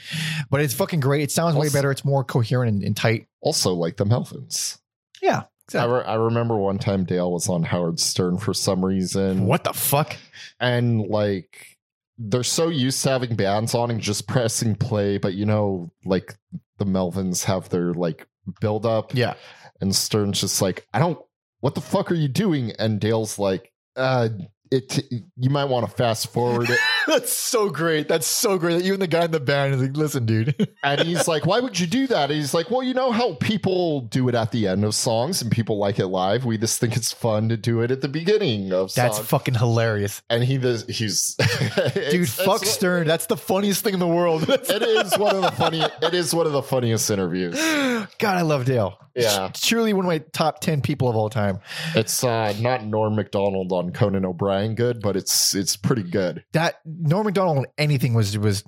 But 0.51 0.61
it's 0.61 0.75
fucking 0.75 1.01
great. 1.01 1.23
It 1.23 1.31
sounds 1.31 1.55
way 1.57 1.69
better. 1.69 1.91
It's 1.91 2.05
more 2.05 2.25
coherent 2.25 2.73
and, 2.75 2.83
and 2.83 2.97
tight. 2.97 3.27
also, 3.41 3.73
like 3.75 3.97
the 3.97 4.05
Melvins. 4.05 4.79
Yeah. 5.23 5.39
I, 5.41 5.45
Exactly. 5.69 5.95
re- 5.99 6.05
I 6.05 6.15
remember 6.15 6.57
one 6.57 6.79
time 6.79 7.05
Dale 7.05 7.31
was 7.31 7.49
on 7.51 7.63
Howard 7.63 8.01
Stern 8.01 8.39
for 8.39 8.55
some 8.55 8.83
reason. 8.85 9.45
What 9.47 9.65
the 9.65 9.75
fuck? 9.75 10.17
and 10.59 11.07
like 11.09 11.77
they're 12.21 12.43
so 12.43 12.69
used 12.69 13.01
to 13.05 13.11
having 13.11 13.37
bands 13.37 13.75
on 13.75 13.91
and 13.93 14.01
just 14.01 14.27
pressing 14.27 14.75
play, 14.75 15.19
but 15.19 15.35
you 15.35 15.45
know, 15.47 15.93
like 16.05 16.37
the 16.79 16.85
Melvins 16.87 17.45
have 17.45 17.69
their 17.69 17.93
like 17.95 18.27
build 18.61 18.87
up, 18.87 19.15
Yeah. 19.15 19.35
and 19.81 19.95
Stern's 19.95 20.41
just 20.41 20.61
like, 20.63 20.87
I 20.93 20.99
don't. 20.99 21.19
What 21.61 21.75
the 21.75 21.81
fuck 21.81 22.11
are 22.13 22.15
you 22.17 22.29
doing? 22.29 22.73
And 22.79 23.01
Dale's 23.01 23.39
like, 23.39 23.73
uh, 23.97 24.29
it. 24.71 25.13
You 25.37 25.51
might 25.51 25.65
want 25.67 25.89
to 25.89 25.93
fast 25.95 26.33
forward 26.33 26.69
it. 26.71 26.79
That's 27.07 27.33
so 27.33 27.69
great. 27.71 28.09
That's 28.09 28.27
so 28.27 28.59
great. 28.59 28.83
Even 28.83 29.01
the 29.01 29.07
guy 29.07 29.25
in 29.25 29.31
the 29.31 29.41
band 29.41 29.75
is 29.75 29.83
like, 29.83 29.97
listen, 29.97 30.27
dude. 30.27 30.55
And 30.85 31.01
he's 31.01 31.27
like, 31.27 31.45
Why 31.45 31.61
would 31.61 31.79
you 31.79 31.87
do 31.87 32.07
that? 32.07 32.31
And 32.31 32.39
he's 32.39 32.55
like, 32.55 32.71
Well, 32.71 32.83
you 32.83 32.95
know 32.95 33.11
how 33.11 33.35
people 33.35 34.03
do 34.03 34.29
it 34.29 34.35
at 34.35 34.53
the 34.53 34.69
end 34.69 34.85
of 34.85 34.95
songs 34.95 35.43
and 35.43 35.51
people 35.51 35.77
like 35.79 35.99
it 35.99 36.07
live. 36.07 36.45
We 36.45 36.57
just 36.57 36.79
think 36.81 36.97
it's 36.97 37.13
fun 37.13 37.49
to 37.49 37.57
do 37.57 37.81
it 37.83 37.91
at 37.91 38.01
the 38.01 38.09
beginning 38.09 38.73
of 38.73 38.91
songs. 38.91 38.95
That's 38.95 39.17
songs. 39.17 39.29
fucking 39.29 39.55
hilarious. 39.55 40.23
and 40.31 40.45
he 40.45 40.57
does. 40.59 40.87
He's 40.87 41.35
Dude, 41.95 42.11
Dude, 42.11 42.29
fuck 42.29 42.65
Stern. 42.65 43.07
That's 43.07 43.27
the 43.27 43.37
funniest 43.37 43.83
thing 43.85 43.95
in 43.95 44.01
the 44.01 44.07
world. 44.07 44.49
It 44.49 44.83
is 44.83 45.19
one 45.19 45.35
of 45.37 45.43
the 45.43 45.51
funny. 45.53 45.83
It 46.03 46.15
is 46.15 46.35
one 46.35 46.47
of 46.47 46.53
the 46.53 46.63
funniest 46.63 47.11
interviews. 47.11 47.57
God, 48.19 48.37
I 48.37 48.43
love 48.43 48.65
Dale. 48.65 48.99
Yeah. 49.15 49.51
Truly 49.53 49.93
one 49.93 50.05
of 50.05 50.09
my 50.09 50.19
top 50.33 50.61
10 50.61 50.81
people 50.81 51.09
of 51.09 51.17
all 51.17 51.29
time. 51.29 51.59
It's 51.97 52.23
uh, 52.23 52.55
not 52.61 52.85
Norm 52.85 53.17
Macdonald 53.17 53.73
on 53.73 53.91
Conan 53.91 54.25
O'Brien 54.25 54.58
good, 54.67 55.01
but 55.01 55.17
it's 55.17 55.55
it's 55.55 55.77
pretty 55.77 56.03
good. 56.03 56.45
That 56.53 56.81
Norm 56.85 57.27
Macdonald 57.27 57.59
on 57.59 57.67
anything 57.77 58.15
was 58.15 58.37
was 58.39 58.65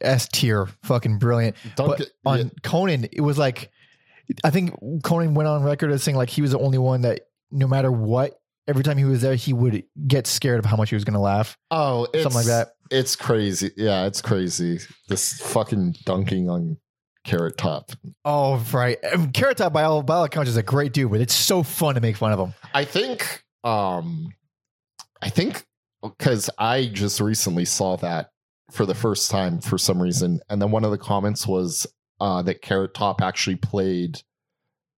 S 0.00 0.28
tier, 0.28 0.68
fucking 0.84 1.18
brilliant. 1.18 1.56
But 1.76 2.10
on 2.24 2.38
yeah. 2.38 2.44
Conan, 2.62 3.08
it 3.12 3.20
was 3.20 3.38
like 3.38 3.70
I 4.44 4.50
think 4.50 4.74
Conan 5.02 5.34
went 5.34 5.48
on 5.48 5.62
record 5.62 5.90
as 5.90 6.02
saying 6.02 6.16
like 6.16 6.30
he 6.30 6.42
was 6.42 6.52
the 6.52 6.58
only 6.58 6.78
one 6.78 7.02
that 7.02 7.22
no 7.50 7.66
matter 7.66 7.90
what, 7.90 8.40
every 8.68 8.84
time 8.84 8.96
he 8.96 9.04
was 9.04 9.22
there, 9.22 9.34
he 9.34 9.52
would 9.52 9.84
get 10.06 10.26
scared 10.26 10.58
of 10.58 10.64
how 10.64 10.76
much 10.76 10.90
he 10.90 10.96
was 10.96 11.04
going 11.04 11.14
to 11.14 11.20
laugh. 11.20 11.58
Oh, 11.70 12.06
it's, 12.12 12.22
Something 12.22 12.38
like 12.38 12.46
that. 12.46 12.68
It's 12.90 13.16
crazy. 13.16 13.70
Yeah, 13.76 14.06
it's 14.06 14.22
crazy. 14.22 14.80
This 15.08 15.40
fucking 15.40 15.96
dunking 16.04 16.48
on 16.48 16.76
Carrot 17.24 17.56
Top. 17.56 17.90
Oh, 18.24 18.64
right. 18.72 18.98
Carrot 19.34 19.58
Top, 19.58 19.72
by 19.72 19.82
all, 19.82 20.02
by 20.02 20.16
all 20.16 20.24
accounts, 20.24 20.50
is 20.50 20.56
a 20.56 20.62
great 20.62 20.92
dude, 20.92 21.10
but 21.10 21.20
it's 21.20 21.34
so 21.34 21.62
fun 21.62 21.94
to 21.96 22.00
make 22.00 22.16
fun 22.16 22.32
of 22.32 22.38
him. 22.38 22.54
I 22.74 22.84
think 22.84 23.44
um 23.62 24.32
I 25.22 25.28
think 25.28 25.64
because 26.02 26.48
I 26.58 26.86
just 26.86 27.20
recently 27.20 27.64
saw 27.64 27.96
that 27.98 28.30
for 28.70 28.86
the 28.86 28.94
first 28.94 29.30
time 29.30 29.60
for 29.60 29.76
some 29.78 30.00
reason. 30.00 30.40
And 30.48 30.60
then 30.62 30.70
one 30.70 30.84
of 30.84 30.90
the 30.90 30.98
comments 30.98 31.46
was 31.46 31.86
uh 32.20 32.42
that 32.42 32.62
Carrot 32.62 32.94
Top 32.94 33.20
actually 33.20 33.56
played 33.56 34.22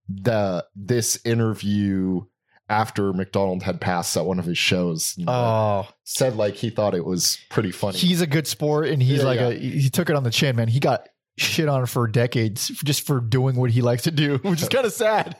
the 0.09 0.65
this 0.75 1.19
interview 1.25 2.21
after 2.69 3.11
Macdonald 3.13 3.63
had 3.63 3.81
passed 3.81 4.15
at 4.17 4.25
one 4.25 4.39
of 4.39 4.45
his 4.45 4.57
shows. 4.57 5.15
Oh, 5.27 5.87
said 6.05 6.35
like 6.37 6.55
he 6.55 6.69
thought 6.69 6.95
it 6.95 7.05
was 7.05 7.37
pretty 7.49 7.71
funny. 7.71 7.97
he's 7.97 8.21
a 8.21 8.27
good 8.27 8.47
sport, 8.47 8.87
and 8.87 9.01
he's 9.01 9.19
Yeah, 9.19 9.25
like 9.25 9.39
yeah. 9.39 9.49
a 9.49 9.53
he 9.59 9.89
took 9.89 10.09
it 10.09 10.15
on 10.15 10.23
the 10.23 10.31
chin, 10.31 10.55
man. 10.55 10.67
He 10.69 10.79
got 10.79 11.07
shit 11.37 11.67
on 11.67 11.85
for 11.87 12.07
decades 12.07 12.67
just 12.67 13.05
for 13.05 13.19
doing 13.19 13.55
what 13.57 13.71
he 13.71 13.81
likes 13.81 14.03
to 14.03 14.11
do, 14.11 14.37
which 14.43 14.61
is 14.61 14.69
kind 14.69 14.85
of 14.85 14.93
sad. 14.93 15.35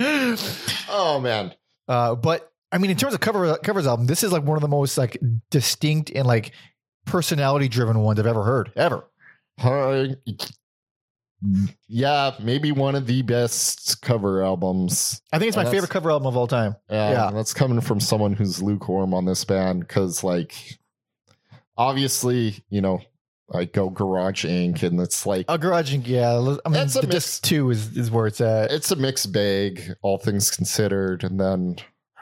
oh 0.00 1.20
man. 1.22 1.54
Uh, 1.88 2.14
but 2.14 2.51
I 2.72 2.78
mean, 2.78 2.90
in 2.90 2.96
terms 2.96 3.12
of 3.14 3.20
cover 3.20 3.56
covers 3.58 3.86
album, 3.86 4.06
this 4.06 4.22
is 4.24 4.32
like 4.32 4.42
one 4.44 4.56
of 4.56 4.62
the 4.62 4.68
most 4.68 4.96
like 4.98 5.18
distinct 5.50 6.10
and 6.10 6.26
like 6.26 6.52
personality 7.04 7.68
driven 7.68 7.98
ones 8.00 8.18
I've 8.18 8.26
ever 8.26 8.42
heard, 8.42 8.72
ever. 8.76 9.04
Uh, 9.62 10.06
yeah, 11.88 12.32
maybe 12.40 12.70
one 12.70 12.94
of 12.94 13.06
the 13.06 13.22
best 13.22 14.00
cover 14.00 14.42
albums. 14.44 15.20
I 15.32 15.38
think 15.38 15.48
it's 15.48 15.56
my 15.56 15.66
Oh, 15.66 15.70
favorite 15.70 15.90
cover 15.90 16.10
album 16.10 16.26
of 16.28 16.36
all 16.36 16.46
time. 16.46 16.76
Yeah, 16.88 17.10
Yeah. 17.10 17.30
that's 17.32 17.52
coming 17.52 17.80
from 17.80 17.98
someone 17.98 18.32
who's 18.32 18.62
lukewarm 18.62 19.12
on 19.12 19.24
this 19.24 19.44
band 19.44 19.80
because, 19.80 20.22
like, 20.22 20.54
obviously, 21.76 22.62
you 22.70 22.80
know, 22.80 23.00
I 23.52 23.64
go 23.64 23.90
Garage 23.90 24.46
Inc. 24.46 24.82
and 24.84 25.00
it's 25.00 25.26
like 25.26 25.46
A 25.48 25.58
Garage, 25.58 25.92
Inc., 25.92 26.06
yeah. 26.06 26.30
I 26.38 26.40
mean, 26.40 26.58
That's 26.70 26.96
a 26.96 27.00
the 27.00 27.08
mix- 27.08 27.14
disc 27.40 27.42
two 27.42 27.70
is 27.70 27.96
is 27.96 28.10
where 28.10 28.26
it's 28.28 28.40
at. 28.40 28.70
it's 28.70 28.92
a 28.92 28.96
mixed 28.96 29.32
bag, 29.32 29.94
all 30.00 30.18
things 30.18 30.48
considered. 30.50 31.24
And 31.24 31.40
then 31.40 31.76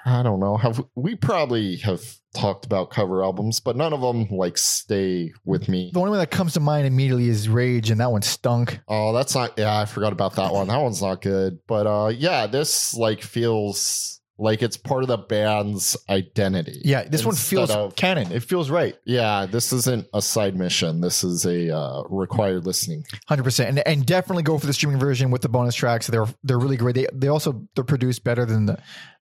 I 0.05 0.23
don't 0.23 0.41
know, 0.41 0.57
have 0.57 0.83
we 0.95 1.15
probably 1.15 1.77
have 1.79 2.03
talked 2.35 2.65
about 2.65 2.91
cover 2.91 3.23
albums, 3.25 3.61
but 3.61 3.77
none 3.77 3.93
of 3.93 4.01
them 4.01 4.29
like 4.31 4.57
stay 4.57 5.33
with 5.45 5.69
me. 5.69 5.91
The 5.93 5.99
only 5.99 6.11
one 6.11 6.21
that 6.21 6.31
comes 6.31 6.55
to 6.55 6.61
mind 6.61 6.87
immediately 6.87 7.29
is 7.29 7.49
Rage, 7.49 7.91
and 7.91 8.01
that 8.01 8.11
one 8.13 8.23
stunk. 8.23 8.81
Oh, 8.89 9.13
that's 9.13 9.35
not. 9.35 9.59
Yeah, 9.59 9.79
I 9.79 9.85
forgot 9.85 10.13
about 10.13 10.37
that 10.37 10.53
one. 10.53 10.69
That 10.69 10.81
one's 10.81 11.03
not 11.03 11.23
good. 11.23 11.59
But 11.67 11.87
uh, 11.87 12.09
yeah, 12.09 12.47
this 12.47 12.95
like 12.95 13.23
feels 13.23 14.20
like 14.41 14.63
it's 14.63 14.77
part 14.77 15.03
of 15.03 15.09
the 15.09 15.19
band's 15.19 15.97
identity. 16.09 16.81
Yeah, 16.85 17.05
this 17.05 17.25
one 17.25 17.35
feels 17.35 17.71
of- 17.71 17.95
canon. 17.95 18.33
It 18.33 18.43
feels 18.43 18.71
right, 18.71 18.97
Yeah, 19.05 19.47
this 19.47 19.73
isn't 19.73 20.07
a 20.15 20.23
side 20.23 20.57
mission. 20.57 21.01
This 21.01 21.23
is 21.23 21.45
a 21.45 21.77
uh, 21.77 22.03
required 22.09 22.65
listening. 22.67 23.05
hundred 23.29 23.45
percent, 23.45 23.69
and 23.69 23.87
and 23.87 24.07
definitely 24.07 24.43
go 24.43 24.59
for 24.59 24.67
the 24.67 24.73
streaming 24.73 24.99
version 24.99 25.31
with 25.31 25.43
the 25.43 25.49
bonus 25.49 25.75
tracks. 25.75 26.07
They're 26.07 26.27
they're 26.43 26.59
really 26.59 26.77
great. 26.77 26.95
They 26.95 27.07
they 27.13 27.29
also 27.29 27.67
they're 27.75 27.85
produced 27.85 28.25
better 28.25 28.45
than 28.47 28.67
the 28.67 28.79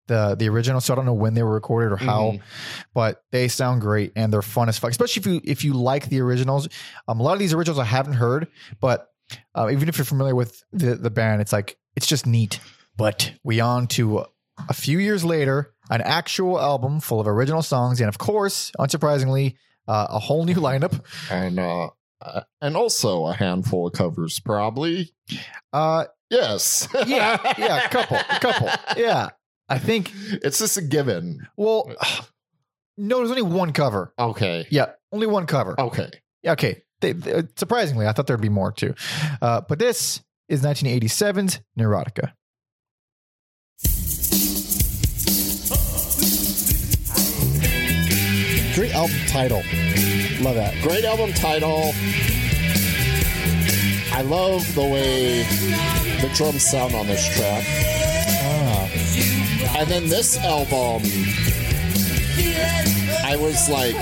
the 0.08 0.36
the 0.40 0.50
original. 0.50 0.82
So 0.82 0.94
I 0.94 0.96
don't 0.96 1.06
know 1.06 1.14
when 1.14 1.34
they 1.34 1.44
were 1.44 1.54
recorded 1.54 1.92
or 1.92 1.98
how, 1.98 2.32
Mhm. 2.32 2.42
but 2.94 3.22
they 3.32 3.48
sound 3.50 3.82
great 3.82 4.14
and 4.16 4.32
they're 4.34 4.42
fun 4.42 4.70
as 4.70 4.80
fuck. 4.80 4.90
Especially 4.92 5.20
if 5.20 5.26
you 5.28 5.42
if 5.44 5.64
you 5.66 5.74
like 5.74 6.08
the 6.10 6.22
originals. 6.22 6.68
Um, 7.08 7.20
a 7.20 7.24
lot 7.24 7.34
of 7.34 7.40
these 7.40 7.54
originals 7.54 7.78
I 7.80 7.84
haven't 7.86 8.14
heard, 8.14 8.48
but 8.80 9.08
uh, 9.54 9.68
even 9.72 9.90
if 9.90 9.98
you're 9.98 10.06
familiar 10.06 10.34
with 10.34 10.64
the 10.72 10.96
the 10.96 11.12
band, 11.12 11.42
it's 11.42 11.52
like 11.54 11.78
it's 11.96 12.08
just 12.08 12.26
neat. 12.26 12.60
But 12.98 13.32
we 13.44 13.60
on 13.60 13.88
to 13.90 14.26
a 14.68 14.74
few 14.74 15.00
years 15.00 15.24
later, 15.24 15.74
an 15.90 16.02
actual 16.02 16.60
album 16.60 17.00
full 17.00 17.20
of 17.20 17.28
original 17.28 17.62
songs, 17.62 18.00
and 18.02 18.10
of 18.10 18.18
course, 18.18 18.72
unsurprisingly, 18.80 19.56
uh, 19.88 20.08
a 20.10 20.20
whole 20.20 20.44
new 20.46 20.56
lineup. 20.56 21.00
and 21.32 21.60
uh, 21.60 21.90
uh, 22.22 22.42
and 22.62 22.76
also 22.76 23.26
a 23.28 23.34
handful 23.34 23.88
of 23.88 23.94
covers, 23.94 24.40
probably. 24.40 25.12
Uh, 25.74 26.06
Yes. 26.30 26.88
yeah, 27.08 27.40
yeah, 27.58 27.86
a 27.86 27.90
couple, 27.90 28.18
a 28.18 28.40
couple, 28.40 28.70
yeah. 28.98 29.30
I 29.68 29.80
think. 29.80 30.12
It's 30.44 30.60
just 30.60 30.78
a 30.78 30.82
given. 30.84 31.48
Well, 31.58 31.92
no, 32.98 33.18
there's 33.18 33.30
only 33.32 33.42
one 33.42 33.72
cover. 33.74 34.14
Okay. 34.20 34.68
Yeah, 34.70 34.92
only 35.12 35.26
one 35.28 35.46
cover. 35.48 35.80
Okay. 35.80 36.10
Yeah, 36.44 36.52
okay. 36.54 36.84
They, 37.02 37.14
they- 37.14 37.44
surprisingly, 37.56 38.06
I 38.08 38.12
thought 38.12 38.28
there'd 38.28 38.42
be 38.42 38.50
more 38.50 38.72
too. 38.72 38.94
Uh, 39.42 39.62
but 39.62 39.80
this 39.80 40.22
is 40.50 40.62
1987's 40.62 41.62
Neurotica. 41.80 42.34
Great 48.80 48.96
album 48.96 49.18
title. 49.28 49.62
Love 50.40 50.56
that. 50.56 50.74
Great 50.82 51.04
album 51.04 51.34
title. 51.34 51.92
I 54.14 54.22
love 54.22 54.74
the 54.74 54.86
way 54.86 55.44
the 56.22 56.32
drums 56.34 56.64
sound 56.66 56.96
on 56.96 57.06
this 57.06 57.28
track. 57.36 57.66
Ah, 58.42 58.90
And 59.80 59.90
then 59.90 60.08
this 60.08 60.38
album, 60.38 61.04
I 63.30 63.36
was 63.36 63.70
like, 63.70 63.94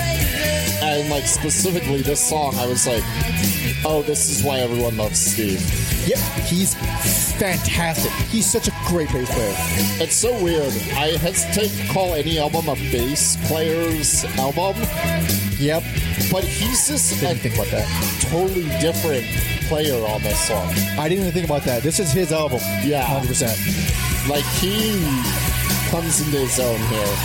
and 0.81 1.09
like 1.09 1.25
specifically 1.25 2.01
this 2.01 2.19
song, 2.29 2.55
I 2.55 2.65
was 2.65 2.87
like, 2.87 3.03
oh, 3.85 4.01
this 4.05 4.29
is 4.29 4.41
why 4.43 4.59
everyone 4.59 4.95
loves 4.95 5.19
Steve. 5.19 5.59
yep, 6.07 6.17
he's 6.45 6.75
fantastic. 7.37 8.11
He's 8.29 8.45
such 8.49 8.69
a 8.69 8.71
great 8.87 9.09
bass 9.11 9.29
player. 9.33 9.53
It's 10.01 10.15
so 10.15 10.31
weird. 10.41 10.71
I 10.95 11.17
hesitate 11.17 11.71
to 11.75 11.93
call 11.93 12.13
any 12.13 12.39
album 12.39 12.69
a 12.69 12.75
bass 12.75 13.35
player's 13.47 14.23
album, 14.37 14.75
Yep, 15.59 15.83
but 16.31 16.43
he's 16.45 16.87
just 16.87 17.17
a 17.17 17.19
Didn't 17.19 17.39
think 17.39 17.55
about 17.55 17.67
that. 17.71 17.87
totally 18.31 18.63
different 18.79 19.25
player 19.67 20.01
on 20.07 20.21
this 20.23 20.39
song. 20.47 20.67
I 20.97 21.09
didn't 21.09 21.23
even 21.25 21.31
think 21.33 21.45
about 21.45 21.63
that. 21.63 21.83
This 21.83 21.99
is 21.99 22.11
his 22.13 22.31
album. 22.31 22.59
Yeah. 22.85 23.03
100%. 23.03 24.29
Like 24.29 24.45
he 24.61 24.93
comes 25.89 26.21
into 26.21 26.37
his 26.39 26.59
own 26.59 26.79
here. 26.79 27.15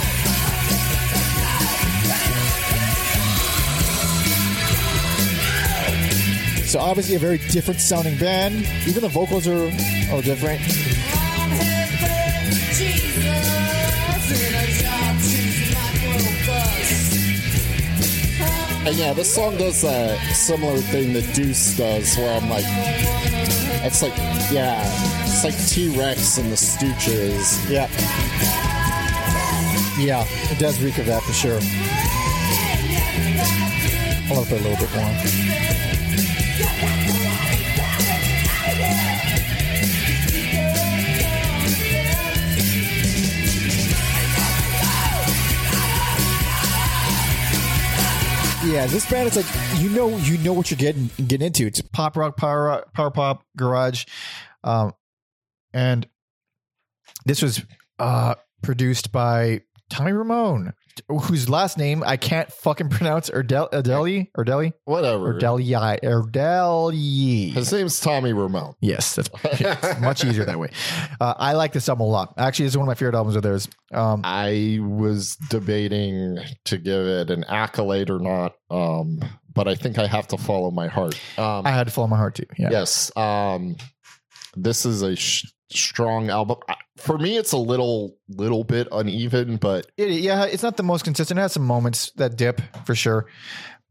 So 6.73 6.81
obviously 6.81 7.17
a 7.17 7.19
very 7.19 7.37
different 7.37 7.81
sounding 7.81 8.17
band. 8.17 8.67
Even 8.87 9.03
the 9.03 9.09
vocals 9.11 9.47
are, 9.47 9.67
are 9.67 10.23
different. 10.23 10.63
And 18.87 18.97
yeah, 18.97 19.13
this 19.13 19.35
song 19.35 19.59
does 19.59 19.85
a 19.85 20.17
similar 20.33 20.79
thing 20.79 21.13
that 21.13 21.31
Deuce 21.35 21.77
does, 21.77 22.17
where 22.17 22.41
I'm 22.41 22.49
like, 22.49 22.65
it's 23.85 24.01
like, 24.01 24.17
yeah, 24.51 24.81
it's 25.25 25.45
like 25.45 25.55
T 25.69 25.95
Rex 25.95 26.39
and 26.39 26.51
the 26.51 26.57
Stooges. 26.57 27.69
Yeah. 27.69 27.87
Yeah, 30.03 30.25
it 30.51 30.59
does 30.59 30.83
reek 30.83 30.97
of 30.97 31.05
that 31.05 31.23
for 31.23 31.35
sure. 31.35 31.59
I 34.25 34.35
love 34.35 34.51
it 34.51 34.59
a 34.59 34.65
little 34.67 34.87
bit 34.87 34.97
more. 34.97 35.72
Yeah, 48.73 48.87
this 48.87 49.05
band 49.11 49.29
is 49.29 49.37
like 49.37 49.83
you 49.83 49.91
know 49.91 50.09
you 50.17 50.39
know 50.39 50.55
what 50.55 50.71
you're 50.71 50.79
getting 50.79 51.11
getting 51.27 51.47
into. 51.49 51.67
It's 51.67 51.83
Pop 51.83 52.17
rock, 52.17 52.39
power 52.39 52.63
rock, 52.65 52.95
power 52.95 53.11
pop, 53.11 53.45
garage, 53.55 54.07
um, 54.65 54.95
and 55.75 56.09
this 57.27 57.43
was 57.43 57.63
uh, 57.99 58.37
produced 58.63 59.13
by 59.13 59.61
Tommy 59.91 60.13
Ramone, 60.13 60.73
whose 61.09 61.49
last 61.49 61.79
name 61.79 62.03
I 62.07 62.17
can't 62.17 62.51
fucking 62.53 62.89
pronounce. 62.89 63.31
Erdel, 63.31 63.71
Erdeli, 63.73 64.29
Erdeli, 64.37 64.73
Whatever. 64.85 65.35
Erdeli, 65.35 66.01
Erdeli. 66.03 67.53
His 67.53 67.73
name's 67.73 68.01
Tommy 68.01 68.33
Ramone. 68.33 68.75
Yes, 68.81 69.15
that's 69.17 70.01
much 70.01 70.25
easier 70.25 70.45
that 70.45 70.59
way. 70.59 70.71
Uh, 71.21 71.35
I 71.37 71.53
like 71.53 71.73
this 71.73 71.89
album 71.89 72.07
a 72.07 72.11
lot. 72.11 72.35
Actually, 72.37 72.67
it's 72.67 72.77
one 72.77 72.85
of 72.85 72.89
my 72.89 72.95
favorite 72.95 73.15
albums 73.15 73.37
of 73.37 73.43
theirs. 73.43 73.69
Um, 73.93 74.23
I 74.25 74.79
was 74.81 75.37
debating 75.51 76.39
to 76.65 76.79
give 76.79 77.07
it 77.07 77.31
an 77.31 77.45
accolade 77.45 78.11
or 78.11 78.19
not, 78.19 78.55
um, 78.71 79.21
but 79.55 79.69
I 79.69 79.75
think 79.77 79.99
I 79.99 80.07
have 80.09 80.27
to 80.29 80.39
follow 80.39 80.71
my 80.73 80.89
heart. 80.89 81.15
Um, 81.39 81.65
I 81.65 81.71
had 81.71 81.87
to 81.87 81.93
follow 81.93 82.09
my 82.09 82.17
heart 82.17 82.35
too. 82.35 82.47
Yeah. 82.59 82.71
Yes. 82.73 83.17
Um, 83.17 83.77
this 84.57 84.85
is 84.85 85.03
a 85.03 85.15
sh- 85.15 85.45
strong 85.73 86.31
album. 86.31 86.59
For 86.97 87.19
me, 87.19 87.37
it's 87.37 87.53
a 87.53 87.57
little, 87.59 88.17
little 88.29 88.65
bit 88.65 88.89
uneven, 88.93 89.57
but 89.57 89.91
It, 89.97 90.11
yeah, 90.11 90.45
it's 90.45 90.63
not 90.63 90.77
the 90.77 90.83
most 90.83 91.05
consistent. 91.05 91.39
It 91.39 91.43
has 91.43 91.53
some 91.53 91.65
moments 91.67 92.11
that 92.17 92.37
dip 92.37 92.61
for 92.87 92.95
sure, 92.95 93.27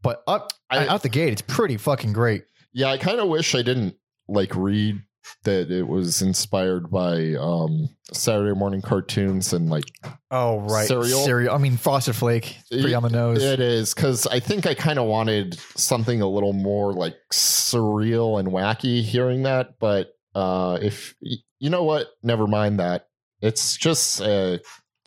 but 0.02 0.22
up 0.26 0.52
I- 0.70 0.86
out 0.86 1.02
the 1.02 1.08
gate, 1.08 1.32
it's 1.32 1.42
pretty 1.42 1.76
fucking 1.76 2.12
great. 2.12 2.44
yeah, 2.72 2.88
I 2.90 2.98
kind 2.98 3.20
of 3.20 3.28
wish 3.28 3.54
I 3.54 3.62
didn't 3.62 3.96
like 4.28 4.54
read 4.56 5.02
that 5.44 5.70
it 5.70 5.86
was 5.86 6.20
inspired 6.20 6.90
by 6.90 7.34
um, 7.38 7.88
Saturday 8.12 8.58
morning 8.58 8.82
cartoons 8.82 9.52
and 9.52 9.70
like 9.70 9.84
Oh 10.32 10.60
right, 10.60 10.88
Cereal? 10.88 11.24
cereal. 11.24 11.54
I 11.54 11.58
mean, 11.58 11.76
Frosted 11.76 12.16
Flake, 12.16 12.56
pretty 12.70 12.92
on 12.94 13.02
the 13.04 13.10
nose. 13.10 13.40
It 13.42 13.60
is 13.60 13.94
because 13.94 14.26
I 14.26 14.40
think 14.40 14.66
I 14.66 14.74
kind 14.74 14.98
of 14.98 15.06
wanted 15.06 15.58
something 15.76 16.22
a 16.22 16.28
little 16.28 16.52
more 16.52 16.92
like 16.92 17.14
surreal 17.32 18.38
and 18.40 18.48
wacky 18.48 19.02
hearing 19.02 19.42
that, 19.44 19.78
but 19.78 20.12
uh, 20.34 20.78
if 20.82 21.14
you 21.62 21.70
know 21.70 21.84
what, 21.84 22.08
never 22.24 22.48
mind 22.48 22.80
that. 22.80 23.06
It's 23.40 23.76
just 23.76 24.20
a, 24.20 24.60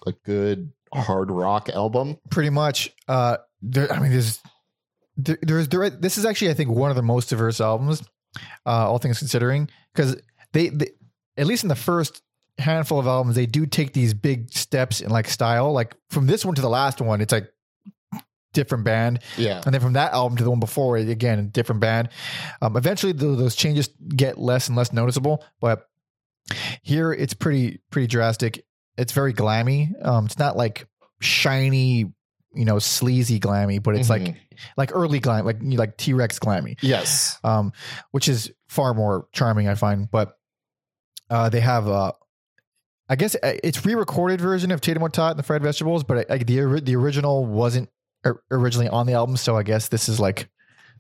a 0.07 0.11
good 0.23 0.71
hard 0.93 1.29
rock 1.29 1.67
album. 1.67 2.17
pretty 2.29 2.49
much. 2.49 2.91
Uh, 3.09 3.37
there, 3.61 3.91
I 3.91 3.99
mean, 3.99 4.11
there's 4.11 4.39
there, 5.17 5.37
there's 5.41 5.67
there. 5.67 5.89
This 5.89 6.17
is 6.17 6.23
actually, 6.25 6.51
I 6.51 6.53
think, 6.53 6.69
one 6.69 6.89
of 6.89 6.95
the 6.95 7.01
most 7.03 7.27
diverse 7.27 7.59
albums, 7.59 8.01
uh, 8.65 8.89
all 8.89 8.99
things 8.99 9.19
considering, 9.19 9.69
because 9.93 10.15
they, 10.53 10.69
they, 10.69 10.91
at 11.35 11.45
least 11.45 11.63
in 11.63 11.69
the 11.69 11.75
first 11.75 12.21
handful 12.57 12.99
of 12.99 13.07
albums, 13.07 13.35
they 13.35 13.45
do 13.45 13.65
take 13.65 13.91
these 13.91 14.13
big 14.13 14.49
steps 14.53 15.01
in 15.01 15.09
like 15.09 15.27
style. 15.27 15.73
Like 15.73 15.93
from 16.09 16.25
this 16.25 16.45
one 16.45 16.55
to 16.55 16.61
the 16.61 16.69
last 16.69 17.01
one, 17.01 17.19
it's 17.19 17.33
like 17.33 17.51
different 18.53 18.85
band, 18.85 19.19
Yeah, 19.37 19.61
and 19.65 19.73
then 19.73 19.81
from 19.81 19.93
that 19.93 20.13
album 20.13 20.37
to 20.37 20.43
the 20.45 20.49
one 20.49 20.61
before 20.61 20.95
again, 20.95 21.49
different 21.49 21.81
band. 21.81 22.07
Um, 22.61 22.77
eventually, 22.77 23.11
tho- 23.11 23.35
those 23.35 23.55
changes 23.57 23.89
get 24.15 24.37
less 24.37 24.69
and 24.69 24.77
less 24.77 24.93
noticeable, 24.93 25.43
but 25.59 25.89
here 26.81 27.11
it's 27.11 27.33
pretty 27.33 27.79
pretty 27.91 28.07
drastic. 28.07 28.65
It's 28.97 29.11
very 29.11 29.33
glammy. 29.33 29.93
Um, 30.05 30.25
it's 30.25 30.37
not 30.39 30.55
like 30.55 30.87
shiny, 31.19 32.11
you 32.53 32.65
know, 32.65 32.79
sleazy 32.79 33.39
glammy, 33.39 33.81
but 33.81 33.95
it's 33.95 34.09
like 34.09 34.21
Mhm. 34.21 34.35
like 34.77 34.91
early 34.93 35.19
glam, 35.19 35.45
like 35.45 35.57
like 35.61 35.97
T 35.97 36.13
Rex 36.13 36.39
glammy, 36.39 36.77
yes, 36.81 37.39
um, 37.43 37.73
which 38.11 38.27
is 38.29 38.51
far 38.69 38.93
more 38.93 39.27
charming, 39.33 39.67
I 39.67 39.75
find. 39.75 40.09
But 40.09 40.33
uh, 41.29 41.49
they 41.49 41.59
have, 41.59 41.87
uh, 41.87 42.11
I 43.09 43.15
guess 43.15 43.35
uh, 43.35 43.53
it's 43.63 43.83
re-recorded 43.85 44.39
version 44.39 44.71
of 44.71 44.79
Tatum 44.81 45.03
O'Tot 45.03 45.31
and 45.31 45.39
the 45.39 45.43
Fried 45.43 45.63
Vegetables, 45.63 46.03
but 46.03 46.29
uh, 46.29 46.37
the 46.37 46.81
the 46.83 46.95
original 46.95 47.45
wasn't 47.45 47.89
originally 48.51 48.89
on 48.89 49.05
the 49.07 49.13
album, 49.13 49.37
so 49.37 49.55
I 49.57 49.63
guess 49.63 49.89
this 49.89 50.07
is 50.09 50.19
like 50.19 50.49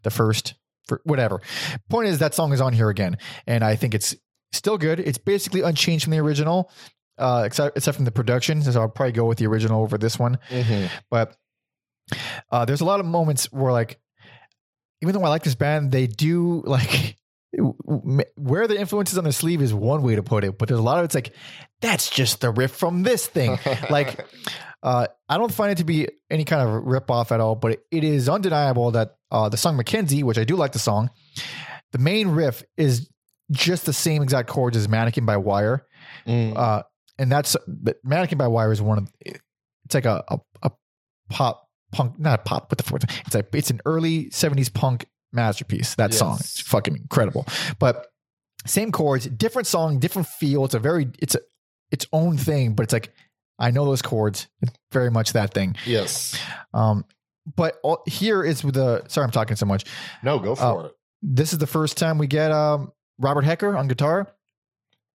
the 0.03 0.09
first 0.11 0.55
for 0.87 1.01
whatever. 1.05 1.41
Point 1.89 2.07
is 2.09 2.19
that 2.19 2.33
song 2.35 2.53
is 2.53 2.61
on 2.61 2.73
here 2.73 2.89
again, 2.89 3.17
and 3.47 3.63
I 3.63 3.75
think 3.75 3.95
it's 3.95 4.15
still 4.53 4.77
good. 4.77 4.99
It's 4.99 5.17
basically 5.17 5.61
unchanged 5.61 6.03
from 6.05 6.11
the 6.11 6.19
original, 6.19 6.71
uh, 7.17 7.43
except 7.45 7.77
except 7.77 7.95
from 7.95 8.05
the 8.05 8.11
production. 8.11 8.61
So 8.61 8.81
I'll 8.81 8.89
probably 8.89 9.13
go 9.13 9.25
with 9.25 9.37
the 9.37 9.47
original 9.47 9.81
over 9.81 9.97
this 9.97 10.17
one. 10.19 10.37
Mhm. 10.49 10.89
But 11.09 11.35
uh, 12.51 12.65
there's 12.65 12.81
a 12.81 12.85
lot 12.85 12.99
of 12.99 13.05
moments 13.05 13.51
where 13.51 13.71
like, 13.71 13.99
even 15.01 15.13
though 15.13 15.23
I 15.23 15.29
like 15.29 15.43
this 15.43 15.55
band, 15.55 15.91
they 15.91 16.07
do 16.07 16.61
like 16.65 17.17
where 18.35 18.67
the 18.67 18.77
influences 18.79 19.17
on 19.17 19.23
their 19.23 19.33
sleeve 19.33 19.61
is 19.61 19.73
one 19.73 20.01
way 20.01 20.15
to 20.15 20.23
put 20.23 20.43
it, 20.43 20.57
but 20.57 20.67
there's 20.67 20.79
a 20.79 20.83
lot 20.83 20.99
of 20.99 21.05
it's 21.05 21.15
like 21.15 21.33
that's 21.81 22.09
just 22.09 22.41
the 22.41 22.51
riff 22.51 22.71
from 22.71 23.03
this 23.03 23.25
thing. 23.27 23.57
like 23.89 24.25
uh, 24.83 25.07
I 25.29 25.37
don't 25.37 25.51
find 25.53 25.71
it 25.71 25.77
to 25.79 25.83
be 25.83 26.07
any 26.29 26.43
kind 26.43 26.67
of 26.67 26.83
rip 26.85 27.09
off 27.09 27.31
at 27.31 27.39
all, 27.39 27.55
but 27.55 27.73
it, 27.73 27.85
it 27.91 28.03
is 28.03 28.29
undeniable 28.29 28.91
that 28.91 29.15
uh, 29.31 29.49
the 29.49 29.57
song 29.57 29.77
McKenzie, 29.77 30.23
which 30.23 30.37
I 30.37 30.43
do 30.43 30.55
like 30.55 30.73
the 30.73 30.79
song, 30.79 31.09
the 31.91 31.97
main 31.97 32.29
riff 32.29 32.63
is 32.77 33.09
just 33.51 33.85
the 33.85 33.93
same 33.93 34.21
exact 34.23 34.49
chords 34.49 34.75
as 34.77 34.87
Mannequin 34.89 35.25
by 35.25 35.37
Wire. 35.37 35.85
Mm. 36.27 36.55
Uh, 36.57 36.83
and 37.17 37.31
that's 37.31 37.55
Mannequin 38.03 38.37
by 38.37 38.47
Wire 38.47 38.71
is 38.71 38.81
one 38.81 38.97
of 38.97 39.11
it's 39.23 39.93
like 39.93 40.05
a 40.05 40.23
a, 40.27 40.39
a 40.63 40.71
pop 41.29 41.67
punk 41.91 42.19
not 42.19 42.43
pop 42.45 42.69
what 42.71 42.77
the 43.01 43.07
it's 43.25 43.35
like 43.35 43.47
it's 43.53 43.69
an 43.69 43.79
early 43.85 44.25
70s 44.25 44.73
punk 44.73 45.05
masterpiece 45.31 45.95
that 45.95 46.13
song 46.13 46.33
Yes. 46.37 46.41
it's 46.41 46.61
fucking 46.61 46.95
incredible 46.95 47.45
but 47.79 48.07
same 48.65 48.91
chords 48.91 49.25
different 49.27 49.67
song 49.67 49.99
different 49.99 50.27
feel 50.27 50.65
it's 50.65 50.73
a 50.73 50.79
very 50.79 51.07
it's 51.19 51.35
a 51.35 51.39
its 51.91 52.05
own 52.11 52.37
thing 52.37 52.73
but 52.73 52.83
it's 52.83 52.93
like 52.93 53.13
I 53.59 53.71
know 53.71 53.85
those 53.85 54.01
chords 54.01 54.47
it's 54.61 54.71
very 54.91 55.09
much 55.11 55.33
that 55.33 55.53
thing 55.53 55.75
yes. 55.85 56.37
um 56.73 57.05
but 57.55 57.77
all, 57.83 58.01
here 58.07 58.43
is 58.43 58.63
with 58.63 58.73
the 58.75 59.03
sorry 59.07 59.23
I'm 59.25 59.31
talking 59.31 59.55
so 59.55 59.65
much 59.67 59.85
No, 60.23 60.39
go 60.39 60.55
for 60.55 60.63
Oh. 60.63 60.79
it. 60.85 60.93
this 61.21 61.53
is 61.53 61.59
the 61.59 61.67
first 61.67 61.95
time 61.97 62.17
we 62.17 62.27
get 62.27 62.51
um 62.51 62.91
Robert 63.19 63.43
Hecker 63.45 63.75
on 63.77 63.87
guitar 63.87 64.27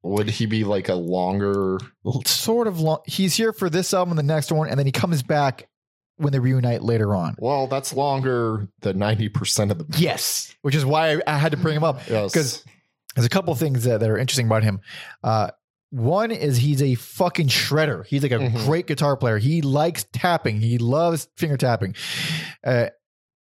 Would 0.02 0.30
he 0.30 0.46
be 0.46 0.64
like 0.64 0.88
a 0.88 0.94
longer? 0.94 1.78
sort 2.26 2.66
of 2.66 2.80
long. 2.80 3.00
He's 3.06 3.34
here 3.36 3.52
for 3.52 3.68
this 3.70 3.92
album 3.92 4.12
and 4.12 4.18
the 4.18 4.34
next 4.34 4.50
one, 4.52 4.68
and 4.68 4.78
then 4.78 4.86
he 4.86 4.92
comes 4.92 5.22
back 5.22 5.68
when 6.16 6.32
they 6.32 6.38
reunite 6.38 6.82
later 6.82 7.14
on. 7.14 7.34
Well, 7.38 7.66
that's 7.66 7.92
longer 7.94 8.68
than 8.80 8.98
ninety 8.98 9.28
percent 9.28 9.70
of 9.70 9.78
the. 9.78 9.98
Yes, 9.98 10.54
which 10.62 10.74
is 10.74 10.84
why 10.84 11.14
I, 11.16 11.20
I 11.26 11.38
had 11.38 11.52
to 11.52 11.58
bring 11.58 11.76
him 11.76 11.84
up 11.84 12.00
Yes. 12.08 12.32
because 12.32 12.64
there's 13.14 13.26
a 13.26 13.30
couple 13.30 13.52
of 13.52 13.58
things 13.58 13.84
that, 13.84 14.00
that 14.00 14.08
are 14.10 14.18
interesting 14.18 14.46
about 14.46 14.62
him. 14.62 14.80
Uh, 15.22 15.50
one 15.90 16.30
is 16.30 16.56
he's 16.58 16.80
a 16.82 16.94
fucking 16.94 17.48
shredder. 17.48 18.06
He's 18.06 18.22
like 18.22 18.32
a 18.32 18.38
Mhm. 18.38 18.64
great 18.66 18.86
guitar 18.86 19.16
player. 19.16 19.38
He 19.38 19.60
likes 19.60 20.04
tapping. 20.12 20.60
He 20.60 20.78
loves 20.78 21.28
finger 21.36 21.56
tapping. 21.56 21.94
Uh, 22.64 22.86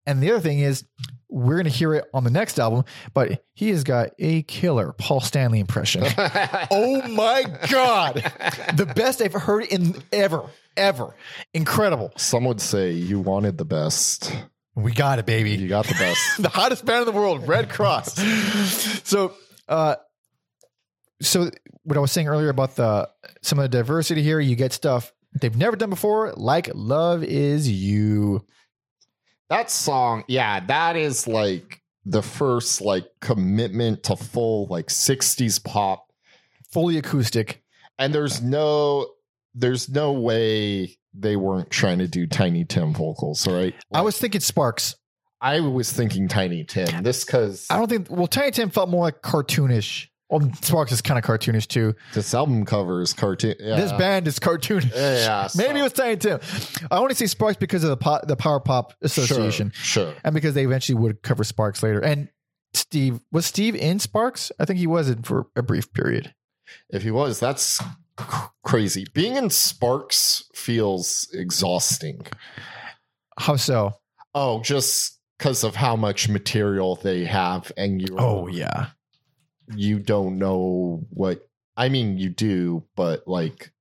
and 0.06 0.22
the 0.22 0.30
other 0.30 0.40
thing 0.40 0.60
is, 0.60 0.85
we're 1.30 1.56
going 1.56 1.64
to 1.64 1.70
hear 1.70 1.94
it 1.94 2.05
on 2.14 2.24
the 2.24 2.30
next 2.30 2.59
album, 2.59 2.84
but 3.12 3.44
he 3.55 3.68
has 3.70 3.84
got 3.84 4.10
a 4.18 4.42
killer 4.42 4.92
Paul 4.92 5.20
Stanley 5.20 5.60
impression. 5.60 6.05
oh 6.70 7.06
my 7.09 7.44
god, 7.70 8.14
the 8.74 8.86
best 8.86 9.20
I've 9.20 9.34
heard 9.34 9.64
in 9.64 9.94
ever, 10.12 10.44
ever. 10.76 11.14
Incredible. 11.52 12.12
Some 12.16 12.44
would 12.44 12.60
say 12.60 12.92
you 12.92 13.20
wanted 13.20 13.59
the 13.59 13.64
best. 13.64 14.34
We 14.74 14.92
got 14.92 15.18
it, 15.18 15.26
baby. 15.26 15.50
You 15.50 15.68
got 15.68 15.86
the 15.86 15.94
best. 15.94 16.20
the 16.42 16.48
hottest 16.48 16.84
band 16.84 17.00
in 17.00 17.12
the 17.12 17.18
world, 17.18 17.46
Redd 17.48 17.68
Kross. 17.68 18.10
so, 19.05 19.34
uh, 19.68 19.96
so 21.20 21.50
what 21.82 21.96
I 21.96 22.00
was 22.00 22.12
saying 22.12 22.28
earlier 22.28 22.48
about 22.48 22.76
the 22.76 23.09
some 23.42 23.59
of 23.59 23.64
the 23.64 23.68
diversity 23.68 24.22
here, 24.22 24.40
you 24.40 24.56
get 24.56 24.72
stuff 24.72 25.12
they've 25.40 25.56
never 25.56 25.76
done 25.76 25.90
before, 25.90 26.32
like 26.36 26.70
"Love 26.74 27.24
Is 27.24 27.68
You." 27.68 28.44
That 29.50 29.70
song, 29.70 30.24
yeah, 30.28 30.60
that 30.66 30.96
is 30.96 31.26
like 31.26 31.82
the 32.04 32.22
first 32.22 32.80
like 32.80 33.06
commitment 33.20 34.02
to 34.04 34.16
full 34.16 34.66
like 34.68 34.86
60s 34.86 35.62
pop. 35.62 36.06
fully 36.72 36.98
acoustic. 36.98 37.62
And 37.98 38.14
there's 38.14 38.42
no 38.42 39.08
there's 39.54 39.88
no 39.88 40.12
way 40.12 40.96
they 41.14 41.36
weren't 41.36 41.70
trying 41.70 41.98
to 41.98 42.06
do 42.06 42.26
Tiny 42.26 42.64
Tim 42.64 42.92
vocals, 42.94 43.46
right? 43.46 43.74
I 43.92 44.02
was 44.02 44.18
thinking 44.18 44.40
Sparks. 44.40 44.94
I 45.40 45.60
was 45.60 45.92
thinking 45.92 46.28
Tiny 46.28 46.64
Tim. 46.64 47.02
This 47.02 47.24
cuz 47.24 47.66
I 47.70 47.76
don't 47.78 47.88
think. 47.88 48.10
Well, 48.10 48.26
Tiny 48.26 48.50
Tim 48.50 48.70
felt 48.70 48.88
more 48.88 49.04
like 49.04 49.22
cartoonish. 49.22 50.08
Well, 50.30 50.50
Sparks 50.62 50.92
is 50.92 51.00
kind 51.00 51.18
of 51.18 51.24
cartoonish 51.24 51.68
too. 51.68 51.94
this 52.12 52.34
album 52.34 52.64
cover 52.66 53.00
is 53.00 53.14
cartoon. 53.14 53.55
Yeah. 53.59 53.76
This 53.76 53.92
band 53.92 54.28
is 54.28 54.38
cartoonish. 54.38 54.94
Yeah, 54.94 55.48
Maybe 55.56 55.74
so- 55.74 55.76
it 55.76 55.82
was 55.82 55.92
Tiny 55.94 56.16
Tim. 56.18 56.40
I 56.90 56.98
only 56.98 57.14
say 57.14 57.26
Sparks 57.26 57.56
because 57.56 57.82
of 57.82 57.90
the 57.90 57.96
pop, 57.96 58.26
the 58.26 58.36
Power 58.36 58.60
Pop 58.60 58.92
Association, 59.02 59.70
Sure. 59.74 60.06
sure. 60.12 60.14
and 60.24 60.34
because 60.34 60.55
they 60.55 60.64
eventually 60.64 60.98
would 60.98 61.22
cover 61.22 61.44
Sparks 61.44 61.82
later. 61.82 62.00
And 62.00 62.28
Steve 62.74 63.20
was 63.32 63.46
Steve 63.46 63.74
in 63.74 63.98
Sparks. 63.98 64.52
I 64.60 64.66
think 64.66 64.78
he 64.78 64.86
was 64.86 65.09
in 65.09 65.22
for 65.22 65.46
a 65.56 65.62
brief 65.62 65.92
period. 65.94 66.34
If 66.90 67.02
he 67.02 67.10
was, 67.10 67.40
that's 67.40 67.80
crazy. 68.64 69.06
Being 69.14 69.36
in 69.36 69.48
Sparks 69.48 70.44
feels 70.55 71.26
exhausting. 71.32 72.26
How 73.38 73.56
so? 73.56 73.94
Oh, 74.34 74.60
just 74.62 75.18
because 75.38 75.64
of 75.64 75.74
how 75.76 75.96
much 75.96 76.28
material 76.28 76.96
they 76.96 77.24
have, 77.24 77.72
and 77.78 78.02
you 78.02 78.16
Oh 78.18 78.48
yeah. 78.48 78.88
You 79.74 79.98
don't 79.98 80.38
know 80.38 81.06
what. 81.10 81.46
I 81.76 81.88
mean, 81.88 82.18
you 82.18 82.30
do, 82.30 82.84
but 82.96 83.28
like, 83.28 83.72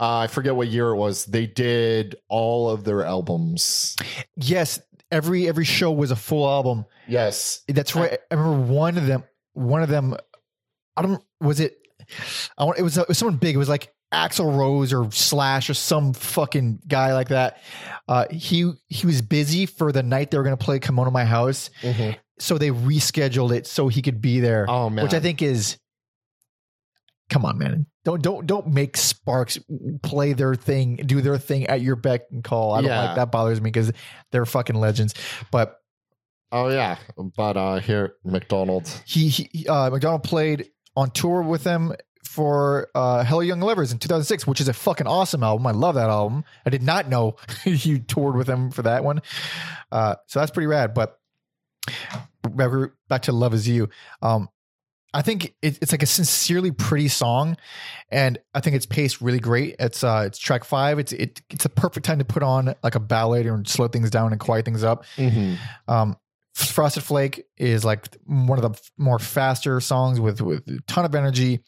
uh, 0.00 0.18
I 0.18 0.26
forget 0.28 0.56
what 0.56 0.68
year 0.68 0.88
it 0.88 0.96
was. 0.96 1.26
They 1.26 1.46
did 1.46 2.16
all 2.28 2.70
of 2.70 2.84
their 2.84 3.04
albums. 3.04 3.96
Yes. 4.36 4.80
Every 5.10 5.46
every 5.46 5.66
show 5.66 5.90
was 5.90 6.10
a 6.10 6.16
full 6.16 6.48
album. 6.48 6.86
Yes, 7.06 7.62
That's 7.68 7.94
right. 7.94 8.18
I 8.30 8.34
remember 8.34 8.72
one 8.72 8.96
of 8.96 9.06
them. 9.06 9.24
One 9.52 9.82
of 9.82 9.90
them. 9.90 10.16
I 10.96 11.02
don't. 11.02 11.22
Was 11.40 11.60
it? 11.60 11.76
I 12.56 12.64
want. 12.64 12.78
It 12.78 12.82
was, 12.82 12.96
it 12.96 13.08
was 13.08 13.18
someone 13.18 13.36
big. 13.36 13.54
It 13.54 13.58
was 13.58 13.68
like 13.68 13.92
Axl 14.12 14.56
Rose 14.56 14.92
or 14.92 15.10
Slash 15.10 15.68
or 15.68 15.74
some 15.74 16.12
fucking 16.14 16.80
guy 16.86 17.12
like 17.12 17.28
that. 17.28 17.60
Uh, 18.08 18.26
he 18.30 18.72
he 18.88 19.06
was 19.06 19.20
busy 19.20 19.66
for 19.66 19.92
the 19.92 20.02
night 20.02 20.30
they 20.30 20.38
were 20.38 20.44
going 20.44 20.56
to 20.56 20.64
play 20.64 20.78
"Come 20.78 20.98
On 20.98 21.04
to 21.04 21.10
My 21.10 21.24
House," 21.26 21.68
so 22.42 22.58
they 22.58 22.70
rescheduled 22.70 23.52
it 23.54 23.66
so 23.66 23.88
he 23.88 24.02
could 24.02 24.20
be 24.20 24.40
there. 24.40 24.66
Oh 24.68 24.90
man, 24.90 25.04
which 25.04 25.14
I 25.14 25.20
think 25.20 25.42
is. 25.42 25.78
Come 27.30 27.44
on, 27.46 27.56
man! 27.56 27.86
Don't 28.04 28.20
don't 28.22 28.46
don't 28.46 28.66
make 28.66 28.96
Sparks 28.96 29.58
play 30.02 30.34
their 30.34 30.54
thing, 30.54 30.96
do 30.96 31.20
their 31.22 31.38
thing 31.38 31.66
at 31.68 31.80
your 31.80 31.96
beck 31.96 32.22
and 32.30 32.44
call. 32.44 32.72
I 32.72 32.82
don't 32.82 32.90
Yeah. 32.90 33.04
like 33.06 33.16
that. 33.16 33.30
Bothers 33.30 33.60
me 33.60 33.70
because 33.70 33.92
they're 34.32 34.44
fucking 34.44 34.76
legends. 34.76 35.14
But 35.50 35.76
Oh 36.50 36.68
yeah, 36.68 36.98
but 37.36 37.56
uh 37.56 37.76
here 37.78 38.14
McDonald. 38.24 38.86
he, 39.06 39.28
he 39.30 39.66
uh, 39.66 39.88
McDonald 39.88 40.24
played 40.24 40.68
on 40.94 41.10
tour 41.10 41.40
with 41.40 41.64
them 41.64 41.94
for 42.28 42.88
uh, 42.94 43.24
Hello 43.24 43.40
Young 43.40 43.60
Lovers 43.60 43.92
in 43.92 43.98
2006, 43.98 44.46
which 44.46 44.60
is 44.60 44.68
a 44.68 44.74
fucking 44.74 45.06
awesome 45.06 45.42
album. 45.42 45.66
I 45.66 45.70
love 45.70 45.94
that 45.94 46.10
album. 46.10 46.44
I 46.66 46.70
did 46.70 46.82
not 46.82 47.08
know 47.08 47.36
he 47.64 48.00
toured 48.00 48.36
with 48.36 48.46
them 48.46 48.70
for 48.70 48.82
that 48.82 49.02
one, 49.04 49.22
uh, 49.90 50.16
so 50.26 50.40
that's 50.40 50.50
pretty 50.50 50.66
rad. 50.66 50.92
But 50.92 51.18
back- 52.56 52.90
back 53.08 53.22
to 53.22 53.32
Love 53.32 53.54
Is 53.54 53.68
You. 53.68 53.88
Um, 54.22 54.48
I 55.14 55.20
think 55.20 55.54
it, 55.60 55.78
it's 55.82 55.92
like 55.92 56.02
a 56.02 56.06
sincerely 56.06 56.70
pretty 56.70 57.08
song, 57.08 57.58
and 58.10 58.38
I 58.54 58.60
think 58.60 58.76
it's 58.76 58.86
paced 58.86 59.20
really 59.20 59.40
great. 59.40 59.76
It's 59.78 60.02
uh, 60.02 60.24
it's 60.26 60.38
track 60.38 60.64
five. 60.64 60.98
It's 60.98 61.12
it, 61.12 61.42
it's 61.50 61.66
a 61.66 61.68
perfect 61.68 62.06
time 62.06 62.18
to 62.18 62.24
put 62.24 62.42
on 62.42 62.74
like 62.82 62.94
a 62.94 63.00
ballad 63.00 63.44
and 63.46 63.68
slow 63.68 63.88
things 63.88 64.08
down 64.08 64.32
and 64.32 64.40
quiet 64.40 64.64
things 64.64 64.82
up. 64.82 65.04
Mhm. 65.18 65.58
Um, 65.86 66.16
Frosted 66.54 67.02
Flake 67.02 67.44
is 67.58 67.82
like 67.84 68.08
one 68.26 68.58
of 68.58 68.62
the 68.72 68.80
more 68.98 69.18
faster 69.18 69.80
songs 69.80 70.18
with 70.20 70.40
with 70.40 70.66
a 70.68 70.80
ton 70.86 71.04
of 71.04 71.14
energy. 71.14 71.60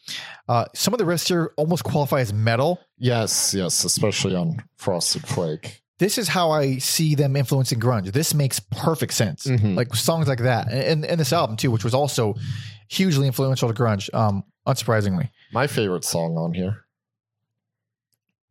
Uh, 0.49 0.65
some 0.75 0.93
of 0.95 0.99
the 0.99 1.05
riffs 1.05 1.29
here 1.29 1.53
almost 1.59 1.85
qualify 1.85 2.21
as 2.21 2.33
metal. 2.33 2.81
Yes, 2.99 3.53
yes, 3.55 3.85
especially 3.85 4.35
on 4.37 4.63
Frosted 4.77 5.27
Flake. 5.27 5.83
This 5.99 6.19
is 6.19 6.27
how 6.29 6.51
I 6.51 6.79
see 6.79 7.15
them 7.15 7.37
influencing 7.37 7.79
grunge. 7.79 8.11
This 8.13 8.35
makes 8.35 8.59
perfect 8.61 9.15
sense. 9.15 9.45
Mhm. 9.47 9.77
Like 9.77 9.95
songs 9.95 10.27
like 10.29 10.41
that, 10.41 10.71
and, 10.73 11.05
and 11.05 11.21
this 11.21 11.33
album 11.33 11.57
too, 11.57 11.71
which 11.71 11.85
was 11.85 11.95
also 11.95 12.35
hugely 12.89 13.27
influential 13.27 13.73
to 13.73 13.75
grunge. 13.75 14.13
Um, 14.13 14.43
unsurprisingly, 14.67 15.31
My 15.53 15.67
favorite 15.69 16.05
song 16.05 16.37
on 16.37 16.53
here, 16.55 16.85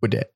with 0.01 0.13
it. 0.13 0.33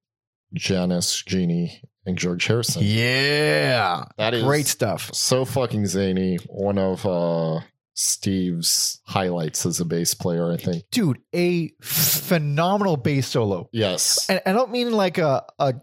Janus, 0.53 1.21
Jeanie, 1.23 1.81
and 2.05 2.17
George 2.17 2.45
Harrison. 2.45 2.81
Yeah, 2.85 4.05
That 4.17 4.33
is 4.33 4.43
great 4.43 4.65
stuff. 4.67 5.13
so 5.13 5.45
fucking 5.45 5.85
zany. 5.87 6.37
One 6.47 6.77
of 6.77 7.05
uh 7.05 7.61
Steve's 7.93 9.01
highlights 9.05 9.65
as 9.65 9.79
a 9.79 9.85
bass 9.85 10.13
player, 10.13 10.51
I 10.51 10.57
think. 10.57 10.83
dude. 10.91 11.19
A 11.33 11.69
phenomenal 11.81 12.95
bass 12.97 13.27
solo, 13.27 13.69
Yes. 13.71 14.25
and 14.29 14.39
I 14.45 14.51
don't 14.53 14.71
mean 14.71 14.91
like 14.91 15.17
a 15.17 15.43
a 15.59 15.75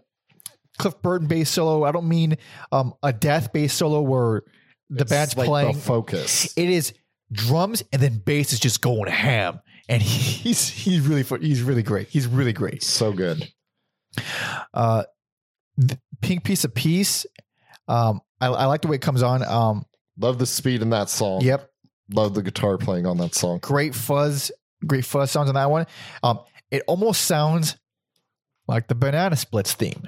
Cliff 0.77 1.01
Burton 1.01 1.27
bass 1.27 1.49
solo. 1.49 1.83
I 1.83 1.91
don't 1.91 2.07
mean 2.07 2.37
um 2.71 2.93
a 3.03 3.11
death 3.13 3.53
bass 3.53 3.73
solo 3.73 4.01
where 4.01 4.43
the 4.89 5.01
It's 5.01 5.09
band's 5.11 5.37
like 5.37 5.47
playing. 5.47 5.73
the 5.75 5.79
focus. 5.81 6.53
it 6.57 6.69
is 6.69 6.93
drums 7.31 7.83
and 7.91 8.01
then 8.01 8.19
bass 8.19 8.53
is 8.53 8.59
just 8.59 8.81
going 8.81 9.09
ham, 9.11 9.59
and 9.89 10.01
he's 10.01 10.67
he's 10.69 11.01
really 11.01 11.23
he's 11.41 11.61
really 11.61 11.83
great. 11.83 12.07
He's 12.09 12.27
really 12.27 12.53
great. 12.53 12.83
so 12.83 13.11
good. 13.13 13.51
Uh, 14.73 15.03
Pink 16.21 16.43
Piece 16.43 16.63
of 16.63 16.73
Peace. 16.73 17.25
Um, 17.87 18.21
I, 18.39 18.47
I 18.47 18.65
like 18.65 18.81
the 18.81 18.87
way 18.87 18.95
it 18.95 19.01
comes 19.01 19.21
on. 19.23 19.43
Um, 19.43 19.85
Love 20.17 20.39
the 20.39 20.45
speed 20.45 20.81
in 20.81 20.91
that 20.91 21.09
song. 21.09 21.41
yep, 21.41 21.69
Love 22.13 22.33
the 22.33 22.41
guitar 22.41 22.77
playing 22.77 23.05
on 23.05 23.17
that 23.17 23.35
song. 23.35 23.59
great 23.61 23.93
fuzz, 23.93 24.51
great 24.85 25.03
fuzz 25.05 25.31
sounds 25.31 25.49
on 25.49 25.55
that 25.55 25.69
one. 25.69 25.85
Um, 26.23 26.39
it 26.71 26.83
almost 26.87 27.23
sounds 27.23 27.75
like 28.67 28.87
the 28.87 28.95
Banana 28.95 29.35
Splits 29.35 29.73
theme. 29.73 30.07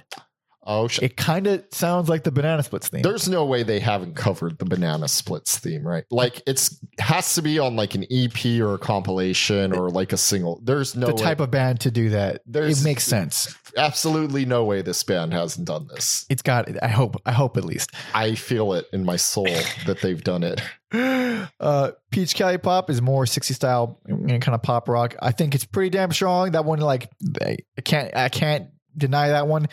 Oh, 0.69 0.87
sh- 0.89 0.99
It 1.01 1.15
kind 1.15 1.47
of 1.47 1.63
sounds 1.71 2.09
like 2.09 2.23
the 2.23 2.31
Banana 2.31 2.61
Splits 2.61 2.89
theme. 2.89 3.01
there's 3.01 3.29
no 3.29 3.45
way 3.45 3.63
they 3.63 3.79
haven't 3.79 4.15
covered 4.15 4.59
the 4.59 4.65
Banana 4.65 5.07
Splits 5.07 5.57
theme, 5.57 5.87
right? 5.87 6.03
Like 6.11 6.41
it's 6.45 6.77
has 6.99 7.33
to 7.35 7.41
be 7.41 7.57
on 7.57 7.77
like 7.77 7.95
an 7.95 8.05
EP 8.11 8.45
or 8.61 8.73
a 8.75 8.77
compilation 8.77 9.71
or 9.73 9.89
like 9.89 10.11
a 10.13 10.17
single. 10.17 10.59
There's 10.63 10.95
no 10.95 11.07
the 11.07 11.15
way- 11.15 11.21
type 11.21 11.39
of 11.39 11.49
band 11.51 11.79
to 11.81 11.91
do 11.91 12.09
that. 12.09 12.41
There's- 12.45 12.81
it 12.81 12.83
makes 12.83 13.03
sense. 13.05 13.55
absolutely 13.77 14.43
no 14.45 14.65
way 14.65 14.81
this 14.81 15.01
band 15.03 15.31
hasn't 15.33 15.67
done 15.67 15.87
this. 15.87 16.25
It's 16.29 16.41
got. 16.41 16.67
I 16.83 16.87
hope. 16.89 17.15
I 17.25 17.31
hope 17.31 17.55
at 17.57 17.63
least. 17.63 17.91
I 18.13 18.35
feel 18.35 18.73
it 18.73 18.85
in 18.91 19.05
my 19.05 19.15
soul 19.15 19.47
that 19.85 19.99
they've 20.01 20.23
done 20.23 20.43
it. 20.43 20.61
Uh, 21.59 21.91
Peach 22.11 22.33
Kelli 22.35 22.61
Pop 22.61 22.89
is 22.89 23.01
more 23.01 23.25
60 23.25 23.53
style 23.53 23.99
you 24.07 24.15
know, 24.15 24.39
kind 24.39 24.55
of 24.55 24.61
pop 24.63 24.87
rock. 24.87 25.15
I 25.21 25.31
think 25.31 25.53
it's 25.55 25.65
pretty 25.65 25.89
damn 25.89 26.11
strong. 26.11 26.51
That 26.51 26.63
one, 26.65 26.79
like, 26.79 27.09
I 27.41 27.57
can't, 27.83 28.15
I 28.15 28.29
can't 28.29 28.69
deny 28.97 29.29
that 29.29 29.47
one. 29.47 29.67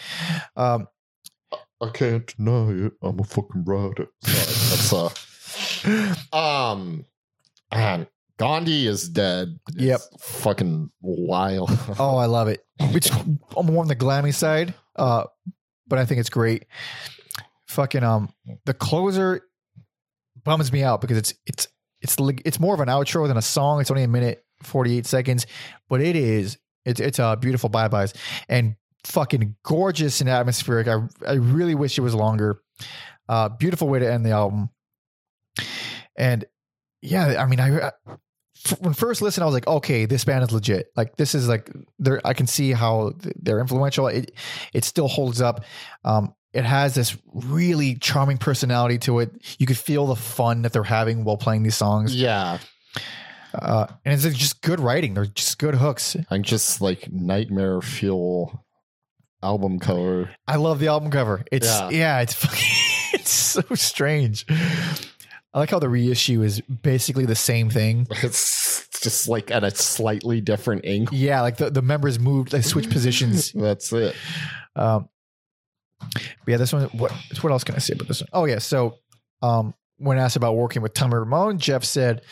Um, 0.57 0.89
I 1.81 1.91
can't 1.93 2.27
deny 2.37 2.87
it. 2.87 2.93
I'm 3.03 3.19
a 3.21 3.25
fucking 3.25 3.65
writer. 3.65 4.09
Sorry, 4.23 4.71
that's 4.71 4.93
uh 6.33 6.33
um 6.37 7.05
man, 7.73 8.07
Gandhi 8.39 8.87
is 8.87 9.09
dead. 9.09 9.59
It's 9.69 9.83
Yep. 9.83 10.01
Fucking 10.21 10.91
wild. 11.01 11.71
oh, 11.99 12.17
I 12.17 12.27
love 12.27 12.49
it. 12.49 12.65
It's 12.81 13.11
I'm 13.57 13.67
more 13.67 13.83
on 13.83 13.89
the 13.89 13.97
glammy 13.97 14.35
side, 14.35 14.75
uh, 14.97 15.25
but 15.87 15.99
I 15.99 16.05
think 16.05 16.21
it's 16.21 16.31
great. 16.31 16.67
Fucking 17.69 18.03
um, 18.03 18.31
the 18.67 18.75
closer 18.75 19.43
bums 20.45 20.73
me 20.73 20.83
out 20.83 21.01
because 21.01 21.17
it's 21.17 21.35
it's 21.47 21.69
it's 22.01 22.17
it's 22.45 22.61
more 22.61 22.75
of 22.75 22.81
an 22.81 22.89
outro 22.89 23.27
than 23.27 23.37
a 23.37 23.43
song. 23.43 23.81
It's 23.81 23.91
only 23.91 24.03
a 24.05 24.09
minute 24.09 24.45
forty 24.63 24.97
eight 24.97 25.07
seconds, 25.07 25.47
but 25.89 26.01
it 26.01 26.17
is 26.17 26.59
it's 26.85 27.01
it's 27.01 27.19
a 27.19 27.37
beautiful 27.41 27.69
bye 27.69 27.89
byes 27.89 28.15
and 28.49 28.77
fucking 29.05 29.57
gorgeous 29.65 30.21
and 30.21 30.29
atmospheric. 30.29 30.89
I 30.89 31.01
I 31.27 31.35
really 31.35 31.75
wish 31.75 31.99
it 31.99 32.03
was 32.03 32.15
longer. 32.15 32.61
Uh, 33.29 33.49
beautiful 33.49 33.89
way 33.89 33.99
to 33.99 34.11
end 34.11 34.25
the 34.25 34.31
album. 34.31 34.71
And 36.17 36.45
yeah, 37.03 37.43
I 37.43 37.47
mean, 37.47 37.61
I 37.61 37.93
when 38.81 38.95
first 38.95 39.21
listened, 39.21 39.43
I 39.43 39.47
was 39.47 39.55
like, 39.55 39.67
okay, 39.67 40.07
this 40.07 40.25
band 40.25 40.43
is 40.43 40.53
legit. 40.53 40.87
Like 40.97 41.17
this 41.17 41.35
is 41.35 41.49
like 41.49 41.71
they're 41.99 42.21
I 42.25 42.35
can 42.35 42.47
see 42.47 42.73
how 42.73 43.13
they're 43.37 43.61
influential. 43.61 44.07
It 44.09 44.33
it 44.73 44.85
still 44.85 45.09
holds 45.09 45.41
up. 45.41 45.65
Um, 46.05 46.35
it 46.53 46.65
has 46.65 46.95
this 46.95 47.17
really 47.33 47.97
charming 47.97 48.39
personality 48.39 48.99
to 48.99 49.19
it. 49.19 49.33
You 49.59 49.67
could 49.67 49.77
feel 49.77 50.07
the 50.07 50.17
fun 50.17 50.63
that 50.63 50.73
they're 50.73 50.85
having 50.85 51.25
while 51.25 51.37
playing 51.37 51.65
these 51.65 51.77
songs. 51.77 52.15
yeah. 52.15 52.59
Uh, 53.55 53.87
and 54.05 54.13
it's 54.13 54.37
just 54.37 54.63
good 54.63 54.81
writing. 54.81 55.15
They're 55.15 55.27
just 55.27 55.61
good 55.61 55.77
hooks. 55.77 56.17
I'm 56.29 56.43
just 56.43 56.81
like 56.81 57.13
nightmare 57.13 57.81
fuel 57.81 58.64
album 59.45 59.79
cover. 59.79 60.31
I 60.49 60.57
love 60.57 60.79
the 60.81 60.89
album 60.89 61.11
cover. 61.11 61.45
It's 61.53 61.67
Yeah. 61.67 61.91
yeah, 61.91 62.21
it's 62.21 62.35
fucking, 62.35 62.59
it's 63.21 63.31
so 63.31 63.63
strange. 63.75 64.47
I 64.51 65.59
like 65.61 65.71
how 65.71 65.79
the 65.79 65.89
reissue 65.89 66.43
is 66.43 66.61
basically 66.63 67.27
the 67.27 67.37
same 67.37 67.71
thing. 67.71 68.09
It's 68.23 68.89
just 69.03 69.29
like 69.29 69.51
at 69.51 69.63
a 69.65 69.71
slightly 69.71 70.41
different 70.41 70.87
angle. 70.87 71.15
Yeah, 71.15 71.43
like 71.43 71.59
the, 71.59 71.71
the 71.71 71.83
members 71.83 72.19
moved, 72.19 72.51
they 72.53 72.63
switched 72.63 72.91
positions. 72.91 73.53
That's 73.55 73.93
it. 73.93 74.17
Um, 74.75 75.09
but 76.01 76.23
yeah, 76.49 76.57
this 76.57 76.73
one. 76.73 76.85
What 76.93 77.13
what 77.43 77.53
else 77.53 77.65
can 77.65 77.75
I 77.75 77.79
say 77.79 77.93
about 77.95 78.09
this 78.09 78.21
one? 78.23 78.29
Oh 78.33 78.45
yeah, 78.47 78.59
so 78.59 78.97
um, 79.43 79.75
when 79.99 80.19
asked 80.19 80.37
about 80.37 80.57
working 80.57 80.81
with 80.83 80.95
Tommy 80.95 81.15
Ramone, 81.17 81.59
Jeff 81.59 81.85
said 81.85 82.23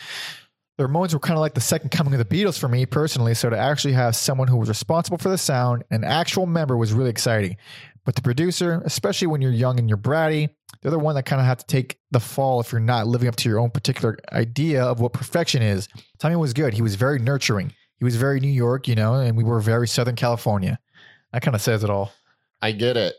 the 0.77 0.83
Ramones 0.83 1.13
were 1.13 1.19
kind 1.19 1.37
of 1.37 1.41
like 1.41 1.53
the 1.53 1.61
second 1.61 1.91
coming 1.91 2.13
of 2.13 2.19
the 2.19 2.25
Beatles 2.25 2.57
for 2.57 2.67
me 2.67 2.85
personally. 2.85 3.33
So 3.33 3.49
to 3.49 3.57
actually 3.57 3.93
have 3.93 4.15
someone 4.15 4.47
who 4.47 4.57
was 4.57 4.69
responsible 4.69 5.17
for 5.17 5.29
the 5.29 5.37
sound, 5.37 5.83
an 5.91 6.03
actual 6.03 6.45
member, 6.45 6.75
was 6.75 6.93
really 6.93 7.09
exciting. 7.09 7.57
But 8.05 8.15
the 8.15 8.21
producer, 8.21 8.81
especially 8.85 9.27
when 9.27 9.41
you're 9.41 9.51
young 9.51 9.79
and 9.79 9.87
you're 9.87 9.97
bratty, 9.97 10.49
they're 10.81 10.91
the 10.91 10.99
one 10.99 11.15
that 11.15 11.25
kind 11.25 11.39
of 11.39 11.45
have 11.45 11.59
to 11.59 11.65
take 11.65 11.97
the 12.11 12.19
fall 12.19 12.59
if 12.59 12.71
you're 12.71 12.81
not 12.81 13.07
living 13.07 13.27
up 13.27 13.35
to 13.37 13.49
your 13.49 13.59
own 13.59 13.69
particular 13.69 14.17
idea 14.31 14.83
of 14.83 14.99
what 14.99 15.13
perfection 15.13 15.61
is. 15.61 15.87
Tommy 16.19 16.35
was 16.35 16.53
good. 16.53 16.73
He 16.73 16.81
was 16.81 16.95
very 16.95 17.19
nurturing. 17.19 17.73
He 17.99 18.03
was 18.03 18.15
very 18.15 18.39
New 18.39 18.49
York, 18.49 18.87
you 18.87 18.95
know, 18.95 19.13
and 19.13 19.37
we 19.37 19.43
were 19.43 19.61
very 19.61 19.87
Southern 19.87 20.15
California. 20.15 20.79
That 21.31 21.41
kind 21.41 21.55
of 21.55 21.61
says 21.61 21.83
it 21.83 21.89
all. 21.89 22.11
I 22.61 22.71
get 22.71 22.97
it. 22.97 23.15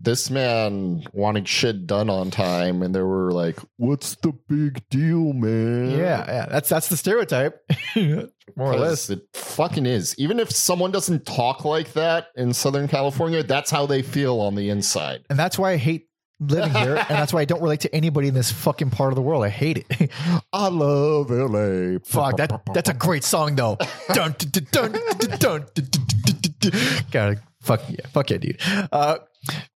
This 0.00 0.28
man 0.30 1.04
wanted 1.12 1.46
shit 1.46 1.86
done 1.86 2.10
on 2.10 2.30
time, 2.32 2.82
and 2.82 2.92
they 2.94 3.00
were 3.02 3.30
like, 3.30 3.58
"What's 3.76 4.16
the 4.16 4.32
big 4.48 4.82
deal, 4.88 5.32
man?" 5.32 5.92
Yeah, 5.92 6.24
yeah. 6.26 6.46
That's 6.50 6.68
that's 6.68 6.88
the 6.88 6.96
stereotype. 6.96 7.60
More 7.96 8.72
or 8.72 8.76
less. 8.76 9.08
It 9.08 9.20
fucking 9.34 9.86
is. 9.86 10.16
Even 10.18 10.40
if 10.40 10.50
someone 10.50 10.90
doesn't 10.90 11.24
talk 11.26 11.64
like 11.64 11.92
that 11.92 12.28
in 12.36 12.52
Southern 12.52 12.88
California, 12.88 13.42
that's 13.44 13.70
how 13.70 13.86
they 13.86 14.02
feel 14.02 14.40
on 14.40 14.56
the 14.56 14.68
inside. 14.68 15.24
And 15.30 15.38
that's 15.38 15.58
why 15.58 15.72
I 15.72 15.76
hate 15.76 16.08
living 16.40 16.72
here. 16.74 16.96
and 16.96 17.08
that's 17.08 17.32
why 17.32 17.40
I 17.42 17.44
don't 17.44 17.62
relate 17.62 17.80
to 17.80 17.94
anybody 17.94 18.28
in 18.28 18.34
this 18.34 18.50
fucking 18.50 18.90
part 18.90 19.12
of 19.12 19.16
the 19.16 19.22
world. 19.22 19.44
I 19.44 19.48
hate 19.48 19.86
it. 19.88 20.10
I 20.52 20.68
love 20.68 21.30
LA. 21.30 21.98
Fuck, 22.04 22.36
that 22.38 22.62
that's 22.74 22.90
a 22.90 22.94
great 22.94 23.24
song 23.24 23.54
though. 23.54 23.78
dun, 24.12 24.34
dun, 24.38 24.50
dun, 24.50 24.64
dun, 24.72 24.92
dun, 24.92 25.38
dun, 25.38 25.38
dun, 25.38 25.66
dun, 25.74 26.00
dun, 26.32 26.54
dun. 26.58 27.04
Gotta 27.10 27.42
fuck 27.60 27.80
yeah, 27.88 28.06
fuck 28.12 28.30
yeah, 28.30 28.38
dude. 28.38 28.60
Uh, 28.90 29.18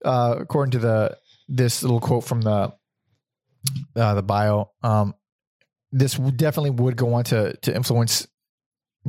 uh, 0.03 0.35
according 0.39 0.71
to 0.71 0.79
the 0.79 1.17
this 1.47 1.83
little 1.83 1.99
quote 1.99 2.23
from 2.23 2.41
the 2.41 2.73
uh, 3.95 4.13
the 4.13 4.23
bio, 4.23 4.71
um, 4.83 5.15
this 5.91 6.15
definitely 6.15 6.71
would 6.71 6.95
go 6.95 7.13
on 7.13 7.23
to 7.25 7.55
to 7.57 7.75
influence 7.75 8.27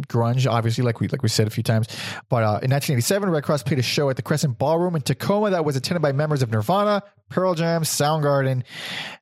grunge, 0.09 0.51
obviously, 0.51 0.85
like 0.85 1.01
we 1.01 1.09
like 1.09 1.23
we 1.23 1.29
said 1.29 1.47
a 1.47 1.51
few 1.51 1.63
times. 1.63 1.89
But 2.29 2.43
uh, 2.43 2.61
in 2.63 2.71
1987, 2.71 3.31
Redd 3.31 3.45
Kross 3.45 3.65
played 3.65 3.79
a 3.79 3.83
show 3.83 4.11
at 4.11 4.17
the 4.17 4.23
Crescent 4.23 4.59
Ballroom 4.59 4.97
in 4.97 5.03
Tacoma 5.03 5.51
that 5.51 5.65
was 5.65 5.77
attended 5.77 6.03
by 6.03 6.13
members 6.13 6.43
of 6.43 6.51
Nirvana, 6.51 7.03
Pearl 7.29 7.55
Jam, 7.55 7.83
Soundgarden. 7.83 8.63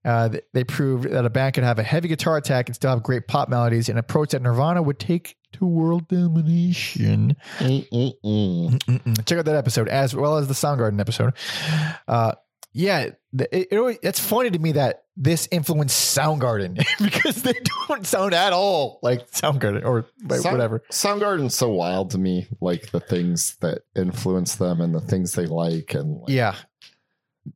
Uh, 0.04 0.30
they 0.52 0.64
proved 0.64 1.10
that 1.10 1.24
a 1.24 1.30
band 1.30 1.54
could 1.54 1.64
have 1.64 1.78
a 1.78 1.82
heavy 1.82 2.08
guitar 2.08 2.36
attack 2.36 2.68
and 2.68 2.76
still 2.76 2.90
have 2.90 3.02
great 3.02 3.26
pop 3.26 3.48
melodies, 3.48 3.88
an 3.88 3.98
approach 3.98 4.30
that 4.30 4.42
Nirvana 4.42 4.82
would 4.82 4.98
take 4.98 5.36
to 5.52 5.66
world 5.66 6.08
domination. 6.08 7.36
Mm-mm-mm. 7.58 9.26
Check 9.26 9.38
out 9.38 9.44
that 9.44 9.56
episode 9.56 9.88
as 9.88 10.14
well 10.14 10.38
as 10.38 10.48
the 10.48 10.54
Soundgarden 10.54 11.00
episode. 11.00 11.34
Uh, 12.08 12.32
yeah, 12.72 13.10
it, 13.38 13.68
it 13.70 13.78
always, 13.78 13.98
it's 14.02 14.18
funny 14.18 14.50
to 14.50 14.58
me 14.58 14.72
that 14.72 15.03
this 15.16 15.46
influenced 15.50 16.16
Soundgarden 16.16 16.76
because 17.02 17.42
they 17.42 17.54
don't 17.88 18.06
sound 18.06 18.34
at 18.34 18.52
all 18.52 18.98
like 19.02 19.30
Soundgarden 19.30 19.84
or 19.84 20.06
like, 20.28 20.40
Sound- 20.40 20.54
whatever. 20.54 20.82
Soundgarden's 20.90 21.54
so 21.54 21.68
wild 21.68 22.10
to 22.10 22.18
me, 22.18 22.48
like 22.60 22.90
the 22.90 23.00
things 23.00 23.56
that 23.60 23.82
influence 23.94 24.56
them 24.56 24.80
and 24.80 24.94
the 24.94 25.00
things 25.00 25.34
they 25.34 25.46
like, 25.46 25.94
and 25.94 26.20
like, 26.20 26.30
Yeah, 26.30 26.56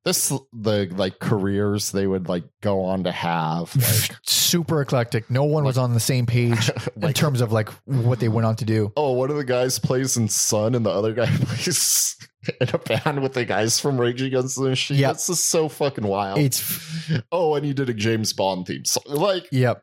this 0.05 0.29
the 0.53 0.89
like 0.97 1.19
careers 1.19 1.93
they 1.93 2.07
would 2.07 2.29
like 2.29 2.45
go 2.61 2.83
on 2.85 3.05
to 3.05 3.13
have. 3.13 3.75
Like, 3.77 4.17
Super 4.27 4.81
eclectic. 4.83 5.31
No 5.31 5.45
one 5.45 5.65
was 5.65 5.79
on 5.79 5.95
the 5.95 6.01
same 6.01 6.27
page 6.27 6.71
in 7.03 7.13
terms 7.13 7.41
of 7.41 7.53
like 7.53 7.69
what 7.85 8.21
they 8.21 8.29
went 8.29 8.47
on 8.47 8.57
to 8.57 8.65
do. 8.65 8.93
oh, 8.97 9.13
one 9.13 9.31
of 9.31 9.37
the 9.37 9.45
guys 9.45 9.79
plays 9.79 10.17
in 10.17 10.29
Sun, 10.29 10.75
and 10.75 10.85
the 10.87 10.91
other 10.91 11.13
guy 11.15 11.27
plays 11.41 12.17
in 12.61 12.69
a 12.73 12.79
band 12.79 13.23
with 13.23 13.35
the 13.35 13.45
guys 13.45 13.79
from 13.81 14.01
Rage 14.01 14.23
Against 14.23 14.57
the 14.57 14.63
Machine. 14.69 14.97
Yeah. 14.99 15.13
This 15.13 15.29
is 15.29 15.43
so 15.45 15.69
fucking 15.69 16.07
wild. 16.07 16.39
It's 16.39 17.11
oh, 17.33 17.55
and 17.55 17.65
he 17.65 17.73
did 17.75 17.89
a 17.89 17.95
James 17.95 18.33
Bond 18.33 18.67
theme. 18.67 18.85
So, 18.85 19.01
like, 19.07 19.47
Yep. 19.53 19.83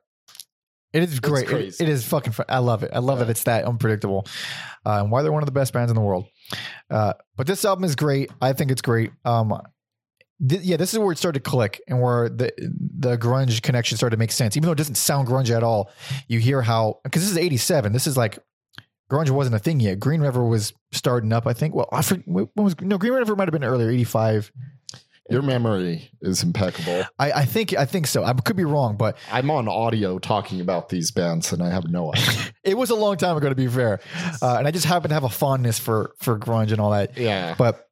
It 0.94 1.04
is 1.04 1.20
great. 1.20 1.50
It- 1.50 1.82
it 1.82 1.90
is 1.90 2.06
fucking. 2.08 2.32
Fun. 2.34 2.46
I 2.48 2.60
love 2.60 2.82
it. 2.84 2.92
I 2.94 3.00
love 3.00 3.20
that 3.20 3.26
Yeah. 3.26 3.32
it's 3.32 3.44
that 3.44 3.66
unpredictable, 3.66 4.26
uh, 4.86 5.00
and 5.02 5.12
why 5.12 5.24
they're 5.24 5.32
one 5.32 5.44
of 5.44 5.48
the 5.48 5.52
best 5.52 5.74
bands 5.74 5.92
in 5.92 5.96
the 5.96 6.02
world. 6.02 6.26
Uh, 6.90 7.14
but 7.36 7.48
this 7.48 7.66
album 7.66 7.84
is 7.84 7.96
great. 7.98 8.32
I 8.42 8.54
think 8.54 8.72
it's 8.72 8.82
great. 8.82 9.12
Um, 9.26 9.60
th- 10.48 10.62
yeah, 10.62 10.78
this 10.78 10.94
is 10.94 11.00
where 11.00 11.12
it 11.12 11.18
started 11.18 11.44
to 11.44 11.50
click, 11.50 11.82
and 11.88 12.02
where 12.02 12.30
the 12.30 12.52
the 12.58 13.18
grunge 13.18 13.62
connection 13.62 13.98
started 13.98 14.16
to 14.16 14.20
make 14.20 14.32
sense. 14.32 14.56
Even 14.58 14.68
though 14.68 14.74
it 14.74 14.78
doesn't 14.78 14.96
sound 14.96 15.28
grunge 15.28 15.50
at 15.50 15.64
all, 15.64 15.92
you 16.28 16.40
hear 16.40 16.62
how 16.62 17.00
because 17.04 17.22
this 17.22 17.32
is 17.32 17.38
'87. 17.38 17.94
This 17.94 18.08
is 18.08 18.18
like 18.18 18.40
grunge 19.10 19.30
wasn't 19.30 19.56
a 19.56 19.60
thing 19.60 19.80
yet. 19.80 20.00
Green 20.00 20.22
River 20.22 20.46
was 20.46 20.74
starting 20.92 21.34
up. 21.34 21.48
I 21.48 21.54
think. 21.54 21.76
Well, 21.76 21.90
I 21.92 22.02
forget, 22.02 22.28
when 22.28 22.50
was 22.56 22.80
no 22.82 22.98
Green 22.98 23.14
River 23.14 23.36
might 23.36 23.48
have 23.48 23.54
been 23.54 23.64
earlier, 23.64 23.90
'85. 23.90 24.52
your 25.30 25.42
memory 25.42 26.10
is 26.22 26.44
impeccable. 26.44 27.06
I, 27.18 27.32
I 27.32 27.46
think 27.46 27.74
I 27.74 27.86
think 27.86 28.08
so. 28.08 28.24
I 28.24 28.34
could 28.34 28.58
be 28.58 28.66
wrong, 28.66 28.98
but 28.98 29.18
I'm 29.32 29.50
on 29.50 29.68
audio 29.68 30.20
talking 30.20 30.62
about 30.62 30.90
these 30.90 31.12
bands, 31.12 31.54
and 31.54 31.64
I 31.64 31.70
have 31.70 31.90
no 31.90 32.14
idea. 32.14 32.52
it 32.66 32.78
was 32.78 32.90
a 32.90 32.96
long 32.96 33.16
time 33.16 33.38
ago 33.38 33.48
to 33.48 33.56
be 33.56 33.68
fair 33.68 34.02
uh, 34.42 34.56
and 34.58 34.68
i 34.68 34.72
just 34.72 34.86
happen 34.86 35.10
to 35.10 35.14
have 35.14 35.24
a 35.24 35.30
fondness 35.30 35.80
for 35.80 36.16
for 36.20 36.38
grunge 36.38 36.72
and 36.72 36.82
all 36.82 36.92
that 36.92 37.16
yeah. 37.18 37.56
but 37.58 37.85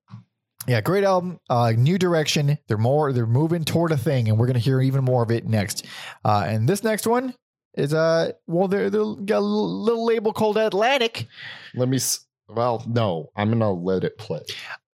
yeah 0.67 0.81
great 0.81 1.03
album. 1.03 1.39
Uh 1.49 1.73
new 1.75 1.97
direction. 1.97 2.57
They're 2.67 2.77
more 2.77 3.11
they're 3.13 3.25
moving 3.27 3.63
toward 3.63 3.91
a 3.91 3.97
thing 3.97 4.29
and 4.29 4.37
we're 4.37 4.47
gonna 4.47 4.59
hear 4.59 4.81
even 4.81 5.03
more 5.03 5.23
of 5.23 5.31
it 5.31 5.45
next. 5.47 5.85
Uh 6.23 6.45
and 6.47 6.67
this 6.67 6.83
next 6.83 7.05
one 7.07 7.33
is 7.75 7.93
uh 7.93 8.31
well 8.47 8.67
they're, 8.67 8.89
they're 8.89 9.03
got 9.15 9.39
a 9.39 9.39
little, 9.39 10.05
label 10.05 10.31
called 10.33 10.57
atlantic. 10.57 11.27
Let 11.75 11.89
me. 11.89 11.97
s- 11.97 12.25
Well, 12.47 12.83
no, 12.87 13.29
I'm 13.35 13.49
gonna 13.49 13.71
let 13.73 14.03
it 14.03 14.17
play. 14.17 14.41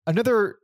another 0.06 0.56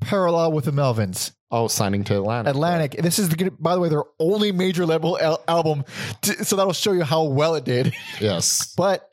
parallel 0.00 0.52
with 0.52 0.64
the 0.64 0.70
melvins. 0.72 1.32
Oh, 1.50 1.68
signing 1.68 2.02
to 2.04 2.16
Atlantic. 2.16 2.50
atlantic. 2.50 2.96
This 3.02 3.20
is 3.20 3.28
the, 3.28 3.50
by 3.60 3.74
the 3.76 3.80
way 3.80 3.88
their 3.88 4.02
only 4.18 4.50
major 4.50 4.84
label 4.84 5.16
al- 5.20 5.44
album. 5.46 5.84
T- 6.20 6.32
so 6.42 6.56
that'll 6.56 6.72
show 6.72 6.90
you 6.92 7.04
how 7.04 7.22
well 7.24 7.54
it 7.54 7.64
did. 7.64 7.94
Yes. 8.20 8.74
but 8.76 9.08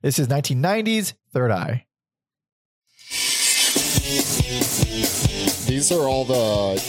this 0.00 0.18
is 0.18 0.28
1990s 0.28 1.12
third 1.34 1.50
eye 1.50 1.84
These 5.66 5.92
are 5.92 6.08
all 6.08 6.24
the 6.24 6.82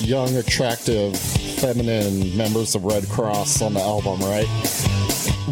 young, 0.00 0.36
attractive, 0.36 1.16
feminine 1.16 2.36
members 2.36 2.74
of 2.74 2.84
Redd 2.84 3.04
Kross 3.04 3.64
on 3.64 3.74
the 3.74 3.80
album, 3.80 4.20
right? 4.20 4.46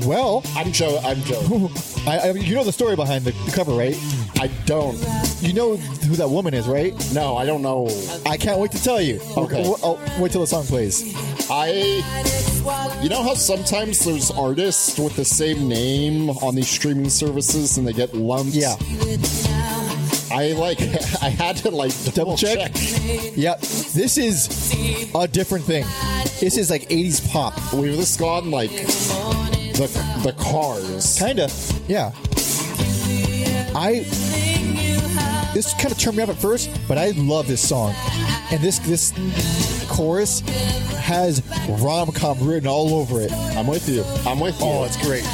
Well, 0.07 0.43
I'm 0.57 0.73
Joe. 0.73 1.01
I'm 1.05 1.21
Joe. 1.23 1.71
I, 2.07 2.19
I, 2.19 2.31
you 2.33 2.55
know 2.55 2.65
the 2.65 2.73
story 2.73 2.97
behind 2.97 3.25
the, 3.25 3.31
the 3.31 3.53
cover, 3.53 3.73
right? 3.73 3.97
I 4.41 4.49
don't. 4.67 4.99
You 5.41 5.53
know 5.53 5.77
who 5.77 6.17
that 6.17 6.29
woman 6.29 6.55
is, 6.55 6.67
right? 6.67 6.93
No, 7.13 7.37
I 7.37 7.45
don't 7.45 7.63
know. 7.63 7.89
I 8.27 8.37
can't 8.37 8.59
wait 8.59 8.73
to 8.73 8.83
tell 8.83 9.01
you. 9.01 9.21
Okay. 9.37 9.63
I'll, 9.63 9.79
I'll 9.85 10.01
oh, 10.01 10.19
wait 10.21 10.33
till 10.33 10.41
the 10.41 10.47
song 10.47 10.65
plays. 10.65 11.15
I. 11.51 12.03
You 13.03 13.09
know 13.09 13.23
how 13.23 13.35
sometimes 13.35 14.05
there's 14.05 14.31
artists 14.31 14.99
with 14.99 15.17
the 15.17 15.25
same 15.25 15.69
name 15.69 16.31
on 16.31 16.55
these 16.55 16.69
streaming 16.69 17.11
services 17.11 17.77
and 17.77 17.87
they 17.87 17.93
get 17.93 18.15
lumped. 18.15 18.55
Yeah. 18.55 18.77
I 20.31 20.55
like. 20.57 20.81
I 21.23 21.29
had 21.29 21.57
to 21.59 21.71
like 21.71 21.93
double, 22.05 22.37
Double 22.37 22.37
check? 22.37 22.73
Yep. 23.37 23.61
This 23.61 24.19
is 24.19 25.13
a 25.15 25.29
different 25.29 25.65
thing. 25.65 25.85
This 26.41 26.57
is 26.57 26.71
like 26.71 26.89
80s 26.89 27.31
pop. 27.31 27.55
We've 27.73 27.97
just 27.97 28.19
gone 28.19 28.51
like 28.51 28.71
the 28.71 30.21
the 30.23 30.35
cars. 30.39 31.19
Kinda. 31.19 31.51
Yeah. 31.89 32.13
I 33.75 34.07
this 35.55 35.75
kind 35.75 35.93
of 35.93 35.99
turned 35.99 36.17
me 36.17 36.23
off 36.23 36.31
at 36.31 36.37
first, 36.37 36.71
but 36.89 36.97
I 36.97 37.11
love 37.11 37.47
this 37.47 37.67
song. 37.67 37.95
And 38.51 38.61
this 38.61 38.79
this 38.81 39.13
chorus 39.91 40.41
has 40.97 41.43
rom 41.81 42.11
com 42.13 42.39
written 42.41 42.69
all 42.69 42.95
over 42.95 43.21
it. 43.21 43.33
I'm 43.33 43.67
with 43.67 43.89
you. 43.89 44.05
I'm 44.27 44.41
with 44.41 44.57
oh, 44.61 44.67
you. 44.67 44.79
Oh, 44.81 44.85
it's 44.85 44.97
great. 45.05 45.25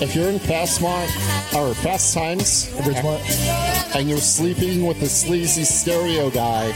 If 0.00 0.14
you're 0.14 0.30
in 0.30 0.38
Fastmont 0.38 1.08
or 1.54 1.74
Fast 1.74 2.14
Times 2.14 2.70
Bridgemont. 2.70 3.94
and 3.94 4.08
you're 4.08 4.16
sleeping 4.16 4.86
with 4.86 5.02
a 5.02 5.06
sleazy 5.06 5.62
stereo 5.64 6.30
guy, 6.30 6.68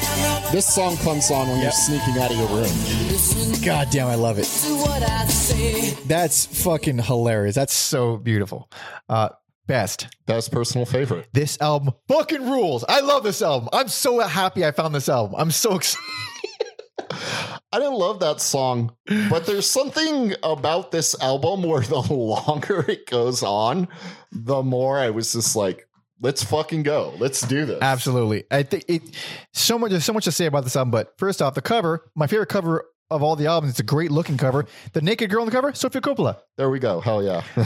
this 0.52 0.66
song 0.66 0.98
comes 0.98 1.30
on 1.30 1.48
when 1.48 1.62
you're 1.62 1.70
sneaking 1.70 2.18
out 2.18 2.30
of 2.30 2.36
your 2.36 2.48
room. 2.48 3.64
God 3.64 3.88
damn, 3.90 4.08
I 4.08 4.16
love 4.16 4.36
it. 4.38 6.06
That's 6.06 6.44
fucking 6.64 6.98
hilarious. 6.98 7.54
That's 7.54 7.72
so 7.72 8.18
beautiful. 8.18 8.70
Uh, 9.08 9.30
best. 9.66 10.08
Best 10.26 10.52
personal 10.52 10.84
favorite. 10.84 11.28
This 11.32 11.58
album 11.62 11.94
fucking 12.08 12.50
rules. 12.50 12.84
I 12.86 13.00
love 13.00 13.22
this 13.22 13.40
album. 13.40 13.70
I'm 13.72 13.88
so 13.88 14.20
happy 14.20 14.66
I 14.66 14.70
found 14.72 14.94
this 14.94 15.08
album. 15.08 15.34
I'm 15.38 15.50
so 15.50 15.76
excited. 15.76 16.04
I 16.98 17.78
didn't 17.78 17.94
love 17.94 18.20
that 18.20 18.40
song, 18.40 18.94
but 19.28 19.46
there's 19.46 19.68
something 19.68 20.34
about 20.42 20.90
this 20.92 21.20
album 21.20 21.62
where 21.62 21.80
the 21.80 22.00
longer 22.12 22.84
it 22.88 23.06
goes 23.06 23.42
on, 23.42 23.88
the 24.30 24.62
more 24.62 24.98
I 24.98 25.10
was 25.10 25.32
just 25.32 25.56
like, 25.56 25.88
let's 26.20 26.44
fucking 26.44 26.84
go. 26.84 27.14
Let's 27.18 27.40
do 27.40 27.66
this. 27.66 27.78
Absolutely. 27.82 28.44
I 28.50 28.62
think 28.62 28.84
it 28.88 29.02
so 29.52 29.78
much 29.78 29.90
there's 29.90 30.04
so 30.04 30.12
much 30.12 30.24
to 30.24 30.32
say 30.32 30.46
about 30.46 30.64
this 30.64 30.76
album, 30.76 30.92
but 30.92 31.18
first 31.18 31.42
off, 31.42 31.54
the 31.54 31.62
cover, 31.62 32.10
my 32.14 32.26
favorite 32.26 32.48
cover 32.48 32.84
of 33.10 33.22
all 33.22 33.36
the 33.36 33.46
albums, 33.46 33.72
it's 33.72 33.80
a 33.80 33.84
great 33.84 34.10
looking 34.10 34.36
cover. 34.36 34.66
The 34.92 35.02
naked 35.02 35.30
girl 35.30 35.40
on 35.40 35.46
the 35.46 35.52
cover, 35.52 35.74
Sofia 35.74 36.00
Coppola. 36.00 36.38
There 36.56 36.70
we 36.70 36.78
go. 36.78 37.00
Hell 37.00 37.22
yeah. 37.22 37.42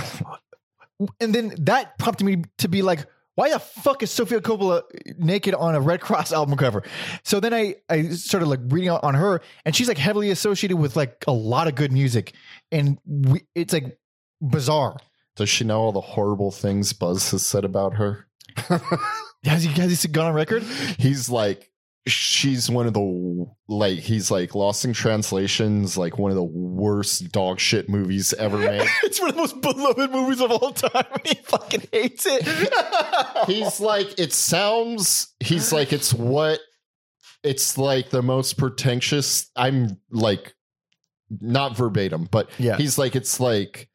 And 1.21 1.33
then 1.33 1.55
that 1.61 1.97
prompted 1.99 2.25
me 2.25 2.43
to 2.59 2.69
be 2.69 2.83
like, 2.83 3.07
why 3.39 3.51
the 3.51 3.60
fuck 3.60 4.02
is 4.02 4.10
Sofia 4.10 4.40
Coppola 4.40 4.82
naked 5.16 5.55
on 5.55 5.77
a 5.77 5.81
Redd 5.81 6.01
Kross 6.01 6.32
album 6.32 6.56
cover? 6.56 6.82
So 7.23 7.39
then 7.39 7.55
I, 7.55 7.77
I 7.89 8.09
started 8.09 8.47
like 8.47 8.59
reading 8.65 8.90
on 8.90 9.15
her, 9.15 9.40
and 9.65 9.77
she's 9.77 9.86
like 9.86 9.97
heavily 9.97 10.32
associated 10.32 10.77
with 10.77 10.97
like 10.97 11.23
a 11.28 11.32
lot 11.32 11.69
of 11.69 11.77
good 11.77 11.93
music, 11.93 12.32
and 12.73 12.98
we, 13.06 13.43
it's 13.55 13.73
like 13.73 13.97
bizarre. 14.40 14.97
Does 15.36 15.48
she 15.48 15.62
know 15.62 15.78
all 15.78 15.93
the 15.93 16.01
horrible 16.01 16.51
things 16.51 16.93
Buzz 16.93 17.31
has 17.31 17.47
said 17.47 17.65
about 17.65 17.94
her? 17.94 18.27
Has 19.44 19.62
he 19.62 19.70
has 19.81 20.02
he 20.02 20.09
gone 20.09 20.27
on 20.27 20.35
record? 20.35 20.65
He's 20.98 21.31
like, 21.31 21.70
she's 22.13 22.69
one 22.71 22.87
of 22.87 22.95
the 22.95 23.47
like 23.69 23.99
he's 23.99 24.31
like 24.31 24.55
Lost 24.55 24.85
in 24.85 24.93
Translations, 24.93 25.97
like 25.97 26.19
one 26.19 26.31
of 26.31 26.37
the 26.37 26.43
worst 26.43 27.31
dog 27.33 27.61
shit 27.61 27.89
movies 27.89 28.33
ever 28.35 28.59
made. 28.59 28.87
it's 29.05 29.21
one 29.21 29.31
of 29.31 29.37
the 29.37 29.41
most 29.43 29.61
beloved 29.61 30.11
movies 30.11 30.41
of 30.41 30.51
all 30.51 30.73
time. 30.73 31.05
and 31.13 31.27
He 31.27 31.35
fucking 31.45 31.83
hates 31.93 32.27
it. 32.27 32.47
he's 33.47 33.81
like, 33.81 34.19
it 34.19 34.33
sounds. 34.33 35.35
He's 35.41 35.73
like, 35.73 35.93
it's 35.93 36.13
what. 36.15 36.61
It's 37.45 37.79
like 37.79 38.11
the 38.11 38.23
most 38.23 38.59
pretentious. 38.59 39.51
I'm 39.55 39.99
like, 40.11 40.55
not 41.41 41.77
verbatim, 41.77 42.29
but 42.31 42.51
Yeah. 42.59 42.77
he's 42.77 42.99
like, 42.99 43.15
it's 43.15 43.39
like 43.39 43.89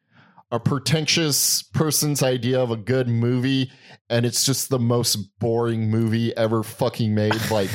a 0.50 0.60
pretentious 0.60 1.62
person's 1.62 2.22
idea 2.22 2.60
of 2.60 2.70
a 2.70 2.76
good 2.76 3.08
movie, 3.08 3.70
and 4.08 4.24
it's 4.24 4.44
just 4.44 4.68
the 4.68 4.78
most 4.78 5.16
boring 5.38 5.90
movie 5.90 6.36
ever 6.36 6.62
fucking 6.62 7.14
made. 7.14 7.34
Like, 7.50 7.70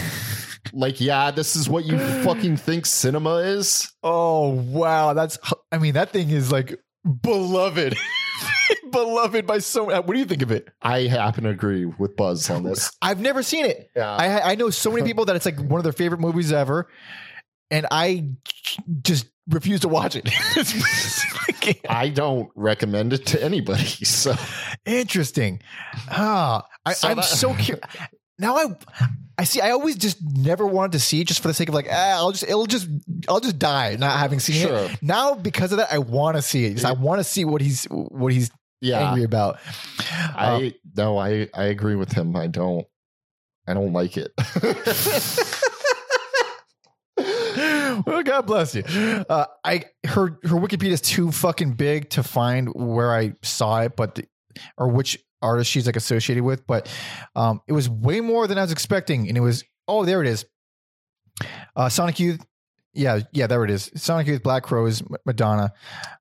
like, 0.73 1.01
yeah, 1.01 1.31
this 1.31 1.55
is 1.55 1.69
what 1.69 1.85
you 1.85 1.97
fucking 2.23 2.57
think 2.57 2.85
cinema 2.85 3.37
is. 3.37 3.91
Oh 4.03 4.49
wow, 4.49 5.13
that's 5.13 5.37
I 5.71 5.77
mean 5.77 5.93
that 5.93 6.11
thing 6.11 6.29
is 6.29 6.51
like 6.51 6.77
beloved, 7.21 7.95
beloved 8.91 9.47
by 9.47 9.59
so. 9.59 9.85
What 9.85 10.07
do 10.07 10.19
you 10.19 10.25
think 10.25 10.41
of 10.41 10.51
it? 10.51 10.69
I 10.81 11.01
happen 11.03 11.45
to 11.45 11.49
agree 11.49 11.85
with 11.85 12.15
Buzz 12.15 12.49
on 12.49 12.63
this. 12.63 12.91
I've 13.01 13.19
never 13.19 13.41
seen 13.41 13.65
it. 13.65 13.89
Yeah. 13.95 14.11
I 14.11 14.51
I 14.51 14.55
know 14.55 14.69
so 14.69 14.91
many 14.91 15.05
people 15.05 15.25
that 15.25 15.35
it's 15.35 15.45
like 15.45 15.59
one 15.59 15.79
of 15.79 15.83
their 15.83 15.93
favorite 15.93 16.19
movies 16.21 16.51
ever, 16.51 16.89
and 17.71 17.87
I 17.89 18.29
just 19.01 19.27
refuse 19.49 19.81
to 19.81 19.88
watch 19.88 20.15
it. 20.15 20.30
I 21.89 22.09
don't 22.09 22.49
recommend 22.55 23.13
it 23.13 23.26
to 23.27 23.43
anybody. 23.43 23.84
So 24.05 24.35
Interesting. 24.85 25.61
Ah, 26.09 26.65
I, 26.85 26.93
So 26.93 27.09
I'm 27.09 27.15
that- 27.17 27.26
so 27.26 27.53
curious. 27.53 27.85
Now 28.38 28.55
I, 28.55 28.65
I 29.38 29.43
see. 29.43 29.59
I 29.59 29.71
always 29.71 29.97
just 29.97 30.17
never 30.21 30.65
wanted 30.65 30.93
to 30.93 30.99
see 30.99 31.19
it 31.21 31.27
just 31.27 31.41
for 31.41 31.49
the 31.49 31.53
sake 31.53 31.67
of 31.67 31.76
like, 31.76 31.88
ah, 31.91 32.11
I'll 32.17 32.31
just, 32.31 32.43
it'll 32.43 32.65
just, 32.67 32.88
I'll 33.27 33.41
just 33.41 33.59
die 33.59 33.97
not 33.99 34.17
having 34.17 34.39
seen 34.39 34.61
Sure. 34.65 34.85
it. 34.85 34.97
Now 35.01 35.35
because 35.35 35.73
of 35.73 35.80
that, 35.80 35.91
I 35.91 35.97
want 35.97 36.38
to 36.38 36.41
see 36.41 36.63
it. 36.65 36.73
Just, 36.76 36.85
I 36.85 36.93
want 36.93 37.19
to 37.19 37.23
see 37.26 37.43
what 37.43 37.61
he's, 37.61 37.84
what 37.85 38.31
he's 38.31 38.49
yeah, 38.81 39.09
angry 39.09 39.23
about. 39.26 39.59
I 40.09 40.73
no, 40.95 41.17
I 41.17 41.49
I 41.53 41.65
agree 41.65 41.95
with 41.95 42.13
him. 42.13 42.34
I 42.38 42.47
don't 42.47 42.88
I 43.67 43.73
don't 43.73 43.91
like 43.91 44.15
it. 44.15 44.31
well, 48.05 48.23
God 48.23 48.45
bless 48.45 48.76
you. 48.76 48.84
Uh, 48.84 49.45
I 49.63 49.85
her 50.05 50.39
her 50.43 50.57
Wikipedia 50.57 50.91
is 50.91 51.01
too 51.01 51.31
fucking 51.31 51.73
big 51.73 52.09
to 52.11 52.23
find 52.23 52.69
where 52.73 53.13
I 53.13 53.34
saw 53.43 53.81
it, 53.81 53.95
but 53.95 54.15
the, 54.15 54.26
or 54.77 54.88
which 54.88 55.17
artist 55.41 55.71
she's 55.71 55.85
like 55.85 55.95
associated 55.95 56.43
with, 56.43 56.65
but 56.67 56.89
um, 57.35 57.61
it 57.67 57.73
was 57.73 57.89
way 57.89 58.21
more 58.21 58.47
than 58.47 58.57
I 58.57 58.61
was 58.61 58.71
expecting, 58.71 59.27
and 59.27 59.38
it 59.38 59.41
was 59.41 59.63
oh 59.88 60.05
there 60.05 60.21
it 60.21 60.27
is, 60.27 60.45
uh, 61.76 61.89
Sonic 61.89 62.19
Youth. 62.19 62.45
Yeah, 62.93 63.19
yeah, 63.31 63.47
there 63.47 63.63
it 63.63 63.69
is. 63.69 63.91
Sonic 63.95 64.27
Youth, 64.27 64.43
Black 64.43 64.63
Crowes, 64.63 65.03
Madonna. 65.26 65.71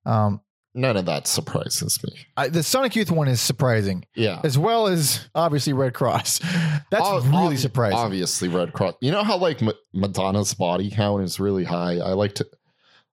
Um, 0.05 0.41
None 0.79 0.97
of 0.97 1.07
that 1.07 1.27
surprises 1.27 1.99
me. 2.05 2.13
I, 2.37 2.49
the 2.49 2.63
Sonic 2.63 2.95
Youth 2.95 3.11
one 3.11 3.27
is 3.29 3.41
surprising, 3.41 4.05
Yeah. 4.15 4.41
as 4.45 4.57
well 4.57 4.87
as 4.87 5.29
obviously 5.35 5.73
Redd 5.73 5.93
Kross. 5.93 6.41
That's 6.91 7.05
Ob- 7.05 7.25
really 7.27 7.57
surprising. 7.57 7.99
Obviously, 7.99 8.49
Redd 8.49 8.73
Kross. 8.73 8.95
You 9.01 9.11
know 9.11 9.25
how 9.25 9.39
like 9.39 9.61
Ma- 9.61 9.73
Madonna's 9.93 10.55
body 10.55 10.91
count 10.91 11.25
is 11.25 11.41
really 11.41 11.65
high. 11.65 11.95
I 11.99 12.13
like 12.13 12.35
to, 12.37 12.47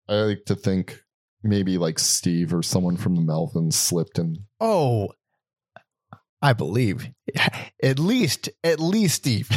I 0.08 0.14
like 0.16 0.46
to 0.46 0.56
think 0.56 1.02
maybe 1.44 1.78
like 1.80 1.98
Steve 1.98 2.54
or 2.54 2.62
someone 2.62 2.98
from 2.98 3.16
the 3.16 3.22
Melvins 3.22 3.74
slipped 3.74 4.20
in. 4.20 4.46
Oh, 4.60 5.10
I 6.42 6.54
believe 6.54 7.10
at 7.84 7.98
least 7.98 8.50
at 8.64 8.80
least 8.80 9.16
Steve. 9.16 9.50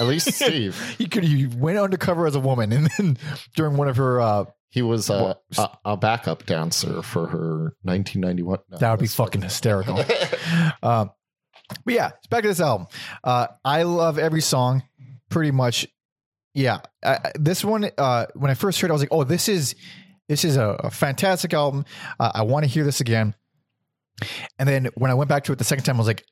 At 0.00 0.06
least 0.06 0.32
Steve. 0.34 0.94
he 0.96 1.06
could 1.08 1.24
he 1.24 1.46
went 1.48 1.78
undercover 1.78 2.26
as 2.28 2.36
a 2.36 2.40
woman, 2.40 2.72
and 2.72 2.88
then 2.96 3.18
during 3.56 3.76
one 3.76 3.88
of 3.88 3.96
her 3.96 4.20
uh, 4.20 4.44
He 4.70 4.82
was 4.82 5.08
a, 5.10 5.36
a, 5.56 5.68
a 5.84 5.96
backup 5.96 6.44
dancer 6.46 7.02
for 7.02 7.26
her 7.28 7.74
1991. 7.82 8.58
no, 8.70 8.78
that 8.78 8.90
would 8.90 9.00
be 9.00 9.06
fucking 9.06 9.40
hysterical. 9.42 9.98
um, 10.82 11.10
but 11.84 11.94
yeah, 11.94 12.10
back 12.30 12.42
to 12.42 12.48
this 12.48 12.60
album. 12.60 12.86
Uh, 13.24 13.46
I 13.64 13.82
love 13.84 14.18
every 14.18 14.40
song, 14.42 14.82
pretty 15.30 15.50
much. 15.52 15.86
Yeah, 16.54 16.80
I, 17.02 17.14
I- 17.14 17.32
this 17.34 17.64
one. 17.64 17.90
Uh, 17.96 18.26
when 18.34 18.50
I 18.50 18.54
first 18.54 18.80
heard, 18.80 18.88
it, 18.88 18.90
I 18.90 18.94
was 18.94 19.02
like, 19.02 19.12
"Oh, 19.12 19.24
this 19.24 19.48
is 19.48 19.74
this 20.28 20.44
is 20.44 20.56
a, 20.56 20.68
a 20.80 20.90
fantastic 20.90 21.54
album. 21.54 21.84
Uh, 22.20 22.32
I 22.34 22.42
want 22.42 22.64
to 22.64 22.70
hear 22.70 22.84
this 22.84 23.00
again." 23.00 23.34
And 24.58 24.68
then 24.68 24.88
when 24.96 25.10
I 25.10 25.14
went 25.14 25.28
back 25.28 25.44
to 25.44 25.52
it 25.52 25.58
the 25.58 25.64
second 25.64 25.84
time, 25.84 25.96
I 25.96 25.98
was 25.98 26.06
like, 26.08 26.24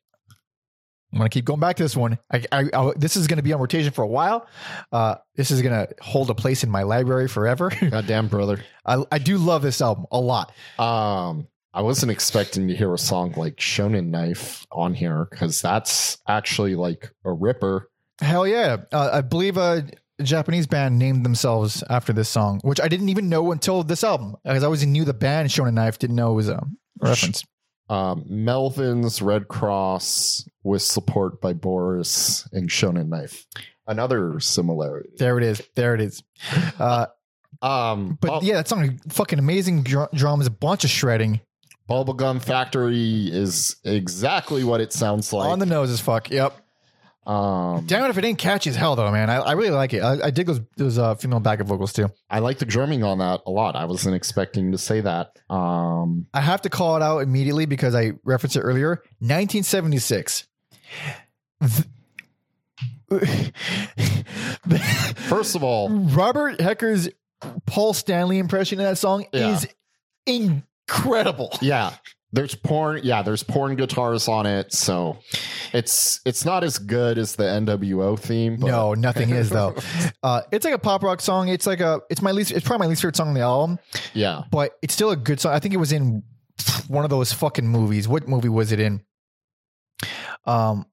"I'm 1.13 1.19
gonna 1.19 1.31
keep 1.31 1.45
going 1.45 1.61
back 1.61 1.77
to 1.77 1.83
this 1.83 1.97
one. 1.97 2.19
I, 2.33 2.45
I, 2.53 2.71
I 2.73 2.93
this 2.97 3.17
is 3.17 3.27
gonna 3.27 3.43
be 3.43 3.53
on 3.53 3.61
rotation 3.61 3.93
for 3.93 4.03
a 4.03 4.09
while. 4.09 4.47
Uh, 4.93 5.17
this 5.35 5.51
is 5.51 5.63
gonna 5.63 5.89
hold 6.01 6.31
a 6.31 6.35
place 6.35 6.65
in 6.65 6.71
my 6.71 6.83
library 6.83 7.29
forever." 7.29 7.71
Goddamn, 7.91 8.29
brother. 8.29 8.63
I, 8.85 9.05
I 9.11 9.19
do 9.19 9.39
love 9.39 9.63
this 9.63 9.81
album 9.81 10.07
a 10.11 10.21
lot. 10.21 10.53
Um, 10.79 11.49
I 11.77 11.83
wasn't 11.83 12.11
expecting 12.11 12.69
to 12.69 12.75
hear 12.75 12.93
a 12.95 12.99
song 12.99 13.35
like 13.37 13.57
Shonen 13.57 14.07
Knife 14.07 14.67
on 14.73 14.95
here 14.95 15.29
because 15.31 15.61
that's 15.61 16.17
actually 16.27 16.75
like 16.75 17.11
a 17.25 17.33
ripper. 17.33 17.91
Hell 18.21 18.47
yeah. 18.47 18.79
Uh, 18.91 19.11
I 19.13 19.21
believe 19.21 19.59
a 19.59 19.87
Japanese 20.23 20.67
band 20.67 20.99
named 20.99 21.25
themselves 21.25 21.85
after 21.91 22.15
this 22.15 22.31
song, 22.31 22.61
which 22.65 22.81
I 22.81 22.89
didn't 22.89 23.11
even 23.11 23.29
know 23.29 23.53
until 23.53 23.83
this 23.83 24.03
album 24.03 24.37
because 24.43 24.63
I 24.63 24.67
always 24.67 24.87
knew 24.87 25.05
the 25.05 25.13
band 25.13 25.51
Shonen 25.51 25.75
Knife, 25.75 25.99
didn't 25.99 26.17
know 26.17 26.33
it 26.33 26.37
was 26.37 26.49
a 26.49 26.67
reference. 26.99 27.45
Um, 27.89 28.25
Melvin's 28.29 29.23
Redd 29.23 29.49
Kross 29.49 30.49
with 30.65 30.83
support 30.83 31.41
by 31.41 31.53
Boris 31.53 32.49
and 32.53 32.69
Shonen 32.69 33.09
Knife. 33.09 33.47
Another 33.87 34.41
similarity. 34.41 35.11
There 35.19 35.39
it 35.39 35.45
is. 35.45 35.63
There 35.77 35.95
it 35.95 36.01
is. 36.01 36.23
Uh, 36.79 37.07
Um, 37.63 38.19
but 38.21 38.43
yeah, 38.43 38.57
that 38.57 38.69
song, 38.69 39.01
fucking 39.09 39.39
amazing 39.39 39.83
dr- 39.83 40.11
drums, 40.13 40.47
a 40.47 40.51
bunch 40.51 40.85
of 40.85 40.91
shredding 40.91 41.41
Bubblegum 41.89 42.43
Factory 42.43 43.29
is 43.33 43.77
exactly 43.83 44.63
what 44.63 44.83
it 44.83 44.93
sounds 44.93 45.33
like. 45.33 45.49
on 45.49 45.59
the 45.59 45.65
nose 45.67 45.89
as 45.91 45.99
fuck. 45.99 46.31
Yep. 46.31 46.55
Um, 47.27 47.85
Damn 47.87 48.05
it 48.05 48.11
if 48.11 48.19
it 48.19 48.25
ain't 48.25 48.39
catchy 48.39 48.71
as 48.71 48.77
hell 48.77 48.95
though, 48.97 49.11
man. 49.11 49.29
I, 49.31 49.37
I 49.39 49.53
really 49.53 49.71
like 49.71 49.93
it. 49.95 50.01
I, 50.01 50.27
I 50.27 50.31
dig 50.31 50.47
those 50.47 50.61
those 50.77 50.99
uh, 50.99 51.15
female 51.17 51.41
backup 51.41 51.67
vocals 51.67 51.93
too. 51.93 52.09
I 52.31 52.39
like 52.39 52.59
the 52.59 52.65
drumming 52.67 53.03
on 53.03 53.19
that 53.19 53.41
a 53.47 53.51
lot. 53.51 53.75
I 53.77 53.85
wasn't 53.87 54.15
expecting 54.15 54.73
to 54.73 54.79
say 54.79 55.01
that. 55.01 55.37
Um, 55.51 56.27
I 56.33 56.41
have 56.41 56.63
to 56.63 56.71
call 56.71 56.97
it 56.97 57.03
out 57.03 57.19
immediately 57.19 57.67
because 57.67 57.95
I 57.95 58.13
referenced 58.25 58.57
it 58.57 58.61
earlier. 58.61 59.03
1976. 59.21 60.47
first 65.29 65.55
of 65.57 65.63
all, 65.63 65.89
Robert 65.91 66.61
Hecker's 66.61 67.09
Paul 67.67 67.95
Stanley 67.95 68.39
impression 68.39 68.79
in 68.81 68.85
that 68.85 68.99
song 68.99 69.27
Yeah. 69.33 69.51
is 69.55 69.69
incredible. 70.27 71.57
yeah 71.61 71.93
there's 72.33 72.55
porn 72.55 73.01
yeah 73.05 73.23
there's 73.23 73.43
porn 73.43 73.77
guitars 73.77 74.27
on 74.29 74.47
it 74.47 74.73
so 74.73 75.17
it's 75.73 76.21
it's 76.27 76.45
not 76.45 76.65
as 76.65 76.77
good 76.79 77.19
as 77.19 77.37
the 77.37 77.45
nwo 77.45 78.19
theme 78.19 78.57
but 78.57 78.67
No, 78.67 78.95
nothing 78.95 79.31
is 79.31 79.49
though. 79.51 79.75
Uh, 80.23 80.43
it's 80.51 80.65
like 80.65 80.75
a 80.75 80.79
pop 80.79 81.03
rock 81.05 81.21
song. 81.21 81.49
It's 81.49 81.67
like 81.69 81.79
a. 81.79 82.01
It's 82.11 82.21
my 82.21 82.33
least. 82.33 82.51
It's 82.51 82.67
probably 82.67 82.87
my 82.87 82.89
least 82.91 83.01
favorite 83.03 83.15
song 83.17 83.29
on 83.29 83.35
the 83.35 83.41
album, 83.43 83.79
yeah 84.13 84.43
but 84.51 84.73
it's 84.83 84.93
still 84.93 85.11
a 85.11 85.17
good 85.17 85.39
song. 85.39 85.53
I 85.53 85.61
think 85.61 85.73
it 85.73 85.77
was 85.77 85.93
in 85.93 86.25
one 86.89 87.05
of 87.05 87.11
those 87.11 87.33
fucking 87.33 87.67
movies. 87.69 88.09
What 88.09 88.27
movie 88.27 88.49
was 88.49 88.73
it 88.73 88.81
in? 88.81 89.03
Um, 90.47 90.87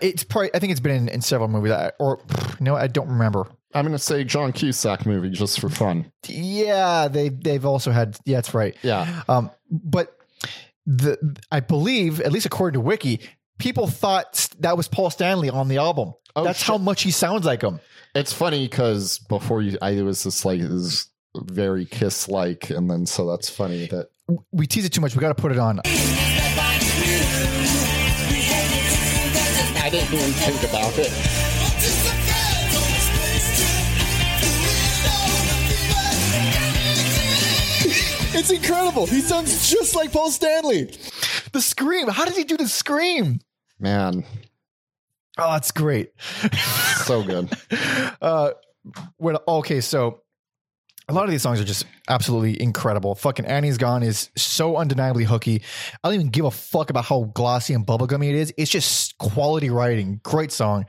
it's 0.00 0.22
probably. 0.24 0.50
I 0.54 0.58
think 0.58 0.70
it's 0.70 0.80
been 0.80 0.96
in, 0.96 1.08
in 1.08 1.20
several 1.20 1.48
movies. 1.48 1.72
I, 1.72 1.92
or 1.98 2.20
no, 2.60 2.76
I 2.76 2.86
don't 2.86 3.08
remember. 3.08 3.46
i'm 3.74 3.84
gonna 3.84 3.98
say 3.98 4.24
john 4.24 4.52
cusack 4.52 5.04
movie 5.06 5.30
just 5.30 5.60
for 5.60 5.68
fun 5.68 6.10
Yeah, 6.26 7.08
they 7.08 7.28
they've 7.28 7.64
also 7.66 7.90
had. 7.90 8.16
Yeah, 8.24 8.38
that's 8.38 8.54
right. 8.54 8.76
yeah 8.82 9.22
Um, 9.28 9.50
but 9.70 10.16
the 10.86 11.18
I 11.50 11.60
believe, 11.60 12.20
at 12.20 12.32
least 12.32 12.46
according 12.46 12.80
to 12.80 12.84
Wiki, 12.86 13.20
people 13.58 13.86
thought 13.86 14.48
that 14.60 14.76
was 14.76 14.88
Paul 14.88 15.10
Stanley 15.10 15.50
on 15.50 15.68
the 15.68 15.76
album. 15.78 16.14
Oh, 16.36 16.44
That's 16.44 16.58
shit. 16.60 16.68
how 16.68 16.78
much 16.78 17.02
he 17.02 17.10
sounds 17.10 17.44
like 17.44 17.62
him. 17.62 17.80
it's 18.14 18.32
funny 18.32 18.66
because 18.68 19.18
before 19.28 19.62
you 19.62 19.76
i 19.82 20.00
was 20.02 20.22
just 20.22 20.44
like 20.44 20.60
it 20.60 20.70
was 20.70 21.08
very 21.36 21.84
kiss 21.84 22.28
like 22.28 22.70
and 22.70 22.88
then 22.90 23.04
so 23.06 23.28
that's 23.28 23.50
funny 23.50 23.86
that 23.86 24.08
We 24.52 24.66
tease 24.68 24.84
it 24.84 24.92
too 24.92 25.00
much. 25.00 25.14
We 25.16 25.20
got 25.20 25.36
to 25.36 25.40
put 25.42 25.50
it 25.52 25.58
on. 25.58 25.80
i 29.82 29.88
didn't 29.90 30.12
even 30.14 30.30
think 30.32 30.62
about 30.70 30.92
it 30.98 31.10
It's 38.40 38.50
incredible. 38.50 39.04
He 39.04 39.20
sounds 39.20 39.70
just 39.70 39.94
like 39.94 40.12
Paul 40.12 40.30
Stanley. 40.30 40.84
The 41.52 41.60
scream. 41.60 42.08
How 42.08 42.24
did 42.24 42.36
he 42.36 42.44
do 42.44 42.56
the 42.56 42.68
scream? 42.68 43.40
man 43.78 44.24
Oh, 45.36 45.52
that's 45.52 45.70
great. 45.72 46.12
so 47.04 47.22
good 47.22 47.50
Uh, 48.22 48.52
when 49.18 49.36
okay, 49.46 49.82
so 49.82 50.22
a 51.06 51.12
lot 51.12 51.24
of 51.24 51.30
these 51.30 51.42
songs 51.42 51.60
are 51.60 51.64
just 51.64 51.84
absolutely 52.08 52.60
incredible. 52.62 53.14
Fucking 53.14 53.44
Annie's 53.44 53.76
Gone 53.76 54.02
is 54.02 54.30
so 54.38 54.76
undeniably 54.78 55.24
hooky. 55.24 55.60
I 56.02 56.08
don't 56.08 56.14
even 56.14 56.28
give 56.30 56.46
a 56.46 56.50
fuck 56.50 56.88
about 56.88 57.04
how 57.04 57.24
glossy 57.34 57.74
and 57.74 57.86
bubblegummy 57.86 58.30
it 58.30 58.36
is. 58.36 58.54
It's 58.56 58.70
just 58.70 59.18
quality 59.18 59.68
writing. 59.68 60.20
Great 60.22 60.50
song. 60.50 60.86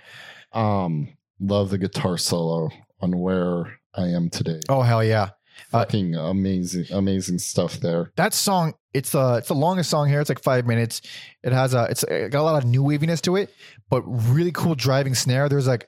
um 0.53 1.09
love 1.41 1.69
the 1.69 1.77
guitar 1.77 2.17
solo 2.17 2.69
on 3.01 3.17
where 3.19 3.77
i 3.95 4.03
am 4.03 4.29
today 4.29 4.59
Oh 4.69 4.83
hell 4.83 5.03
yeah. 5.03 5.31
Uh, 5.73 5.79
fucking 5.79 6.15
amazing 6.15 6.85
amazing 6.91 7.39
stuff 7.39 7.79
there. 7.79 8.11
That 8.17 8.33
song 8.33 8.73
it's 8.93 9.11
the 9.11 9.35
it's 9.35 9.47
the 9.47 9.55
longest 9.55 9.89
song 9.89 10.07
here. 10.09 10.19
It's 10.19 10.29
like 10.29 10.41
five 10.41 10.65
minutes. 10.67 11.01
It 11.43 11.53
has 11.53 11.73
a 11.73 11.85
it's 11.89 12.03
it 12.03 12.29
got 12.31 12.41
a 12.41 12.43
lot 12.43 12.61
of 12.63 12.69
new 12.69 12.83
waviness 12.83 13.21
to 13.21 13.35
it 13.37 13.53
but 13.89 14.01
really 14.03 14.51
cool 14.51 14.73
driving 14.75 15.13
snare. 15.15 15.47
There's 15.49 15.67
like 15.67 15.87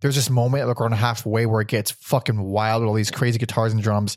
there's 0.00 0.16
this 0.16 0.28
moment 0.28 0.68
like 0.68 0.80
around 0.80 0.92
halfway 0.92 1.46
where 1.46 1.60
it 1.62 1.68
gets 1.68 1.90
fucking 1.92 2.40
wild 2.40 2.82
with 2.82 2.88
all 2.88 2.94
these 2.94 3.10
crazy 3.10 3.38
guitars 3.38 3.72
and 3.72 3.82
drums. 3.82 4.16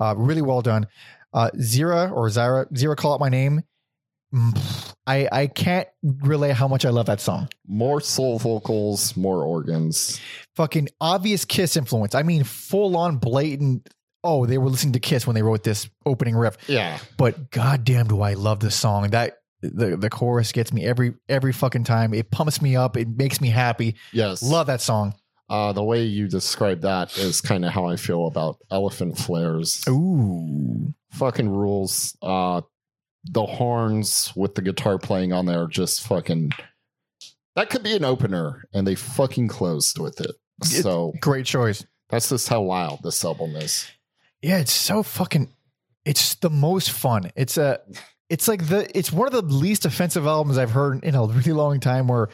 Uh 0.00 0.14
really 0.16 0.42
well 0.42 0.62
done. 0.62 0.86
Uh 1.32 1.50
zira 1.56 2.10
or 2.10 2.28
zira 2.28 2.70
zira 2.72 2.96
call 2.96 3.14
out 3.14 3.20
my 3.20 3.28
name. 3.28 3.62
Mm, 4.34 4.94
i 5.06 5.28
i 5.30 5.46
can't 5.46 5.86
relay 6.02 6.52
how 6.52 6.66
much 6.66 6.86
i 6.86 6.88
love 6.90 7.06
that 7.06 7.20
song. 7.20 7.48
More 7.66 8.00
soul 8.00 8.38
vocals, 8.38 9.14
more 9.16 9.44
organs. 9.44 10.18
fucking 10.56 10.88
obvious 11.00 11.44
kiss 11.44 11.76
influence. 11.76 12.14
I 12.14 12.22
mean 12.22 12.42
full 12.44 12.96
on 12.96 13.18
blatant 13.18 13.88
oh 14.24 14.46
they 14.46 14.58
were 14.58 14.68
listening 14.70 14.92
to 14.92 15.00
kiss 15.00 15.26
when 15.26 15.34
they 15.34 15.42
wrote 15.42 15.62
this 15.64 15.88
opening 16.06 16.34
riff 16.36 16.56
Yeah. 16.68 16.98
but 17.16 17.50
goddamn 17.50 18.06
do 18.08 18.20
I 18.22 18.34
love 18.34 18.60
this 18.60 18.74
song. 18.76 19.10
That 19.10 19.38
the 19.62 19.96
the 19.96 20.10
chorus 20.10 20.52
gets 20.52 20.72
me 20.72 20.84
every 20.84 21.14
every 21.28 21.52
fucking 21.52 21.84
time. 21.84 22.14
It 22.14 22.30
pumps 22.30 22.60
me 22.60 22.76
up. 22.76 22.96
It 22.96 23.08
makes 23.08 23.40
me 23.40 23.48
happy. 23.48 23.96
Yes. 24.12 24.42
Love 24.42 24.66
that 24.66 24.80
song. 24.80 25.14
Uh, 25.48 25.72
the 25.72 25.82
way 25.84 26.02
you 26.04 26.28
describe 26.28 26.80
that 26.80 27.16
is 27.18 27.40
kind 27.42 27.64
of 27.64 27.72
how 27.72 27.84
I 27.84 27.96
feel 27.96 28.26
about 28.26 28.56
Elephant 28.70 29.18
Flares. 29.18 29.84
Ooh. 29.88 30.94
Fucking 31.12 31.48
rules. 31.48 32.16
Uh, 32.22 32.62
the 33.24 33.44
horns 33.44 34.32
with 34.34 34.54
the 34.54 34.62
guitar 34.62 34.98
playing 34.98 35.32
on 35.32 35.44
there 35.46 35.66
just 35.66 36.06
fucking. 36.06 36.52
That 37.54 37.68
could 37.68 37.82
be 37.82 37.94
an 37.94 38.04
opener, 38.04 38.64
and 38.72 38.86
they 38.86 38.94
fucking 38.94 39.48
closed 39.48 39.98
with 39.98 40.20
it. 40.20 40.30
It- 40.62 40.66
So 40.66 41.12
Great 41.20 41.44
choice. 41.44 41.84
that's 42.08 42.30
just 42.30 42.48
how 42.48 42.62
wild 42.62 43.00
this 43.02 43.22
album 43.24 43.54
is. 43.56 43.86
Yeah, 44.42 44.58
it's 44.58 44.72
so 44.72 45.02
fucking 45.02 45.52
it's 46.04 46.34
the 46.36 46.50
most 46.50 46.90
fun. 46.90 47.30
It's 47.36 47.56
a 47.56 47.80
it's 48.28 48.48
like 48.48 48.66
the 48.66 48.88
it's 48.96 49.12
one 49.12 49.26
of 49.26 49.32
the 49.32 49.42
least 49.42 49.84
offensive 49.84 50.26
albums 50.26 50.58
I've 50.58 50.70
heard 50.70 51.04
in 51.04 51.14
a 51.14 51.24
really 51.24 51.52
long 51.52 51.80
time 51.80 52.08
where 52.08 52.28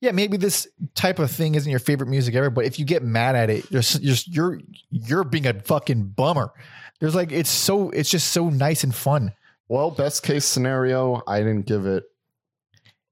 yeah, 0.00 0.12
maybe 0.12 0.36
this 0.36 0.68
type 0.94 1.18
of 1.18 1.30
thing 1.30 1.54
isn't 1.54 1.70
your 1.70 1.80
favorite 1.80 2.08
music 2.08 2.34
ever, 2.34 2.50
but 2.50 2.64
if 2.64 2.78
you 2.78 2.84
get 2.84 3.02
mad 3.02 3.36
at 3.36 3.48
it, 3.48 3.70
you're 3.70 3.82
you're 4.00 4.16
you're, 4.26 4.60
you're 4.90 5.24
being 5.24 5.46
a 5.46 5.54
fucking 5.54 6.08
bummer. 6.08 6.52
There's 7.00 7.14
like 7.14 7.32
it's 7.32 7.50
so 7.50 7.90
it's 7.90 8.10
just 8.10 8.32
so 8.32 8.50
nice 8.50 8.84
and 8.84 8.94
fun. 8.94 9.32
Well, 9.68 9.90
best 9.90 10.22
case 10.22 10.44
scenario, 10.44 11.22
I 11.26 11.38
didn't 11.38 11.66
give 11.66 11.86
it 11.86 12.04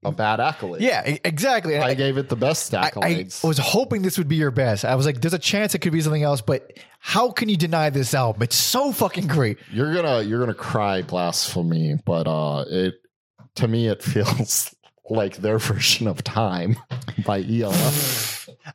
a 0.06 0.12
bad 0.12 0.40
accolade. 0.40 0.82
Yeah, 0.82 1.02
exactly. 1.24 1.74
And 1.74 1.84
I 1.84 1.94
gave 1.94 2.16
it 2.16 2.28
the 2.28 2.36
best 2.36 2.72
I, 2.74 2.90
I 3.02 3.26
was 3.42 3.58
hoping 3.58 4.02
this 4.02 4.18
would 4.18 4.28
be 4.28 4.36
your 4.36 4.50
best. 4.50 4.84
I 4.84 4.94
was 4.94 5.06
like, 5.06 5.20
there's 5.20 5.34
a 5.34 5.38
chance 5.38 5.74
it 5.74 5.80
could 5.80 5.92
be 5.92 6.00
something 6.00 6.22
else, 6.22 6.40
but 6.40 6.78
how 6.98 7.30
can 7.30 7.48
you 7.48 7.56
deny 7.56 7.90
this 7.90 8.14
album? 8.14 8.42
It's 8.42 8.56
so 8.56 8.92
fucking 8.92 9.26
great. 9.26 9.58
you're 9.72 9.94
gonna 9.94 10.22
you're 10.22 10.40
gonna 10.40 10.54
cry 10.54 11.02
blasphemy, 11.02 11.98
but 12.04 12.26
uh, 12.26 12.64
it 12.68 12.94
to 13.56 13.68
me 13.68 13.88
it 13.88 14.02
feels 14.02 14.74
like 15.08 15.36
their 15.36 15.58
version 15.58 16.06
of 16.06 16.22
Time 16.24 16.76
by 17.24 17.42
ELO. 17.42 17.72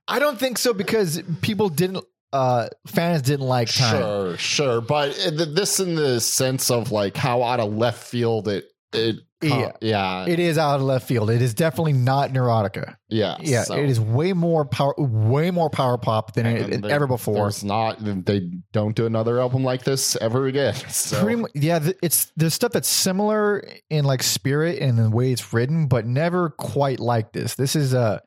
I 0.08 0.20
don't 0.20 0.40
think 0.40 0.58
so 0.58 0.74
because 0.74 1.22
people 1.42 1.70
didn't, 1.70 2.06
uh, 2.32 2.70
fans 2.88 3.22
didn't 3.22 3.46
like 3.48 3.68
time. 3.74 3.98
Sure, 3.98 4.38
sure, 4.38 4.82
but 4.82 5.14
this 5.36 5.80
in 5.80 5.96
the 5.96 6.22
sense 6.22 6.72
of 6.72 6.92
like 6.92 7.18
how 7.18 7.44
out 7.44 7.60
of 7.60 7.74
left 7.74 8.04
field 8.04 8.48
it 8.48 8.71
it 8.94 9.16
Yeah. 9.42 9.72
yeah 9.82 10.26
It 10.28 10.40
is 10.40 10.58
out 10.58 10.76
of 10.76 10.82
left 10.84 11.08
field. 11.08 11.30
It 11.30 11.42
is 11.42 11.54
definitely 11.54 11.94
not 11.94 12.32
neurotica. 12.32 12.96
yeah 13.10 13.38
Yeah, 13.40 13.64
so- 13.64 13.76
it 13.76 13.90
is 13.90 14.00
way 14.00 14.34
more 14.34 14.66
power, 14.66 14.94
way 14.98 15.50
more 15.52 15.70
power 15.70 15.98
pop 15.98 16.34
than 16.34 16.46
it, 16.46 16.82
there- 16.82 16.92
ever 16.92 17.08
before. 17.08 17.36
There's 17.36 17.64
not 17.64 17.98
they 18.26 18.50
don't 18.72 18.96
do 18.96 19.06
another 19.06 19.40
album 19.40 19.64
like 19.64 19.84
this 19.84 20.16
ever 20.18 20.46
again. 20.48 20.76
So 20.90 21.22
Pretty 21.24 21.42
much, 21.42 21.52
yeah. 21.56 21.80
th- 21.80 21.98
It's 22.04 22.32
there's 22.36 22.54
stuff 22.54 22.72
that's 22.74 22.88
similar 22.88 23.64
in 23.90 24.06
like 24.06 24.22
spirit 24.24 24.80
and 24.82 24.98
the 25.00 25.10
way 25.10 25.32
it's 25.32 25.54
written, 25.54 25.88
but 25.88 26.06
never 26.06 26.50
quite 26.52 27.00
like 27.00 27.32
this. 27.32 27.56
This 27.56 27.76
is 27.76 27.94
a, 27.94 28.22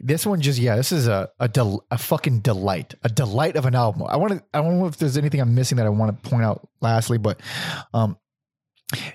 this 0.00 0.26
one 0.26 0.40
just 0.42 0.58
yeah. 0.58 0.76
This 0.76 0.92
is 0.92 1.08
a 1.08 1.28
a, 1.40 1.48
del, 1.48 1.84
a 1.90 1.96
fucking 1.98 2.40
delight, 2.40 2.94
a 3.02 3.08
delight 3.08 3.56
of 3.56 3.64
an 3.66 3.74
album. 3.74 4.02
I 4.08 4.16
want 4.16 4.32
to. 4.34 4.42
I 4.52 4.60
don't 4.60 4.78
know 4.78 4.86
if 4.86 4.96
there's 4.98 5.16
anything 5.16 5.40
I'm 5.40 5.54
missing 5.54 5.76
that 5.76 5.86
I 5.86 5.88
want 5.90 6.22
to 6.22 6.30
point 6.30 6.44
out. 6.44 6.68
Lastly, 6.82 7.16
but 7.18 7.40
um, 7.94 8.18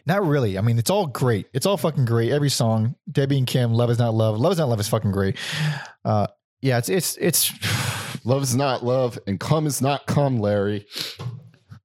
not 0.05 0.25
really. 0.25 0.57
I 0.57 0.61
mean, 0.61 0.77
it's 0.77 0.89
all 0.89 1.07
great. 1.07 1.47
It's 1.53 1.65
all 1.65 1.77
fucking 1.77 2.05
great. 2.05 2.31
Every 2.31 2.49
song, 2.49 2.95
Debbie 3.11 3.37
and 3.37 3.47
Kim, 3.47 3.73
Love 3.73 3.89
is 3.89 3.99
not 3.99 4.13
love. 4.13 4.39
Love 4.39 4.53
is 4.53 4.57
not 4.57 4.69
love 4.69 4.79
is 4.79 4.87
fucking 4.87 5.11
great. 5.11 5.37
Uh, 6.03 6.27
yeah, 6.61 6.77
it's 6.77 6.89
it's 6.89 7.17
it's. 7.17 7.51
love 8.25 8.43
is 8.43 8.55
not 8.55 8.85
love 8.85 9.17
and 9.25 9.39
come 9.39 9.65
is 9.65 9.81
not 9.81 10.05
come, 10.05 10.39
Larry. 10.39 10.85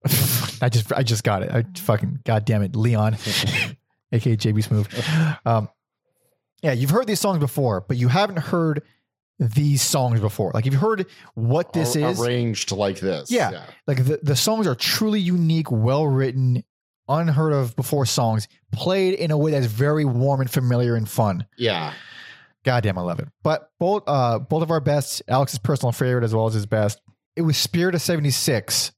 I 0.61 0.69
just 0.69 0.93
I 0.93 1.03
just 1.03 1.25
got 1.25 1.43
it. 1.43 1.51
I 1.51 1.65
fucking 1.79 2.21
goddamn 2.25 2.63
it, 2.63 2.77
Leon, 2.77 3.15
aka 4.13 4.37
JB 4.37 4.67
Smoove. 4.67 5.47
Um, 5.47 5.69
yeah, 6.63 6.73
you've 6.73 6.91
heard 6.91 7.07
these 7.07 7.21
songs 7.21 7.39
before, 7.39 7.83
but 7.83 7.97
you 7.97 8.09
haven't 8.09 8.39
heard 8.39 8.83
these 9.39 9.83
songs 9.83 10.21
before. 10.21 10.51
Like 10.55 10.67
if 10.67 10.73
you've 10.73 10.81
heard 10.83 11.07
what 11.35 11.73
this 11.73 11.97
Ar- 11.97 12.11
is. 12.11 12.21
arranged 12.21 12.73
like 12.73 13.01
this. 13.01 13.31
Yeah. 13.31 13.65
Like 13.87 13.99
the, 14.05 14.19
the 14.23 14.37
songs 14.37 14.67
are 14.67 14.75
truly 14.75 15.21
unique, 15.21 15.71
well 15.71 16.07
written, 16.07 16.65
unheard 17.09 17.53
of 17.53 17.77
before 17.77 18.07
songs, 18.07 18.49
played 18.73 19.15
in 19.15 19.31
a 19.31 19.39
way 19.39 19.53
that's 19.53 19.67
very 19.67 20.05
warm 20.05 20.41
and 20.41 20.51
familiar 20.51 20.97
and 20.97 21.09
fun. 21.09 21.47
Yeah. 21.57 21.93
Goddamn, 22.65 22.99
I 22.99 23.03
love 23.03 23.21
it. 23.21 23.29
But 23.43 23.71
both 23.79 24.03
uh 24.07 24.41
both 24.41 24.63
of 24.63 24.71
our 24.71 24.81
best, 24.81 25.23
Alex's 25.29 25.59
personal 25.61 25.93
favorite 25.93 26.25
as 26.25 26.35
well 26.35 26.47
as 26.47 26.55
his 26.55 26.67
best. 26.67 27.01
It 27.37 27.43
was 27.43 27.57
Spirit 27.57 27.95
of 27.95 28.03
76. 28.03 28.93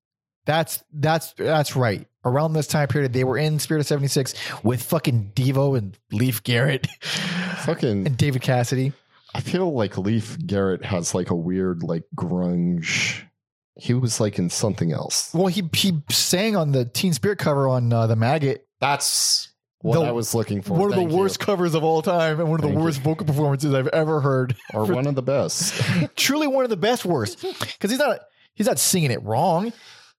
That's 0.46 0.82
that's 0.92 1.34
that's 1.34 1.76
right. 1.76 2.06
Around 2.24 2.54
this 2.54 2.66
time 2.66 2.88
period, 2.88 3.12
they 3.12 3.24
were 3.24 3.36
in 3.38 3.58
Spirit 3.58 3.80
of 3.80 3.86
76 3.86 4.34
with 4.62 4.82
fucking 4.82 5.32
Devo 5.34 5.76
and 5.76 5.96
Leif 6.10 6.42
Garrett 6.42 6.86
Fucking 7.64 8.06
and 8.06 8.16
David 8.16 8.42
Cassidy. 8.42 8.92
I 9.34 9.40
feel 9.40 9.72
like 9.72 9.98
Leif 9.98 10.38
Garrett 10.46 10.84
has 10.84 11.14
like 11.14 11.30
a 11.30 11.34
weird 11.34 11.82
like 11.82 12.04
grunge. 12.16 13.22
He 13.78 13.94
was 13.94 14.20
like 14.20 14.38
in 14.38 14.50
something 14.50 14.92
else. 14.92 15.30
Well, 15.32 15.46
he 15.46 15.62
he 15.72 16.02
sang 16.10 16.56
on 16.56 16.72
the 16.72 16.84
Teen 16.84 17.12
Spirit 17.12 17.38
cover 17.38 17.68
on 17.68 17.92
uh, 17.92 18.06
the 18.08 18.16
Maggot. 18.16 18.66
That's 18.80 19.50
what 19.80 20.00
The- 20.00 20.06
I 20.06 20.10
was 20.10 20.34
looking 20.34 20.62
for. 20.62 20.74
one 20.74 20.88
of 20.90 20.96
Thank 20.96 21.08
the 21.10 21.14
you. 21.14 21.20
worst 21.20 21.38
covers 21.38 21.74
of 21.74 21.84
all 21.84 22.02
time 22.02 22.40
and 22.40 22.48
one 22.50 22.58
of 22.58 22.62
the 22.62 22.68
Thank 22.68 22.78
you. 22.78 22.84
worst 22.84 23.00
vocal 23.00 23.26
performances 23.26 23.72
I've 23.74 23.86
ever 23.88 24.20
heard. 24.20 24.56
or 24.74 24.84
one 24.84 25.06
of 25.06 25.14
the 25.14 25.22
best. 25.22 25.80
Truly 26.16 26.48
one 26.48 26.64
of 26.64 26.70
the 26.70 26.76
best 26.76 27.04
worst. 27.04 27.40
Because 27.60 27.90
he's 27.90 28.00
not 28.00 28.20
he's 28.54 28.66
not 28.66 28.78
singing 28.80 29.12
it 29.12 29.22
wrong. 29.22 29.72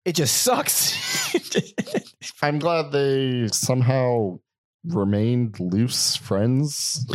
It 0.05 0.13
just 0.15 0.37
sucks. 0.41 0.95
I'm 2.41 2.59
glad 2.59 2.91
they 2.93 3.49
somehow 3.51 4.39
remained 4.85 5.59
loose 5.59 6.15
friends. 6.15 7.05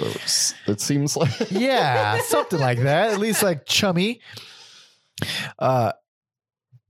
It 0.66 0.82
seems 0.82 1.16
like 1.16 1.50
yeah, 1.50 2.18
something 2.20 2.60
like 2.60 2.80
that. 2.80 3.12
At 3.12 3.18
least 3.20 3.42
like 3.42 3.64
chummy. 3.64 4.20
Uh, 5.58 5.92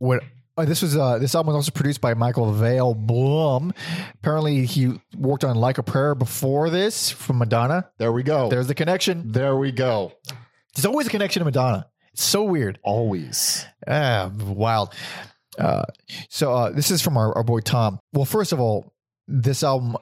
what? 0.04 0.22
Oh, 0.56 0.64
this 0.64 0.82
was 0.82 0.96
uh, 0.96 1.18
this 1.18 1.34
album 1.34 1.54
was 1.54 1.66
also 1.66 1.72
produced 1.72 2.00
by 2.00 2.14
Michael 2.14 2.52
Vail 2.52 2.94
Blum. 2.94 3.72
Apparently, 4.14 4.66
he 4.66 5.00
worked 5.16 5.42
on 5.42 5.56
"Like 5.56 5.78
a 5.78 5.82
Prayer" 5.82 6.14
before 6.14 6.70
this 6.70 7.10
from 7.10 7.38
Madonna. 7.38 7.90
There 7.98 8.12
we 8.12 8.22
go. 8.22 8.48
There's 8.48 8.68
the 8.68 8.74
connection. 8.74 9.32
there 9.32 9.56
we 9.56 9.72
go. 9.72 10.12
There's 10.74 10.86
always 10.86 11.06
a 11.06 11.10
connection 11.10 11.40
to 11.40 11.44
Madonna. 11.44 11.86
It's 12.12 12.22
so 12.22 12.44
weird. 12.44 12.78
Always. 12.84 13.66
Ah, 13.86 14.30
wild. 14.38 14.94
Uh, 15.58 15.84
so 16.28 16.52
uh, 16.52 16.70
this 16.70 16.90
is 16.90 17.02
from 17.02 17.16
our, 17.16 17.36
our 17.36 17.42
boy 17.44 17.60
Tom. 17.60 17.98
Well, 18.12 18.24
first 18.24 18.52
of 18.52 18.60
all, 18.60 18.92
this 19.26 19.64
album 19.64 19.96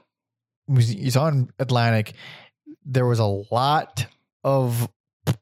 was 0.68 0.88
he's 0.88 1.16
on 1.16 1.50
Atlantic. 1.58 2.12
There 2.84 3.06
was 3.06 3.20
a 3.20 3.24
lot 3.24 4.06
of 4.44 4.88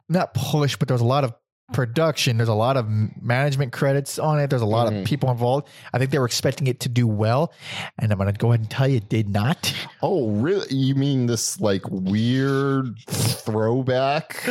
not 0.09 0.35
push, 0.35 0.77
but 0.77 0.87
there 0.89 0.95
was 0.95 1.03
a 1.03 1.07
lot 1.07 1.25
of 1.25 1.35
production. 1.73 2.37
There's 2.37 2.49
a 2.49 2.55
lot 2.55 2.77
of 2.77 2.89
management 3.23 3.73
credits 3.73 4.19
on 4.19 4.41
it. 4.41 4.51
There's 4.51 4.63
a 4.63 4.67
lot 4.67 4.89
Mhm. 4.93 5.01
of 5.01 5.07
people 5.07 5.31
involved. 5.31 5.69
I 5.93 5.99
think 5.99 6.11
they 6.11 6.19
were 6.19 6.27
expecting 6.27 6.67
it 6.67 6.81
to 6.81 6.89
do 6.89 7.07
well, 7.07 7.53
and 7.99 8.11
I'm 8.13 8.19
going 8.19 8.33
to 8.33 8.39
go 8.39 8.49
ahead 8.49 8.61
and 8.61 8.71
tell 8.71 8.89
you, 8.89 8.97
it 8.99 9.09
did 9.09 9.29
not. 9.29 9.73
Oh, 10.03 10.31
really? 10.31 10.75
You 10.75 10.95
mean 10.95 11.27
this 11.27 11.61
like 11.61 11.83
weird 11.91 12.97
throwback 13.09 14.43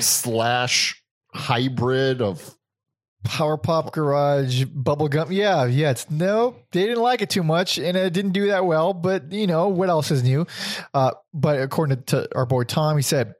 slash 0.00 1.02
hybrid 1.34 2.22
of 2.22 2.54
Power 3.24 3.58
pop 3.58 3.92
garage 3.92 4.62
bubblegum. 4.64 5.26
Yeah, 5.32 5.64
yeah. 5.66 5.90
It's 5.90 6.08
no, 6.08 6.54
they 6.70 6.84
didn't 6.86 7.02
like 7.02 7.20
it 7.20 7.28
too 7.28 7.42
much, 7.42 7.76
and 7.76 7.96
it 7.96 8.12
didn't 8.12 8.30
do 8.30 8.46
that 8.46 8.64
well. 8.64 8.94
But 8.94 9.32
you 9.32 9.46
know 9.48 9.68
what 9.68 9.88
else 9.90 10.10
is 10.12 10.22
new? 10.22 10.46
Uh, 10.94 11.10
but 11.34 11.60
according 11.60 12.04
to 12.04 12.28
our 12.34 12.46
boy 12.46 12.62
Tom, 12.62 12.96
he 12.96 13.02
said. 13.02 13.34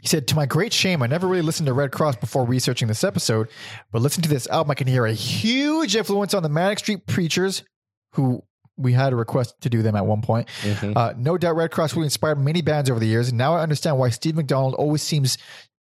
He 0.00 0.06
said, 0.08 0.28
To 0.28 0.34
my 0.36 0.46
great 0.46 0.72
shame, 0.72 1.02
I 1.02 1.06
never 1.06 1.26
really 1.26 1.42
listened 1.42 1.66
to 1.66 1.72
Redd 1.72 1.90
Kross 1.90 2.18
before 2.20 2.44
researching 2.44 2.88
this 2.88 3.02
episode, 3.04 3.48
but 3.90 4.00
listening 4.02 4.22
to 4.22 4.28
this 4.28 4.46
album, 4.48 4.70
I 4.70 4.74
can 4.74 4.86
hear 4.86 5.06
a 5.06 5.12
huge 5.12 5.96
influence 5.96 6.34
on 6.34 6.42
the 6.42 6.48
Manic 6.48 6.78
Street 6.78 7.06
Preachers, 7.06 7.64
who 8.12 8.42
we 8.76 8.92
had 8.92 9.12
a 9.12 9.16
request 9.16 9.60
to 9.62 9.68
do 9.68 9.82
them 9.82 9.96
at 9.96 10.06
one 10.06 10.22
point. 10.22 10.48
Uh, 10.96 11.12
no 11.16 11.36
doubt 11.36 11.56
Redd 11.56 11.72
Kross 11.72 11.94
really 11.94 12.06
inspired 12.06 12.38
many 12.38 12.62
bands 12.62 12.88
over 12.88 13.00
the 13.00 13.06
years. 13.08 13.28
And 13.28 13.36
now 13.38 13.54
I 13.54 13.62
understand 13.62 13.98
why 13.98 14.10
Steve 14.10 14.36
McDonald 14.36 14.74
always 14.74 15.02
seems 15.02 15.36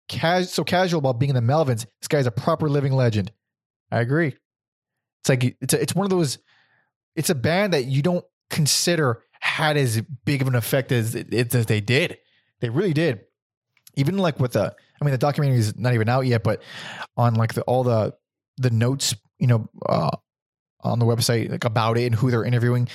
cas- 0.09 0.51
so 0.51 0.63
casual 0.63 0.97
about 0.99 1.19
being 1.19 1.29
in 1.29 1.35
the 1.35 1.53
Melvins. 1.53 1.85
This 2.01 2.07
guy's 2.07 2.25
a 2.25 2.31
proper 2.31 2.67
living 2.67 2.93
legend. 2.93 3.31
I 3.91 3.99
agree. 3.99 4.35
It's 5.21 5.29
like 5.29 5.57
it's 5.61 5.73
a, 5.73 5.81
it's 5.81 5.93
one 5.93 6.05
of 6.05 6.09
those. 6.09 6.39
It's 7.15 7.29
a 7.29 7.35
band 7.35 7.73
that 7.73 7.85
you 7.85 8.01
don't 8.01 8.25
consider 8.49 9.21
had 9.39 9.77
as 9.77 10.01
big 10.25 10.41
of 10.41 10.47
an 10.47 10.55
effect 10.55 10.91
as 10.91 11.15
as 11.15 11.65
they 11.67 11.81
did. 11.81 12.17
They 12.61 12.69
really 12.69 12.93
did. 12.93 13.21
Even 13.97 14.17
like 14.17 14.39
with 14.39 14.53
the, 14.53 14.73
I 15.01 15.05
mean, 15.05 15.11
the 15.11 15.17
documentary 15.17 15.59
is 15.59 15.77
not 15.77 15.93
even 15.93 16.07
out 16.07 16.21
yet, 16.25 16.43
but 16.43 16.61
on 17.17 17.33
like 17.35 17.53
the 17.53 17.61
all 17.63 17.83
the 17.83 18.13
the 18.57 18.69
notes, 18.69 19.13
you 19.39 19.47
know, 19.47 19.67
uh, 19.87 20.09
on 20.81 20.99
the 20.99 21.05
website 21.05 21.49
like 21.51 21.65
about 21.65 21.97
it 21.97 22.05
and 22.05 22.15
who 22.15 22.31
they're 22.31 22.45
interviewing 22.45 22.87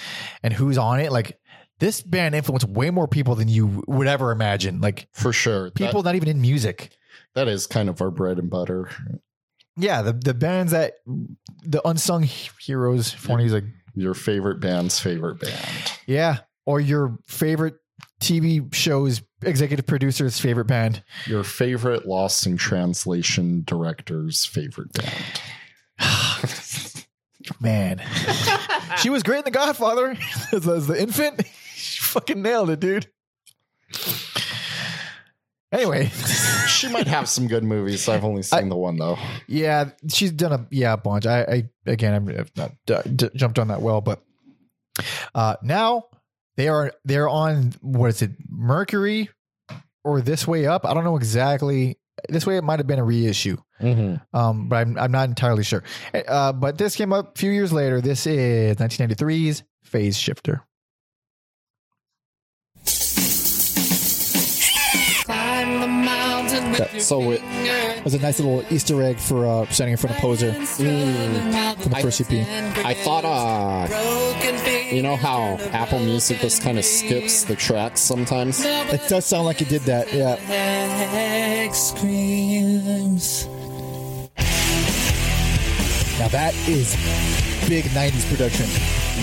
and 0.43 0.55
who's 0.55 0.79
on 0.79 1.01
it, 1.01 1.13
like 1.13 1.39
this 1.81 2.01
band 2.01 2.35
influenced 2.35 2.67
way 2.69 2.91
more 2.91 3.07
people 3.09 3.35
than 3.35 3.49
you 3.49 3.83
would 3.87 4.07
ever 4.07 4.31
imagine. 4.33 4.81
Like 4.81 5.09
for 5.13 5.33
sure. 5.33 5.65
That- 5.65 5.75
people 5.75 6.03
not 6.03 6.15
even 6.15 6.29
in 6.29 6.41
music. 6.41 6.97
that 7.35 7.49
is 7.49 7.67
kind 7.67 7.89
of 7.89 8.01
our 8.01 8.11
bread 8.11 8.39
and 8.39 8.49
butter. 8.49 8.89
Yeah, 9.77 10.03
the 10.03 10.13
the 10.13 10.35
bands 10.35 10.73
that 10.73 10.95
the 11.65 11.81
unsung 11.87 12.23
heroes 12.61 13.11
for 13.11 13.39
these 13.39 13.53
like 13.53 13.65
Your 13.95 14.15
favorite 14.15 14.61
band's 14.61 14.99
favorite 15.01 15.41
band. 15.41 15.93
yeah, 16.07 16.39
or 16.67 16.79
your 16.81 17.19
favorite 17.27 17.75
TV 18.21 18.73
shows 18.75 19.23
executive 19.45 19.87
producer's 19.87 20.39
favorite 20.41 20.67
band. 20.67 21.03
Your 21.27 21.45
favorite 21.45 22.07
Lost 22.07 22.47
in 22.47 22.57
Translation 22.57 23.63
director's 23.67 24.45
favorite 24.45 24.93
band. 24.93 25.41
Man, 27.61 28.01
she 28.99 29.11
was 29.11 29.23
great 29.23 29.39
in 29.39 29.45
The 29.45 29.51
Godfather 29.51 30.17
as, 30.53 30.67
as 30.69 30.87
the 30.87 31.01
infant. 31.01 31.43
She 31.75 32.01
fucking 32.01 32.41
nailed 32.41 32.71
it, 32.71 32.79
dude. 32.79 33.09
Anyway, 35.73 36.07
She 36.69 36.87
might 36.89 37.07
have 37.09 37.29
some 37.29 37.49
good 37.49 37.65
movies. 37.65 38.07
I've 38.09 38.25
only 38.25 38.43
seen 38.43 38.69
the 38.69 38.77
one 38.77 38.97
though. 38.99 39.17
yeah, 39.49 39.91
she's 40.09 40.31
done 40.31 40.53
a 40.53 40.67
yeah 40.71 40.93
a 40.93 40.97
bunch. 40.99 41.27
I, 41.27 41.41
I 41.43 41.69
again, 41.87 42.15
I'm 42.15 42.29
I've 42.29 42.53
not 42.57 42.73
uh, 42.91 43.03
d- 43.03 43.31
jumped 43.35 43.59
on 43.59 43.69
that 43.69 43.81
well, 43.81 44.01
but 44.03 44.23
uh, 45.35 45.57
now 45.63 46.05
they 46.57 46.69
are 46.69 46.93
they're 47.05 47.29
on 47.29 47.73
what 47.81 48.09
is 48.11 48.23
it, 48.23 48.31
Mercury 48.49 49.31
or 50.05 50.21
This 50.21 50.47
Way 50.47 50.67
Up? 50.67 50.85
I 50.85 50.95
don't 50.95 51.05
know 51.05 51.17
exactly. 51.17 51.99
This 52.29 52.47
way, 52.47 52.57
it 52.57 52.63
might 52.65 52.79
have 52.79 52.87
been 52.87 52.99
a 52.99 53.05
reissue. 53.05 53.57
um, 54.35 54.69
but 54.69 54.77
I'm 54.77 54.99
I'm 54.99 55.11
not 55.13 55.29
entirely 55.29 55.65
sure. 55.65 55.83
Uh, 56.15 56.53
but 56.53 56.79
this 56.79 56.95
came 56.95 57.13
up 57.13 57.35
a 57.35 57.39
few 57.39 57.51
years 57.51 57.73
later. 57.73 58.01
This 58.01 58.27
is 58.27 58.77
1993's 58.77 59.63
Phaseshifter. 59.91 60.61
That- 66.79 67.01
so 67.03 67.33
it- 67.33 67.43
was 68.05 68.15
a 68.15 68.19
nice 68.19 68.41
little 68.41 68.65
Easter 68.73 69.01
egg 69.03 69.19
for 69.19 69.47
uh, 69.47 69.67
standing 69.71 69.93
in 69.93 69.97
front 69.97 70.17
of 70.17 70.23
Poseur 70.23 70.53
from 70.65 70.85
the 71.91 71.97
first 72.03 72.21
EP. 72.21 72.31
I 72.85 72.95
thought, 72.95 73.25
uh, 73.25 73.87
you 74.93 75.03
know 75.03 75.17
how 75.17 75.57
Apple 75.73 75.99
Music 76.01 76.39
just 76.41 76.63
kind 76.63 76.79
of 76.79 76.85
skips 76.85 77.45
the 77.45 77.57
tracks 77.57 78.01
sometimes? 78.01 78.63
It 78.65 79.09
does 79.09 79.25
sound 79.27 79.47
like 79.47 79.63
it 79.63 79.69
did 79.69 79.83
that. 79.83 80.13
Yeah. 80.13 80.37
Screams. 81.73 83.47
Now 86.19 86.29
that 86.29 86.55
is 86.69 86.95
big 87.69 87.85
'90s 87.87 88.29
production. 88.29 88.67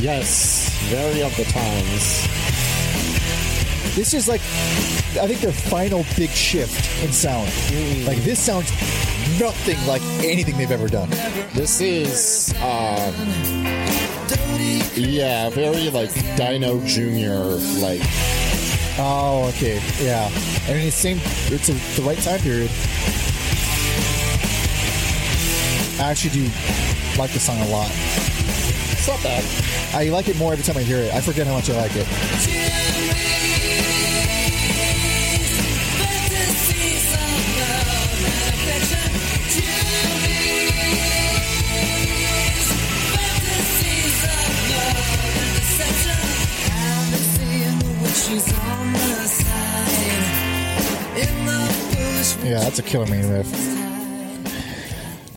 Yes, 0.01 0.69
very 0.89 1.21
of 1.21 1.35
the 1.37 1.45
times. 1.45 2.27
This 3.95 4.13
is 4.13 4.27
like, 4.27 4.41
I 5.21 5.27
think 5.27 5.39
their 5.41 5.51
final 5.51 6.05
big 6.15 6.29
shift 6.29 7.03
in 7.03 7.11
sound. 7.11 7.49
Like 8.05 8.17
this 8.19 8.39
sounds 8.39 8.71
nothing 9.39 9.77
like 9.87 10.01
anything 10.23 10.57
they've 10.57 10.71
ever 10.71 10.87
done. 10.87 11.09
This 11.53 11.81
is, 11.81 12.53
um, 12.61 13.13
yeah, 14.95 15.49
very 15.49 15.89
like 15.89 16.13
Dino 16.35 16.79
Jr. 16.85 17.59
Like, 17.81 18.01
Oh, 19.01 19.47
okay, 19.55 19.81
yeah. 20.01 20.29
I 20.67 20.73
mean, 20.73 20.87
it's 20.87 20.95
same. 20.97 21.21
It's 21.47 21.69
a, 21.69 21.73
the 21.95 22.05
right 22.05 22.17
time 22.17 22.39
period. 22.41 22.69
I 25.99 26.11
actually 26.11 26.31
do 26.31 26.43
like 27.17 27.31
the 27.31 27.39
song 27.39 27.59
a 27.61 27.67
lot. 27.67 27.89
it's 27.89 29.07
not 29.07 29.23
bad. 29.23 29.45
I 29.93 30.09
like 30.09 30.27
it 30.27 30.37
more 30.37 30.51
every 30.51 30.65
time 30.65 30.75
I 30.75 30.83
hear 30.83 30.99
it. 30.99 31.13
I 31.13 31.21
forget 31.21 31.47
how 31.47 31.53
much 31.53 31.69
I 31.69 31.77
like 31.77 31.95
it. 31.95 32.78
Yeah, 52.43 52.59
that's 52.59 52.77
a 52.77 52.83
killer 52.83 53.07
main 53.07 53.27
riff. 53.27 53.51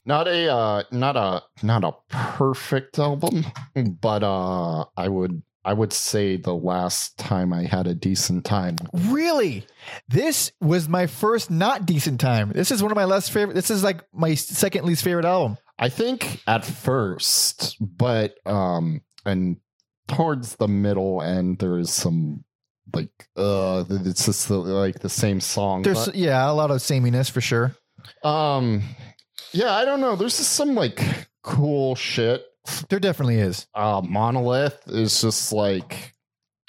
Not 0.04 0.28
a, 0.28 0.52
uh, 0.52 0.82
not 0.90 1.16
a, 1.16 1.42
not 1.62 1.84
a 1.84 1.92
perfect 2.10 2.98
album, 2.98 3.46
but 4.02 4.22
uh, 4.22 4.84
I 4.94 5.08
would, 5.08 5.42
I 5.64 5.72
would 5.72 5.94
say 5.94 6.36
the 6.36 6.54
last 6.54 7.16
time 7.16 7.54
I 7.54 7.62
had 7.62 7.86
a 7.86 7.94
decent 7.94 8.44
time. 8.44 8.76
Really? 8.92 9.64
This 10.08 10.52
was 10.60 10.86
my 10.86 11.06
first 11.06 11.50
not 11.50 11.86
decent 11.86 12.20
time. 12.20 12.52
This 12.52 12.70
is 12.70 12.82
one 12.82 12.92
of 12.92 12.96
my 12.96 13.04
less 13.04 13.26
favorite. 13.26 13.54
This 13.54 13.70
is 13.70 13.82
like 13.82 14.04
my 14.12 14.34
second 14.34 14.84
least 14.84 15.02
favorite 15.02 15.24
album. 15.24 15.56
I 15.78 15.88
think 15.88 16.42
at 16.46 16.62
first, 16.62 17.78
but 17.80 18.34
um, 18.44 19.00
and 19.24 19.56
towards 20.08 20.56
the 20.56 20.68
middle 20.68 21.22
end, 21.22 21.58
there 21.58 21.78
is 21.78 21.90
some 21.90 22.44
like 22.94 23.10
uh, 23.36 23.84
it's 23.88 24.26
just 24.26 24.48
the, 24.48 24.56
like 24.58 25.00
the 25.00 25.08
same 25.08 25.40
song. 25.40 25.82
There's 25.82 26.06
but- 26.06 26.14
yeah, 26.14 26.50
a 26.50 26.52
lot 26.52 26.70
of 26.70 26.82
sameness 26.82 27.28
for 27.28 27.40
sure. 27.40 27.74
um, 28.24 28.82
yeah, 29.52 29.72
I 29.72 29.84
don't 29.84 30.00
know. 30.00 30.16
There's 30.16 30.38
just 30.38 30.52
some 30.52 30.74
like 30.74 31.00
cool 31.42 31.94
shit. 31.94 32.44
There 32.88 33.00
definitely 33.00 33.38
is. 33.38 33.66
Uh, 33.74 34.00
Monolith 34.04 34.82
is 34.86 35.20
just 35.20 35.52
like 35.52 36.14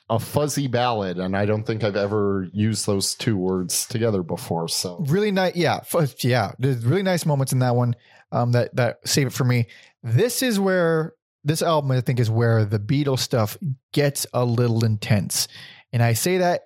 a 0.09 0.19
fuzzy 0.19 0.67
ballad, 0.67 1.17
and 1.17 1.35
I 1.37 1.45
don't 1.45 1.63
think 1.65 1.83
I've 1.83 1.95
ever 1.95 2.47
used 2.51 2.85
those 2.85 3.15
two 3.15 3.37
words 3.37 3.85
together 3.87 4.21
before. 4.23 4.67
So 4.67 5.03
Really 5.07 5.31
nice. 5.31 5.55
Yeah, 5.55 5.77
f- 5.93 6.23
yeah. 6.23 6.51
There's 6.59 6.83
really 6.83 7.03
nice 7.03 7.25
moments 7.25 7.53
in 7.53 7.59
that 7.59 7.75
one. 7.75 7.95
Um, 8.31 8.51
that 8.53 8.75
that 8.75 9.07
save 9.07 9.27
it 9.27 9.33
for 9.33 9.43
me. 9.43 9.67
This 10.01 10.41
is 10.41 10.59
where 10.59 11.13
this 11.43 11.61
album 11.61 11.91
I 11.91 12.01
think 12.01 12.19
is 12.19 12.29
where 12.31 12.65
the 12.65 12.79
Beatles 12.79 13.19
stuff 13.19 13.57
gets 13.93 14.25
a 14.33 14.43
little 14.43 14.83
intense, 14.83 15.47
and 15.93 16.03
I 16.03 16.13
say 16.13 16.39
that 16.39 16.63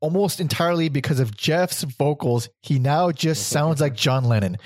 almost 0.00 0.40
entirely 0.40 0.88
because 0.88 1.20
of 1.20 1.36
Jeff's 1.36 1.82
vocals. 1.82 2.48
He 2.62 2.78
now 2.78 3.12
just 3.12 3.48
sounds 3.48 3.78
like 3.80 3.94
John 3.94 4.24
Lennon, 4.24 4.56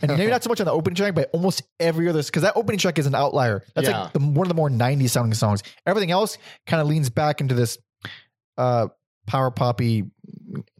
and 0.00 0.16
maybe 0.16 0.30
not 0.30 0.42
so 0.44 0.48
much 0.48 0.60
on 0.60 0.66
the 0.66 0.72
opening 0.72 0.94
track, 0.94 1.14
but 1.14 1.28
almost 1.32 1.62
every 1.80 2.08
other 2.08 2.22
because 2.22 2.42
that 2.42 2.56
opening 2.56 2.78
track 2.78 2.98
is 2.98 3.06
an 3.06 3.14
outlier. 3.14 3.64
That's 3.74 3.88
Yeah. 3.88 4.02
like 4.04 4.12
the, 4.12 4.20
one 4.20 4.46
of 4.46 4.48
the 4.48 4.54
more 4.54 4.70
'90s 4.70 5.10
sounding 5.10 5.34
songs. 5.34 5.62
Everything 5.86 6.10
else 6.12 6.38
kind 6.66 6.80
of 6.80 6.86
leans 6.86 7.10
back 7.10 7.40
into 7.40 7.54
this 7.54 7.76
uh, 8.56 8.86
power 9.26 9.50
poppy 9.50 10.04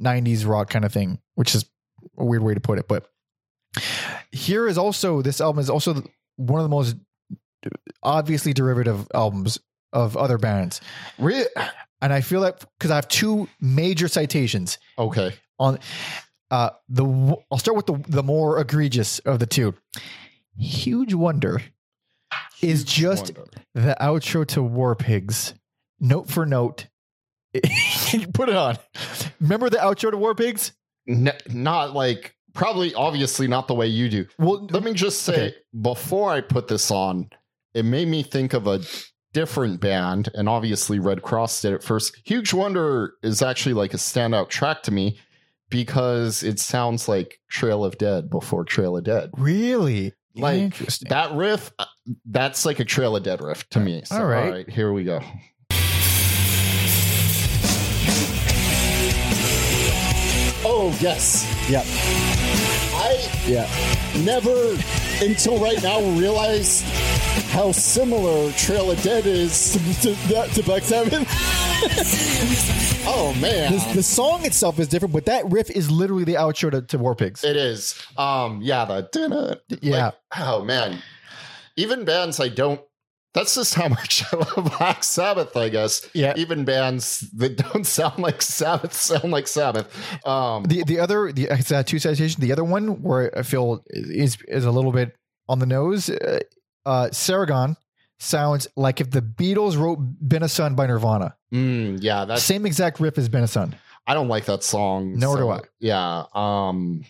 '90s 0.01 0.47
rock 0.47 0.71
kind 0.71 0.85
of 0.85 0.93
thing, 0.93 1.19
which 1.35 1.55
is 1.55 1.65
a 2.17 2.25
weird 2.25 2.43
way 2.45 2.55
to 2.55 2.61
put 2.61 2.79
it. 2.79 2.87
But 2.87 3.07
here 4.31 4.69
is 4.69 4.79
also 4.79 5.21
this 5.21 5.41
album 5.41 5.59
is 5.61 5.69
also 5.71 6.03
one 6.37 6.61
of 6.61 6.65
the 6.65 6.69
most 6.75 6.95
obviously 8.03 8.53
derivative 8.53 9.07
albums 9.15 9.59
of 9.93 10.17
other 10.17 10.39
bands. 10.39 10.81
Re- 11.19 11.47
And 12.03 12.13
I 12.13 12.21
feel 12.23 12.41
that 12.43 12.65
because 12.79 12.91
I 12.91 12.95
have 12.97 13.09
two 13.09 13.49
major 13.61 14.09
citations 14.09 14.79
okay, 14.99 15.35
on 15.59 15.79
uh 16.51 16.71
the 16.89 17.05
I'll 17.51 17.59
start 17.59 17.77
with 17.77 17.87
the 17.87 18.03
the 18.09 18.23
more 18.23 18.59
egregious 18.61 19.19
of 19.21 19.39
the 19.39 19.47
two. 19.47 19.75
Huge 20.59 21.15
Wonder 21.15 21.63
is 22.63 22.85
just 22.85 23.35
Wonder. 23.37 23.51
the 23.75 23.97
outro 24.01 24.47
to 24.49 24.63
War 24.63 24.95
Pigs, 24.97 25.55
note 26.01 26.29
for 26.29 26.45
note. 26.47 26.87
Put 28.35 28.49
it 28.49 28.57
on. 28.57 28.79
Remember 29.41 29.69
the 29.71 29.79
outro 29.79 30.11
to 30.11 30.17
War 30.17 30.35
Pigs? 30.35 30.73
N- 31.09 31.33
not 31.49 31.95
like 31.95 32.35
probably 32.55 32.95
obviously 32.95 33.47
not 33.49 33.69
the 33.69 33.75
way 33.75 33.87
you 33.87 34.09
do. 34.09 34.27
Well, 34.39 34.67
Let 34.71 34.83
me 34.83 34.93
just 34.93 35.23
say 35.23 35.33
Okay. 35.49 35.55
before 35.83 36.31
I 36.31 36.41
put 36.41 36.69
this 36.69 36.91
on, 36.91 37.31
it 37.75 37.85
made 37.85 38.09
me 38.09 38.23
think 38.23 38.53
of 38.53 38.67
a 38.67 38.81
different 39.33 39.81
band, 39.81 40.29
and 40.35 40.49
obviously 40.49 40.99
Redd 40.99 41.23
Kross 41.23 41.61
did 41.63 41.73
it 41.73 41.83
first. 41.83 42.17
Huge 42.25 42.53
Wonder 42.53 43.15
is 43.23 43.43
actually 43.43 43.75
like 43.75 43.95
a 43.95 43.99
standout 43.99 44.49
track 44.49 44.83
to 44.85 44.91
me 44.91 45.19
because 45.69 46.43
it 46.43 46.59
sounds 46.59 47.09
like 47.09 47.41
Trail 47.49 47.85
of 47.85 47.97
Dead 47.99 48.29
before 48.31 48.65
Trail 48.65 48.97
of 48.97 49.05
Dead. 49.05 49.31
really 49.37 50.13
Like 50.35 50.77
that 51.09 51.33
riff, 51.33 51.71
uh, 51.79 51.85
that's 52.27 52.65
like 52.67 52.81
a 52.81 52.85
Trail 52.85 53.15
of 53.17 53.23
Dead 53.23 53.41
riff 53.41 53.69
to 53.71 53.81
me. 53.81 54.03
So, 54.05 54.17
All 54.17 54.25
right. 54.27 54.45
all 54.45 54.51
right, 54.51 54.69
here 54.69 54.93
we 54.93 55.05
go. 55.05 55.21
Oh 60.63 60.97
yes, 61.01 61.47
Yeah, 61.69 61.83
I 62.97 63.29
yeah. 63.47 63.69
never 64.25 64.77
until 65.25 65.59
right 65.59 65.83
now 65.83 66.01
realized 66.19 66.85
how 67.49 67.73
similar 67.73 68.53
Trail 68.53 68.91
of 68.91 69.03
Dead 69.03 69.27
is 69.27 69.73
to, 70.03 70.15
to, 70.15 70.49
to 70.55 70.63
Black 70.63 70.83
Sabbath. 70.83 71.13
oh 73.07 73.35
man, 73.41 73.73
The, 73.73 73.93
the 73.97 74.03
song 74.03 74.45
itself 74.45 74.79
is 74.79 74.89
different, 74.89 75.13
but 75.15 75.27
that 75.27 75.51
riff 75.51 75.71
is 75.71 75.91
literally 75.91 76.25
the 76.25 76.35
outro 76.35 76.71
to, 76.71 76.83
to 76.83 76.99
War 76.99 77.15
Pigs. 77.15 77.43
it 77.45 77.57
is. 77.57 78.01
Um, 78.17 78.61
yeah, 78.63 78.85
the 78.85 79.09
dinner. 79.13 79.57
Yeah. 79.81 80.13
oh 80.39 80.65
man, 80.65 81.03
even 81.77 82.05
bands 82.05 82.41
I 82.41 82.49
don't. 82.49 82.81
That's 83.33 83.55
just 83.55 83.75
how 83.75 83.89
much 83.99 84.25
I 84.33 84.37
love 84.37 84.75
Black 84.79 85.05
Sabbath. 85.05 85.57
I 85.57 85.69
guess. 85.69 86.09
Yeah. 86.15 86.35
Even 86.37 86.65
bands 86.65 87.21
that 87.37 87.57
don't 87.57 87.87
sound 87.87 88.19
like 88.19 88.43
Sabbath 88.43 88.93
sound 88.93 89.31
like 89.31 89.47
Sabbath. 89.47 89.87
Um, 90.27 90.65
The 90.65 90.83
the 90.85 90.99
other 90.99 91.33
the 91.33 91.49
uh, 91.49 91.83
two 91.85 91.99
citations. 91.99 92.37
The 92.37 92.53
other 92.53 92.65
one 92.65 93.03
where 93.03 93.37
I 93.39 93.43
feel 93.43 93.85
is 93.91 94.39
is 94.49 94.65
a 94.65 94.71
little 94.71 94.93
bit 94.93 95.15
on 95.49 95.59
the 95.61 95.67
nose. 95.67 96.11
Uh, 96.11 96.41
uh, 96.87 97.09
Saragon 97.13 97.77
sounds 98.19 98.67
like 98.77 99.01
if 99.01 99.11
the 99.11 99.23
Beatles 99.23 99.79
wrote 99.79 99.99
"Been 100.27 100.43
a 100.43 100.49
Son" 100.49 100.75
by 100.75 100.87
Nirvana. 100.87 101.37
mm, 101.53 101.99
yeah, 102.03 102.25
that's 102.25 102.43
Same 102.43 102.67
exact 102.67 103.01
riff 103.01 103.17
as 103.19 103.29
"Been 103.29 103.45
a 103.45 103.49
Son." 103.49 103.75
I 104.07 104.15
don't 104.15 104.29
like 104.29 104.47
that 104.47 104.63
song. 104.65 105.19
Nor 105.19 105.37
do 105.37 105.49
I. 105.51 105.61
Yeah. 105.79 106.25
Um 106.35 107.05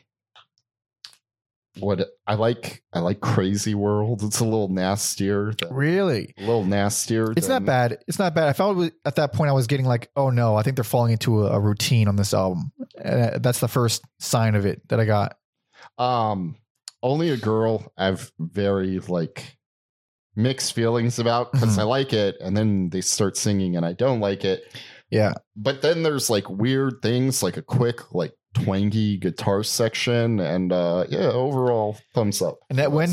what 1.79 2.05
I 2.27 2.35
like 2.35 2.83
I 2.93 2.99
like 2.99 3.21
Crazy 3.21 3.75
World. 3.75 4.23
It's 4.23 4.41
a 4.41 4.45
little 4.45 4.69
nastier. 4.69 5.53
than- 5.59 5.73
Really, 5.73 6.35
A 6.37 6.41
little 6.41 6.65
nastier. 6.65 7.33
it's 7.37 7.49
not 7.49 7.65
bad. 7.65 7.99
It's 8.09 8.19
not 8.19 8.35
bad. 8.35 8.49
I 8.49 8.53
felt 8.53 8.93
at 9.05 9.15
that 9.17 9.33
point 9.33 9.51
I 9.51 9.53
was 9.53 9.67
getting 9.69 9.87
like, 9.87 10.11
oh 10.17 10.31
no, 10.31 10.57
I 10.57 10.63
think 10.63 10.77
they're 10.77 10.85
falling 10.85 11.13
into 11.13 11.47
a, 11.47 11.53
a 11.53 11.61
routine 11.61 12.09
on 12.09 12.17
this 12.17 12.35
album. 12.35 12.73
Uh, 13.03 13.39
that's 13.39 13.61
the 13.61 13.69
first 13.69 14.03
sign 14.19 14.57
of 14.57 14.67
it 14.67 14.87
that 14.89 14.99
I 15.01 15.05
got. 15.05 15.37
Um 15.97 16.57
Only 17.03 17.31
a 17.31 17.37
Girl 17.37 17.91
I've 17.97 18.31
very 18.39 18.99
like 18.99 19.57
mixed 20.36 20.73
feelings 20.74 21.19
about 21.19 21.52
because 21.52 21.77
Mhm. 21.77 21.81
I 21.81 21.82
like 21.85 22.12
it 22.12 22.36
and 22.40 22.57
then 22.57 22.90
they 22.90 23.01
start 23.01 23.36
singing 23.36 23.77
and 23.77 23.85
I 23.85 23.93
don't 23.93 24.20
like 24.20 24.44
it. 24.44 24.62
Yeah, 25.11 25.32
But 25.57 25.82
then 25.82 26.05
there's 26.05 26.31
like 26.31 26.48
weird 26.48 27.02
things 27.02 27.43
like 27.43 27.57
a 27.57 27.62
quick 27.62 28.12
like 28.15 28.32
twangy 28.55 29.16
guitar 29.16 29.62
section 29.65 30.39
and 30.39 30.73
uh 30.73 31.05
yeah, 31.09 31.31
overall 31.31 31.97
thumbs 32.15 32.40
up. 32.43 32.59
And 32.70 32.78
that 32.78 32.93
win? 32.93 33.12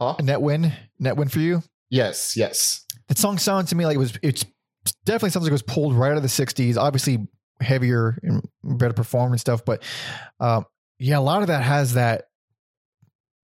Huh? 0.00 0.14
a 0.18 0.22
net 0.22 0.40
win, 0.40 0.72
net 0.98 1.16
win 1.16 1.28
for 1.28 1.40
you. 1.40 1.62
Yes, 1.90 2.36
yes. 2.36 2.86
That 3.08 3.18
song 3.18 3.38
sounds 3.38 3.70
to 3.70 3.74
me 3.76 3.84
like 3.84 3.96
it 3.96 3.98
was. 3.98 4.12
It's 4.22 4.44
definitely 5.04 5.30
sounds 5.30 5.42
like 5.44 5.50
it 5.50 5.52
was 5.52 5.62
pulled 5.62 5.94
right 5.94 6.12
out 6.12 6.16
of 6.16 6.22
the 6.22 6.28
'60s. 6.28 6.76
Obviously, 6.76 7.26
heavier 7.60 8.16
and 8.22 8.48
better 8.62 8.94
performed 8.94 9.32
and 9.32 9.40
stuff. 9.40 9.64
But 9.64 9.82
um, 10.38 10.64
yeah, 11.00 11.18
a 11.18 11.20
lot 11.20 11.42
of 11.42 11.48
that 11.48 11.62
has 11.64 11.94
that 11.94 12.26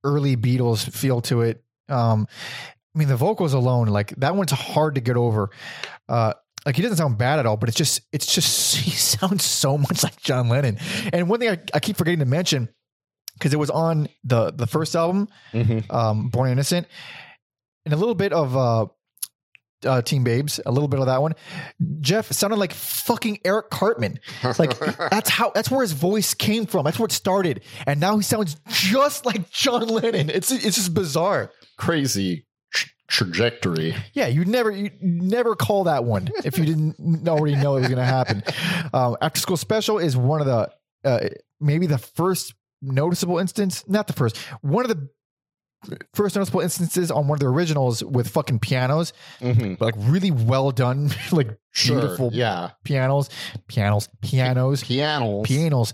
early 0.05 0.37
Beatles 0.37 0.89
feel 0.89 1.21
to 1.23 1.43
it. 1.43 1.63
Um, 1.89 2.27
I 2.97 2.99
mean, 2.99 3.09
the 3.09 3.17
vocals 3.17 3.53
alone, 3.53 3.89
like 3.89 4.15
that 4.17 4.35
one's 4.35 4.53
hard 4.53 4.95
to 4.95 5.03
get 5.03 5.17
over. 5.19 5.51
Uh, 6.09 6.33
like 6.65 6.77
he 6.77 6.83
doesn't 6.83 6.97
sound 6.97 7.19
bad 7.19 7.39
at 7.39 7.45
all, 7.45 7.59
but 7.59 7.69
it's 7.69 7.77
just, 7.77 8.01
it's 8.11 8.33
just, 8.35 8.77
he 8.79 8.91
sounds 8.91 9.45
so 9.45 9.77
much 9.77 10.03
like 10.03 10.17
John 10.23 10.49
Lennon. 10.49 10.79
And 11.13 11.29
one 11.29 11.39
thing 11.41 11.51
I, 11.51 11.59
I 11.75 11.79
keep 11.81 11.97
forgetting 11.99 12.21
to 12.21 12.25
mention, 12.25 12.71
because 13.35 13.53
it 13.53 13.59
was 13.59 13.69
on 13.69 14.09
the 14.25 14.51
the 14.51 14.67
first 14.67 14.97
album, 14.97 15.29
Mhm. 15.53 15.93
um, 15.93 16.31
Born 16.31 16.51
Innocent, 16.51 16.87
and 17.85 17.93
a 17.93 17.97
little 17.99 18.15
bit 18.15 18.33
of 18.33 18.57
uh, 18.57 18.87
uh, 19.85 20.01
Teen 20.01 20.25
Babes, 20.25 20.59
a 20.65 20.73
little 20.73 20.89
bit 20.89 21.01
of 21.01 21.07
that 21.07 21.21
one. 21.21 21.35
Jeff 22.01 22.33
sounded 22.33 22.57
like 22.57 22.73
fucking 22.73 23.41
Eric 23.45 23.69
Cartman. 23.69 24.19
Like 24.59 24.79
that's 25.11 25.29
how 25.29 25.53
that's 25.55 25.71
where 25.71 25.83
his 25.83 25.93
voice 25.93 26.33
came 26.33 26.65
from. 26.65 26.85
That's 26.87 26.99
where 26.99 27.05
it 27.07 27.13
started, 27.13 27.63
and 27.87 28.01
now 28.01 28.17
he 28.17 28.23
sounds 28.23 28.57
just 28.69 29.27
like 29.27 29.51
John 29.51 29.87
Lennon. 29.87 30.31
It's 30.31 30.51
it's 30.51 30.77
just 30.77 30.95
bizarre. 30.95 31.51
Crazy 31.77 32.47
trajectory. 33.09 33.95
Yeah, 34.13 34.27
you 34.27 34.45
never 34.45 34.71
you 34.71 34.91
never 35.01 35.55
call 35.55 35.85
that 35.85 36.05
one 36.05 36.31
if 36.45 36.59
you 36.59 36.65
didn't 36.65 37.29
already 37.29 37.57
know 37.57 37.77
it 37.77 37.81
was 37.81 37.89
going 37.89 37.99
to 37.99 38.05
happen. 38.05 38.43
Um, 38.93 39.17
After 39.21 39.41
School 39.41 39.57
Special 39.57 39.99
is 39.99 40.17
one 40.17 40.41
of 40.41 40.47
the 40.47 40.71
uh, 41.05 41.29
maybe 41.61 41.87
the 41.87 41.99
first 41.99 42.55
noticeable 42.83 43.39
instance, 43.39 43.85
not 43.89 44.07
the 44.07 44.13
first, 44.13 44.37
one 44.61 44.85
of 44.85 44.91
the 44.91 45.09
first 46.15 46.35
noticeable 46.35 46.61
instances 46.61 47.11
on 47.13 47.29
one 47.29 47.37
of 47.37 47.41
the 47.41 47.47
originals 47.47 48.03
with 48.03 48.29
fucking 48.29 48.59
pianos, 48.59 49.13
Mhm. 49.41 49.79
but 49.79 49.85
like 49.85 49.95
really 49.99 50.31
well 50.33 50.71
done, 50.73 51.11
like 51.33 51.57
Sure. 51.73 52.01
beautiful 52.01 52.31
Yeah. 52.33 52.71
pianos, 52.85 53.29
pianos, 53.69 54.09
pianos. 54.21 54.83
Pianos. 54.83 55.47
Pianos, 55.47 55.93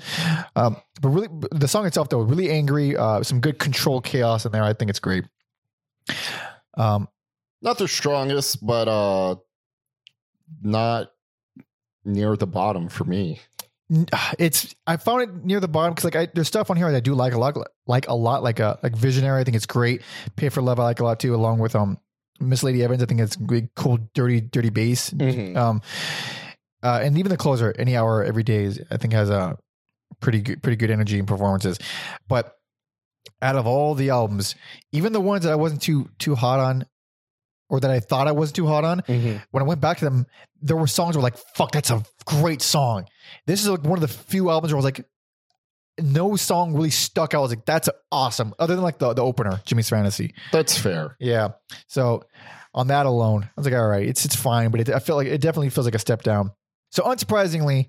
um, 0.56 0.76
but 1.02 1.08
really, 1.10 1.28
the 1.50 1.68
song 1.68 1.84
itself 1.86 2.08
though, 2.08 2.20
really 2.20 2.50
angry. 2.50 2.96
Uh, 2.96 3.22
some 3.22 3.40
good 3.40 3.58
control 3.58 4.00
chaos 4.00 4.46
in 4.46 4.52
there. 4.52 4.62
I 4.64 4.72
think 4.72 4.88
it's 4.88 5.00
great. 5.00 5.24
Um, 6.74 7.08
Not 7.60 7.78
the 7.78 7.88
strongest, 7.88 8.64
but 8.64 8.88
uh 8.88 9.36
not 10.62 11.10
near 12.04 12.36
the 12.36 12.46
bottom 12.46 12.88
for 12.88 13.04
me. 13.04 13.40
It's 14.38 14.74
I 14.86 14.96
found 14.96 15.22
it 15.22 15.44
near 15.44 15.60
the 15.60 15.68
bottom 15.68 15.92
because 15.92 16.04
like 16.04 16.16
I, 16.16 16.28
there's 16.32 16.48
stuff 16.48 16.70
on 16.70 16.76
here 16.76 16.90
that 16.90 16.96
I 16.96 17.00
do 17.00 17.14
like 17.14 17.34
a 17.34 17.38
lot, 17.38 17.56
like 17.86 18.08
a 18.08 18.14
lot, 18.14 18.42
like 18.42 18.58
a 18.58 18.78
like 18.82 18.96
Visionary. 18.96 19.40
I 19.40 19.44
think 19.44 19.56
it's 19.56 19.66
great. 19.66 20.02
Pay 20.36 20.48
for 20.48 20.62
Love 20.62 20.80
I 20.80 20.84
like 20.84 21.00
a 21.00 21.04
lot 21.04 21.20
too, 21.20 21.34
along 21.34 21.58
with 21.58 21.76
um 21.76 21.98
Miss 22.40 22.62
Lady 22.62 22.82
Evans. 22.82 23.02
I 23.02 23.06
think 23.06 23.20
it's 23.20 23.36
good, 23.36 23.68
cool, 23.76 23.98
dirty, 24.14 24.40
dirty 24.40 24.70
bass. 24.70 25.10
Mhm. 25.10 25.56
Um, 25.56 25.82
uh, 26.82 27.00
and 27.02 27.16
even 27.18 27.30
the 27.30 27.36
closer, 27.36 27.72
any 27.78 27.96
hour, 27.96 28.24
every 28.24 28.42
day, 28.42 28.64
is, 28.64 28.80
I 28.90 28.96
think 28.96 29.12
has 29.12 29.30
a 29.30 29.56
pretty 30.20 30.40
good, 30.40 30.62
pretty 30.62 30.76
good 30.76 30.90
energy 30.90 31.18
and 31.18 31.28
performances. 31.28 31.78
But 32.28 32.56
out 33.40 33.56
of 33.56 33.66
all 33.66 33.94
the 33.94 34.10
albums, 34.10 34.54
even 34.92 35.12
the 35.12 35.20
ones 35.20 35.44
that 35.44 35.52
I 35.52 35.56
wasn't 35.56 35.82
too 35.82 36.08
too 36.18 36.34
hot 36.34 36.60
on, 36.60 36.86
or 37.68 37.80
that 37.80 37.90
I 37.90 38.00
thought 38.00 38.28
I 38.28 38.32
wasn't 38.32 38.56
too 38.56 38.66
hot 38.66 38.84
on, 38.84 39.00
mm-hmm. 39.00 39.38
when 39.50 39.62
I 39.62 39.66
went 39.66 39.80
back 39.80 39.98
to 39.98 40.04
them, 40.04 40.26
there 40.60 40.76
were 40.76 40.86
songs 40.86 41.16
where 41.16 41.22
like, 41.22 41.38
fuck, 41.54 41.72
that's 41.72 41.90
a 41.90 42.04
great 42.24 42.62
song. 42.62 43.06
This 43.46 43.62
is 43.62 43.68
like 43.68 43.82
one 43.82 44.00
of 44.00 44.00
the 44.00 44.08
few 44.08 44.50
albums 44.50 44.72
where 44.72 44.76
I 44.76 44.82
was 44.82 44.84
like, 44.84 45.04
no 46.00 46.36
song 46.36 46.74
really 46.74 46.90
stuck 46.90 47.34
out. 47.34 47.38
I 47.38 47.42
was 47.42 47.50
like, 47.50 47.64
that's 47.64 47.88
awesome. 48.10 48.54
Other 48.58 48.74
than 48.74 48.82
like 48.82 48.98
the, 48.98 49.12
the 49.12 49.22
opener, 49.22 49.60
Jimmy's 49.64 49.88
Fantasy. 49.88 50.34
That's 50.52 50.76
fair. 50.76 51.16
Yeah. 51.20 51.48
So 51.86 52.24
on 52.74 52.88
that 52.88 53.06
alone, 53.06 53.44
I 53.44 53.52
was 53.56 53.66
like, 53.66 53.74
all 53.74 53.86
right, 53.86 54.06
it's 54.06 54.24
it's 54.24 54.36
fine, 54.36 54.70
but 54.70 54.80
it, 54.80 54.90
I 54.90 54.98
feel 54.98 55.16
like 55.16 55.26
it 55.26 55.40
definitely 55.40 55.70
feels 55.70 55.86
like 55.86 55.94
a 55.94 55.98
step 55.98 56.22
down. 56.22 56.52
So 56.90 57.02
unsurprisingly, 57.04 57.88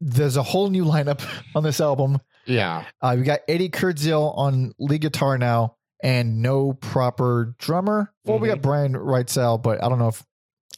there's 0.00 0.36
a 0.36 0.42
whole 0.42 0.70
new 0.70 0.84
lineup 0.86 1.22
on 1.54 1.62
this 1.62 1.80
album. 1.80 2.18
Yeah. 2.46 2.84
Uh, 3.00 3.14
we 3.18 3.24
got 3.24 3.40
Eddie 3.48 3.68
Kurdziel 3.68 4.36
on 4.36 4.72
lead 4.78 5.00
guitar 5.00 5.38
now, 5.38 5.76
and 6.02 6.42
no 6.42 6.72
proper 6.72 7.54
drummer. 7.58 8.12
Well, 8.24 8.38
we 8.38 8.48
got 8.48 8.62
Brian 8.62 8.94
Reitzell, 8.94 9.62
but 9.62 9.82
I 9.82 9.88
don't 9.88 9.98
know 9.98 10.08
if 10.08 10.24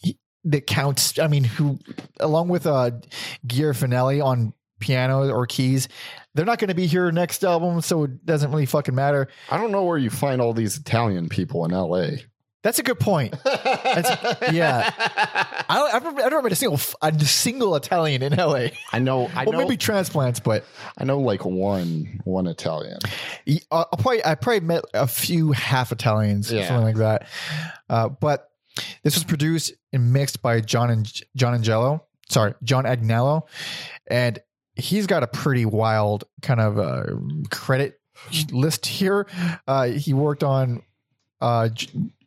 he, 0.01 0.19
that 0.45 0.67
counts. 0.67 1.19
I 1.19 1.29
mean, 1.29 1.45
who 1.45 1.79
along 2.21 2.49
with 2.49 2.67
uh, 2.67 2.93
Gere 3.47 3.73
Fennelly 3.73 4.25
on 4.25 4.53
piano 4.81 5.31
or 5.31 5.47
keys, 5.47 5.89
they're 6.35 6.45
not 6.45 6.59
going 6.59 6.69
to 6.69 6.75
be 6.75 6.87
here 6.87 7.11
next 7.11 7.45
album, 7.45 7.81
so 7.81 8.05
it 8.05 8.27
doesn't 8.27 8.51
really 8.51 8.67
fucking 8.67 8.95
matter. 8.95 9.29
I 9.51 9.57
don't 9.57 9.73
know 9.73 9.85
where 9.85 9.99
you 9.99 10.11
find 10.11 10.41
all 10.41 10.53
these 10.53 10.77
Italian 10.77 11.29
people 11.29 11.65
in 11.65 11.71
LA. 11.71 12.17
That's 12.65 12.79
a 12.79 12.83
good 12.83 12.99
point. 12.99 13.35
yeah. 13.45 14.91
I 15.69 15.75
don't, 15.77 15.95
I've 15.95 16.03
never, 16.03 16.37
I've 16.37 16.43
met 16.43 16.53
a 16.53 16.57
single 16.57 16.81
a 17.03 17.19
single 17.21 17.77
Italian 17.77 18.23
in 18.23 18.33
LA. 18.35 18.69
I 18.91 18.99
know 19.01 19.31
I 19.35 19.45
well, 19.45 19.53
know 19.53 19.59
maybe 19.59 19.77
transplants, 19.77 20.41
but 20.41 20.65
I 20.97 21.05
know 21.05 21.21
like 21.21 21.45
one 21.45 22.21
one 22.25 22.47
Italian. 22.47 22.99
I'll 23.71 23.87
I'll 23.93 23.99
probably 23.99 24.25
I 24.25 24.35
probably 24.35 24.61
met 24.61 24.85
a 24.95 25.07
few 25.07 25.53
half 25.53 25.93
Italians, 25.93 26.51
Yeah. 26.51 26.67
something 26.67 26.85
like 26.85 26.97
that. 26.97 27.29
Uh, 27.91 28.09
but 28.09 28.49
this 29.03 29.15
was 29.15 29.25
produced 29.25 29.75
and 29.93 30.13
mixed 30.15 30.41
by 30.41 30.61
John 30.61 30.91
and 30.91 31.23
John 31.37 31.53
Angelo. 31.55 32.07
Sorry, 32.31 32.55
John 32.63 32.85
Agnello, 32.85 33.43
and 34.07 34.39
he's 34.75 35.07
got 35.07 35.23
a 35.23 35.27
pretty 35.27 35.67
wild 35.67 36.25
kind 36.41 36.61
of 36.61 36.79
uh, 36.79 37.05
credit 37.51 38.01
list 38.51 38.87
here. 38.87 39.27
Uh, 39.69 39.89
he 39.89 40.15
worked 40.15 40.43
on 40.43 40.81
uh, 41.43 41.69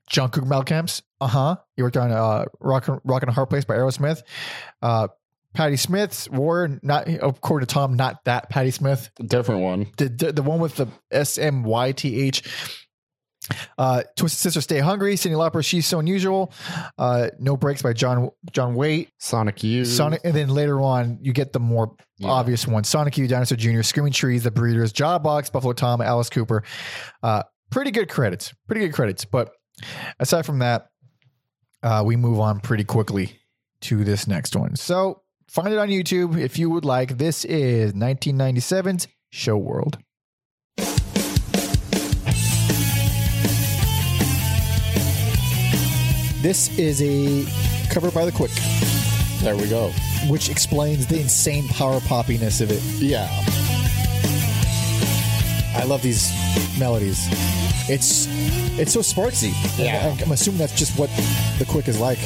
John 0.10 0.30
Cougar 0.30 0.48
Malcolm's. 0.48 1.02
Uh 1.20 1.28
huh. 1.28 1.56
He 1.76 1.84
worked 1.84 1.98
on 1.98 2.12
uh, 2.12 2.46
Rock 2.60 2.88
Rock 3.04 3.24
in 3.24 3.30
a 3.30 3.32
Hard 3.32 3.50
Place 3.50 3.66
by 3.66 3.76
Aerosmith. 3.76 4.22
Uh, 4.82 5.08
Patty 5.54 5.76
Smyth's 5.78 6.30
Warrior, 6.30 6.80
not 6.84 7.08
according 7.08 7.66
to 7.68 7.74
Tom, 7.74 7.96
not 7.96 8.24
that 8.26 8.50
Patty 8.50 8.70
Smith 8.72 9.10
Different 9.26 9.62
one. 9.62 9.88
the 9.98 10.10
the, 10.10 10.32
the 10.34 10.44
one 10.44 10.60
with 10.60 10.76
the 10.76 10.88
S 11.12 11.38
M 11.38 11.64
Y 11.64 11.92
T 11.94 12.22
H. 12.22 12.44
Uh, 13.78 14.04
Twisted 14.18 14.40
Sister, 14.42 14.60
Stay 14.60 14.80
Hungry, 14.80 15.16
Cyndi 15.16 15.32
Lauper, 15.36 15.64
She's 15.66 15.86
So 15.88 16.00
Unusual, 16.00 16.52
uh, 16.98 17.30
No 17.40 17.56
Brakes 17.56 17.82
by 17.82 17.94
John 17.94 18.30
John 18.52 18.76
Waite, 18.76 19.10
Sonic 19.20 19.64
Youth. 19.64 19.88
Sonic, 19.88 20.20
and 20.26 20.34
then 20.36 20.50
later 20.50 20.82
on 20.82 21.20
you 21.22 21.32
get 21.32 21.54
the 21.54 21.60
more 21.60 21.96
Yeah. 22.18 22.30
obvious 22.30 22.68
ones: 22.68 22.90
Sonic 22.90 23.18
Youth, 23.18 23.30
Dinosaur 23.30 23.58
Jr., 23.58 23.84
Screaming 23.84 24.12
Trees, 24.12 24.44
The 24.44 24.52
Breeders, 24.52 24.92
Jawbox, 24.92 25.52
Buffalo 25.52 25.72
Tom, 25.74 26.02
Alice 26.02 26.30
Cooper. 26.30 26.64
Uh, 27.24 27.44
pretty 27.72 27.92
good 27.92 28.10
credits, 28.10 28.54
pretty 28.68 28.82
good 28.86 28.94
credits. 28.94 29.24
But 29.24 29.52
aside 30.20 30.46
from 30.46 30.60
that, 30.60 30.90
uh, 31.84 32.04
we 32.06 32.16
move 32.16 32.40
on 32.40 32.60
pretty 32.60 32.84
quickly 32.84 33.40
to 33.82 34.04
this 34.04 34.28
next 34.28 34.56
one. 34.56 34.76
So 34.76 35.22
find 35.48 35.72
it 35.74 35.78
on 35.78 35.90
YouTube 35.90 36.38
if 36.40 36.58
you 36.58 36.70
would 36.70 36.86
like. 36.86 37.18
This 37.18 37.46
is 37.46 37.94
1997's 37.94 39.08
Show 39.30 39.58
World. 39.58 39.98
This 46.42 46.78
is 46.78 47.02
a 47.02 47.46
cover 47.92 48.12
by 48.12 48.24
The 48.26 48.32
Quick, 48.32 48.52
There 49.42 49.58
we 49.58 49.68
go. 49.68 49.90
which 50.30 50.50
explains 50.50 51.06
the 51.08 51.20
insane 51.20 51.68
power 51.70 52.00
poppiness 52.02 52.62
of 52.62 52.72
it. 52.72 52.82
Yeah. 53.02 53.28
I 55.88 55.90
love 55.90 56.02
these 56.02 56.34
melodies. 56.78 57.28
It's 57.90 58.28
it's 58.78 58.92
so 58.92 59.00
sparksy. 59.00 59.54
Yeah. 59.80 60.14
I'm, 60.14 60.22
I'm 60.22 60.32
assuming 60.34 60.58
that's 60.58 60.78
just 60.78 61.00
what 61.00 61.10
The 61.60 61.66
Quick 61.66 61.88
is 61.88 61.98
like. 61.98 62.20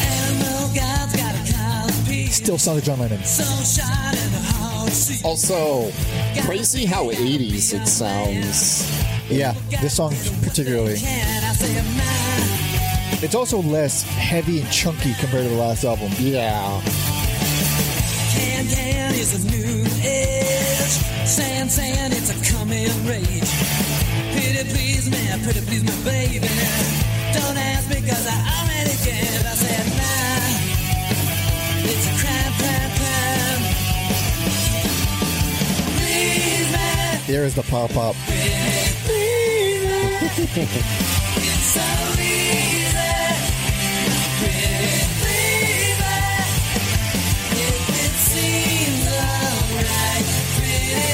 Animal 0.00 0.74
God's 0.74 1.16
got 1.16 1.34
a 1.34 1.52
copy. 1.52 2.26
Still 2.28 2.56
sounds 2.56 2.76
like 2.76 2.84
John 2.84 2.98
Lennon. 2.98 3.22
Sunshine 3.24 4.16
in 4.16 4.32
the 4.32 4.40
hard 4.40 4.90
sea. 4.90 5.22
Also, 5.22 5.92
crazy 6.46 6.86
how 6.86 7.10
80s 7.10 7.74
it 7.74 7.86
sounds. 7.86 8.88
Yeah, 9.30 9.54
this 9.80 9.96
song 9.96 10.14
particularly. 10.42 10.96
Can 11.62 11.70
I 11.70 11.80
say 11.80 11.82
mine? 11.96 13.22
It's 13.22 13.34
also 13.36 13.62
less 13.62 14.02
heavy 14.02 14.60
and 14.60 14.70
chunky 14.70 15.14
compared 15.14 15.44
to 15.44 15.50
the 15.50 15.56
last 15.56 15.84
album. 15.84 16.10
Yeah. 16.18 16.80
Can 18.34 18.66
can 18.66 19.14
is 19.14 19.44
a 19.44 19.46
new 19.48 19.84
age. 20.02 21.28
Sand 21.28 21.70
sand, 21.70 22.14
it's 22.14 22.30
a 22.30 22.52
coming 22.52 22.88
rage. 23.06 23.50
Pity 24.34 24.64
please 24.74 25.08
me, 25.08 25.18
pretty 25.44 25.60
please 25.60 25.84
my 25.84 25.94
baby. 26.10 26.48
Don't 27.32 27.56
ask 27.56 27.88
me 27.90 28.00
'cause 28.00 28.26
I 28.26 28.38
already 28.58 28.96
gave. 29.04 29.46
I 29.46 29.54
said 29.54 29.86
nah. 29.98 30.58
It's 31.92 32.06
a 32.06 32.14
crime, 32.20 32.52
crime, 32.58 32.92
crime. 32.98 33.62
Please 35.96 36.68
me, 36.72 37.32
There 37.32 37.44
is 37.44 37.54
the 37.54 37.62
power 37.62 37.88
pop. 37.88 38.16
please 38.26 38.98
me. 41.76 41.80
did 41.80 41.80
so 41.80 42.22
easy. 42.22 42.96
Pretty 44.38 44.82
please 45.20 45.98
me. 46.02 46.12
If 47.54 47.88
it 47.88 48.14
seems 48.18 49.06
alright, 49.16 50.26
pretty 50.56 51.12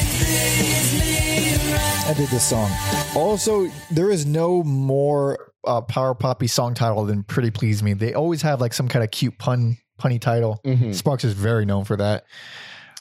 please 2.08 2.16
dig 2.16 2.28
this 2.30 2.46
song. 2.48 2.70
Also, 3.14 3.68
there 3.90 4.10
is 4.10 4.26
no 4.26 4.62
more 4.62 5.52
uh, 5.64 5.80
power 5.82 6.14
poppy 6.14 6.46
song 6.46 6.74
title 6.74 7.04
than 7.04 7.22
"Pretty 7.22 7.50
Please 7.50 7.82
Me." 7.82 7.92
They 7.94 8.14
always 8.14 8.42
have 8.42 8.60
like 8.60 8.72
some 8.72 8.88
kind 8.88 9.04
of 9.04 9.10
cute 9.10 9.38
pun 9.38 9.76
punny 10.00 10.20
title. 10.20 10.60
Mhm. 10.64 10.94
Sparks 10.94 11.24
is 11.24 11.34
very 11.34 11.64
known 11.66 11.84
for 11.84 11.96
that. 11.96 12.24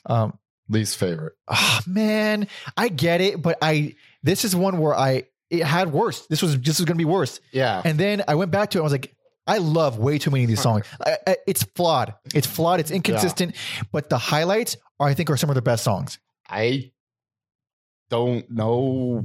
Um, 0.06 0.38
Least 0.70 0.98
favorite. 0.98 1.34
ah, 1.48 1.82
man, 1.88 2.48
I 2.76 2.90
get 2.90 3.22
it, 3.22 3.42
but 3.42 3.58
I 3.62 3.96
this 4.24 4.44
is 4.44 4.54
one 4.56 4.80
where 4.80 4.94
I 4.96 5.24
it 5.50 5.64
had 5.64 5.92
worse. 5.92 6.26
This 6.28 6.42
was 6.42 6.60
this 6.60 6.80
was 6.80 6.86
gonna 6.86 6.98
be 6.98 7.06
worse, 7.06 7.40
Yeah. 7.52 7.82
and 7.86 7.98
then 8.00 8.24
I 8.28 8.36
went 8.36 8.52
back 8.52 8.72
to 8.72 8.78
it. 8.80 8.82
I 8.82 8.84
was 8.84 8.92
like. 8.92 9.14
I 9.50 9.60
love 9.60 9.98
way 9.98 10.18
too 10.18 10.30
many 10.30 10.44
of 10.44 10.50
these 10.50 10.60
songs. 10.60 10.86
I, 11.06 11.18
I, 11.26 11.38
it's 11.48 11.64
flawed. 11.64 12.14
It's 12.36 12.46
flawed. 12.46 12.82
It's 12.82 12.92
inconsistent. 12.92 13.56
Yeah. 13.56 13.84
But 13.94 14.10
the 14.10 14.18
highlights 14.18 14.76
are, 15.00 15.08
I 15.08 15.14
think, 15.14 15.30
are 15.30 15.38
some 15.38 15.50
of 15.50 15.56
the 15.56 15.62
best 15.62 15.86
songs. 15.86 16.20
I 16.50 16.92
don't 18.10 18.50
know. 18.52 19.24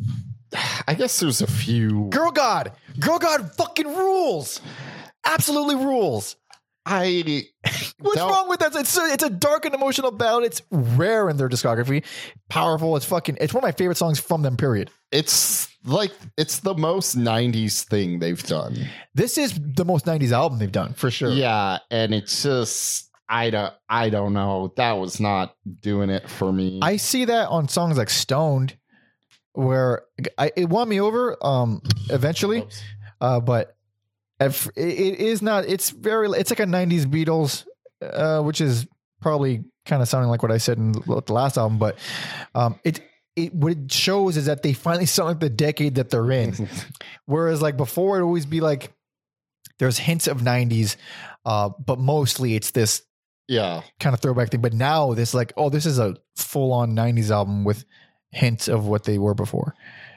I 0.86 0.94
guess 0.94 1.18
there's 1.18 1.40
a 1.42 1.48
few. 1.48 2.08
Girl 2.10 2.30
God, 2.30 2.70
Girl 3.00 3.18
God 3.18 3.52
fucking 3.56 3.88
rules. 3.88 4.60
Absolutely 5.24 5.74
rules. 5.74 6.36
I 6.84 7.44
What's 8.00 8.16
don't- 8.16 8.30
wrong 8.30 8.48
with 8.48 8.58
that? 8.60 8.74
It's 8.74 8.96
a, 8.98 9.02
it's 9.12 9.22
a 9.22 9.30
dark 9.30 9.64
and 9.64 9.74
emotional 9.74 10.10
ballad. 10.10 10.44
It's 10.44 10.62
rare 10.70 11.28
in 11.28 11.36
their 11.36 11.48
discography. 11.48 12.04
Powerful. 12.48 12.96
It's 12.96 13.06
fucking. 13.06 13.38
It's 13.40 13.54
one 13.54 13.62
of 13.62 13.68
my 13.68 13.72
favorite 13.72 13.96
songs 13.98 14.18
from 14.18 14.42
them. 14.42 14.56
Period. 14.56 14.90
It's 15.12 15.68
like 15.84 16.10
it's 16.36 16.58
the 16.60 16.74
most 16.74 17.16
'90s 17.16 17.84
thing 17.84 18.18
they've 18.18 18.42
done. 18.42 18.76
This 19.14 19.38
is 19.38 19.58
the 19.58 19.84
most 19.84 20.06
'90s 20.06 20.32
album 20.32 20.58
they've 20.58 20.72
done 20.72 20.94
for 20.94 21.10
sure. 21.10 21.30
Yeah, 21.30 21.78
and 21.90 22.12
it's 22.12 22.42
just 22.42 23.08
I 23.28 23.50
don't 23.50 23.72
I 23.88 24.10
don't 24.10 24.32
know. 24.32 24.72
That 24.76 24.92
was 24.92 25.20
not 25.20 25.54
doing 25.80 26.10
it 26.10 26.28
for 26.28 26.52
me. 26.52 26.80
I 26.82 26.96
see 26.96 27.26
that 27.26 27.48
on 27.48 27.68
songs 27.68 27.96
like 27.96 28.10
Stoned, 28.10 28.76
where 29.52 30.02
I, 30.36 30.50
it 30.56 30.68
won 30.68 30.88
me 30.88 31.00
over. 31.00 31.36
Um, 31.44 31.80
eventually, 32.10 32.66
uh, 33.20 33.38
but 33.40 33.76
it, 34.46 35.20
is 35.20 35.42
not. 35.42 35.66
It's 35.66 35.90
very. 35.90 36.28
It's 36.30 36.50
like 36.50 36.60
a 36.60 36.64
'90s 36.64 37.04
Beatles, 37.04 37.66
uh, 38.02 38.42
which 38.42 38.60
is 38.60 38.86
probably 39.20 39.64
kind 39.84 40.02
of 40.02 40.08
sounding 40.08 40.30
like 40.30 40.42
what 40.42 40.52
I 40.52 40.58
said 40.58 40.78
in 40.78 40.92
the 40.92 41.22
the 41.26 41.32
last 41.32 41.56
album. 41.56 41.78
But 41.78 41.98
um, 42.54 42.78
it 42.84 43.00
it 43.36 43.54
what 43.54 43.72
it 43.72 43.92
shows 43.92 44.36
is 44.36 44.46
that 44.46 44.62
they 44.62 44.72
finally 44.72 45.06
sound 45.06 45.28
like 45.28 45.40
the 45.40 45.50
decade 45.50 45.96
that 45.96 46.10
they're 46.10 46.30
in. 46.30 46.68
Whereas 47.26 47.62
like 47.62 47.76
before, 47.76 48.18
it 48.18 48.22
always 48.22 48.46
be 48.46 48.60
like 48.60 48.92
there's 49.78 49.98
hints 49.98 50.26
of 50.26 50.38
'90s, 50.38 50.96
uh, 51.44 51.70
but 51.84 51.98
mostly 51.98 52.54
it's 52.54 52.70
this 52.70 53.02
yeah, 53.48 53.82
kind 54.00 54.14
of 54.14 54.20
throwback 54.20 54.50
thing. 54.50 54.60
But 54.60 54.72
now 54.72 55.14
this 55.14 55.34
like, 55.34 55.52
oh, 55.56 55.68
this 55.68 55.86
is 55.86 55.98
a 55.98 56.16
full 56.36 56.72
on 56.72 56.94
'90s 56.96 57.30
album 57.30 57.64
with 57.64 57.84
hints 58.30 58.68
of 58.68 58.86
what 58.86 59.04
they 59.04 59.18
were 59.18 59.34
before. 59.34 59.74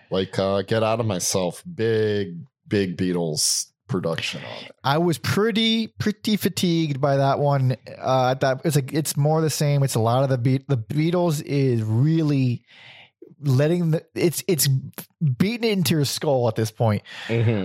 like 0.10 0.38
uh, 0.40 0.62
get 0.62 0.84
out 0.84 1.00
of 1.00 1.06
myself. 1.06 1.64
Big 1.74 2.38
big 2.68 2.98
Beatles 2.98 3.68
production 3.88 4.42
on 4.44 4.66
it. 4.66 4.72
I 4.84 4.98
was 4.98 5.18
pretty 5.18 5.88
pretty 5.88 6.38
fatigued 6.38 7.00
by 7.00 7.18
that 7.18 7.40
one. 7.40 7.76
Uh, 7.98 8.34
that 8.36 8.62
it's 8.66 8.76
like 8.76 8.94
it's 8.94 9.16
more 9.16 9.42
the 9.42 9.50
same. 9.50 9.84
It's 9.84 9.96
a 9.96 10.00
lot 10.00 10.24
of 10.24 10.30
the 10.30 10.38
beat. 10.38 10.68
The 10.68 10.78
Beatles 10.78 11.42
is 11.44 11.84
really 11.84 12.64
letting 13.42 13.92
the 13.92 14.06
it's 14.16 14.44
it's 14.48 14.68
beating 14.68 15.70
it 15.70 15.74
into 15.74 15.96
your 15.96 16.06
skull 16.06 16.48
at 16.48 16.56
this 16.56 16.72
point. 16.72 17.04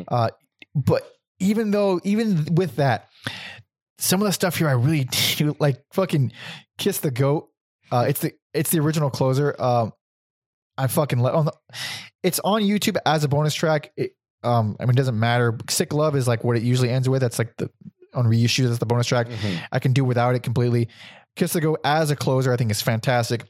Uh, 0.09 0.31
but 0.75 1.11
even 1.39 1.71
though 1.71 2.01
even 2.05 2.55
with 2.55 2.77
that, 2.77 3.09
some 3.99 4.21
of 4.21 4.27
the 4.27 4.33
stuff 4.33 4.57
here 4.57 4.69
I 4.69 4.73
really 4.73 5.05
do 5.37 5.57
like. 5.59 5.83
Fucking 5.93 6.33
kiss 6.79 6.99
the 6.99 7.11
goat. 7.11 7.49
Uh, 7.91 8.07
it's 8.09 8.21
the 8.21 8.33
it's 8.55 8.71
the 8.71 8.81
original 8.81 9.11
closer. 9.11 9.55
Um, 9.61 9.93
I 10.77 10.87
fucking 10.87 11.19
let 11.19 11.35
on. 11.35 11.47
The, 11.47 11.53
it's 12.23 12.41
on 12.41 12.63
YouTube 12.63 12.97
as 13.05 13.25
a 13.25 13.29
bonus 13.29 13.55
track. 13.55 13.93
It, 13.97 14.13
um, 14.43 14.77
I 14.81 14.85
mean, 14.85 14.91
it 14.91 14.97
doesn't 14.97 15.19
matter. 15.19 15.57
Sick 15.69 15.93
love 15.93 16.17
is 16.17 16.27
like 16.29 16.45
what 16.45 16.57
it 16.57 16.63
usually 16.63 16.91
ends 16.91 17.09
with. 17.09 17.21
That's 17.21 17.39
like 17.39 17.57
the 17.57 17.71
on 18.15 18.27
reissues. 18.27 18.67
That's 18.69 18.79
the 18.79 18.87
bonus 18.87 19.07
track. 19.07 19.29
Mhm. 19.29 19.61
I 19.71 19.79
can 19.79 19.93
do 19.93 20.05
without 20.05 20.35
it 20.35 20.43
completely. 20.43 20.89
Kiss 21.37 21.53
the 21.53 21.61
Go 21.61 21.77
as 21.85 22.11
a 22.11 22.17
closer, 22.17 22.53
I 22.53 22.57
think 22.57 22.71
is 22.71 22.83
fantastic. 22.83 23.45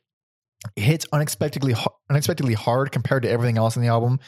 It 0.77 0.83
hits 0.83 1.07
unexpectedly 1.13 1.75
unexpectedly 2.11 2.55
hard 2.55 2.93
compared 2.93 3.23
to 3.23 3.31
everything 3.31 3.57
else 3.57 3.77
in 3.77 3.83
the 3.83 3.89
album. 3.89 4.21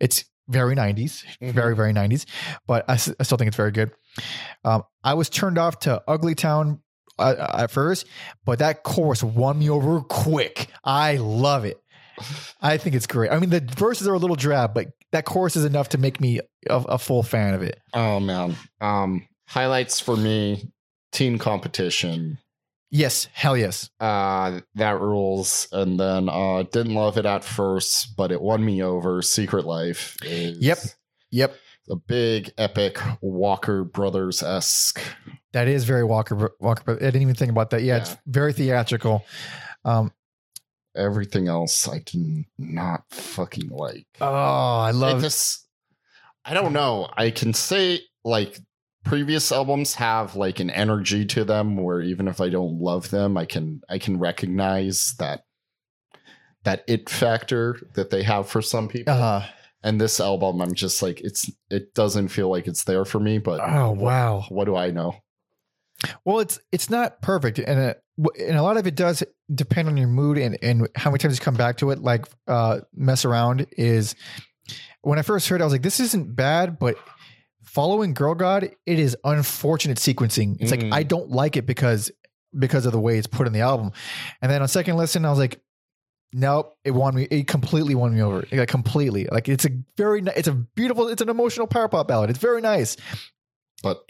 It's 0.00 0.24
very 0.48 0.74
90s, 0.74 1.22
Mhm. 1.40 1.52
very 1.52 1.76
very 1.76 1.92
90s, 1.92 2.26
but 2.66 2.84
I, 2.88 2.94
I, 2.94 2.96
still 2.96 3.38
think 3.38 3.46
it's 3.46 3.56
very 3.56 3.70
good. 3.70 3.92
Um, 4.64 4.82
I 5.04 5.14
was 5.14 5.28
turned 5.30 5.58
off 5.58 5.78
to 5.80 6.02
Ugly 6.08 6.34
Town 6.34 6.80
uh, 7.20 7.52
at 7.58 7.70
first, 7.70 8.06
but 8.44 8.58
that 8.58 8.82
chorus 8.82 9.22
won 9.22 9.60
me 9.60 9.70
over 9.70 10.00
quick. 10.00 10.66
I 10.82 11.18
love 11.18 11.64
it. 11.64 11.80
I 12.60 12.78
think 12.78 12.96
it's 12.96 13.06
great. 13.06 13.30
I 13.30 13.38
mean, 13.38 13.50
the 13.50 13.60
verses 13.60 14.08
are 14.08 14.14
a 14.14 14.18
little 14.18 14.36
drab, 14.36 14.74
but 14.74 14.88
that 15.12 15.24
chorus 15.24 15.56
is 15.56 15.64
enough 15.64 15.88
to 15.90 15.98
make 15.98 16.20
me 16.20 16.40
a, 16.68 16.76
a 16.76 16.98
full 16.98 17.22
fan 17.22 17.54
of 17.54 17.62
it. 17.62 17.78
Oh 17.94 18.20
man. 18.20 18.56
Um 18.80 19.26
highlights 19.48 19.98
for 20.00 20.16
me 20.16 20.70
teen 21.12 21.38
competition. 21.38 22.38
Yes, 22.92 23.28
hell 23.32 23.56
yes. 23.56 23.90
Uh 24.00 24.60
that 24.74 25.00
rules 25.00 25.68
and 25.72 25.98
then 25.98 26.28
uh 26.28 26.64
didn't 26.64 26.94
love 26.94 27.16
it 27.18 27.26
at 27.26 27.44
first 27.44 28.16
but 28.16 28.32
it 28.32 28.40
won 28.40 28.64
me 28.64 28.82
over. 28.82 29.22
Secret 29.22 29.64
Life 29.64 30.16
is 30.22 30.58
Yep. 30.58 30.78
Yep. 31.30 31.54
a 31.90 31.96
big 31.96 32.52
epic 32.58 32.98
Walker 33.20 33.84
Brothers 33.84 34.42
esque. 34.42 35.00
That 35.52 35.66
is 35.68 35.84
very 35.84 36.04
Walker. 36.04 36.52
Walker. 36.60 36.92
I 36.92 36.98
didn't 36.98 37.22
even 37.22 37.34
think 37.34 37.50
about 37.50 37.70
that. 37.70 37.82
Yeah, 37.82 37.96
it's 37.98 38.16
very 38.26 38.52
theatrical. 38.52 39.24
Um, 39.84 40.12
Everything 40.96 41.48
else 41.48 41.88
I 41.88 42.00
can 42.00 42.46
not 42.58 43.02
fucking 43.10 43.68
like. 43.68 44.06
oh, 44.20 44.26
I 44.26 44.90
love. 44.90 45.22
this. 45.22 45.66
I 46.44 46.54
don't 46.54 46.72
know. 46.72 47.08
I 47.16 47.30
can 47.30 47.54
say 47.54 48.00
like 48.24 48.58
previous 49.04 49.52
albums 49.52 49.94
have 49.94 50.36
like 50.36 50.60
an 50.60 50.70
energy 50.70 51.24
to 51.26 51.44
them 51.44 51.76
where 51.76 52.00
even 52.00 52.28
if 52.28 52.40
I 52.40 52.48
don't 52.48 52.80
love 52.80 53.10
them, 53.10 53.36
I 53.36 53.44
can 53.44 53.82
I 53.88 53.98
can 53.98 54.18
recognize 54.18 55.14
that 55.18 55.44
that 56.64 56.84
it 56.86 57.08
factor 57.08 57.78
that 57.94 58.10
they 58.10 58.22
have 58.22 58.48
for 58.48 58.60
some 58.62 58.88
people. 58.88 59.14
Uh, 59.14 59.46
And 59.82 59.98
this 60.00 60.20
album 60.20 60.60
I'm 60.60 60.74
just 60.74 61.02
like 61.02 61.20
it's 61.20 61.50
it 61.70 61.94
doesn't 61.94 62.28
feel 62.28 62.50
like 62.50 62.66
it's 62.66 62.84
there 62.84 63.04
for 63.04 63.20
me, 63.20 63.38
but 63.38 63.60
oh 63.62 63.92
wow. 63.92 64.44
what 64.48 64.66
do 64.66 64.76
I 64.76 64.90
know? 64.90 65.14
Well, 66.24 66.40
it's 66.40 66.58
it's 66.72 66.88
not 66.90 67.20
perfect, 67.22 67.58
and 67.58 67.78
it, 67.78 68.02
and 68.38 68.56
a 68.56 68.62
lot 68.62 68.76
of 68.76 68.86
it 68.86 68.94
does 68.94 69.22
depend 69.54 69.88
on 69.88 69.96
your 69.96 70.08
mood 70.08 70.38
and 70.38 70.56
and 70.62 70.88
how 70.96 71.10
many 71.10 71.18
times 71.18 71.38
you 71.38 71.44
come 71.44 71.54
back 71.56 71.78
to 71.78 71.90
it. 71.90 71.98
Like 72.00 72.26
uh, 72.46 72.80
mess 72.94 73.24
around 73.24 73.66
is 73.72 74.14
when 75.02 75.18
I 75.18 75.22
first 75.22 75.48
heard, 75.48 75.60
it, 75.60 75.62
I 75.62 75.66
was 75.66 75.72
like, 75.72 75.82
this 75.82 76.00
isn't 76.00 76.34
bad, 76.36 76.78
but 76.78 76.96
following 77.62 78.14
Girl 78.14 78.34
God, 78.34 78.64
it 78.86 78.98
is 78.98 79.16
unfortunate 79.24 79.98
sequencing. 79.98 80.56
It's 80.60 80.72
Mm. 80.72 80.82
like 80.84 80.92
I 80.92 81.02
don't 81.02 81.30
like 81.30 81.56
it 81.56 81.66
because 81.66 82.10
because 82.58 82.86
of 82.86 82.92
the 82.92 83.00
way 83.00 83.16
it's 83.18 83.26
put 83.26 83.46
in 83.46 83.52
the 83.52 83.60
album. 83.60 83.92
And 84.42 84.50
then 84.50 84.60
on 84.62 84.68
second 84.68 84.96
listen, 84.96 85.24
I 85.24 85.30
was 85.30 85.38
like, 85.38 85.60
nope, 86.32 86.76
it 86.84 86.90
won 86.90 87.14
me. 87.14 87.24
It 87.30 87.46
completely 87.46 87.94
won 87.94 88.14
me 88.14 88.22
over. 88.22 88.44
Like 88.50 88.68
completely. 88.68 89.26
Like 89.30 89.48
it's 89.48 89.64
a 89.64 89.70
very, 89.96 90.20
it's 90.36 90.48
a 90.48 90.52
beautiful, 90.52 91.08
it's 91.08 91.22
an 91.22 91.28
emotional 91.28 91.66
power 91.68 91.88
pop 91.88 92.08
ballad. 92.08 92.28
It's 92.30 92.38
very 92.40 92.60
nice. 92.60 92.96
But 93.82 94.02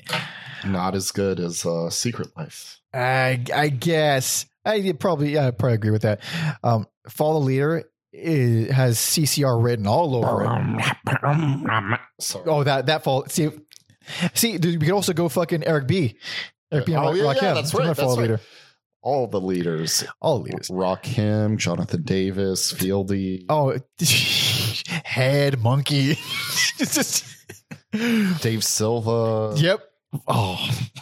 not 0.67 0.95
as 0.95 1.11
good 1.11 1.41
as 1.41 1.65
uh 1.65 1.91
Secret 1.91 2.29
Life. 2.37 2.81
I 2.93 3.43
I 3.55 3.69
guess 3.69 4.47
I 4.65 4.93
probably 4.99 5.35
yeah 5.35 5.49
I 5.49 5.51
probably 5.53 5.75
agree 5.75 5.91
with 5.91 6.03
that. 6.03 6.21
Um, 6.63 6.87
Follow 7.09 7.41
the 7.41 7.47
Leader 7.47 7.85
is, 8.13 8.71
has 8.71 8.99
CCR 8.99 9.63
written 9.63 9.87
all 9.87 10.17
over 10.17 10.45
it. 10.45 12.01
Sorry. 12.21 12.45
Oh, 12.47 12.65
that 12.65 12.87
that 12.87 13.05
fall. 13.05 13.27
See, 13.27 13.51
see, 14.35 14.59
we 14.59 14.79
could 14.79 14.91
also 14.91 15.13
go 15.13 15.29
fucking 15.29 15.65
Eric 15.65 15.87
B. 15.87 16.17
Eric 16.73 16.87
B. 16.87 16.95
Oh, 16.95 17.09
and 17.09 17.19
yeah, 17.19 17.25
Rakim. 17.25 17.43
yeah, 17.43 17.55
that's 17.55 17.75
right, 17.75 17.87
that's 17.87 18.01
the 18.01 18.07
right. 18.07 18.19
Leader. 18.19 18.41
All 19.03 19.27
the 19.27 19.41
leaders. 19.41 20.05
All 20.21 20.43
leaders. 20.43 20.69
Rakim, 20.69 21.57
Jonathan 21.57 22.03
Davis, 22.03 22.73
Fieldy. 22.73 23.47
Oh, 23.49 23.71
head 25.05 25.59
Munky. 25.61 26.19
It's 26.83 26.95
just 26.95 27.27
Dave 28.41 28.65
Silva. 28.65 29.55
yep. 29.57 29.81
Oh, 30.27 30.59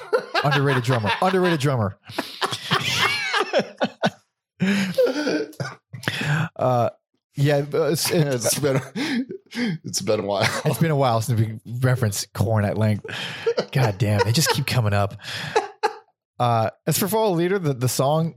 underrated 0.45 0.85
drummer. 0.85 1.11
Underrated 1.23 1.61
drummer. 1.61 1.99
Uh, 6.57 6.91
yeah, 7.37 7.65
it's, 7.73 8.11
it's, 8.11 8.59
been 8.59 8.81
it's 9.85 10.03
been 10.03 10.21
a 10.21 10.23
while. 10.25 10.49
it's 10.65 10.79
been 10.79 10.91
a 10.91 10.97
while 10.97 11.21
since 11.21 11.39
we 11.41 11.61
referenced 11.81 12.33
Korn 12.33 12.65
at 12.65 12.77
length. 12.77 13.07
God 13.71 13.97
damn, 13.99 14.21
they 14.25 14.33
just 14.33 14.51
keep 14.51 14.67
coming 14.67 14.93
up. 14.93 15.15
Uh, 16.39 16.71
as 16.87 16.99
for 16.99 17.07
the 17.07 17.19
Leader, 17.19 17.59
the, 17.59 17.75
the 17.75 17.89
song, 17.89 18.35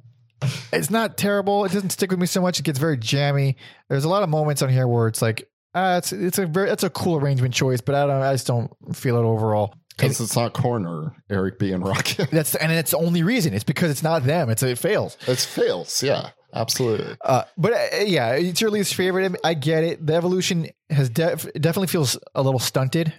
it's 0.71 0.89
not 0.89 1.17
terrible. 1.17 1.65
It 1.65 1.71
doesn't 1.71 1.91
stick 1.91 2.11
with 2.11 2.19
me 2.19 2.25
so 2.25 2.41
much. 2.41 2.59
It 2.59 2.63
gets 2.63 2.79
very 2.79 2.97
jammy. 2.97 3.57
There's 3.89 4.05
a 4.05 4.09
lot 4.09 4.23
of 4.23 4.29
moments 4.29 4.61
on 4.61 4.69
here 4.69 4.87
where 4.87 5.07
it's 5.07 5.21
like, 5.21 5.49
uh, 5.73 5.95
it's 5.99 6.11
it's 6.13 6.37
a 6.37 6.45
very 6.45 6.69
it's 6.69 6.83
a 6.83 6.89
cool 6.89 7.17
arrangement 7.17 7.53
choice, 7.53 7.81
but 7.81 7.95
I 7.95 8.05
don't 8.05 8.21
I 8.21 8.33
just 8.33 8.47
don't 8.47 8.71
feel 8.95 9.17
it 9.17 9.23
overall. 9.23 9.73
Because 9.97 10.19
it's 10.19 10.35
not 10.35 10.53
corner, 10.53 11.13
Eric 11.29 11.59
B 11.59 11.71
and 11.73 11.85
Rock. 11.85 12.05
That's 12.31 12.55
and 12.55 12.71
it's 12.71 12.91
the 12.91 12.97
only 12.97 13.21
reason. 13.23 13.53
It's 13.53 13.63
because 13.63 13.91
it's 13.91 14.01
not 14.01 14.23
them. 14.23 14.49
It's 14.49 14.63
it 14.63 14.79
fails. 14.79 15.15
it 15.27 15.37
fails, 15.37 16.01
yeah. 16.01 16.29
absolutely. 16.53 17.15
Uh, 17.23 17.43
but 17.57 17.73
uh, 17.73 17.97
yeah, 18.05 18.31
it's 18.33 18.61
your 18.61 18.71
least 18.71 18.95
favorite. 18.95 19.35
I 19.43 19.53
get 19.53 19.83
it. 19.83 20.05
The 20.07 20.15
evolution 20.15 20.69
has 20.89 21.09
def- 21.09 21.51
definitely 21.53 21.87
feels 21.87 22.17
a 22.33 22.41
little 22.41 22.59
stunted 22.59 23.13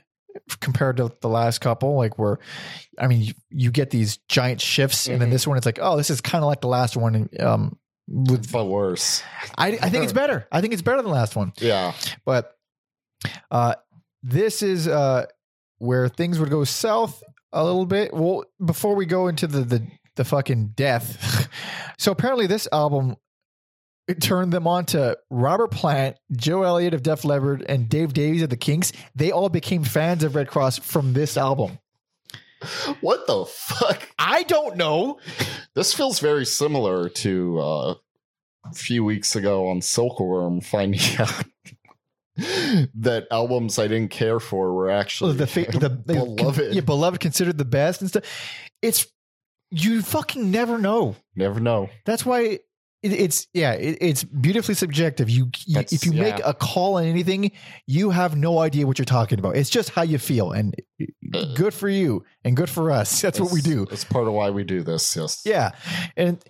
compared 0.61 0.97
to 0.97 1.13
the 1.21 1.29
last 1.29 1.61
couple. 1.61 1.95
Like 1.95 2.19
where, 2.19 2.39
I 2.99 3.07
mean, 3.07 3.21
you, 3.21 3.35
you 3.51 3.71
get 3.71 3.91
these 3.91 4.17
giant 4.29 4.61
shifts, 4.61 5.07
and 5.07 5.21
then 5.21 5.29
Mhm. 5.29 5.33
this 5.33 5.47
one, 5.47 5.57
it's 5.59 5.67
like, 5.67 5.79
oh, 5.81 5.97
this 5.97 6.11
is 6.11 6.21
kind 6.21 6.43
of 6.43 6.49
like 6.49 6.63
the 6.63 6.69
last 6.69 6.97
one. 6.97 7.29
Um, 7.39 7.79
with 8.13 8.53
But 8.53 8.67
worse. 8.67 9.23
I, 9.57 9.79
I 9.81 9.89
think 9.89 10.05
it's 10.05 10.13
better. 10.13 10.47
I 10.53 10.61
think 10.61 10.75
it's 10.75 10.83
better 10.83 10.99
than 10.99 11.07
the 11.07 11.13
last 11.13 11.35
one. 11.35 11.53
Yeah. 11.59 11.95
But 12.25 12.55
uh, 13.51 13.75
this 14.23 14.63
is 14.63 14.87
uh, 14.87 15.27
where 15.79 16.09
things 16.09 16.39
would 16.39 16.51
go 16.51 16.65
south 16.65 17.23
a 17.53 17.65
little 17.65 17.87
bit. 17.87 18.13
Well, 18.13 18.45
before 18.65 18.95
we 18.95 19.07
go 19.07 19.29
into 19.29 19.47
the 19.47 19.63
the, 19.63 19.87
the 20.17 20.25
fucking 20.25 20.73
death. 20.77 21.49
so 21.99 22.13
apparently, 22.13 22.47
this 22.47 22.69
album 22.71 23.17
it 24.09 24.21
turned 24.21 24.53
them 24.53 24.67
on 24.67 24.85
to 24.87 25.17
Robert 25.31 25.71
Plant, 25.71 26.17
Joe 26.33 26.63
Elliott 26.65 26.93
of 26.93 27.03
Def 27.03 27.25
Leppard, 27.25 27.65
and 27.69 27.89
Dave 27.89 28.13
Davies 28.13 28.43
of 28.43 28.51
the 28.51 28.57
Kinks. 28.57 28.93
They 29.15 29.31
all 29.31 29.49
became 29.49 29.85
fans 29.85 30.25
of 30.25 30.35
Redd 30.35 30.49
Kross 30.49 30.81
from 30.81 31.13
this 31.13 31.37
album. 31.37 31.79
What 33.01 33.27
the 33.27 33.45
fuck? 33.47 34.09
I 34.19 34.43
don't 34.45 34.77
know. 34.77 35.19
This 35.75 35.95
feels 35.95 36.21
very 36.21 36.45
similar 36.47 37.09
to 37.09 37.59
uh, 37.61 37.95
a 38.65 38.75
few 38.75 39.05
weeks 39.05 39.35
ago 39.37 39.69
on 39.69 39.81
Silkworm 39.81 40.61
finding 40.61 41.01
out 41.19 41.45
that 42.37 43.27
albums 43.31 43.79
I 43.79 43.89
didn't 43.89 44.11
care 44.11 44.41
for 44.41 44.73
were 44.73 44.91
actually 44.91 45.37
the 45.37 45.47
fa- 45.47 45.67
the, 45.71 45.91
beloved. 46.07 46.75
yeah, 46.75 46.81
beloved 46.81 47.21
considered 47.21 47.59
the 47.59 47.65
best 47.65 48.01
and 48.01 48.11
stuff. 48.11 48.25
It's 48.81 49.07
you 49.71 50.03
fucking 50.03 50.51
never 50.51 50.79
know. 50.79 51.17
Never 51.37 51.61
know. 51.61 51.91
That's 52.05 52.25
why 52.25 52.61
it, 53.03 53.13
it's 53.13 53.47
yeah, 53.53 53.73
it, 53.73 53.99
it's 54.01 54.25
beautifully 54.25 54.75
subjective. 54.75 55.29
You, 55.29 55.51
you 55.67 55.81
if 55.81 56.07
you 56.07 56.13
make 56.13 56.41
a 56.45 56.55
call 56.55 56.97
on 56.97 57.05
anything, 57.05 57.53
you 57.87 58.11
have 58.11 58.37
no 58.37 58.59
idea 58.59 58.87
what 58.87 58.99
you're 58.99 59.05
talking 59.05 59.39
about. 59.39 59.57
It's 59.57 59.71
just 59.71 59.91
how 59.91 60.03
you 60.03 60.19
feel, 60.19 60.53
and 60.53 60.75
Uh, 61.35 61.55
good 61.55 61.75
for 61.75 61.89
you 61.89 62.25
and 62.45 62.57
good 62.57 62.71
for 62.71 62.91
us. 62.91 63.21
That's 63.23 63.41
what 63.41 63.53
we 63.53 63.61
do. 63.61 63.87
It's 63.91 64.05
part 64.05 64.27
of 64.27 64.35
why 64.35 64.51
we 64.51 64.65
do 64.65 64.83
this. 64.83 65.17
Yes. 65.17 65.43
Yeah, 65.45 65.71
and 66.17 66.43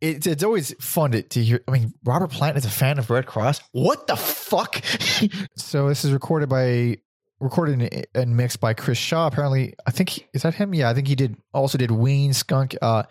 it's 0.00 0.26
it's 0.26 0.44
always 0.44 0.74
fun 0.80 1.12
to, 1.12 1.22
to 1.22 1.42
hear. 1.42 1.60
I 1.66 1.72
mean, 1.72 1.92
Robert 2.04 2.30
Plant 2.30 2.56
is 2.56 2.64
a 2.64 2.70
fan 2.70 2.98
of 2.98 3.10
Redd 3.10 3.26
Kross. 3.26 3.60
What 3.72 4.06
the 4.06 4.16
fuck? 4.16 4.82
so 5.56 5.88
this 5.88 6.04
is 6.04 6.12
recorded 6.12 6.48
by 6.48 6.98
recorded 7.40 7.80
and- 7.80 8.06
and 8.14 8.36
mixed 8.36 8.60
by 8.60 8.74
Chris 8.74 8.98
Shaw. 8.98 9.26
Apparently, 9.26 9.74
I 9.86 9.90
think 9.90 10.10
he- 10.10 10.26
is 10.34 10.42
that 10.42 10.54
him. 10.54 10.74
Yeah, 10.74 10.90
I 10.90 10.94
think 10.94 11.08
he 11.08 11.14
did 11.14 11.36
also 11.54 11.78
did 11.78 11.90
Ween, 11.90 12.32
Skunk, 12.32 12.76
uh, 12.82 13.04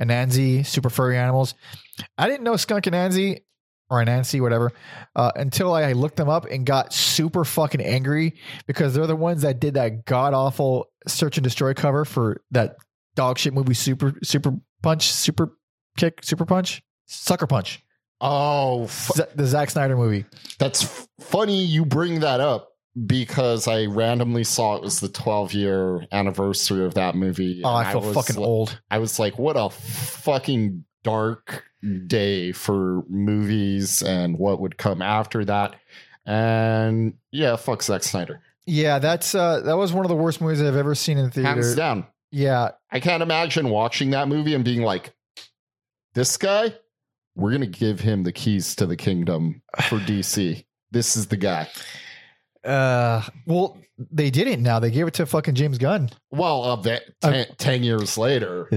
Anansie, 0.00 0.64
Super 0.64 0.90
Furry 0.90 1.18
Animals. 1.18 1.54
I 2.16 2.28
didn't 2.28 2.44
know 2.44 2.56
Skunk 2.56 2.86
and 2.86 2.94
Anansie 2.94 3.40
or 3.90 4.02
Anansie, 4.02 4.40
whatever, 4.40 4.72
uh, 5.16 5.32
until 5.36 5.74
I 5.74 5.92
looked 5.92 6.16
them 6.16 6.28
up 6.28 6.46
and 6.46 6.64
got 6.64 6.92
super 6.92 7.44
fucking 7.44 7.80
angry 7.82 8.34
because 8.66 8.94
they're 8.94 9.06
the 9.06 9.16
ones 9.16 9.42
that 9.42 9.60
did 9.60 9.74
that 9.74 10.04
god 10.06 10.32
awful 10.32 10.86
Search 11.06 11.36
and 11.36 11.44
Destroy 11.44 11.74
cover 11.74 12.04
for 12.04 12.40
that 12.52 12.76
dog 13.16 13.36
shit 13.38 13.52
movie 13.52 13.74
Super 13.74 14.14
Super 14.22 14.54
Punch, 14.82 15.12
Super 15.12 15.56
Kick, 15.98 16.20
Super 16.22 16.46
Punch, 16.46 16.82
Sucker 17.06 17.46
Punch, 17.46 17.82
Oh, 18.20 18.86
fu- 18.86 19.14
Z- 19.14 19.24
the 19.34 19.46
Zack 19.46 19.68
Snyder 19.70 19.96
movie. 19.96 20.24
that's 20.58 21.06
funny 21.20 21.62
you 21.64 21.84
bring 21.84 22.20
that 22.20 22.40
up 22.40 22.68
because 23.06 23.68
I 23.68 23.86
randomly 23.86 24.44
saw 24.44 24.76
it 24.76 24.82
was 24.82 25.00
the 25.00 25.08
12 25.08 25.54
year 25.54 26.06
anniversary 26.12 26.84
of 26.84 26.94
that 26.94 27.14
movie. 27.14 27.62
Oh, 27.64 27.74
I 27.74 27.90
feel 27.90 28.02
was 28.02 28.14
fucking 28.14 28.42
old. 28.42 28.80
I 28.90 28.98
was 28.98 29.18
like, 29.18 29.38
what 29.38 29.56
a 29.56 29.70
fucking 29.70 30.84
dark 31.02 31.64
day 32.06 32.52
for 32.52 33.04
movies 33.08 34.02
and 34.02 34.38
what 34.38 34.60
would 34.60 34.76
come 34.76 35.02
after 35.02 35.44
that. 35.44 35.76
And 36.24 37.14
yeah, 37.30 37.56
fuck 37.56 37.82
Zack 37.82 38.02
Snyder. 38.02 38.40
Yeah, 38.66 39.00
that's 39.00 39.34
uh, 39.34 39.60
that 39.62 39.76
was 39.76 39.92
one 39.92 40.04
of 40.04 40.08
the 40.08 40.16
worst 40.16 40.40
movies 40.40 40.62
I've 40.62 40.76
ever 40.76 40.94
seen 40.94 41.18
in 41.18 41.30
the 41.30 41.42
Hands 41.42 41.74
down. 41.74 42.06
Yeah, 42.30 42.70
I 42.90 43.00
can't 43.00 43.22
imagine 43.22 43.68
watching 43.68 44.10
that 44.10 44.28
movie 44.28 44.54
and 44.54 44.64
being 44.64 44.82
like, 44.82 45.12
this 46.14 46.36
guy, 46.36 46.74
we're 47.34 47.50
going 47.50 47.60
to 47.60 47.66
give 47.66 48.00
him 48.00 48.22
the 48.22 48.32
keys 48.32 48.76
to 48.76 48.86
the 48.86 48.96
kingdom 48.96 49.62
for 49.88 49.98
DC. 49.98 50.64
This 50.92 51.16
is 51.16 51.26
the 51.26 51.36
guy. 51.36 51.68
Uh, 52.64 53.22
well, 53.46 53.78
they 53.98 54.30
didn't. 54.30 54.62
Now 54.62 54.78
they 54.78 54.90
gave 54.90 55.06
it 55.06 55.14
to 55.14 55.26
fucking 55.26 55.54
James 55.54 55.78
Gunn. 55.78 56.10
Well, 56.30 56.64
uh, 56.64 56.76
that 56.76 57.02
Uh, 57.22 57.30
ten, 57.30 57.46
10 57.58 57.82
years 57.82 58.16
later, 58.18 58.68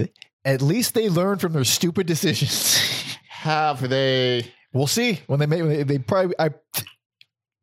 At 0.44 0.62
least 0.62 0.94
they 0.94 1.10
learned 1.10 1.42
from 1.42 1.54
their 1.54 1.64
stupid 1.64 2.08
decisions. 2.08 2.78
have 3.30 3.88
they? 3.88 4.52
we'll 4.74 4.88
see 4.88 5.22
when 5.28 5.40
they 5.40 5.46
make. 5.46 5.64
They, 5.64 5.84
they 5.84 5.98
probably. 6.00 6.36
I, 6.38 6.50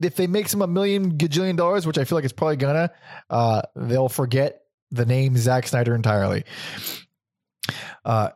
if 0.01 0.17
they 0.17 0.27
make 0.27 0.49
some 0.49 0.63
a 0.63 0.67
million 0.67 1.17
gajillion 1.17 1.57
dollars, 1.57 1.87
which 1.87 1.97
I 1.99 2.05
feel 2.05 2.17
like 2.19 2.25
it's 2.25 2.33
probably 2.33 2.57
gonna, 2.57 2.91
uh, 3.31 3.63
they'll 3.77 4.09
forget 4.09 4.63
the 4.91 5.07
name 5.07 5.37
Zack 5.37 5.69
Snyder 5.69 5.95
entirely. 5.95 6.45
Uh, 8.05 8.31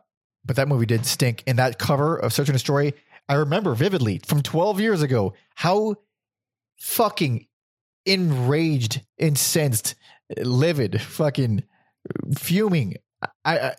but 0.45 0.55
that 0.55 0.69
movie 0.69 0.85
did 0.85 1.05
stink. 1.05 1.43
And 1.45 1.59
that 1.59 1.77
cover 1.77 2.17
of 2.17 2.31
Search 2.31 2.47
and 2.47 2.55
Destroy, 2.55 2.93
I 3.27 3.33
remember 3.35 3.75
vividly 3.75 4.21
from 4.25 4.41
12 4.41 4.79
years 4.79 5.01
ago 5.01 5.33
how 5.55 5.95
fucking 6.79 7.47
enraged, 8.07 9.01
incensed, 9.17 9.95
livid, 10.37 11.01
fucking 11.01 11.63
fuming. 12.37 12.95
I, 13.45 13.59
I 13.59 13.75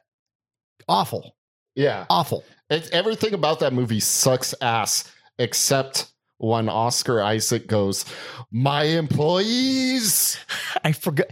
awful, 0.89 1.35
Yeah. 1.75 2.07
awful. 2.11 2.45
It's, 2.71 2.91
everything 2.91 3.35
about 3.35 3.61
that 3.61 3.73
movie 3.73 4.01
sucks 4.01 4.55
ass 4.61 5.11
except 5.39 6.13
when 6.39 6.69
Oscar 6.69 7.23
Isaac 7.23 7.67
goes, 7.67 8.05
My 8.51 8.85
employees. 8.85 10.37
I 10.85 10.93
forgot. 10.93 11.27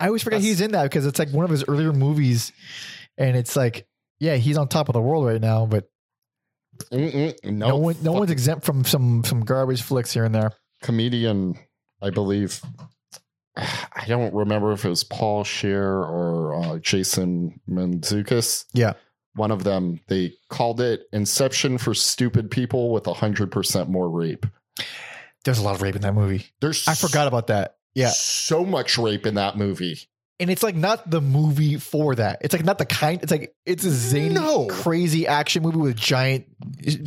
I 0.00 0.06
always 0.08 0.22
forget 0.22 0.38
That's- 0.40 0.48
he's 0.48 0.60
in 0.60 0.72
that 0.72 0.84
because 0.84 1.06
it's 1.06 1.18
like 1.18 1.30
one 1.30 1.44
of 1.44 1.50
his 1.50 1.64
earlier 1.68 1.92
movies, 1.92 2.52
and 3.16 3.36
it's 3.36 3.56
like, 3.56 3.86
yeah, 4.20 4.36
he's 4.36 4.56
on 4.58 4.68
top 4.68 4.88
of 4.88 4.92
the 4.92 5.00
world 5.00 5.24
right 5.26 5.40
now, 5.40 5.66
but 5.66 5.88
no, 6.90 7.32
no 7.44 7.76
one, 7.76 7.96
no 8.02 8.12
one's 8.12 8.30
exempt 8.30 8.64
from 8.64 8.84
some 8.84 9.22
some 9.24 9.40
garbage 9.44 9.82
flicks 9.82 10.12
here 10.12 10.24
and 10.24 10.34
there. 10.34 10.52
comedian, 10.82 11.56
I 12.04 12.10
believe. 12.10 12.60
I 13.56 14.04
don't 14.08 14.34
remember 14.34 14.72
if 14.72 14.84
it 14.84 14.88
was 14.88 15.04
Paul 15.04 15.44
Scheer 15.44 15.86
or 15.98 16.54
uh, 16.62 16.78
Jason 16.78 17.60
Mantzoukas. 17.68 18.66
Yeah. 18.74 18.94
One 19.36 19.50
of 19.50 19.64
them, 19.64 20.00
they 20.08 20.34
called 20.48 20.80
it 20.80 21.02
Inception 21.12 21.78
for 21.78 21.94
Stupid 21.94 22.50
People 22.50 22.92
with 22.92 23.04
100% 23.04 23.88
more 23.88 24.08
rape. 24.08 24.46
There's 25.44 25.58
a 25.58 25.62
lot 25.62 25.74
of 25.74 25.82
rape 25.82 25.96
in 25.96 26.02
that 26.02 26.14
movie. 26.14 26.46
There's 26.60 26.86
I 26.86 26.94
forgot 26.94 27.26
about 27.26 27.48
that. 27.48 27.76
Yeah, 27.94 28.10
so 28.10 28.64
much 28.64 28.96
rape 28.98 29.24
in 29.26 29.34
that 29.34 29.56
movie. 29.56 29.98
and 30.40 30.50
it's 30.50 30.62
like 30.64 30.74
not 30.74 31.08
the 31.10 31.20
movie 31.20 31.76
for 31.78 32.14
that. 32.16 32.38
It's 32.42 32.52
like 32.52 32.64
not 32.64 32.78
the 32.78 32.86
kind. 32.86 33.22
It's 33.22 33.30
like 33.30 33.54
it's 33.66 33.84
a 33.84 33.90
zany, 33.90 34.34
No. 34.34 34.66
crazy 34.68 35.26
action 35.28 35.62
movie 35.62 35.76
with 35.78 35.96
giant 35.96 36.46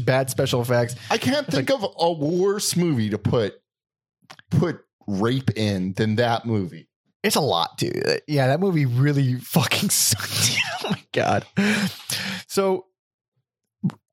bad 0.06 0.30
special 0.30 0.62
effects. 0.62 0.96
I 1.12 1.18
can't 1.18 1.46
think 1.48 1.70
of 1.72 1.86
a 1.98 2.12
worse 2.14 2.76
movie 2.78 3.10
to 3.10 3.18
put 3.18 3.60
put 4.52 4.80
rape 5.08 5.52
in 5.56 5.94
than 5.94 6.16
that 6.16 6.46
movie. 6.46 6.88
It's 7.24 7.36
a 7.36 7.42
lot, 7.42 7.78
dude. 7.78 8.22
Yeah, 8.28 8.48
that 8.48 8.60
movie 8.60 8.86
really 8.86 9.36
fucking 9.42 9.90
sucked. 9.90 10.58
oh 10.84 10.92
my 10.92 11.04
god. 11.14 11.46
So, 12.48 12.86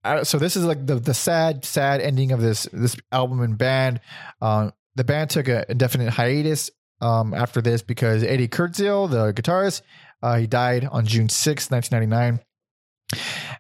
uh, 0.03 0.25
so 0.25 0.39
this 0.39 0.57
is 0.57 0.65
like 0.65 0.87
the 0.87 0.97
the 0.97 1.15
sad, 1.15 1.65
sad 1.65 2.01
ending 2.01 2.33
of 2.33 2.41
this 2.41 2.65
this 2.73 2.97
album 3.13 3.41
and 3.41 3.59
band. 3.59 4.01
Um, 4.41 4.73
the 4.97 5.05
band 5.05 5.31
took 5.31 5.49
a 5.49 5.71
indefinite 5.71 6.11
hiatus 6.11 6.71
um, 7.01 7.35
after 7.35 7.61
this 7.61 7.83
because 7.83 8.23
Eddie 8.23 8.49
Kurdziel, 8.49 9.11
the 9.11 9.33
guitarist, 9.33 9.83
uh, 10.23 10.39
he 10.39 10.47
died 10.47 10.85
on 10.85 11.07
June 11.07 11.29
sixth, 11.29 11.71
1999. 11.71 12.41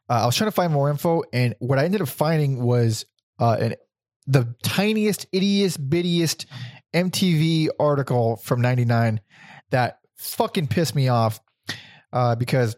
Uh, 0.08 0.22
I 0.22 0.26
was 0.26 0.36
trying 0.36 0.48
to 0.48 0.54
find 0.54 0.72
more 0.72 0.90
info, 0.90 1.22
and 1.32 1.54
what 1.58 1.78
I 1.78 1.84
ended 1.84 2.02
up 2.02 2.08
finding 2.08 2.62
was 2.62 3.04
uh, 3.38 3.56
an, 3.60 3.74
the 4.26 4.54
tiniest, 4.62 5.30
ittiest, 5.32 5.78
bittiest 5.78 6.46
MTV 6.94 7.68
article 7.78 8.36
from 8.36 8.60
99 8.60 9.20
that 9.70 9.98
fucking 10.16 10.68
pissed 10.68 10.94
me 10.94 11.08
off 11.08 11.40
uh, 12.12 12.36
because, 12.36 12.76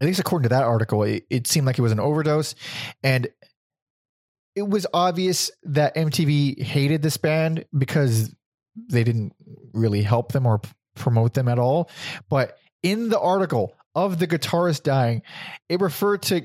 at 0.00 0.06
least 0.06 0.20
according 0.20 0.44
to 0.44 0.48
that 0.50 0.64
article, 0.64 1.02
it, 1.02 1.24
it 1.28 1.46
seemed 1.46 1.66
like 1.66 1.78
it 1.78 1.82
was 1.82 1.92
an 1.92 2.00
overdose. 2.00 2.54
And 3.02 3.28
it 4.56 4.68
was 4.68 4.86
obvious 4.92 5.50
that 5.64 5.94
MTV 5.94 6.60
hated 6.60 7.02
this 7.02 7.16
band 7.16 7.64
because 7.76 8.34
they 8.74 9.04
didn't 9.04 9.34
really 9.72 10.02
help 10.02 10.32
them 10.32 10.46
or 10.46 10.58
p- 10.58 10.70
promote 10.94 11.34
them 11.34 11.48
at 11.48 11.58
all. 11.58 11.90
But 12.28 12.58
in 12.82 13.08
the 13.08 13.20
article 13.20 13.74
of 13.94 14.18
the 14.18 14.26
guitarist 14.26 14.82
dying, 14.82 15.22
it 15.68 15.80
referred 15.80 16.22
to 16.22 16.44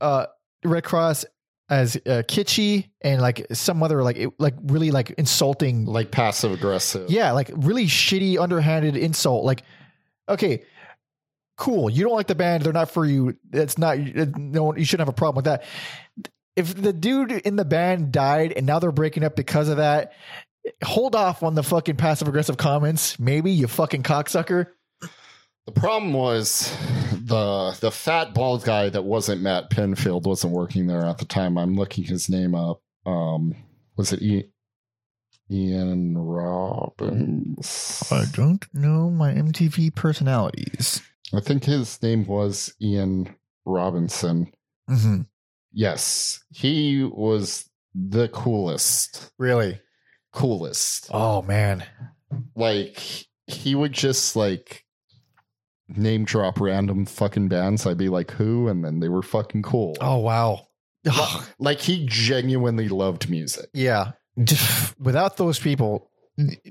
uh, 0.00 0.26
Redd 0.64 0.84
Kross 0.84 1.24
as 1.72 1.96
uh, 1.96 2.22
kitschy 2.28 2.90
and 3.00 3.22
like 3.22 3.46
some 3.52 3.82
other 3.82 4.02
like 4.02 4.16
it, 4.16 4.30
like 4.38 4.54
really 4.64 4.90
like 4.90 5.10
insulting 5.12 5.86
Like 5.86 6.10
passive 6.10 6.52
aggressive. 6.52 7.10
yeah, 7.10 7.32
like 7.32 7.50
really 7.54 7.86
shitty, 7.86 8.38
underhanded 8.38 8.94
insult. 8.96 9.44
Like, 9.44 9.62
okay, 10.28 10.64
cool. 11.56 11.88
You 11.88 12.04
don't 12.04 12.12
like 12.14 12.26
the 12.26 12.34
band; 12.34 12.62
they're 12.64 12.74
not 12.74 12.90
for 12.90 13.06
you. 13.06 13.38
That's 13.48 13.78
not 13.78 13.98
no. 13.98 14.76
You 14.76 14.84
shouldn't 14.84 15.06
have 15.06 15.14
a 15.14 15.16
problem 15.16 15.36
with 15.36 15.44
that. 15.46 15.64
if 16.56 16.74
the 16.74 16.92
dude 16.92 17.32
in 17.32 17.56
the 17.56 17.64
band 17.64 18.12
died 18.12 18.52
and 18.52 18.66
now 18.66 18.78
they're 18.78 18.92
breaking 18.92 19.24
up 19.24 19.34
because 19.34 19.68
of 19.68 19.78
that, 19.78 20.12
hold 20.84 21.16
off 21.16 21.42
on 21.42 21.54
the 21.54 21.62
fucking 21.62 21.96
passive 21.96 22.28
aggressive 22.28 22.58
comments. 22.58 23.18
Maybe 23.18 23.50
you 23.50 23.66
fucking 23.66 24.02
cocksucker. 24.02 24.66
The 25.66 25.72
problem 25.72 26.12
was 26.12 26.74
the 27.12 27.76
the 27.80 27.90
fat 27.92 28.34
bald 28.34 28.64
guy 28.64 28.88
that 28.88 29.04
wasn't 29.04 29.42
Matt 29.42 29.70
Pinfield 29.70 30.24
wasn't 30.24 30.52
working 30.52 30.86
there 30.86 31.04
at 31.04 31.18
the 31.18 31.24
time. 31.24 31.56
I'm 31.56 31.76
looking 31.76 32.04
his 32.04 32.28
name 32.28 32.54
up. 32.54 32.80
Um, 33.06 33.54
was 33.96 34.12
it 34.12 34.22
e- 34.22 34.50
Ian 35.50 36.16
Robbins? 36.18 38.02
I 38.10 38.24
don't 38.32 38.64
know 38.74 39.10
my 39.10 39.32
MTV 39.32 39.94
personalities. 39.94 41.00
I 41.34 41.40
think 41.40 41.64
his 41.64 42.02
name 42.02 42.26
was 42.26 42.74
Ian 42.80 43.34
Robinson. 43.64 44.52
Mm-hmm. 44.90 45.22
Yes, 45.72 46.42
he 46.50 47.04
was 47.04 47.68
the 47.94 48.28
coolest, 48.28 49.32
Really? 49.38 49.80
coolest. 50.32 51.08
Oh 51.10 51.42
man. 51.42 51.84
Like 52.56 52.98
he 53.46 53.74
would 53.74 53.92
just 53.92 54.34
like 54.36 54.81
name 55.96 56.24
drop 56.24 56.60
random 56.60 57.06
fucking 57.06 57.48
bands. 57.48 57.86
I'd 57.86 57.98
be 57.98 58.08
like, 58.08 58.30
who? 58.32 58.68
And 58.68 58.84
then 58.84 59.00
they 59.00 59.08
were 59.08 59.22
fucking 59.22 59.62
cool. 59.62 59.96
Oh 60.00 60.18
wow. 60.18 60.66
Like 61.58 61.80
he 61.80 62.06
genuinely 62.08 62.88
loved 62.88 63.28
music. 63.30 63.68
yeah. 63.74 64.12
Without 64.98 65.36
those 65.36 65.58
people, 65.58 66.10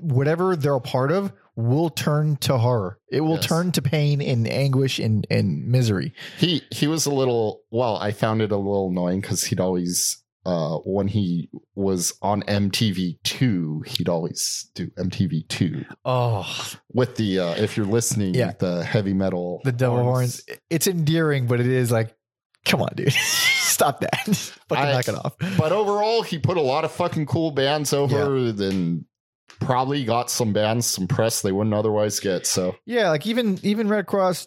whatever 0.00 0.56
they're 0.56 0.74
a 0.74 0.80
part 0.80 1.12
of 1.12 1.32
will 1.54 1.90
turn 1.90 2.36
to 2.36 2.56
horror. 2.58 2.98
It 3.10 3.20
will 3.20 3.34
Yes. 3.36 3.46
turn 3.46 3.72
to 3.72 3.82
pain 3.82 4.20
and 4.22 4.48
anguish 4.48 4.98
and, 4.98 5.26
and 5.30 5.66
misery. 5.68 6.14
He 6.38 6.62
he 6.70 6.86
was 6.86 7.06
a 7.06 7.10
little 7.14 7.60
well, 7.70 7.96
I 7.98 8.10
found 8.12 8.40
it 8.42 8.50
a 8.52 8.56
little 8.56 8.88
annoying 8.88 9.20
because 9.20 9.44
he'd 9.44 9.60
always 9.60 10.21
uh 10.44 10.76
when 10.84 11.08
he 11.08 11.48
was 11.74 12.14
on 12.22 12.42
MTV 12.42 13.18
two, 13.22 13.82
he'd 13.86 14.08
always 14.08 14.70
do 14.74 14.88
MTV 14.98 15.46
two 15.48 15.84
Oh, 16.04 16.44
with 16.92 17.16
the 17.16 17.38
uh 17.38 17.54
if 17.54 17.76
you're 17.76 17.86
listening, 17.86 18.34
Yeah. 18.34 18.52
the 18.58 18.84
heavy 18.84 19.14
metal 19.14 19.60
the 19.64 19.72
devil 19.72 20.02
horns. 20.02 20.42
It's 20.70 20.86
endearing, 20.86 21.46
but 21.46 21.60
it 21.60 21.66
is 21.68 21.90
like, 21.92 22.14
come 22.64 22.82
on, 22.82 22.90
dude. 22.94 23.12
Stop 23.72 24.00
that. 24.00 24.26
Fucking 24.68 24.84
I- 24.84 24.92
knock 24.92 25.08
it 25.08 25.14
off. 25.14 25.34
But 25.56 25.72
overall, 25.72 26.22
he 26.22 26.38
put 26.38 26.56
a 26.56 26.60
lot 26.62 26.84
of 26.84 26.92
fucking 26.92 27.26
cool 27.26 27.50
bands 27.52 27.92
over 27.92 28.34
and 28.36 29.04
probably 29.60 30.04
got 30.04 30.28
some 30.30 30.52
bands 30.52 30.86
some 30.86 31.06
press 31.06 31.40
they 31.42 31.52
wouldn't 31.52 31.74
otherwise 31.74 32.18
get. 32.20 32.46
So 32.46 32.76
Yeah, 32.84 33.10
like 33.10 33.26
even 33.26 33.58
even 33.62 33.88
Redd 33.88 34.06
Kross, 34.06 34.46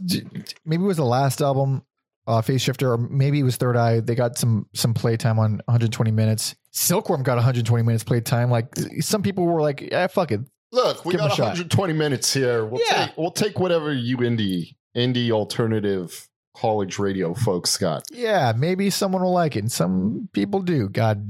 maybe 0.66 0.84
it 0.84 0.88
was 0.88 0.98
the 0.98 1.06
last 1.06 1.42
album, 1.42 1.84
uh, 2.28 2.42
Phaseshifter, 2.42 2.88
or 2.90 2.98
maybe 2.98 3.40
it 3.40 3.44
was 3.44 3.58
Third 3.58 3.78
Eye. 3.78 4.00
They 4.00 4.16
got 4.16 4.38
some 4.38 4.68
some 4.74 4.94
playtime 4.94 5.38
on 5.40 5.62
120 5.66 6.12
minutes. 6.12 6.56
Silkworm 6.72 7.24
got 7.24 7.36
120 7.36 7.84
minutes 7.84 8.04
playtime. 8.04 8.50
Like 8.50 8.68
some 9.02 9.22
people 9.22 9.46
were 9.46 9.62
like, 9.62 9.82
"Yeah, 9.82 10.08
fuck 10.08 10.32
it." 10.32 10.42
look, 10.72 11.06
we 11.06 11.14
Give 11.14 11.20
got 11.20 11.32
a 11.32 11.36
shot. 11.36 11.44
120 11.44 11.94
minutes 11.94 12.34
here. 12.34 12.66
We'll 12.66 12.82
Yeah. 12.86 13.06
take 13.08 13.18
we'll 13.18 13.32
take 13.32 13.60
whatever 13.60 13.94
you 13.94 14.18
indie 14.18 14.76
indie 14.96 15.32
alternative 15.32 16.28
college 16.58 17.00
radio 17.00 17.34
folks 17.34 17.78
got. 17.78 18.04
Yeah, 18.12 18.54
maybe 18.58 18.90
someone 18.90 19.22
will 19.22 19.32
like 19.34 19.56
it. 19.56 19.60
And 19.60 19.72
some 19.72 20.28
people 20.34 20.62
do. 20.62 20.90
God 20.90 21.30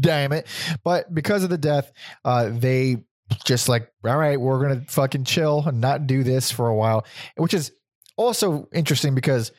damn 0.00 0.32
it! 0.32 0.46
But 0.84 1.12
because 1.14 1.42
of 1.44 1.50
the 1.50 1.58
death, 1.58 1.92
uh, 2.24 2.48
they 2.50 3.04
just 3.44 3.68
like, 3.68 3.90
all 4.06 4.16
right, 4.16 4.40
we're 4.40 4.60
gonna 4.62 4.84
fucking 4.88 5.24
chill 5.24 5.64
and 5.66 5.80
not 5.80 6.06
do 6.06 6.22
this 6.22 6.50
for 6.50 6.68
a 6.68 6.74
while, 6.74 7.04
which 7.36 7.52
is 7.54 7.72
also 8.16 8.68
interesting 8.72 9.14
because. 9.14 9.52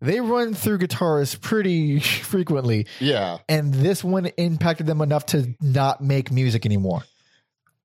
They 0.00 0.20
run 0.20 0.54
through 0.54 0.78
guitarists 0.78 1.40
pretty 1.40 2.00
frequently. 2.00 2.86
Yeah. 3.00 3.38
and 3.48 3.72
this 3.74 4.02
one 4.02 4.26
impacted 4.26 4.86
them 4.86 5.00
enough 5.00 5.26
to 5.26 5.54
not 5.60 6.02
make 6.02 6.30
music 6.32 6.64
anymore. 6.64 7.02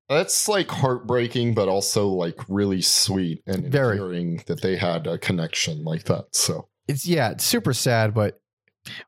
That's 0.07 0.47
like 0.47 0.69
heartbreaking, 0.69 1.55
but 1.55 1.67
also 1.67 2.07
like 2.07 2.39
really 2.47 2.81
sweet 2.81 3.41
and 3.47 3.65
Very. 3.71 3.93
endearing 3.93 4.43
that 4.45 4.61
they 4.61 4.75
had 4.77 5.07
a 5.07 5.17
connection 5.17 5.83
like 5.83 6.03
that. 6.03 6.25
So 6.35 6.67
It's 6.87 7.07
yeah, 7.07 7.31
it's 7.31 7.43
super 7.43 7.73
sad, 7.73 8.13
but 8.13 8.39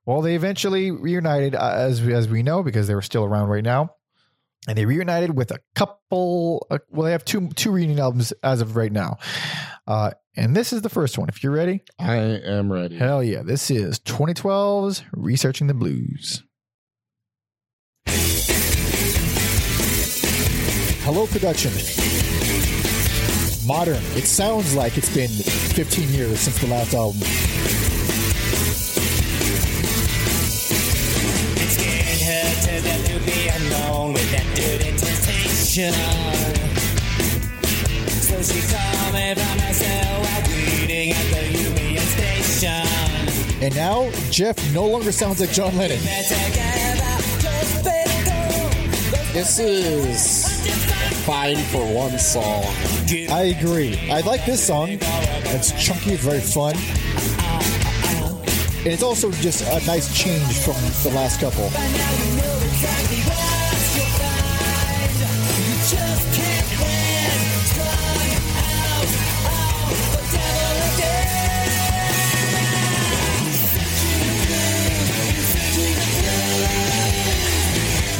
well, 0.07 0.21
they 0.21 0.33
eventually 0.35 0.89
reunited 0.89 1.53
uh, 1.53 1.73
as 1.75 2.01
as 2.01 2.27
we 2.27 2.41
know 2.41 2.63
because 2.63 2.87
they 2.87 2.95
were 2.95 3.03
still 3.03 3.23
around 3.23 3.49
right 3.49 3.63
now, 3.63 3.91
and 4.67 4.75
they 4.75 4.87
reunited 4.87 5.35
with 5.37 5.51
a 5.51 5.59
couple. 5.75 6.65
Uh, 6.71 6.79
well, 6.89 7.05
they 7.05 7.11
have 7.11 7.23
two 7.23 7.49
two 7.49 7.69
reunion 7.69 7.99
albums 7.99 8.33
as 8.41 8.59
of 8.61 8.75
right 8.75 8.91
now, 8.91 9.17
uh, 9.85 10.11
and 10.37 10.55
this 10.55 10.71
is 10.71 10.83
the 10.83 10.89
first 10.89 11.17
one. 11.17 11.27
If 11.27 11.43
you're 11.43 11.51
ready, 11.51 11.81
I 11.99 12.15
am 12.15 12.71
ready. 12.71 12.95
hell 12.95 13.23
yeah, 13.23 13.41
this 13.41 13.71
is 13.71 13.99
2012's 13.99 15.03
Researching 15.11 15.67
the 15.67 15.73
Blues. 15.73 16.43
Hello, 21.03 21.25
production. 21.25 21.71
Modern. 23.65 24.03
It 24.15 24.25
sounds 24.25 24.75
like 24.75 24.97
it's 24.97 25.13
been 25.13 25.29
15 25.29 26.09
years 26.09 26.39
since 26.39 26.59
the 26.59 26.67
last 26.67 26.93
album. 26.93 27.21
Scared 31.69 32.21
her 32.21 32.43
to 32.61 32.81
the 32.81 32.95
to 33.07 33.19
be 33.25 33.47
alone 33.47 34.13
with 34.13 34.31
that 34.31 34.45
dirty 34.55 34.97
temptation. 34.97 36.36
And 43.59 43.75
now, 43.75 44.11
Jeff 44.29 44.55
no 44.73 44.85
longer 44.85 45.11
sounds 45.11 45.39
like 45.41 45.49
John 45.49 45.75
Lennon. 45.75 45.99
This 49.33 49.59
is 49.59 50.47
fine 51.25 51.57
for 51.71 51.83
one 51.91 52.19
song. 52.19 52.63
I 53.31 53.55
agree. 53.57 53.99
I 54.11 54.21
like 54.21 54.45
this 54.45 54.65
song. 54.65 54.89
It's 54.91 55.71
chunky, 55.83 56.11
it's 56.11 56.23
very 56.23 56.39
fun. 56.39 56.75
And 58.85 58.93
it's 58.93 59.03
also 59.03 59.31
just 59.31 59.63
a 59.63 59.85
nice 59.87 60.15
change 60.15 60.59
from 60.59 60.75
the 61.03 61.15
last 61.15 61.39
couple. 61.39 61.71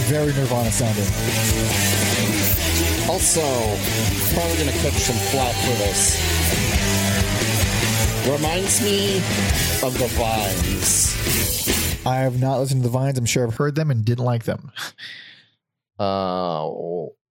Very 0.08 0.34
Nirvana 0.34 0.72
sounding. 0.72 1.04
Also, 3.10 3.42
probably 4.34 4.58
gonna 4.58 4.72
catch 4.80 4.94
some 4.94 5.18
flack 5.32 5.54
for 5.54 5.76
this. 5.84 6.18
Reminds 8.30 8.82
me 8.82 9.18
of 9.84 9.98
the 10.00 10.08
vines. 10.18 11.18
I 12.06 12.16
have 12.18 12.40
not 12.40 12.60
listened 12.60 12.84
to 12.84 12.88
the 12.88 12.92
Vines. 12.92 13.18
I'm 13.18 13.26
sure 13.26 13.46
I've 13.46 13.56
heard 13.56 13.76
them 13.76 13.92
and 13.92 14.06
didn't 14.06 14.24
like 14.24 14.46
them. 14.46 14.72
Uh, 16.00 16.70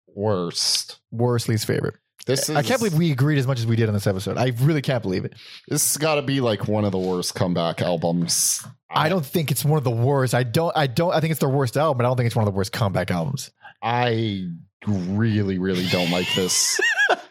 worst. 0.08 0.98
Worst, 1.12 1.48
least 1.48 1.66
favorite. 1.66 1.94
This 2.26 2.48
is. 2.48 2.56
I 2.56 2.62
can't 2.62 2.80
believe 2.80 2.94
we 2.94 3.12
agreed 3.12 3.38
as 3.38 3.46
much 3.46 3.58
as 3.58 3.66
we 3.66 3.76
did 3.76 3.88
on 3.88 3.94
this 3.94 4.06
episode. 4.06 4.38
I 4.38 4.52
really 4.60 4.80
can't 4.80 5.02
believe 5.02 5.24
it. 5.24 5.34
this 5.68 5.92
has 5.92 5.98
got 5.98 6.14
to 6.14 6.22
be 6.22 6.40
like 6.40 6.66
one 6.66 6.84
of 6.84 6.92
the 6.92 6.98
worst 6.98 7.34
comeback 7.34 7.82
albums. 7.82 8.64
I 8.88 9.08
don't 9.08 9.26
think 9.26 9.50
it's 9.50 9.64
one 9.64 9.76
of 9.76 9.84
the 9.84 9.90
worst. 9.90 10.34
I 10.34 10.42
don't. 10.42 10.74
I 10.76 10.86
don't. 10.86 11.12
I 11.12 11.20
think 11.20 11.32
it's 11.32 11.40
their 11.40 11.48
worst 11.48 11.76
album, 11.76 11.98
but 11.98 12.06
I 12.06 12.08
don't 12.08 12.16
think 12.16 12.26
it's 12.26 12.36
one 12.36 12.46
of 12.46 12.52
the 12.52 12.56
worst 12.56 12.72
comeback 12.72 13.10
albums. 13.10 13.50
I 13.82 14.48
really, 14.86 15.58
really 15.58 15.86
don't 15.88 16.10
like 16.10 16.32
this. 16.34 16.80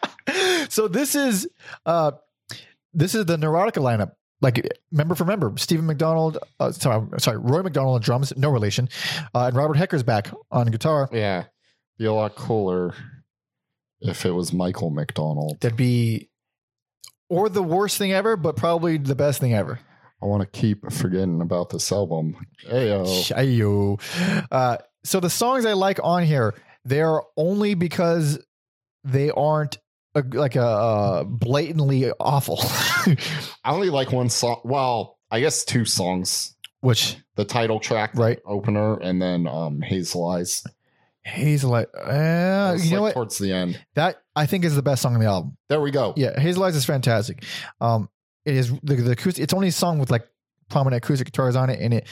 so 0.70 0.88
this 0.88 1.16
is 1.16 1.48
uh 1.86 2.12
this 2.94 3.16
is 3.16 3.26
the 3.26 3.38
Neurotica 3.38 3.82
lineup. 3.82 4.12
Like 4.42 4.68
member 4.92 5.16
for 5.16 5.24
member, 5.24 5.54
Stephen 5.56 5.86
McDonald. 5.86 6.38
Uh, 6.60 6.74
sorry, 6.74 7.08
sorry, 7.20 7.38
Roy 7.38 7.64
McDonald 7.64 7.96
on 7.96 8.02
drums, 8.02 8.34
no 8.36 8.50
relation, 8.50 8.90
uh, 9.34 9.46
and 9.46 9.56
Robert 9.56 9.76
Hecker's 9.78 10.04
back 10.04 10.32
on 10.52 10.68
guitar. 10.68 11.08
yeah, 11.14 11.46
be 11.98 12.06
a 12.06 12.14
lot 12.14 12.36
cooler 12.36 12.94
if 14.04 14.26
it 14.26 14.32
was 14.32 14.54
Michael 14.54 14.90
McDonald. 14.90 15.60
That'd 15.62 15.78
be 15.78 16.30
or 17.30 17.50
the 17.50 17.64
worst 17.64 17.98
thing 17.98 18.12
ever, 18.14 18.36
but 18.38 18.56
probably 18.56 18.98
the 18.98 19.16
best 19.16 19.40
thing 19.40 19.54
ever. 19.54 19.80
I 20.22 20.26
want 20.26 20.42
to 20.42 20.60
keep 20.60 20.90
forgetting 20.92 21.42
about 21.42 21.70
this 21.70 21.92
album. 21.92 22.38
Ayo. 22.70 23.06
Ayo. 23.36 24.46
Uh, 24.52 24.78
so 25.04 25.20
the 25.20 25.30
songs 25.30 25.66
I 25.66 25.74
like 25.74 26.00
on 26.02 26.24
here, 26.24 26.54
they're 26.86 27.22
only 27.36 27.74
because 27.74 28.40
they 29.04 29.32
aren't 29.32 29.78
a, 30.16 30.24
like 30.32 30.56
a, 30.56 30.62
uh 30.62 31.24
blatantly 31.24 32.10
awful. 32.20 32.60
I 32.62 33.18
only 33.66 33.90
like 33.90 34.12
one 34.12 34.30
song. 34.30 34.62
Well, 34.64 35.18
I 35.32 35.40
guess 35.40 35.66
two 35.66 35.86
songs. 35.86 36.56
Which 36.82 37.18
The 37.36 37.46
title 37.46 37.80
track, 37.80 38.12
Right. 38.16 38.40
opener, 38.46 38.98
and 39.00 39.22
then 39.22 39.48
um, 39.48 39.82
Hazel 39.82 40.28
Eyes. 40.28 40.64
Hazel, 41.26 41.74
uh, 41.76 41.84
It's 42.76 42.86
you 42.86 42.92
know 42.92 42.98
like 42.98 43.02
what? 43.02 43.14
Towards 43.14 43.38
the 43.38 43.54
end. 43.54 43.80
That 43.96 44.18
I 44.36 44.46
think 44.46 44.66
is 44.66 44.76
the 44.76 44.82
best 44.82 45.02
song 45.02 45.14
on 45.14 45.20
the 45.22 45.26
album. 45.28 45.58
There 45.70 45.80
we 45.82 45.92
go. 45.92 46.14
Yeah, 46.18 46.40
Hazel 46.40 46.64
Eyes 46.64 46.76
is 46.76 46.86
fantastic. 46.86 47.44
Um, 47.80 48.10
it 48.46 48.56
is 48.56 48.72
the, 48.84 48.96
the 48.96 49.12
acoustic. 49.12 49.42
It's 49.44 49.54
only 49.54 49.70
a 49.70 49.72
song 49.72 50.00
with 50.00 50.12
like 50.12 50.28
prominent 50.70 51.04
acoustic 51.04 51.26
guitars 51.28 51.56
on 51.56 51.70
it, 51.70 51.80
and 51.80 51.94
it 51.94 52.08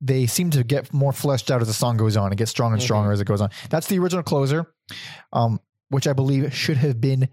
they 0.00 0.26
seem 0.26 0.50
to 0.50 0.62
get 0.62 0.92
more 0.92 1.12
fleshed 1.12 1.50
out 1.50 1.60
as 1.62 1.66
the 1.68 1.74
song 1.74 1.96
goes 1.96 2.16
on 2.16 2.26
and 2.30 2.36
get 2.36 2.48
stronger 2.48 2.74
and 2.74 2.82
stronger 2.82 3.10
as 3.12 3.20
it 3.20 3.24
goes 3.26 3.40
on. 3.40 3.50
That's 3.70 3.86
the 3.88 3.98
original 3.98 4.22
closer, 4.22 4.66
um, 5.32 5.58
which 5.88 6.06
I 6.06 6.12
believe 6.12 6.54
should 6.54 6.76
have 6.76 7.00
been 7.00 7.28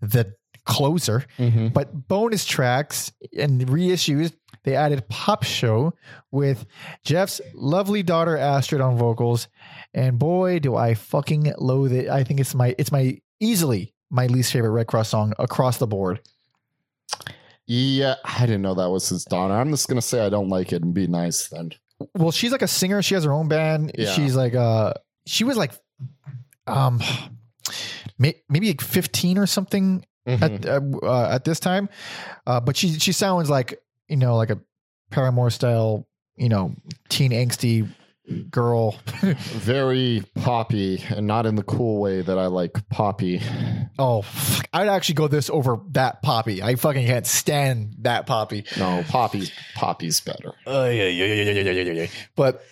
the 0.00 0.34
closer. 0.64 1.24
Mhm. 1.38 1.72
But 1.72 2.06
bonus 2.08 2.44
tracks 2.44 3.10
and 3.36 3.66
reissues, 3.66 4.32
they 4.64 4.76
added 4.76 5.08
Pop 5.08 5.42
Show 5.42 5.94
with 6.30 6.66
Jeff's 7.04 7.40
lovely 7.54 8.02
daughter 8.04 8.36
Astrid 8.36 8.80
on 8.82 8.96
vocals. 8.96 9.48
And 9.94 10.18
boy, 10.18 10.58
do 10.58 10.74
I 10.76 10.94
fucking 10.94 11.52
loathe 11.58 11.92
it. 11.92 12.08
I 12.08 12.24
think 12.24 12.40
it's 12.40 12.54
my 12.54 12.74
it's 12.78 12.90
my 12.92 13.18
easily 13.40 13.92
my 14.10 14.26
least 14.26 14.52
favorite 14.52 14.70
Redd 14.70 14.86
Kross 14.86 15.06
song 15.06 15.32
across 15.38 15.78
the 15.78 15.86
board. 15.86 16.20
Yeah, 17.66 18.16
I 18.24 18.40
didn't 18.46 18.62
know 18.62 18.74
that 18.74 18.90
was 18.90 19.08
his 19.08 19.24
daughter. 19.24 19.54
I'm 19.54 19.70
just 19.70 19.88
gonna 19.88 20.02
say 20.02 20.24
I 20.24 20.28
don't 20.28 20.48
like 20.48 20.72
it 20.72 20.82
and 20.82 20.92
be 20.94 21.06
nice 21.06 21.48
then. 21.48 21.70
Well, 22.16 22.32
she's 22.32 22.50
like 22.52 22.62
a 22.62 22.68
singer. 22.68 23.00
She 23.02 23.14
has 23.14 23.24
her 23.24 23.32
own 23.32 23.48
band. 23.48 23.92
Yeah. 23.96 24.12
She's 24.12 24.34
like 24.34 24.54
uh 24.54 24.94
she 25.26 25.44
was 25.44 25.56
like 25.56 25.72
um 26.66 27.00
may, 28.18 28.34
maybe 28.48 28.68
like 28.68 28.80
15 28.80 29.38
or 29.38 29.46
something 29.46 30.04
Mhm. 30.26 30.42
at 30.42 30.66
uh, 30.66 31.06
uh, 31.06 31.28
at 31.32 31.44
this 31.44 31.58
time. 31.58 31.88
Uh, 32.46 32.60
but 32.60 32.76
she 32.76 32.98
she 32.98 33.10
sounds 33.12 33.50
like 33.50 33.80
you 34.08 34.16
know 34.16 34.36
like 34.36 34.50
a 34.50 34.60
Paramore 35.10 35.50
style 35.50 36.06
you 36.36 36.48
know 36.48 36.74
teen 37.08 37.32
angsty 37.32 37.88
girl. 38.50 38.92
Very 39.20 40.24
poppy 40.36 41.02
and 41.10 41.26
not 41.26 41.46
in 41.46 41.54
the 41.56 41.62
cool 41.62 42.00
way 42.00 42.22
that 42.22 42.38
I 42.38 42.46
like 42.46 42.88
poppy. 42.88 43.40
oh, 43.98 44.22
fuck. 44.22 44.66
I'd 44.72 44.88
actually 44.88 45.16
go 45.16 45.28
this 45.28 45.50
over 45.50 45.78
that 45.90 46.22
Poppy. 46.22 46.62
I 46.62 46.76
fucking 46.76 47.06
can't 47.06 47.26
stand 47.26 47.96
that 48.02 48.26
Poppy. 48.26 48.64
No, 48.78 49.04
poppy 49.08 49.50
poppy's 49.74 50.20
better. 50.20 50.52
Uh, 50.66 50.88
yeah, 50.92 51.08
yeah, 51.08 51.26
yeah, 51.26 51.52
yeah, 51.52 51.60
yeah, 51.62 51.82
yeah, 51.82 51.92
yeah. 51.92 52.06
But 52.36 52.62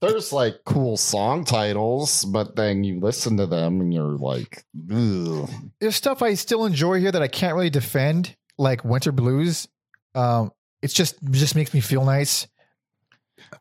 There's 0.00 0.32
like 0.32 0.60
cool 0.64 0.96
song 0.96 1.44
titles, 1.44 2.24
but 2.24 2.54
then 2.56 2.84
you 2.84 3.00
listen 3.00 3.36
to 3.38 3.46
them 3.46 3.80
and 3.80 3.92
you're 3.92 4.16
like, 4.16 4.64
Ugh. 4.92 5.48
there's 5.80 5.96
stuff 5.96 6.22
I 6.22 6.34
still 6.34 6.64
enjoy 6.66 7.00
here 7.00 7.12
that 7.12 7.22
I 7.22 7.28
can't 7.28 7.54
really 7.54 7.70
defend, 7.70 8.36
like 8.58 8.84
Winter 8.84 9.12
Blues. 9.12 9.68
Um, 10.14 10.52
it's 10.82 10.94
just 10.94 11.14
it 11.22 11.32
just 11.32 11.56
makes 11.56 11.74
me 11.74 11.80
feel 11.80 12.04
nice. 12.04 12.46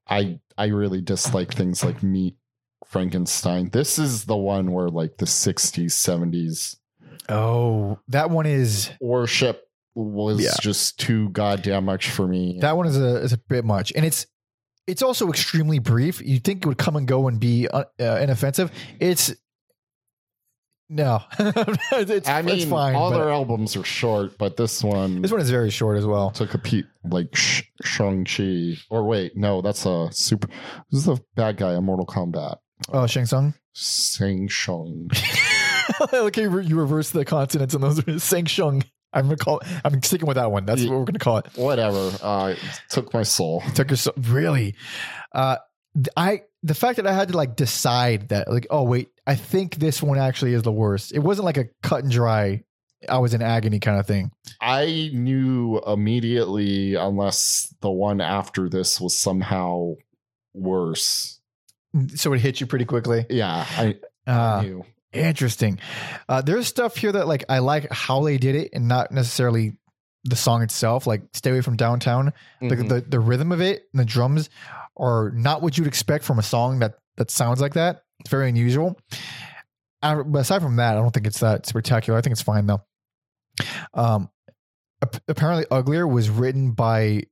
I 0.08 0.40
I 0.58 0.68
really 0.68 1.02
dislike 1.02 1.54
things 1.54 1.84
like 1.84 2.02
Meet 2.04 2.36
Frankenstein. 2.86 3.70
This 3.72 4.00
is 4.00 4.26
the 4.26 4.38
one 4.38 4.72
where 4.72 4.90
like 4.90 5.18
the 5.18 5.26
60s, 5.26 5.92
70s 5.92 6.78
Oh, 7.30 8.00
that 8.10 8.30
one 8.30 8.46
is 8.46 8.90
worship 9.02 9.68
was 9.96 10.42
Yeah. 10.44 10.52
just 10.62 11.00
too 11.00 11.30
goddamn 11.30 11.86
much 11.86 12.10
for 12.12 12.28
me. 12.28 12.60
that 12.62 12.78
one 12.78 12.86
is 12.88 12.98
a 12.98 13.16
is 13.18 13.34
a 13.34 13.38
bit 13.38 13.66
much, 13.66 13.92
and 13.96 14.06
it's 14.06 14.28
it's 14.88 15.02
also 15.02 15.30
extremely 15.30 15.80
brief. 15.80 16.22
You 16.22 16.40
think 16.40 16.64
it 16.64 16.68
would 16.68 16.78
come 16.78 16.96
and 16.96 17.08
go 17.08 17.28
and 17.28 17.40
be 17.40 17.68
uh, 17.68 17.86
uh, 18.00 18.20
inoffensive? 18.22 18.72
It's 19.00 19.34
no, 20.90 21.22
it's, 21.40 22.28
I 22.30 22.42
mean, 22.42 22.56
it's 22.56 22.66
fine. 22.66 22.96
all 22.96 23.10
their 23.12 23.30
albums 23.30 23.76
are 23.76 23.84
short, 23.84 24.38
but 24.38 24.58
this 24.58 24.84
one, 24.84 25.22
this 25.22 25.32
one 25.32 25.42
is 25.42 25.50
very 25.50 25.70
short 25.70 25.98
as 25.98 26.06
well. 26.06 26.32
took 26.32 26.54
a 26.54 26.58
peek 26.58 26.86
like 27.04 27.36
Sh- 27.36 27.64
Shang-Chi. 27.84 28.76
Or 28.90 29.04
wait, 29.04 29.36
no, 29.36 29.62
that's 29.62 29.86
a 29.86 30.10
super. 30.12 30.48
This 30.92 31.00
is 31.02 31.06
the 31.06 31.20
bad 31.36 31.58
guy 31.58 31.74
in 31.76 31.84
Mortal 31.84 32.06
Kombat? 32.06 32.58
Oh, 32.94 33.08
Shang 33.08 33.26
Tsung. 33.26 33.54
Shang 33.74 34.48
Shang. 34.48 35.10
okay, 36.14 36.44
you 36.44 36.80
reverse 36.80 37.10
the 37.12 37.26
consonants 37.26 37.74
and 37.74 37.84
those 37.84 38.08
are 38.08 38.20
Shang 38.20 38.46
Shung. 38.46 38.84
I'm 39.14 39.26
gonna 39.26 39.38
call. 39.38 39.62
I'm 39.86 40.02
sticking 40.04 40.28
with 40.28 40.36
that 40.36 40.52
one. 40.52 40.66
That's 40.66 40.82
Yeah. 40.84 40.90
what 40.92 41.00
we're 41.00 41.06
gonna 41.06 41.20
call 41.20 41.38
it. 41.38 41.48
Whatever. 41.56 42.12
Uh, 42.22 42.56
took 42.90 43.14
my 43.14 43.24
soul. 43.24 43.64
took 43.74 43.90
her 43.90 43.96
so 43.96 44.12
really 44.18 44.76
uh 45.34 45.56
i 46.18 46.42
the 46.64 46.74
fact 46.76 46.98
that 46.98 47.08
i 47.08 47.14
had 47.14 47.30
to 47.30 47.38
like 47.38 47.56
decide 47.56 48.30
that 48.30 48.50
like 48.52 48.68
oh 48.70 48.84
wait 48.84 49.10
i 49.28 49.36
think 49.36 49.76
this 49.76 50.02
one 50.04 50.18
actually 50.18 50.54
is 50.54 50.64
the 50.64 50.72
worst 50.72 51.14
it 51.14 51.20
wasn't 51.20 51.46
like 51.46 51.58
a 51.58 51.66
cut 51.84 52.04
and 52.04 52.12
dry 52.12 52.62
i 53.10 53.18
was 53.18 53.34
in 53.34 53.42
agony 53.42 53.80
kind 53.80 54.00
of 54.00 54.06
thing 54.08 54.32
I 54.62 55.12
knew 55.14 55.80
immediately, 55.86 56.96
unless 56.96 57.72
the 57.82 57.90
one 57.92 58.20
after 58.20 58.68
this 58.68 59.00
was 59.00 59.16
somehow 59.16 59.94
worse. 60.56 61.40
so 62.16 62.34
it 62.34 62.40
hit 62.40 62.60
you 62.60 62.66
pretty 62.68 62.86
quickly 62.86 63.26
Yeah, 63.30 63.66
I, 63.70 63.96
I 64.28 64.32
uh 64.32 64.62
knew. 64.64 64.86
interesting 65.14 65.80
uh 66.28 66.42
there's 66.42 66.68
stuff 66.68 66.98
here 66.98 67.12
that 67.12 67.28
like 67.28 67.44
i 67.48 67.60
like 67.60 67.92
how 67.92 68.24
they 68.24 68.38
did 68.38 68.56
it 68.56 68.72
and 68.74 68.88
not 68.88 69.12
necessarily 69.12 69.78
the 70.24 70.36
song 70.36 70.64
itself 70.64 71.06
like 71.06 71.22
stay 71.34 71.52
away 71.52 71.62
from 71.62 71.78
downtown 71.78 72.34
the, 72.60 72.68
Mhm. 72.76 72.90
the 72.90 73.02
the 73.02 73.20
rhythm 73.20 73.52
of 73.52 73.62
it 73.62 73.84
and 73.94 74.00
the 74.00 74.06
drums 74.06 74.50
are 74.98 75.32
not 75.34 75.62
what 75.62 75.78
you'd 75.78 75.88
expect 75.88 76.24
from 76.24 76.40
a 76.40 76.44
song 76.44 76.80
that 76.80 76.96
that 77.18 77.32
sounds 77.32 77.62
like 77.62 77.74
that. 77.74 78.04
It's 78.20 78.30
very 78.30 78.50
unusual. 78.50 78.98
Uh, 80.02 80.24
but 80.24 80.40
aside 80.40 80.62
from 80.62 80.76
that, 80.78 80.98
I 80.98 81.02
don't 81.02 81.12
think 81.14 81.28
it's 81.28 81.40
that 81.40 81.66
spectacular. 81.66 82.18
I 82.18 82.22
think 82.22 82.32
it's 82.34 82.42
fine 82.42 82.66
though. 82.68 82.82
Um, 83.94 84.30
apparently, 85.28 85.66
"Uglier" 85.72 86.08
was 86.08 86.30
written 86.30 86.72
by 86.72 87.24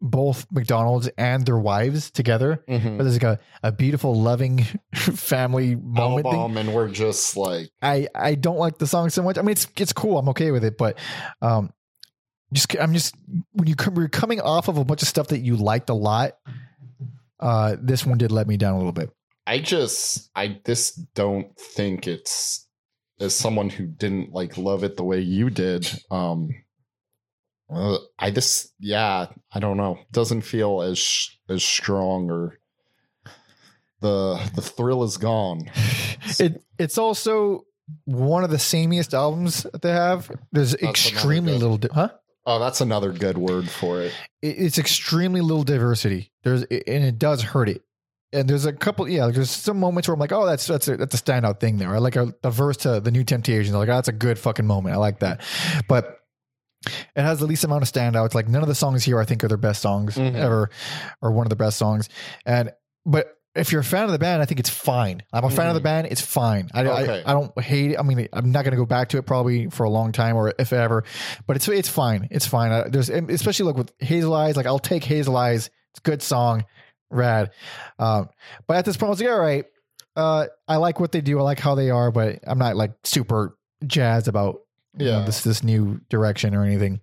both 0.00 0.46
McDonald's 0.50 1.08
and 1.16 1.46
their 1.46 1.58
wives 1.58 2.10
together. 2.10 2.64
Mhm. 2.68 2.96
But 2.98 3.04
there's 3.04 3.22
like 3.22 3.38
a, 3.38 3.38
a 3.62 3.70
beautiful, 3.70 4.20
loving 4.20 4.64
family 4.94 5.76
moment 5.76 6.26
thing. 6.28 6.56
and 6.56 6.74
we're 6.74 6.88
just 6.88 7.36
like, 7.36 7.70
I 7.80 8.08
I 8.14 8.34
don't 8.34 8.58
like 8.58 8.78
the 8.78 8.86
song 8.86 9.10
so 9.10 9.22
much. 9.22 9.38
I 9.38 9.42
mean, 9.42 9.52
it's 9.52 9.68
it's 9.76 9.92
cool. 9.92 10.18
I'm 10.18 10.28
okay 10.30 10.50
with 10.50 10.64
it, 10.64 10.76
but 10.76 10.98
um, 11.40 11.70
just 12.52 12.74
I'm 12.80 12.92
just 12.94 13.14
when 13.52 13.68
you 13.68 13.76
come, 13.76 13.94
you're 13.96 14.08
coming 14.08 14.40
off 14.40 14.68
of 14.68 14.76
a 14.76 14.84
bunch 14.84 15.02
of 15.02 15.08
stuff 15.08 15.28
that 15.28 15.38
you 15.40 15.56
liked 15.56 15.88
a 15.90 15.94
lot. 15.94 16.32
Uh, 17.42 17.76
this 17.80 18.06
one 18.06 18.18
did 18.18 18.30
let 18.30 18.46
me 18.46 18.56
down 18.56 18.74
a 18.74 18.78
little 18.78 18.92
bit. 18.92 19.10
I 19.46 19.58
just, 19.58 20.30
I 20.36 20.60
just 20.64 21.12
don't 21.14 21.54
think 21.58 22.06
it's 22.06 22.68
as 23.18 23.34
someone 23.34 23.68
who 23.68 23.86
didn't 23.86 24.32
like 24.32 24.56
love 24.56 24.84
it 24.84 24.96
the 24.96 25.02
way 25.04 25.20
you 25.20 25.50
did. 25.50 25.90
Um, 26.10 26.50
uh, 27.68 27.98
I 28.18 28.30
just, 28.30 28.72
yeah, 28.78 29.26
I 29.52 29.58
don't 29.58 29.76
know. 29.76 29.98
Doesn't 30.12 30.42
feel 30.42 30.82
as 30.82 31.28
as 31.48 31.64
strong 31.64 32.30
or 32.30 32.58
the 34.00 34.40
the 34.54 34.62
thrill 34.62 35.02
is 35.02 35.16
gone. 35.16 35.70
It 36.38 36.62
it's 36.78 36.98
also 36.98 37.64
one 38.04 38.44
of 38.44 38.50
the 38.50 38.56
samiest 38.56 39.12
albums 39.12 39.64
that 39.64 39.82
they 39.82 39.90
have. 39.90 40.30
There's 40.52 40.72
another 40.74 40.90
extremely 40.90 41.54
little, 41.54 41.78
di- 41.78 41.88
huh? 41.92 42.10
Oh, 42.44 42.58
that's 42.58 42.80
another 42.80 43.12
good 43.12 43.38
word 43.38 43.68
for 43.70 44.00
it. 44.02 44.12
It, 44.42 44.56
it's 44.58 44.78
extremely 44.78 45.40
little 45.40 45.62
diversity. 45.62 46.32
There's 46.42 46.62
and 46.64 47.04
it 47.04 47.18
does 47.18 47.42
hurt 47.42 47.68
it. 47.68 47.82
And 48.34 48.48
there's 48.48 48.64
a 48.64 48.72
couple, 48.72 49.06
yeah. 49.08 49.28
There's 49.28 49.50
some 49.50 49.78
moments 49.78 50.08
where 50.08 50.14
I'm 50.14 50.18
like, 50.20 50.32
oh, 50.32 50.46
that's 50.46 50.66
that's 50.66 50.88
a, 50.88 50.96
that's 50.96 51.14
a 51.14 51.22
standout 51.22 51.60
thing 51.60 51.76
there. 51.76 51.94
I 51.94 51.98
like 51.98 52.16
a, 52.16 52.34
a 52.42 52.50
verse 52.50 52.78
to 52.78 52.98
the 52.98 53.10
Nu 53.10 53.24
Temptations. 53.24 53.74
I'm 53.74 53.78
like, 53.78 53.90
oh, 53.90 53.94
that's 53.94 54.08
a 54.08 54.12
good 54.12 54.38
fucking 54.38 54.66
moment. 54.66 54.94
I 54.94 54.98
like 54.98 55.18
that. 55.20 55.42
But 55.86 56.18
it 56.86 57.22
has 57.22 57.38
the 57.38 57.46
least 57.46 57.62
amount 57.62 57.82
of 57.82 57.92
standouts. 57.92 58.34
Like 58.34 58.48
none 58.48 58.62
of 58.62 58.68
the 58.68 58.74
songs 58.74 59.04
here, 59.04 59.20
I 59.20 59.24
think, 59.24 59.44
are 59.44 59.48
their 59.48 59.56
best 59.58 59.82
songs 59.82 60.16
Mhm. 60.16 60.34
ever, 60.34 60.70
or 61.20 61.30
one 61.32 61.46
of 61.46 61.50
the 61.50 61.56
best 61.56 61.76
songs. 61.76 62.08
And 62.46 62.72
but 63.04 63.36
if 63.54 63.70
you're 63.70 63.82
a 63.82 63.84
fan 63.84 64.04
of 64.04 64.10
the 64.12 64.18
band, 64.18 64.40
I 64.40 64.46
think 64.46 64.60
it's 64.60 64.70
fine. 64.70 65.22
I'm 65.32 65.44
a 65.44 65.50
fan 65.50 65.68
of 65.68 65.74
the 65.74 65.80
band. 65.80 66.06
It's 66.10 66.22
fine. 66.22 66.70
I, 66.72 66.86
Okay. 66.86 67.22
I, 67.24 67.30
I 67.30 67.34
don't 67.34 67.60
hate 67.60 67.90
it. 67.92 67.98
I 67.98 68.02
mean, 68.02 68.26
I'm 68.32 68.50
not 68.50 68.64
going 68.64 68.70
to 68.72 68.76
go 68.78 68.86
back 68.86 69.10
to 69.10 69.18
it 69.18 69.26
probably 69.26 69.68
for 69.68 69.84
a 69.84 69.90
long 69.90 70.12
time 70.12 70.36
or 70.36 70.54
if 70.58 70.72
ever, 70.72 71.04
but 71.46 71.56
it's 71.56 71.68
it's 71.68 71.88
fine. 71.88 72.28
It's 72.30 72.46
fine. 72.46 72.72
Uh, 72.72 72.84
there's 72.88 73.10
especially 73.10 73.66
like 73.66 73.76
with 73.76 73.92
Hazel 73.98 74.32
Eyes. 74.34 74.56
Like 74.56 74.66
I'll 74.66 74.78
take 74.78 75.04
Hazel 75.04 75.36
Eyes. 75.36 75.66
It's 75.90 75.98
a 75.98 76.02
good 76.02 76.22
song, 76.22 76.64
rad. 77.10 77.50
Um, 77.98 78.30
but 78.66 78.78
at 78.78 78.84
this 78.86 78.96
point, 78.96 79.08
I 79.08 79.10
was 79.10 79.20
like, 79.20 79.30
all 79.30 79.38
right. 79.38 79.64
Uh, 80.16 80.46
I 80.68 80.76
like 80.76 80.98
what 81.00 81.12
they 81.12 81.20
do. 81.20 81.38
I 81.38 81.42
like 81.42 81.58
how 81.58 81.74
they 81.74 81.90
are, 81.90 82.10
but 82.10 82.40
I'm 82.46 82.58
not 82.58 82.76
like 82.76 82.92
super 83.04 83.56
jazzed 83.86 84.28
about 84.28 84.60
you 84.98 85.06
know, 85.06 85.18
Yeah. 85.20 85.24
this 85.26 85.42
this 85.42 85.62
new 85.62 86.00
direction 86.08 86.54
or 86.54 86.64
anything. 86.64 87.00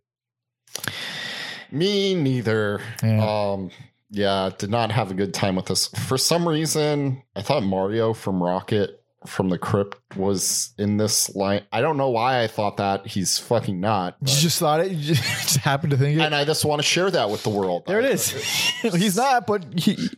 Me 1.71 2.15
neither. 2.15 2.81
Yeah. 3.03 3.51
Um 3.53 3.71
yeah, 4.10 4.49
did 4.57 4.69
not 4.69 4.91
have 4.91 5.11
a 5.11 5.14
good 5.14 5.34
time 5.34 5.56
with 5.56 5.65
this. 5.68 5.88
For 5.88 6.18
some 6.18 6.48
reason, 6.48 7.22
I 7.36 7.41
thought 7.41 7.64
Mario 7.64 8.14
from 8.14 8.41
Rocket 8.41 8.95
from 9.27 9.49
the 9.49 9.57
Crypt 9.57 9.98
was 10.15 10.73
in 10.77 10.95
this 10.98 11.36
line. 11.36 11.64
I 11.73 11.81
don't 11.81 11.98
know 11.98 12.10
why 12.10 12.41
I 12.41 12.48
thought 12.48 12.77
that. 12.77 13.06
He's 13.06 13.38
fucking 13.38 13.80
not. 13.80 14.15
You 14.22 14.27
just 14.27 14.60
thought 14.60 14.80
it. 14.80 14.91
You 14.91 15.14
just, 15.15 15.57
happened 15.57 15.91
to 15.91 15.98
think 15.98 16.19
it. 16.19 16.23
and 16.23 16.34
I 16.34 16.45
just 16.45 16.64
want 16.64 16.81
to 16.81 16.88
share 16.88 17.11
that 17.11 17.30
with 17.30 17.44
the 17.44 17.49
world. 17.49 17.84
there 17.86 17.99
it 17.99 18.06
is. 18.06 18.31
He's 18.81 19.18
not, 19.18 19.45
but 19.45 19.65
he, 19.77 20.10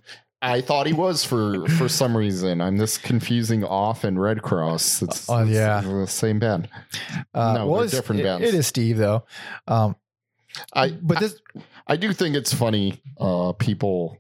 I 0.44 0.62
thought 0.62 0.86
he 0.88 0.94
was 0.94 1.24
for 1.26 1.68
for 1.68 1.90
some 1.90 2.16
reason. 2.16 2.62
I'm 2.62 2.78
just 2.78 3.02
confusing 3.04 3.64
off 3.64 4.04
and 4.04 4.22
Redd 4.22 4.40
Kross. 4.44 5.02
It's, 5.02 5.28
Oh, 5.30 5.40
it's 5.40 5.50
yeah. 5.52 5.82
the 5.82 6.06
same 6.08 6.38
band. 6.40 6.70
uh, 7.34 7.54
No, 7.54 7.68
well, 7.68 7.80
they're 7.82 7.90
different 7.90 8.22
it- 8.22 8.26
bands. 8.26 8.48
It 8.48 8.54
is 8.54 8.68
Steve 8.68 8.98
though. 8.98 9.26
Um, 9.68 9.96
I 10.74 10.90
but 10.92 11.20
this, 11.22 11.40
I 11.56 11.62
do 11.96 12.14
think 12.14 12.36
it's 12.36 12.54
funny. 12.54 13.02
Uh, 13.20 13.52
people, 13.54 14.18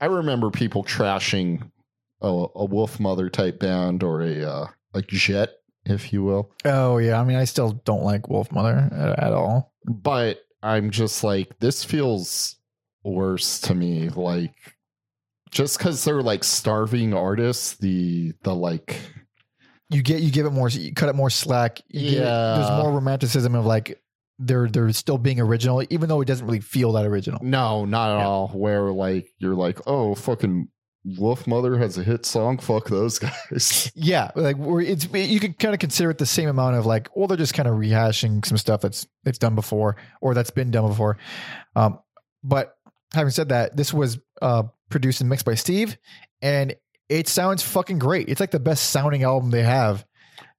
I 0.00 0.06
remember 0.06 0.50
people 0.50 0.82
trashing 0.84 1.70
a, 2.20 2.28
a 2.28 2.68
Wolfmother 2.68 3.30
type 3.32 3.60
band 3.60 4.02
or 4.02 4.22
a 4.22 4.42
uh, 4.42 4.66
a 4.94 5.02
Jet, 5.02 5.50
if 5.86 6.12
you 6.12 6.22
will. 6.22 6.50
oh 6.64 6.98
yeah. 6.98 7.20
I 7.20 7.24
mean, 7.24 7.36
I 7.36 7.44
still 7.44 7.72
don't 7.84 8.02
like 8.02 8.22
Wolfmother 8.22 8.92
at, 8.92 9.18
at 9.24 9.32
all. 9.32 9.72
But 9.86 10.40
I'm 10.62 10.90
just 10.90 11.24
like, 11.24 11.58
this 11.58 11.84
feels 11.84 12.56
worse 13.04 13.60
to 13.62 13.74
me. 13.74 14.08
Like 14.08 14.54
just 15.50 15.78
because 15.78 16.04
they're 16.04 16.22
like 16.22 16.44
starving 16.44 17.14
artists, 17.14 17.76
the 17.76 18.32
the 18.42 18.54
like 18.54 18.96
You 19.88 20.02
get 20.02 20.20
you 20.20 20.30
give 20.30 20.46
it 20.46 20.50
more, 20.50 20.68
you 20.68 20.92
cut 20.92 21.08
it 21.08 21.14
more 21.14 21.30
slack. 21.30 21.80
You 21.88 22.00
give 22.10 22.18
it- 22.18 22.22
Yeah. 22.24 22.54
there's 22.58 22.82
more 22.82 22.92
romanticism 22.92 23.54
of 23.54 23.64
like 23.66 24.00
they're 24.40 24.68
they're 24.68 24.90
still 24.92 25.18
being 25.18 25.38
original, 25.38 25.82
even 25.90 26.08
though 26.08 26.20
it 26.20 26.24
doesn't 26.26 26.46
really 26.46 26.60
feel 26.60 26.92
that 26.92 27.04
original. 27.06 27.38
no, 27.42 27.84
not 27.84 28.10
at 28.10 28.18
Yeah. 28.20 28.26
all. 28.26 28.48
Where 28.48 28.90
like 28.90 29.28
you're 29.38 29.54
like, 29.54 29.78
oh 29.86 30.14
fucking 30.14 30.68
Wolfmother 31.18 31.78
has 31.78 31.96
a 31.96 32.02
hit 32.04 32.26
song. 32.26 32.58
Fuck 32.58 32.88
those 32.88 33.18
guys. 33.50 33.90
Yeah, 33.94 34.30
like 34.34 34.56
we're, 34.56 34.82
it's 34.82 35.08
you 35.12 35.40
can 35.40 35.54
kind 35.54 35.72
of 35.74 35.80
consider 35.80 36.10
it 36.10 36.18
the 36.18 36.26
same 36.26 36.48
amount 36.48 36.76
of 36.76 36.84
like, 36.86 37.08
well, 37.16 37.26
they're 37.26 37.36
just 37.36 37.54
kind 37.54 37.68
of 37.68 37.74
rehashing 37.76 38.44
some 38.44 38.58
stuff 38.58 38.80
that's 38.82 39.06
that's 39.24 39.38
done 39.38 39.54
before 39.54 39.96
or 40.20 40.34
that's 40.34 40.50
been 40.50 40.70
done 40.70 40.88
before. 40.88 41.16
Um, 41.76 41.98
but 42.44 42.74
having 43.14 43.30
said 43.30 43.48
that, 43.48 43.76
this 43.76 43.92
was 43.94 44.18
uh, 44.42 44.64
produced 44.90 45.20
and 45.20 45.30
mixed 45.30 45.46
by 45.46 45.54
Steve, 45.54 45.96
and 46.42 46.74
it 47.08 47.28
sounds 47.28 47.62
fucking 47.62 47.98
great. 47.98 48.28
It's 48.28 48.40
like 48.40 48.50
the 48.50 48.60
best 48.60 48.90
sounding 48.90 49.22
album 49.22 49.50
they 49.50 49.62
have. 49.62 50.04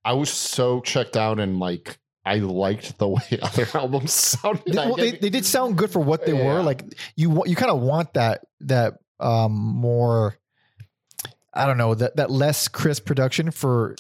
I 0.04 0.14
was 0.14 0.32
so 0.32 0.82
checked 0.82 1.16
out 1.16 1.40
and 1.40 1.60
like 1.60 2.00
I 2.26 2.36
liked 2.36 2.98
the 3.00 3.08
way 3.08 3.22
other 3.42 3.68
albums 3.74 4.14
sounded. 4.14 4.64
They, 4.68 4.76
well, 4.76 4.96
they, 4.96 5.12
they 5.12 5.30
did 5.30 5.46
sound 5.46 5.78
good 5.78 5.90
for 5.92 6.00
what 6.00 6.26
they 6.26 6.34
Yeah. 6.34 6.46
were. 6.46 6.62
Like 6.64 6.84
you, 7.16 7.44
you 7.46 7.56
kind 7.56 7.72
of 7.72 7.82
want 7.82 8.14
that 8.14 8.42
that 8.62 8.96
um 9.20 9.54
more. 9.54 10.38
I 11.54 11.66
don't 11.66 11.78
know 11.78 11.94
that 11.96 12.16
that 12.16 12.32
less 12.32 12.68
crisp 12.68 13.06
production 13.06 13.52
for 13.52 13.96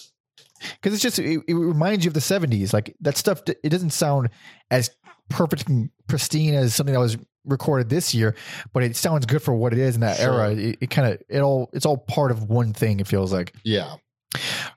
because 0.74 0.94
it's 0.94 1.02
just 1.04 1.20
it, 1.20 1.42
it 1.48 1.54
reminds 1.54 2.06
you 2.06 2.10
of 2.10 2.14
the 2.14 2.20
'70s. 2.20 2.74
Like 2.74 2.96
that 3.02 3.18
stuff, 3.18 3.42
it 3.48 3.70
doesn't 3.70 3.90
sound 3.90 4.30
as 4.70 4.90
perfect 5.30 5.68
and 5.68 5.90
pristine 6.08 6.54
as 6.54 6.76
something 6.76 6.94
that 6.94 7.00
was 7.00 7.18
recorded 7.46 7.90
this 7.90 8.14
year, 8.14 8.36
but 8.72 8.84
it 8.84 8.96
sounds 8.96 9.26
good 9.26 9.42
for 9.42 9.54
what 9.54 9.74
it 9.74 9.80
is 9.80 9.96
in 9.96 10.02
that 10.02 10.18
Sure. 10.18 10.34
era. 10.42 10.52
It, 10.54 10.78
it 10.82 10.90
kind 10.92 11.12
of 11.14 11.22
it 11.28 11.40
all 11.42 11.70
it's 11.74 11.86
all 11.86 11.98
part 11.98 12.32
of 12.32 12.44
one 12.44 12.72
thing. 12.74 13.00
It 13.00 13.08
feels 13.08 13.34
like. 13.34 13.54
yeah. 13.64 13.96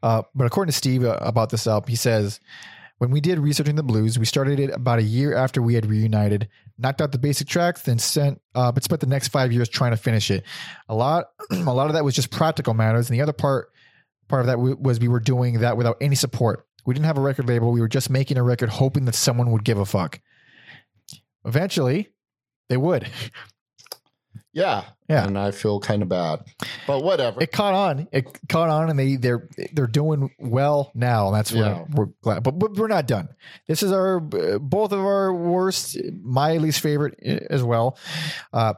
Uh, 0.03 0.23
but 0.35 0.47
according 0.47 0.73
to 0.73 0.77
Steve 0.77 1.05
uh, 1.05 1.17
about 1.21 1.49
this 1.51 1.67
album, 1.69 1.89
he 1.89 1.95
says, 1.95 2.41
when 2.99 3.11
we 3.11 3.21
did 3.21 3.39
researching 3.39 3.75
the 3.75 3.83
blues, 3.83 4.19
we 4.19 4.25
started 4.25 4.61
it 4.61 4.71
about 4.71 4.99
a 4.99 5.03
year 5.03 5.35
after 5.35 5.61
we 5.61 5.75
had 5.75 5.87
reunited, 5.87 6.49
knocked 6.79 7.01
out 7.01 7.13
the 7.13 7.19
basic 7.19 7.49
tracks, 7.49 7.83
then 7.83 7.99
sent, 7.99 8.41
uh, 8.55 8.71
but 8.71 8.85
spent 8.85 9.01
the 9.01 9.07
next 9.07 9.29
five 9.29 9.53
years 9.53 9.69
trying 9.69 9.91
to 9.91 9.97
finish 9.97 10.31
it. 10.31 10.45
A 10.89 10.95
lot, 10.95 11.27
a 11.51 11.75
lot 11.75 11.89
of 11.89 11.95
that 11.95 12.05
was 12.05 12.15
just 12.15 12.31
practical 12.31 12.75
matters, 12.75 13.11
and 13.11 13.19
the 13.19 13.23
other 13.23 13.33
part, 13.33 13.71
part 14.29 14.41
of 14.41 14.47
that 14.47 14.59
was 14.59 15.01
we 15.01 15.09
were 15.09 15.21
doing 15.21 15.61
that 15.61 15.77
without 15.77 15.97
any 16.01 16.15
support. 16.15 16.67
We 16.87 16.95
didn't 16.95 17.07
have 17.07 17.19
a 17.19 17.23
record 17.23 17.49
label. 17.49 17.73
We 17.73 17.81
were 17.81 17.89
just 17.89 18.11
making 18.11 18.37
a 18.37 18.43
record, 18.43 18.69
hoping 18.69 19.07
that 19.07 19.15
someone 19.15 19.51
would 19.51 19.65
give 19.65 19.79
a 19.79 19.87
fuck. 19.87 20.21
Eventually, 21.45 22.11
they 22.69 22.77
would. 22.77 23.09
Yeah. 24.53 24.85
Yeah. 25.09 25.27
And 25.27 25.39
I 25.39 25.51
feel 25.51 25.81
kind 25.81 26.03
of 26.03 26.09
bad. 26.09 26.41
But 26.87 27.03
whatever. 27.03 27.43
it 27.43 27.51
caught 27.53 27.75
on. 27.75 28.09
It 28.13 28.27
caught 28.49 28.69
on, 28.69 28.91
and 28.91 28.99
they 28.99 29.17
they're 29.17 29.49
they're 29.73 29.87
doing 29.87 30.31
well 30.39 30.91
now. 30.95 31.27
And 31.29 31.37
that's 31.37 31.51
what 31.53 31.61
Yeah. 31.65 31.85
we're 31.93 32.09
glad. 32.23 32.43
But, 32.43 32.59
but 32.59 32.75
we're 32.77 32.89
not 32.89 33.07
done. 33.07 33.29
This 33.69 33.83
is 33.83 33.91
our 33.93 34.17
uh, 34.19 34.59
both 34.59 34.93
of 34.93 35.01
our 35.01 35.33
worst, 35.35 35.97
my 36.23 36.57
least 36.59 36.81
favorite 36.81 37.19
uh, 37.27 37.41
as 37.51 37.63
well. 37.63 37.99
Uh, 38.53 38.75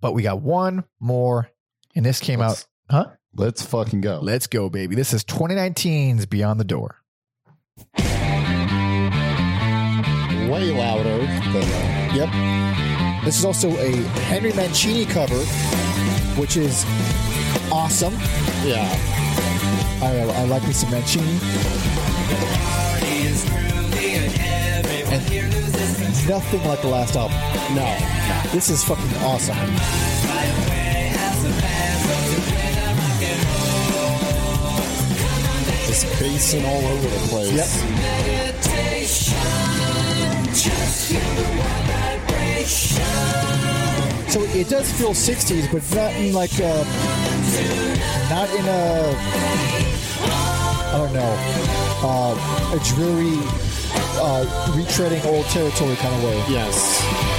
but 0.00 0.12
we 0.14 0.22
got 0.22 0.40
one 0.42 0.84
more, 1.00 1.48
and 1.96 2.04
this 2.04 2.20
came 2.20 2.40
Let's- 2.40 2.66
out. 2.90 3.06
Huh? 3.06 3.10
Let's 3.36 3.62
fucking 3.62 4.00
go. 4.02 4.20
Let's 4.22 4.46
go, 4.46 4.68
baby. 4.68 4.94
This 4.94 5.12
is 5.12 5.24
2019's 5.24 6.26
Beyond 6.26 6.60
the 6.60 6.64
Door. 6.64 6.96
Way 10.48 10.70
louder 10.70 11.18
than 11.18 11.52
that. 11.52 12.14
Yep. 12.14 12.83
This 13.24 13.38
is 13.38 13.44
also 13.46 13.70
a 13.78 13.90
Henry 14.28 14.52
Mancini 14.52 15.06
cover, 15.06 15.38
which 16.38 16.58
is 16.58 16.84
awesome. 17.72 18.12
Yeah. 18.62 18.86
I, 20.02 20.20
uh, 20.20 20.32
I 20.32 20.44
like 20.44 20.62
me 20.64 20.74
some 20.74 20.90
Mancini. 20.90 21.38
And 25.10 26.28
nothing 26.28 26.64
like 26.68 26.82
the 26.82 26.88
last 26.88 27.16
album. 27.16 27.38
No. 27.74 27.86
This 28.52 28.68
is 28.68 28.84
fucking 28.84 29.16
awesome. 29.22 29.56
Just 35.86 36.20
basing 36.20 36.66
all 36.66 36.84
over 36.84 37.08
the 37.08 37.18
place. 37.28 37.52
Yep. 41.94 42.03
So 42.66 44.40
it 44.40 44.68
does 44.70 44.90
feel 44.92 45.10
60s, 45.10 45.70
but 45.70 45.82
not 45.94 46.14
in 46.14 46.32
like 46.32 46.52
a, 46.58 46.84
not 48.30 48.48
in 48.50 48.64
a, 48.64 49.14
I 50.88 50.96
don't 50.96 51.12
know, 51.12 51.36
uh, 52.02 52.74
a 52.74 52.78
dreary, 52.84 53.38
uh, 54.16 54.46
retreading 54.72 55.24
old 55.26 55.44
territory 55.46 55.96
kind 55.96 56.14
of 56.14 56.24
way. 56.24 56.44
Yes. 56.48 57.34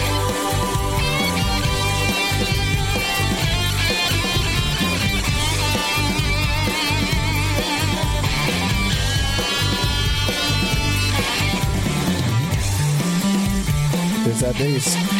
There's 14.23 14.39
that 14.41 14.57
bass. 14.57 15.14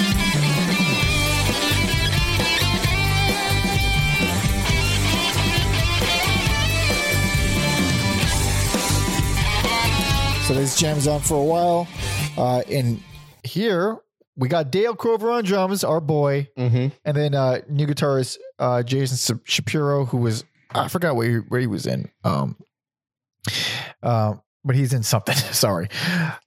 This 10.56 10.78
jams 10.80 11.06
on 11.06 11.20
for 11.20 11.36
a 11.36 11.44
while. 11.44 11.88
Uh, 12.38 12.62
and 12.72 13.02
Here 13.44 13.98
we 14.38 14.48
got 14.48 14.72
Dale 14.72 14.96
Crover 14.96 15.30
on 15.32 15.44
drums, 15.44 15.84
our 15.84 16.00
boy, 16.00 16.48
Mm-hmm. 16.58 16.88
and 17.04 17.18
then 17.18 17.36
uh, 17.36 17.60
new 17.70 17.86
guitarist 17.86 18.38
uh, 18.58 18.82
Jason 18.82 19.40
Shapiro, 19.44 20.06
who 20.06 20.18
was 20.18 20.46
I 20.72 20.88
forgot 20.88 21.16
where 21.18 21.30
he, 21.30 21.36
where 21.38 21.60
he 21.60 21.68
was 21.68 21.86
in. 21.86 22.10
Um, 22.24 22.56
uh, 24.02 24.36
but 24.64 24.76
he's 24.76 24.94
in 24.94 25.04
something. 25.04 25.36
Sorry. 25.52 25.90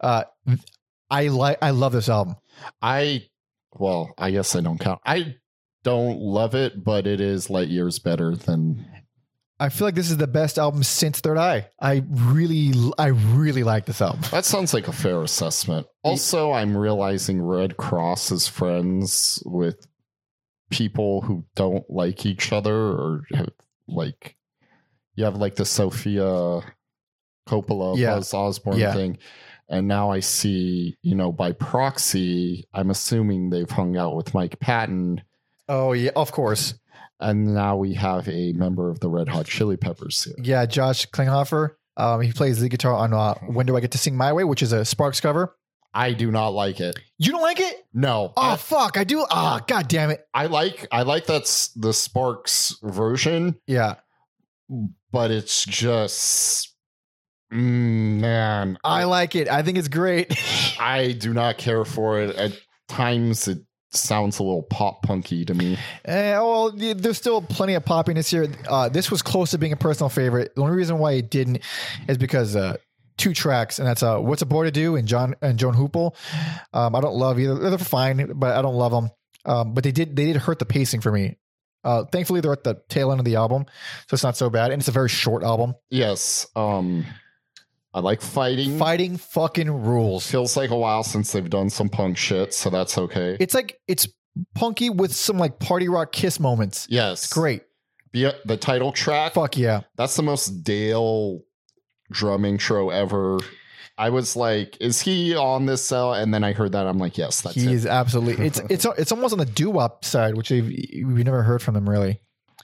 Uh, 0.00 0.24
I 1.10 1.28
like 1.28 1.58
I 1.62 1.70
love 1.70 1.92
this 1.92 2.08
album. 2.08 2.36
I, 2.82 3.26
well, 3.74 4.12
I 4.18 4.30
guess 4.30 4.56
I 4.56 4.60
don't 4.62 4.78
count. 4.78 5.00
I 5.06 5.36
don't 5.84 6.18
love 6.18 6.54
it, 6.54 6.82
but 6.82 7.06
it 7.06 7.20
is 7.20 7.50
light 7.50 7.68
years 7.68 7.98
better 7.98 8.34
than. 8.36 8.86
I 9.60 9.70
feel 9.70 9.86
like 9.88 9.96
this 9.96 10.10
is 10.10 10.16
the 10.18 10.28
best 10.28 10.58
album 10.58 10.82
since 10.84 11.20
Third 11.20 11.36
Eye. 11.38 11.68
I 11.80 12.04
really 12.10 12.72
I 12.96 13.08
really 13.08 13.64
like 13.64 13.86
this 13.86 14.00
album. 14.00 14.20
That 14.30 14.44
sounds 14.44 14.72
like 14.72 14.86
a 14.88 14.92
fair 14.92 15.20
assessment. 15.22 15.86
Also, 16.04 16.52
I'm 16.52 16.76
realizing 16.76 17.42
Redd 17.42 17.76
Kross 17.76 18.30
is 18.30 18.46
friends 18.46 19.42
with 19.44 19.84
people 20.70 21.22
who 21.22 21.44
don't 21.56 21.88
like 21.90 22.24
each 22.24 22.52
other 22.52 22.74
or 22.74 23.22
have, 23.34 23.48
like 23.88 24.36
you 25.16 25.24
have 25.24 25.36
like 25.36 25.56
the 25.56 25.64
Sofia 25.64 26.60
Coppola 27.48 27.96
Yeah. 27.96 28.14
Buzz 28.16 28.32
Osborne 28.34 28.78
Yeah. 28.78 28.92
thing. 28.92 29.18
And 29.68 29.88
now 29.88 30.10
I 30.10 30.20
see, 30.20 30.96
you 31.02 31.14
know, 31.14 31.32
by 31.32 31.52
proxy, 31.52 32.66
I'm 32.72 32.90
assuming 32.90 33.50
they've 33.50 33.68
hung 33.70 33.96
out 33.96 34.14
with 34.16 34.34
Mike 34.34 34.60
Patton. 34.60 35.22
Oh 35.68 35.92
yeah, 35.92 36.12
of 36.16 36.32
course. 36.32 36.74
And 37.20 37.54
now 37.54 37.76
we 37.76 37.94
have 37.94 38.28
a 38.28 38.52
member 38.52 38.90
of 38.90 39.00
the 39.00 39.08
Red 39.08 39.28
Hot 39.28 39.46
Chili 39.46 39.76
Peppers 39.76 40.22
here. 40.24 40.34
Yeah, 40.42 40.66
Josh 40.66 41.06
Klinghoffer. 41.06 41.70
Um, 41.96 42.20
he 42.20 42.30
plays 42.32 42.60
the 42.60 42.68
guitar 42.68 42.94
on 42.94 43.12
uh, 43.12 43.34
"When 43.48 43.66
Do 43.66 43.76
I 43.76 43.80
Get 43.80 43.90
to 43.92 43.98
Sing 43.98 44.16
My 44.16 44.32
Way," 44.32 44.44
which 44.44 44.62
is 44.62 44.72
a 44.72 44.84
Sparks 44.84 45.20
cover. 45.20 45.56
I 45.92 46.12
do 46.12 46.30
not 46.30 46.50
like 46.50 46.78
it. 46.80 46.96
You 47.16 47.32
don't 47.32 47.42
like 47.42 47.58
it? 47.58 47.74
No. 47.92 48.32
Oh 48.36 48.52
I- 48.52 48.56
fuck! 48.56 48.96
I 48.96 49.02
do. 49.02 49.26
Ah, 49.30 49.60
god 49.66 49.88
damn 49.88 50.10
it! 50.10 50.24
I 50.32 50.46
like 50.46 50.86
I 50.92 51.02
like 51.02 51.26
that's 51.26 51.68
the 51.68 51.92
Sparks 51.92 52.76
version, 52.84 53.56
Yeah, 53.66 53.96
but 55.10 55.32
it's 55.32 55.64
just 55.64 56.72
mm, 57.52 58.20
man. 58.20 58.78
I 58.84 59.04
like 59.04 59.34
it. 59.34 59.48
I 59.48 59.62
think 59.62 59.78
it's 59.78 59.88
great. 59.88 60.32
I 60.78 61.12
do 61.18 61.32
not 61.34 61.58
care 61.58 61.84
for 61.84 62.20
it. 62.20 62.36
At 62.36 62.52
times, 62.88 63.48
it 63.48 63.58
sounds 63.90 64.38
a 64.38 64.42
little 64.42 64.62
pop 64.62 65.02
punky 65.02 65.44
to 65.44 65.54
me. 65.54 65.78
Eh, 66.04 66.36
well, 66.38 66.70
there's 66.70 67.16
still 67.16 67.40
plenty 67.42 67.74
of 67.74 67.84
poppiness 67.84 68.30
here. 68.30 68.48
Uh, 68.68 68.88
this 68.88 69.10
was 69.10 69.22
close 69.22 69.50
to 69.52 69.58
being 69.58 69.72
a 69.72 69.76
personal 69.76 70.08
favorite. 70.08 70.54
The 70.54 70.62
only 70.62 70.76
reason 70.76 70.98
why 70.98 71.12
it 71.12 71.30
didn't 71.30 71.60
is 72.08 72.18
because 72.18 72.56
uh, 72.56 72.76
two 73.16 73.34
tracks, 73.34 73.78
and 73.78 73.88
that's 73.88 74.02
uh, 74.02 74.18
"What's 74.18 74.42
a 74.42 74.46
Boy 74.46 74.64
to 74.64 74.70
Do" 74.70 74.96
and 74.96 75.06
John 75.06 75.34
and 75.42 75.58
Joan 75.58 75.74
Hoople. 75.74 76.14
Um, 76.72 76.94
I 76.94 77.00
don't 77.00 77.14
love 77.14 77.38
either. 77.38 77.54
They're 77.54 77.78
fine, 77.78 78.32
but 78.34 78.56
I 78.56 78.62
don't 78.62 78.76
love 78.76 78.92
them. 78.92 79.10
Um, 79.44 79.74
but 79.74 79.84
they 79.84 79.92
did 79.92 80.16
they 80.16 80.26
did 80.26 80.36
hurt 80.36 80.58
the 80.58 80.66
pacing 80.66 81.00
for 81.00 81.12
me. 81.12 81.36
Uh, 81.84 82.04
thankfully, 82.04 82.40
they're 82.40 82.52
at 82.52 82.64
the 82.64 82.82
tail 82.88 83.10
end 83.10 83.20
of 83.20 83.24
the 83.24 83.36
album, 83.36 83.64
so 84.08 84.14
it's 84.14 84.22
not 84.22 84.36
so 84.36 84.50
bad. 84.50 84.72
And 84.72 84.80
it's 84.80 84.88
a 84.88 84.92
very 84.92 85.08
short 85.08 85.42
album. 85.42 85.74
Yes. 85.90 86.46
Um, 86.56 87.06
I 87.98 88.00
like 88.00 88.22
fighting. 88.22 88.78
Fighting 88.78 89.16
fucking 89.16 89.68
rules. 89.68 90.24
Feels 90.24 90.56
like 90.56 90.70
a 90.70 90.76
while 90.76 91.02
since 91.02 91.32
they've 91.32 91.50
done 91.50 91.68
some 91.68 91.88
punk 91.88 92.16
shit, 92.16 92.54
so 92.54 92.70
that's 92.70 92.96
okay. 92.96 93.36
It's 93.40 93.54
like 93.54 93.80
it's 93.88 94.06
punky 94.54 94.88
with 94.88 95.12
some 95.12 95.36
like 95.36 95.58
party 95.58 95.88
rock 95.88 96.12
kiss 96.12 96.38
moments. 96.38 96.86
Yes. 96.88 97.28
Great. 97.32 97.62
Be- 98.12 98.30
the 98.44 98.56
title 98.56 98.92
track. 98.92 99.34
Fuck 99.34 99.56
yeah. 99.56 99.80
That's 99.96 100.14
the 100.14 100.22
most 100.22 100.62
Dale 100.62 101.40
drum 102.12 102.44
intro 102.44 102.90
ever. 102.90 103.38
I 103.98 104.10
was 104.10 104.36
like, 104.36 104.76
is 104.80 105.00
he 105.00 105.34
on 105.34 105.66
this 105.66 105.84
cell? 105.84 106.14
And 106.14 106.32
then 106.32 106.44
I 106.44 106.52
heard 106.52 106.70
that. 106.72 106.86
I'm 106.86 106.98
like, 106.98 107.18
yes, 107.18 107.40
that's 107.40 107.56
he 107.56 107.64
it. 107.64 107.72
is 107.72 107.84
absolutely. 107.84 108.46
It's 108.46 108.60
it's 108.70 108.86
it's 108.96 109.10
almost 109.10 109.32
on 109.32 109.40
the 109.40 109.44
doo 109.44 109.70
wop 109.70 110.04
side, 110.04 110.36
which 110.36 110.52
we've, 110.52 110.66
we've 111.04 111.24
never 111.24 111.42
heard 111.42 111.60
from 111.60 111.74
them 111.74 111.90
really. 111.90 112.20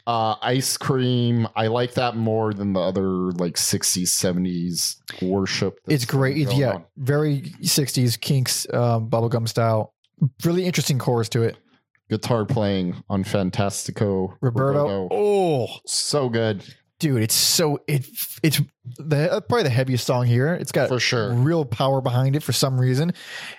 Uh, 0.07 0.35
ice 0.43 0.77
cream. 0.77 1.49
I 1.57 1.69
like 1.69 1.95
that 1.95 2.15
more 2.17 2.53
than 2.53 2.75
the 2.75 2.81
other 2.81 3.07
like 3.33 3.55
60s, 3.55 4.03
70s 4.09 4.97
worship. 5.23 5.79
It's 5.89 6.05
great. 6.05 6.37
It's, 6.37 6.55
yeah, 6.55 6.73
on. 6.75 6.85
very 6.99 7.41
60s 7.63 8.21
Kinks 8.21 8.67
um, 8.75 9.09
bubblegum 9.09 9.49
style. 9.49 9.95
Really 10.45 10.67
interesting 10.67 10.99
chorus 10.99 11.29
to 11.31 11.43
it. 11.43 11.57
Guitar 12.11 12.45
playing 12.45 13.03
on 13.09 13.25
Fantastico. 13.25 14.37
Roberto. 14.43 15.09
Oh, 15.11 15.69
So 15.87 16.29
good. 16.29 16.63
dude, 17.01 17.23
it's 17.23 17.35
so 17.35 17.79
it 17.89 18.07
it's 18.43 18.61
the 18.99 19.43
probably 19.49 19.63
the 19.63 19.71
heaviest 19.71 20.07
song 20.07 20.27
here. 20.27 20.53
It's 20.55 20.71
got 20.71 20.89
For 20.89 21.01
sure. 21.01 21.33
real 21.33 21.65
power 21.65 22.03
behind 22.03 22.37
it 22.37 22.43
for 22.43 22.53
some 22.53 22.79
reason, 22.79 23.13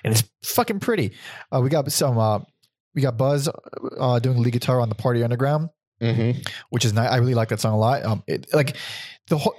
and 0.03 0.13
it's 0.13 0.23
fucking 0.43 0.79
pretty. 0.79 1.13
Uh, 1.51 1.61
we 1.61 1.69
got 1.69 1.91
some. 1.91 2.19
Uh, 2.19 2.39
we 2.93 3.01
got 3.01 3.17
Buzz 3.17 3.49
uh, 3.97 4.19
doing 4.19 4.37
lead 4.43 4.53
guitar 4.53 4.79
on 4.79 4.89
the 4.89 4.95
Party 4.95 5.23
Underground, 5.23 5.69
Mm-hmm. 6.01 6.39
which 6.69 6.83
is 6.85 6.93
nice. 6.93 7.09
I 7.09 7.17
really 7.17 7.35
like 7.35 7.49
that 7.49 7.59
song 7.61 7.73
a 7.73 7.77
lot. 7.77 8.03
Um, 8.03 8.23
it, 8.27 8.53
like 8.53 8.75
the 9.27 9.37
whole, 9.37 9.55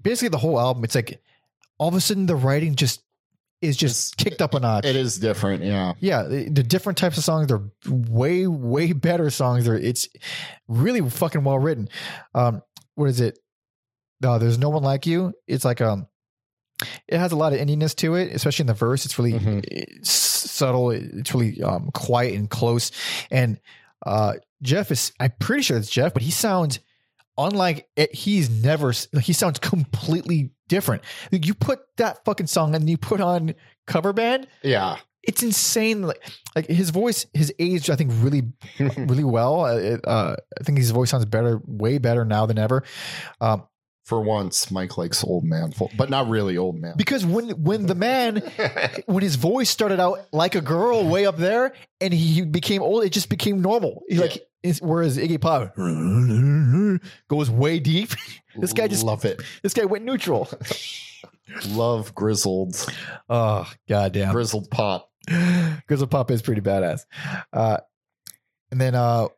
basically 0.00 0.28
the 0.30 0.38
whole 0.38 0.58
album. 0.58 0.84
It's 0.84 0.94
like 0.94 1.22
all 1.78 1.88
of 1.88 1.94
a 1.94 2.00
sudden 2.00 2.26
the 2.26 2.36
writing 2.36 2.74
just 2.76 3.02
is 3.60 3.76
just 3.76 4.16
kicked 4.16 4.40
up 4.40 4.54
a 4.54 4.60
notch. 4.60 4.86
It 4.86 4.96
is 4.96 5.18
different. 5.18 5.62
Yeah. 5.62 5.92
yeah, 6.00 6.22
the, 6.22 6.48
the 6.48 6.62
different 6.62 6.96
types 6.96 7.18
of 7.18 7.24
songs, 7.24 7.48
they're 7.48 7.62
way, 7.86 8.46
way 8.46 8.94
better 8.94 9.28
songs. 9.28 9.66
They're 9.66 9.76
it's 9.76 10.08
really 10.66 11.08
fucking 11.08 11.44
well 11.44 11.58
written. 11.58 11.88
Um, 12.34 12.62
what 12.94 13.10
is 13.10 13.20
it? 13.20 13.38
No, 14.22 14.38
there's 14.38 14.58
no 14.58 14.70
one 14.70 14.82
like 14.82 15.06
you. 15.06 15.34
It's 15.46 15.64
like 15.66 15.82
um, 15.82 16.06
it 17.06 17.18
has 17.18 17.32
a 17.32 17.36
lot 17.36 17.52
of 17.52 17.58
indiness 17.60 17.94
to 17.96 18.14
it, 18.14 18.32
especially 18.34 18.62
in 18.62 18.68
the 18.68 18.74
verse. 18.74 19.04
It's 19.04 19.18
really 19.18 19.32
Mhm. 19.34 19.62
it's 19.70 20.10
subtle. 20.10 20.90
It's 20.90 21.34
really 21.34 21.62
um 21.62 21.90
quiet 21.92 22.34
and 22.34 22.48
close. 22.48 22.92
And 23.30 23.60
uh, 24.06 24.34
Jeff 24.62 24.90
is 24.90 25.12
I'm 25.20 25.32
pretty 25.38 25.62
sure 25.62 25.76
it's 25.78 25.90
Jeff, 25.90 26.12
but 26.14 26.22
he 26.22 26.30
sounds 26.30 26.80
unlike 27.38 27.88
it, 27.96 28.14
he's 28.14 28.50
never. 28.50 28.92
He 29.22 29.32
sounds 29.32 29.58
completely 29.58 30.50
different. 30.68 31.02
Like, 31.32 31.46
You 31.46 31.54
put 31.54 31.80
that 31.96 32.24
fucking 32.24 32.46
song 32.46 32.74
and 32.74 32.88
you 32.88 32.96
put 32.98 33.20
on 33.20 33.54
cover 33.86 34.12
band 34.12 34.46
Yeah. 34.62 34.96
it's 35.22 35.42
insane. 35.42 36.02
Like, 36.02 36.22
like 36.54 36.66
his 36.66 36.90
voice, 36.90 37.26
his 37.34 37.52
age, 37.58 37.90
I 37.90 37.96
think 37.96 38.12
really, 38.16 38.42
really 38.96 39.24
well. 39.24 39.64
Uh, 39.64 39.76
it, 39.76 40.00
uh, 40.06 40.36
I 40.60 40.64
think 40.64 40.78
his 40.78 40.90
voice 40.90 41.10
sounds 41.10 41.24
better, 41.24 41.60
way 41.66 41.98
better 41.98 42.24
now 42.24 42.46
than 42.46 42.58
ever. 42.58 42.84
Um, 43.40 43.64
For 44.04 44.20
once, 44.20 44.70
Mike 44.72 44.98
likes 44.98 45.22
old 45.22 45.44
man, 45.44 45.72
but 45.96 46.10
not 46.10 46.28
really 46.28 46.56
old 46.56 46.76
man. 46.80 46.94
because 46.96 47.24
when 47.24 47.50
when 47.62 47.86
the 47.86 47.94
man, 47.94 48.36
when 49.06 49.22
his 49.22 49.36
voice 49.36 49.70
started 49.70 50.00
out 50.00 50.18
like 50.32 50.54
a 50.56 50.60
girl 50.60 51.06
way 51.08 51.26
up 51.26 51.36
there, 51.36 51.72
and 52.00 52.12
he 52.12 52.42
became 52.44 52.82
old, 52.82 53.04
it 53.04 53.10
just 53.10 53.28
became 53.28 53.60
normal. 53.62 54.02
He, 54.08 54.18
Like 54.18 54.42
whereas 54.80 55.16
Iggy 55.16 55.40
Pop 55.40 55.74
goes 57.28 57.50
way 57.50 57.78
deep. 57.78 58.10
This 58.56 58.72
guy 58.72 58.88
just 58.88 59.04
love 59.04 59.24
it. 59.24 59.40
this 59.62 59.74
guy 59.74 59.84
went 59.84 60.04
neutral. 60.04 60.50
Love 61.68 62.14
grizzled, 62.16 62.74
Oh 63.28 63.70
goddamn. 63.88 64.32
grizzled 64.32 64.68
pop. 64.70 65.08
Grizzle 65.86 66.08
Pop 66.08 66.30
is 66.32 66.42
pretty 66.42 66.60
badass. 66.60 67.02
Uh, 67.52 67.78
and 68.72 68.80
then 68.80 68.96
uh, 68.96 69.28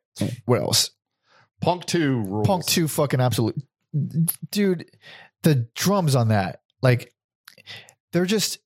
what 0.47 0.61
else? 0.63 0.91
Punk 1.61 1.85
two 1.85 2.23
rules. 2.23 2.47
Punk 2.47 2.65
2 2.67 2.89
fucking 2.89 3.21
absolute 3.21 3.57
dude 4.51 4.91
the 5.43 5.67
drums 5.75 6.15
on 6.15 6.29
that 6.29 6.61
like 6.83 7.13
they're 8.13 8.25
just 8.27 8.59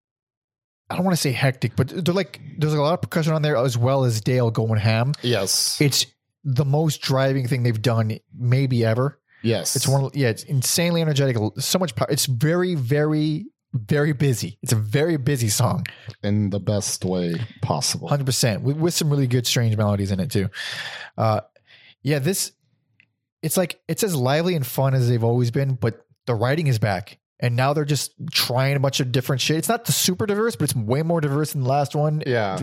I 0.89 0.94
don't 0.97 1.05
want 1.05 1.16
to 1.16 1.20
say 1.20 1.32
hectic 1.32 1.74
but 1.77 1.89
they're 1.89 2.15
like 2.15 2.40
there's 2.59 2.74
a 2.74 2.81
lot 2.81 2.94
of 2.94 3.03
percussion 3.03 3.32
on 3.32 3.43
there 3.43 3.57
as 3.57 3.77
well 3.77 4.05
as 4.05 4.20
Dale 4.20 4.51
going 4.51 4.78
ham 4.78 5.12
Yes. 5.23 5.81
it's 5.81 6.07
the 6.44 6.65
most 6.65 7.01
driving 7.01 7.48
thing 7.48 7.62
they've 7.65 7.82
done 7.82 8.19
maybe 8.39 8.85
ever 8.85 9.19
yes. 9.43 9.74
it's 9.74 9.89
one 9.89 10.11
yeah 10.15 10.28
it's 10.28 10.44
insanely 10.44 11.03
energetic 11.03 11.36
so 11.59 11.78
much 11.78 11.94
power 11.97 12.07
it's 12.11 12.27
very 12.27 12.77
very 12.77 13.47
very 13.74 14.12
busy 14.12 14.59
it's 14.62 14.73
a 14.73 14.77
very 14.77 15.16
busy 15.16 15.48
song 15.48 15.85
in 16.23 16.51
the 16.51 16.61
best 16.61 17.05
way 17.05 17.35
possible. 17.62 18.09
Hundred 18.09 18.24
percent, 18.27 18.62
with, 18.62 18.77
with 18.77 18.94
some 18.94 19.11
really 19.11 19.27
good 19.27 19.47
strange 19.47 19.77
melodies 19.77 20.11
in 20.12 20.20
it 20.20 20.31
too. 20.31 20.48
Uh, 21.19 21.40
yeah, 22.03 22.19
this 22.20 22.53
it's 23.47 23.56
like 23.56 23.81
it's 23.89 24.02
as 24.02 24.14
lively 24.14 24.56
and 24.56 24.66
fun 24.66 24.93
as 24.94 25.09
they've 25.09 25.23
always 25.24 25.51
been, 25.51 25.74
but 25.74 26.05
the 26.27 26.35
writing 26.35 26.66
is 26.66 26.78
back, 26.78 27.18
and 27.39 27.55
now 27.55 27.73
they're 27.73 27.85
just 27.85 28.12
trying 28.32 28.77
a 28.77 28.81
bunch 28.81 28.98
of 29.01 29.12
different 29.12 29.40
shit. 29.40 29.56
It's 29.56 29.68
not 29.68 29.85
the 29.85 29.93
super 29.93 30.27
diverse, 30.27 30.56
but 30.56 30.64
it's 30.64 30.74
way 30.74 31.02
more 31.02 31.20
diverse 31.20 31.52
than 31.52 31.62
the 31.62 31.68
last 31.68 31.94
one. 31.94 32.23
Yeah. 32.27 32.59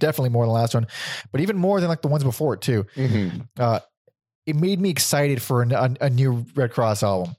Definitely 0.00 0.30
more 0.30 0.44
than 0.44 0.50
the 0.52 0.60
last 0.60 0.74
one, 0.74 0.88
but 1.30 1.40
even 1.40 1.56
more 1.56 1.80
than 1.80 1.88
like 1.88 2.02
the 2.02 2.08
ones 2.08 2.24
before 2.24 2.54
it 2.54 2.60
too. 2.60 2.84
Mhm. 2.96 3.48
Uh, 3.58 3.80
it 4.46 4.56
made 4.56 4.80
me 4.80 4.90
excited 4.90 5.40
for 5.40 5.62
an, 5.62 5.72
a, 5.72 5.94
a 6.02 6.10
new 6.10 6.44
Redd 6.54 6.72
Kross 6.72 7.02
album. 7.02 7.36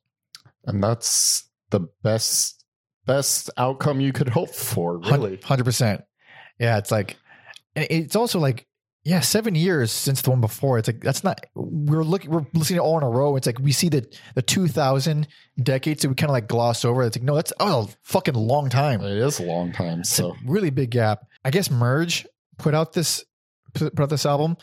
And 0.66 0.82
that's 0.82 1.44
the 1.70 1.82
best 2.02 2.64
best 3.06 3.52
outcome 3.58 4.00
you 4.00 4.14
could 4.14 4.30
hope 4.30 4.50
for, 4.50 4.98
really. 4.98 5.38
Hundred 5.44 5.66
percent. 5.66 6.04
Yeah, 6.58 6.78
it's 6.78 6.90
like, 6.90 7.18
it's 7.76 8.16
also 8.16 8.40
like, 8.40 8.66
yeah, 9.06 9.20
seven 9.20 9.54
years 9.54 9.92
since 9.92 10.24
the 10.24 10.32
one 10.32 10.42
before. 10.42 10.80
It's 10.80 10.88
like 10.88 11.00
that's 11.00 11.24
not. 11.24 11.46
We're 11.54 12.04
looking. 12.04 12.32
We're 12.32 12.46
listening 12.56 12.80
to 12.80 12.84
all 12.84 12.98
in 12.98 13.04
a 13.04 13.10
row. 13.10 13.36
It's 13.36 13.46
like 13.46 13.60
we 13.60 13.72
see 13.72 13.88
the 13.88 14.04
the 14.34 14.42
two 14.42 14.68
thousand 14.68 15.28
decades, 15.62 16.02
that 16.02 16.10
we 16.10 16.16
kind 16.16 16.32
of 16.32 16.34
like 16.34 16.48
gloss 16.48 16.84
over. 16.84 17.04
It's 17.04 17.16
like 17.16 17.24
no, 17.24 17.36
that's 17.36 17.54
oh, 17.60 17.84
a 17.84 17.88
fucking 18.02 18.34
long 18.34 18.68
time. 18.68 19.02
It 19.02 19.16
is 19.16 19.40
a 19.40 19.44
long 19.44 19.72
time. 19.72 20.04
So 20.04 20.32
a 20.32 20.36
really 20.48 20.72
big 20.72 20.90
gap. 20.90 21.20
I 21.46 21.52
guess 21.52 21.70
Merge 21.70 22.26
put 22.58 22.74
out 22.74 22.94
this 22.94 23.24
put 23.76 24.00
out 24.00 24.10
this 24.10 24.26
album. 24.26 24.58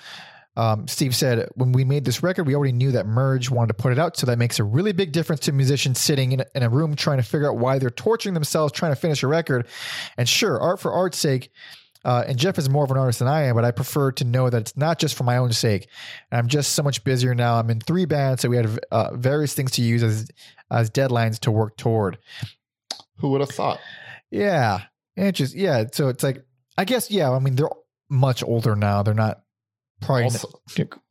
Um, 0.56 0.88
Steve 0.88 1.14
said 1.14 1.48
when 1.54 1.70
we 1.70 1.84
made 1.84 2.04
this 2.04 2.24
record, 2.24 2.44
we 2.44 2.56
already 2.56 2.72
knew 2.72 2.90
that 2.92 3.06
Merge 3.06 3.48
wanted 3.48 3.68
to 3.68 3.74
put 3.74 3.92
it 3.92 3.98
out, 4.00 4.16
so 4.16 4.26
that 4.26 4.38
makes 4.38 4.58
a 4.58 4.64
really 4.64 4.92
big 4.92 5.12
difference 5.12 5.42
to 5.42 5.52
musicians 5.52 6.00
sitting 6.00 6.32
in 6.32 6.44
in 6.56 6.64
a 6.64 6.68
room 6.68 6.96
trying 6.96 7.18
to 7.18 7.22
figure 7.22 7.48
out 7.48 7.58
why 7.58 7.78
they're 7.78 7.90
torturing 7.90 8.34
themselves 8.34 8.72
trying 8.72 8.92
to 8.92 9.00
finish 9.00 9.22
a 9.22 9.28
record. 9.28 9.68
And 10.18 10.28
sure, 10.28 10.60
art 10.60 10.80
for 10.80 10.92
art's 10.92 11.18
sake. 11.18 11.52
Uh, 12.04 12.24
and 12.26 12.38
Jeff 12.38 12.58
is 12.58 12.68
more 12.68 12.84
of 12.84 12.90
an 12.90 12.96
artist 12.96 13.20
than 13.20 13.28
I 13.28 13.42
am, 13.44 13.54
but 13.54 13.64
I 13.64 13.70
prefer 13.70 14.10
to 14.12 14.24
know 14.24 14.50
that 14.50 14.60
it's 14.62 14.76
not 14.76 14.98
just 14.98 15.14
for 15.14 15.24
my 15.24 15.36
own 15.36 15.52
sake. 15.52 15.88
And 16.30 16.38
I'm 16.38 16.48
just 16.48 16.72
so 16.72 16.82
much 16.82 17.04
busier 17.04 17.34
now. 17.34 17.58
I'm 17.58 17.70
in 17.70 17.80
three 17.80 18.06
bands, 18.06 18.42
so 18.42 18.48
we 18.48 18.56
had 18.56 18.80
uh, 18.90 19.14
various 19.16 19.54
things 19.54 19.70
to 19.72 19.82
use 19.82 20.02
as 20.02 20.28
as 20.70 20.90
deadlines 20.90 21.38
to 21.40 21.50
work 21.50 21.76
toward. 21.76 22.18
who 23.18 23.30
would 23.30 23.40
have 23.40 23.50
thought? 23.50 23.78
Yeah. 24.30 24.80
It 25.16 25.32
just 25.32 25.54
yeah. 25.54 25.84
So 25.92 26.08
it's 26.08 26.22
like 26.24 26.44
I 26.76 26.84
guess 26.84 27.10
yeah. 27.10 27.30
I 27.30 27.38
mean 27.38 27.54
they're 27.56 27.68
much 28.08 28.42
older 28.42 28.74
now. 28.74 29.02
They're 29.02 29.14
not 29.14 29.42
probably 30.00 30.24
Also, 30.24 30.48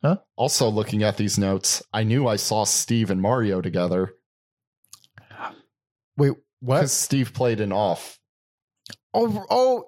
huh? 0.02 0.16
also 0.36 0.68
looking 0.68 1.02
at 1.04 1.16
these 1.16 1.38
notes, 1.38 1.82
I 1.92 2.02
knew 2.04 2.26
I 2.28 2.36
saw 2.36 2.64
Steve 2.64 3.10
and 3.10 3.22
Mario 3.22 3.60
together 3.62 4.12
Wait, 6.16 6.32
what? 6.60 6.76
because 6.78 6.92
Steve 6.92 7.32
played 7.32 7.60
in 7.60 7.72
off. 7.72 8.18
Oh 9.14 9.44
oh 9.50 9.84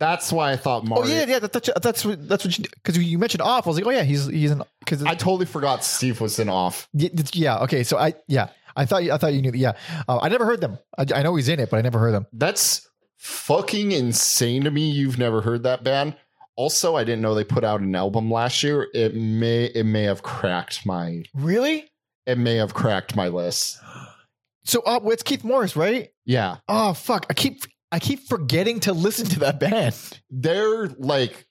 That's 0.00 0.32
why 0.32 0.52
I 0.52 0.56
thought 0.56 0.84
Mark. 0.84 1.02
oh 1.04 1.08
yeah 1.08 1.24
yeah. 1.26 1.38
That, 1.40 1.52
that's 1.52 1.70
that's 1.82 2.04
what 2.04 2.28
that's 2.28 2.44
what 2.44 2.56
you 2.56 2.64
because 2.72 2.96
you 2.98 3.18
mentioned 3.18 3.42
off. 3.42 3.66
I 3.66 3.70
was 3.70 3.76
like 3.76 3.86
oh 3.86 3.90
yeah 3.90 4.04
he's 4.04 4.26
he's 4.26 4.50
an 4.52 4.62
because 4.80 5.02
I 5.02 5.14
totally 5.14 5.46
forgot 5.46 5.84
Steve 5.84 6.20
was 6.20 6.38
in 6.38 6.48
off. 6.48 6.88
yeah 6.92 7.58
okay 7.64 7.82
so 7.82 7.98
I 7.98 8.14
yeah 8.28 8.48
I 8.76 8.84
thought 8.86 9.02
you 9.02 9.12
I 9.12 9.18
thought 9.18 9.32
you 9.34 9.42
knew 9.42 9.50
yeah 9.54 9.72
uh, 10.08 10.18
I 10.22 10.28
never 10.28 10.44
heard 10.46 10.60
them. 10.60 10.78
I, 10.96 11.04
I 11.14 11.22
know 11.22 11.34
he's 11.34 11.48
in 11.48 11.58
it 11.58 11.68
but 11.70 11.78
I 11.78 11.80
never 11.82 11.98
heard 11.98 12.12
them. 12.14 12.26
That's 12.32 12.88
fucking 13.16 13.90
insane 13.92 14.64
to 14.64 14.70
me. 14.70 14.88
You've 14.90 15.18
never 15.18 15.40
heard 15.40 15.64
that 15.64 15.82
band. 15.82 16.16
Also, 16.54 16.96
I 16.96 17.04
didn't 17.04 17.20
know 17.22 17.34
they 17.34 17.44
put 17.44 17.62
out 17.64 17.80
an 17.80 17.94
album 17.94 18.30
last 18.30 18.62
year. 18.62 18.88
It 18.94 19.14
may 19.14 19.64
it 19.66 19.84
may 19.84 20.04
have 20.04 20.22
cracked 20.22 20.86
my 20.86 21.24
Really? 21.34 21.90
it 22.26 22.38
may 22.38 22.56
have 22.56 22.74
cracked 22.74 23.16
my 23.16 23.28
list. 23.28 23.78
So 24.64 24.80
uh, 24.82 25.00
it's 25.06 25.22
Keith 25.22 25.44
Morris 25.44 25.74
right? 25.76 26.10
Yeah. 26.24 26.56
Oh 26.68 26.92
fuck! 26.92 27.26
I 27.30 27.34
keep 27.34 27.62
I 27.90 27.98
keep 27.98 28.28
forgetting 28.28 28.80
to 28.80 28.92
listen 28.92 29.26
to 29.28 29.40
that 29.40 29.60
band. 29.60 29.96
They're 30.30 30.88
like 30.88 31.46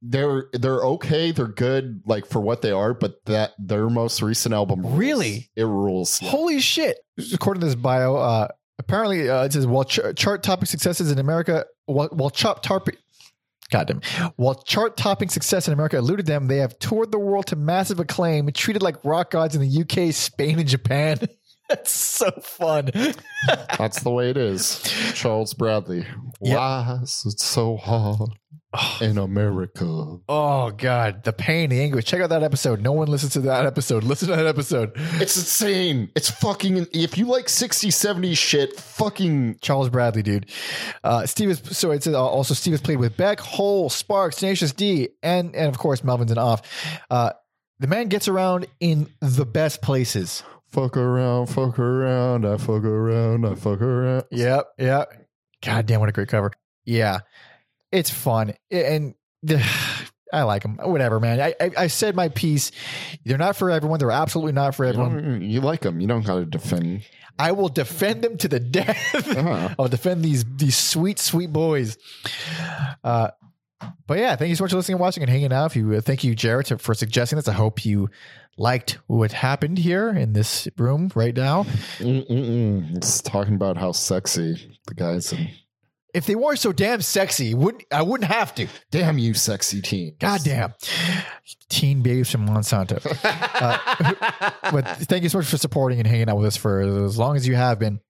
they're 0.00 0.46
they're 0.52 0.80
okay, 0.80 1.32
they're 1.32 1.46
good 1.46 2.02
like 2.06 2.26
for 2.26 2.40
what 2.40 2.62
they 2.62 2.70
are, 2.70 2.94
but 2.94 3.24
that 3.26 3.52
their 3.58 3.88
most 3.88 4.22
recent 4.22 4.54
album 4.54 4.82
rules. 4.82 4.94
Really? 4.94 5.50
It 5.56 5.64
rules. 5.64 6.18
Holy 6.20 6.60
shit! 6.60 6.98
According 7.34 7.60
to 7.60 7.66
this 7.66 7.74
bio, 7.74 8.16
uh, 8.16 8.48
apparently 8.78 9.28
uh, 9.28 9.44
it 9.44 9.52
says 9.52 9.66
while 9.66 9.84
ch- 9.84 10.00
chart 10.16 10.42
topping 10.42 10.66
successes 10.66 11.10
in 11.10 11.18
America, 11.18 11.66
while, 11.86 12.08
while 12.08 12.30
chart 12.30 12.62
topping. 12.62 12.96
Goddamn. 13.70 14.00
While 14.36 14.54
chart 14.62 14.96
topping 14.96 15.28
success 15.28 15.66
in 15.66 15.74
America 15.74 15.98
eluded 15.98 16.24
them, 16.24 16.46
they 16.46 16.56
have 16.56 16.78
toured 16.78 17.12
the 17.12 17.18
world 17.18 17.48
to 17.48 17.56
massive 17.56 18.00
acclaim, 18.00 18.50
treated 18.52 18.80
like 18.80 19.04
rock 19.04 19.32
gods 19.32 19.54
in 19.54 19.60
the 19.60 19.82
UK, 19.82 20.14
Spain, 20.14 20.58
and 20.58 20.66
Japan. 20.66 21.18
That's 21.68 21.92
so 21.92 22.30
fun. 22.42 22.90
That's 23.78 24.00
the 24.00 24.10
way 24.10 24.30
it 24.30 24.36
is. 24.36 24.82
Charles 25.14 25.54
Bradley. 25.54 26.06
Yep. 26.40 26.56
Why 26.56 26.98
is 27.02 27.24
it 27.26 27.40
so 27.40 27.76
hard 27.76 28.30
in 29.00 29.16
America. 29.16 30.18
Oh 30.28 30.70
God, 30.70 31.24
the 31.24 31.32
pain, 31.32 31.70
the 31.70 31.80
anguish. 31.80 32.04
Check 32.04 32.20
out 32.20 32.30
that 32.30 32.42
episode. 32.42 32.80
No 32.80 32.92
one 32.92 33.08
listens 33.08 33.32
to 33.34 33.40
that 33.42 33.66
episode. 33.66 34.04
Listen 34.04 34.28
to 34.28 34.36
that 34.36 34.46
episode. 34.46 34.92
It's 35.14 35.36
insane. 35.36 36.10
It's 36.14 36.30
fucking. 36.30 36.86
If 36.92 37.16
you 37.16 37.26
like 37.26 37.46
60s, 37.46 37.88
70s 37.88 38.36
shit, 38.36 38.78
fucking. 38.78 39.58
Charles 39.60 39.88
Bradley, 39.88 40.22
dude. 40.22 40.50
Uh, 41.02 41.26
Steve 41.26 41.50
is 41.50 41.62
so 41.64 41.90
it's 41.92 42.06
uh, 42.06 42.22
also 42.22 42.54
Steve 42.54 42.72
has 42.74 42.80
played 42.80 42.98
with 42.98 43.16
Beck, 43.16 43.40
Hole, 43.40 43.88
Sparks, 43.88 44.36
Tenacious 44.36 44.72
D, 44.72 45.08
and 45.22 45.54
and 45.54 45.68
of 45.68 45.78
course 45.78 46.02
Melvins 46.02 46.30
and 46.30 46.38
off. 46.38 46.62
Uh, 47.10 47.32
the 47.80 47.86
man 47.86 48.08
gets 48.08 48.28
around 48.28 48.66
in 48.80 49.08
the 49.20 49.46
best 49.46 49.80
places. 49.82 50.42
Fuck 50.70 50.96
around, 50.96 51.46
fuck 51.46 51.78
around, 51.78 52.46
I 52.46 52.56
fuck 52.58 52.84
around, 52.84 53.46
I 53.46 53.54
fuck 53.54 53.80
around. 53.80 54.24
Yep, 54.30 54.66
yep. 54.78 55.12
God 55.64 55.86
damn, 55.86 56.00
what 56.00 56.08
a 56.08 56.12
great 56.12 56.28
cover. 56.28 56.52
Yeah, 56.84 57.20
it's 57.90 58.10
fun 58.10 58.54
and 58.70 59.14
the, 59.42 59.64
I 60.32 60.42
like 60.42 60.62
them. 60.62 60.76
Whatever, 60.82 61.20
man. 61.20 61.40
I, 61.40 61.54
I 61.58 61.70
I 61.78 61.86
said 61.86 62.14
my 62.14 62.28
piece. 62.28 62.70
They're 63.24 63.38
not 63.38 63.56
for 63.56 63.70
everyone. 63.70 63.98
They're 63.98 64.10
absolutely 64.10 64.52
not 64.52 64.74
for 64.74 64.84
everyone. 64.84 65.22
don't- 65.22 65.42
you 65.42 65.62
like 65.62 65.80
them. 65.80 66.00
You 66.02 66.06
don't 66.06 66.24
got 66.26 66.34
to 66.34 66.44
defend. 66.44 67.06
I 67.38 67.52
will 67.52 67.70
defend 67.70 68.20
them 68.22 68.36
to 68.38 68.48
the 68.48 68.60
death. 68.78 69.14
Uh-huh. 69.14 69.74
I'll 69.78 69.88
defend 69.88 70.22
these 70.22 70.44
these 70.56 70.76
sweet 70.76 71.18
sweet 71.18 71.50
boys. 71.50 71.96
Uh, 73.02 73.30
but 74.06 74.18
yeah, 74.18 74.36
thank 74.36 74.48
you 74.48 74.56
so 74.56 74.64
much 74.64 74.70
for 74.72 74.76
listening 74.76 74.94
and 74.94 75.00
watching 75.00 75.22
and 75.22 75.30
hanging 75.30 75.52
out. 75.52 75.66
If 75.66 75.76
you 75.76 75.94
uh, 75.94 76.00
thank 76.00 76.24
you, 76.24 76.34
Jared, 76.34 76.80
for 76.80 76.94
suggesting 76.94 77.36
this. 77.36 77.48
I 77.48 77.52
hope 77.52 77.84
you 77.84 78.10
liked 78.56 78.98
what 79.06 79.30
happened 79.32 79.78
here 79.78 80.08
in 80.10 80.32
this 80.32 80.66
room 80.76 81.10
right 81.14 81.36
now. 81.36 81.62
Mm-mm-mm. 81.98 82.96
It's 82.96 83.22
talking 83.22 83.54
about 83.54 83.76
how 83.76 83.92
sexy 83.92 84.76
the 84.86 84.94
guys 84.94 85.32
and 85.32 85.50
If 86.14 86.26
they 86.26 86.34
weren't 86.34 86.58
so 86.58 86.72
damn 86.72 87.00
sexy, 87.02 87.54
wouldn't 87.54 87.84
I 87.92 88.02
wouldn't 88.02 88.30
have 88.30 88.54
to. 88.56 88.66
damn 88.90 89.18
you, 89.18 89.34
sexy 89.34 89.80
teen. 89.80 90.16
God 90.18 90.40
damn, 90.42 90.74
teen 91.68 92.02
babes 92.02 92.30
from 92.30 92.48
Monsanto. 92.48 92.98
Uh, 93.60 94.50
but 94.72 94.86
thank 95.08 95.22
you 95.24 95.28
so 95.28 95.38
much 95.38 95.46
for 95.48 95.56
supporting 95.58 95.98
and 95.98 96.06
hanging 96.06 96.28
out 96.28 96.36
with 96.36 96.46
us 96.46 96.56
for 96.56 96.80
as 96.80 97.18
long 97.18 97.34
as 97.36 97.46
you 97.46 97.56
have 97.56 97.78
been. 97.78 98.00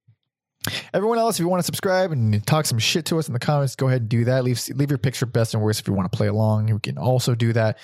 Everyone 0.93 1.19
else, 1.19 1.37
if 1.37 1.41
you 1.41 1.49
want 1.49 1.61
to 1.61 1.65
subscribe 1.67 2.11
and 2.13 2.45
talk 2.47 2.67
some 2.67 2.79
shit 2.79 3.07
to 3.07 3.19
us 3.19 3.29
in 3.29 3.33
the 3.33 3.39
comments, 3.39 3.77
go 3.77 3.87
ahead 3.87 4.03
and 4.03 4.09
do 4.09 4.25
that. 4.25 4.45
Leave 4.45 4.61
leave 4.75 4.91
your 4.91 4.99
picture 4.99 5.25
best 5.27 5.55
and 5.55 5.63
worst 5.63 5.81
if 5.81 5.89
you 5.89 5.95
want 5.95 6.11
to 6.11 6.17
play 6.17 6.27
along. 6.27 6.69
You 6.69 6.79
can 6.79 6.99
also 6.99 7.35
do 7.35 7.53
that. 7.53 7.79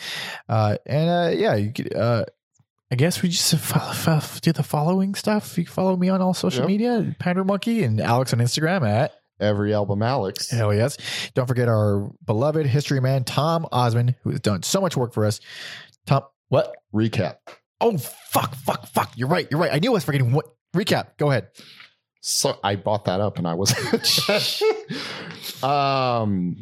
Uh, 0.48 0.76
and 0.86 1.08
uh, 1.10 1.36
yeah, 1.36 1.54
you 1.54 1.72
could. 1.72 1.94
Uh, 1.94 2.24
I 2.90 2.96
guess 2.96 3.22
we 3.22 3.28
just 3.30 3.56
follow, 3.58 4.20
do 4.42 4.52
the 4.52 4.62
following 4.62 5.14
stuff. 5.14 5.56
You 5.56 5.64
can 5.64 5.72
follow 5.72 5.96
me 5.96 6.08
on 6.10 6.20
all 6.20 6.34
social 6.34 6.60
Yep. 6.62 6.68
media, 6.68 7.16
Pander 7.18 7.44
Monkey, 7.44 7.82
and 7.84 8.00
Alex 8.00 8.32
on 8.32 8.38
Instagram 8.40 8.86
at 8.88 9.12
Every 9.40 9.74
album, 9.74 10.00
Alex. 10.02 10.50
Hell 10.50 10.72
yes. 10.72 10.96
Don't 11.34 11.46
forget 11.46 11.68
our 11.68 12.10
beloved 12.24 12.66
history 12.66 13.00
man, 13.00 13.24
Tom 13.24 13.66
Osmond, 13.72 14.14
who 14.22 14.30
has 14.30 14.40
done 14.40 14.62
so 14.62 14.80
much 14.80 14.96
work 14.96 15.12
for 15.12 15.24
us. 15.24 15.40
Tom, 16.06 16.22
what? 16.50 16.72
Recap. 16.94 17.36
Oh, 17.80 17.98
fuck, 17.98 18.54
fuck, 18.54 18.86
fuck. 18.86 19.10
You're 19.16 19.28
right. 19.28 19.48
You're 19.50 19.58
right. 19.58 19.72
I 19.72 19.80
knew 19.80 19.90
I 19.90 19.94
was 19.94 20.04
forgetting 20.04 20.32
what. 20.32 20.46
Recap. 20.76 21.16
Go 21.18 21.30
ahead. 21.30 21.48
So 22.26 22.58
I 22.64 22.76
bought 22.76 23.04
that 23.04 23.20
up 23.20 23.36
and 23.36 23.46
I 23.46 23.52
was 23.52 23.74
um 25.62 26.56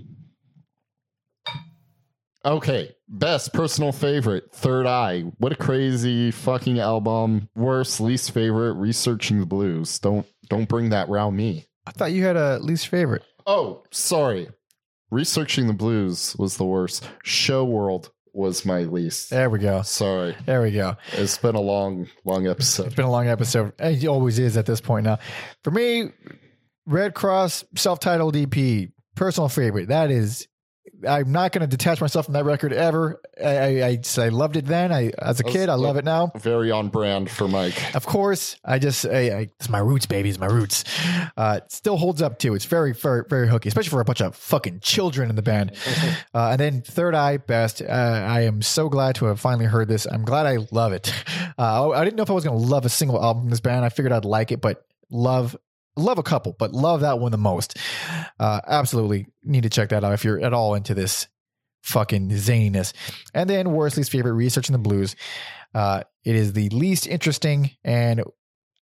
Okay, 2.45 2.97
best 3.09 3.53
personal 3.53 3.93
favorite, 3.93 4.53
Third 4.53 4.87
Eye. 4.87 5.21
What 5.39 5.53
a 5.53 5.57
crazy 5.57 6.33
fucking 6.33 6.81
album. 6.81 7.49
Worst, 7.55 8.01
least 8.01 8.33
favorite, 8.33 8.73
Researching 8.73 9.39
the 9.39 9.47
Blues. 9.47 10.01
Don't 10.01 10.27
don't 10.49 10.69
bring 10.69 10.91
that 10.91 11.09
round 11.09 11.37
me. 11.37 11.67
I 11.87 11.93
thought 11.93 12.11
you 12.11 12.25
had 12.25 12.37
a 12.37 12.59
least 12.59 12.89
favorite. 12.89 13.23
Oh, 13.47 13.85
sorry. 13.93 14.49
Researching 15.13 15.69
the 15.69 15.73
Blues 15.75 16.35
was 16.37 16.57
the 16.57 16.65
worst. 16.65 17.09
Show 17.23 17.65
World 17.65 18.11
was 18.33 18.65
my 18.65 18.81
least. 18.81 19.31
There 19.31 19.51
we 19.51 19.59
go. 19.59 19.83
Sorry. 19.83 20.37
There 20.47 20.63
we 20.63 20.71
go. 20.73 20.97
It's 21.13 21.39
been 21.39 21.55
a 21.55 21.61
long, 21.61 22.09
long 22.25 22.47
episode. 22.47 22.87
It's 22.87 22.95
been 22.95 23.05
a 23.05 23.11
long 23.11 23.29
episode. 23.29 23.73
It 23.79 24.07
always 24.07 24.39
is 24.39 24.57
at 24.57 24.67
this 24.67 24.81
point 24.81 25.05
now. 25.05 25.19
For 25.65 25.71
me, 25.71 26.11
Red 26.87 27.15
Cross 27.15 27.65
self 27.77 28.01
titled 28.01 28.37
EP, 28.37 28.89
personal 29.15 29.49
favorite. 29.49 29.89
That 29.89 30.11
is. 30.11 30.47
I'm 31.09 31.33
not 31.33 31.53
going 31.53 31.63
to 31.63 31.67
detach 31.67 32.01
myself 32.01 32.27
from 32.27 32.35
that 32.35 32.45
record 32.45 32.73
ever. 32.73 33.21
I, 33.43 33.83
I, 33.83 34.01
I, 34.19 34.29
loved 34.29 34.57
it 34.57 34.67
then. 34.67 34.93
I 34.93 35.13
as 35.19 35.41
a 35.41 35.45
kid, 35.45 35.69
I 35.69 35.75
love 35.75 35.97
it 35.97 36.05
now. 36.05 36.33
Very 36.37 36.71
on 36.71 36.89
brand 36.89 37.31
for 37.31 37.49
Mike. 37.49 37.95
Of 37.95 38.07
course, 38.07 38.57
I 38.65 38.79
just 38.79 39.07
I, 39.07 39.11
I, 39.11 39.41
it's 39.59 39.69
my 39.69 39.79
roots, 39.79 40.07
baby. 40.07 40.29
It's 40.29 40.39
my 40.39 40.47
roots. 40.47 40.85
Uh, 41.37 41.61
it 41.63 41.73
still 41.73 41.97
holds 41.97 42.23
up 42.23 42.39
too. 42.39 42.55
It's 42.55 42.65
very, 42.65 42.93
very, 42.93 43.25
very 43.29 43.49
hooky, 43.49 43.69
especially 43.69 43.91
for 43.91 44.01
a 44.01 44.05
bunch 44.05 44.21
of 44.21 44.37
fucking 44.37 44.81
children 44.81 45.31
in 45.31 45.37
the 45.37 45.43
band. 45.43 45.73
Uh, 46.35 46.51
and 46.53 46.61
then 46.61 46.81
Third 46.81 47.15
Eye, 47.15 47.37
best. 47.37 47.83
Uh, 47.83 47.85
I 47.87 48.43
am 48.43 48.63
so 48.63 48.89
glad 48.89 49.16
to 49.16 49.27
have 49.27 49.39
finally 49.39 49.66
heard 49.66 49.89
this. 49.89 50.06
I'm 50.06 50.24
glad 50.24 50.47
I 50.47 50.59
love 50.71 50.93
it. 50.93 51.13
Uh, 51.59 51.90
I 51.90 52.05
didn't 52.05 52.16
know 52.16 52.23
if 52.23 52.31
I 52.31 52.32
was 52.32 52.45
going 52.45 52.59
to 52.59 52.66
love 52.66 52.87
a 52.87 52.89
single 52.89 53.23
album 53.23 53.45
from 53.45 53.51
this 53.51 53.61
band. 53.61 53.85
I 53.85 53.90
figured 53.90 54.13
I'd 54.13 54.24
like 54.24 54.51
it, 54.51 54.61
but 54.61 54.85
love. 55.11 55.56
Love 55.96 56.19
a 56.19 56.22
couple, 56.22 56.56
but 56.59 56.72
love 56.72 57.01
that 57.01 57.19
one 57.19 57.32
the 57.32 57.38
most. 57.38 57.77
Uh, 58.40 58.61
absolutely 58.66 59.27
need 59.43 59.62
to 59.64 59.71
check 59.71 59.90
that 59.90 60.04
out 60.04 60.14
if 60.14 60.24
you're 60.24 60.40
at 60.40 60.54
all 60.54 60.74
into 60.74 60.95
this 60.95 61.29
fucking 61.82 62.30
zaniness. 62.30 62.93
And 63.35 63.48
then 63.48 63.72
worst 63.72 63.96
favorite 64.11 64.32
researching 64.32 64.72
the 64.72 64.79
blues. 64.79 65.16
Uh, 65.74 66.03
it 66.24 66.35
is 66.35 66.53
the 66.53 66.69
least 66.71 67.06
interesting, 67.06 67.71
and 67.82 68.22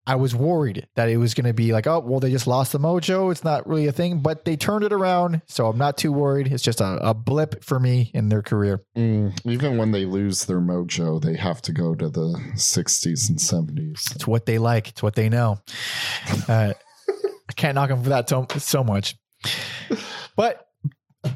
I 0.07 0.17
was 0.17 0.35
worried 0.35 0.89
that 0.97 1.09
it 1.09 1.19
was 1.19 1.35
going 1.35 1.47
to 1.47 1.53
be 1.53 1.73
like, 1.73 1.87
oh, 1.87 2.01
well, 2.01 2.21
they 2.21 2.31
just 2.31 2.47
lost 2.47 2.73
the 2.73 2.79
mojo. 2.79 3.31
It's 3.31 3.45
not 3.45 3.67
really 3.69 3.87
a 3.87 3.93
thing, 3.93 4.21
but 4.21 4.45
they 4.45 4.57
turned 4.57 4.85
it 4.85 4.93
around, 4.93 5.43
so 5.47 5.69
I'm 5.69 5.79
not 5.79 5.97
too 5.99 6.13
worried. 6.13 6.53
It's 6.53 6.63
just 6.63 6.81
a, 6.81 6.99
a 7.01 7.15
blip 7.15 7.63
for 7.63 7.79
me 7.79 8.11
in 8.13 8.29
their 8.29 8.43
career. 8.43 8.83
Mm, 8.97 9.39
even 9.45 9.77
when 9.77 9.93
they 9.93 10.07
lose 10.07 10.47
their 10.47 10.61
mojo, 10.61 11.23
they 11.23 11.37
have 11.37 11.63
to 11.63 11.73
go 11.73 11.95
to 11.95 12.09
the 12.09 12.35
60s 12.55 13.29
and 13.29 13.39
70s. 13.39 14.15
It's 14.15 14.27
what 14.27 14.47
they 14.47 14.59
like. 14.59 14.89
It's 14.89 15.03
what 15.03 15.15
they 15.15 15.29
know. 15.29 15.61
Uh, 16.49 16.73
I 17.51 17.53
can't 17.53 17.75
knock 17.75 17.91
him 17.91 18.01
for 18.01 18.11
that 18.11 18.29
so, 18.29 18.47
so 18.59 18.85
much. 18.85 19.17
But 20.37 20.65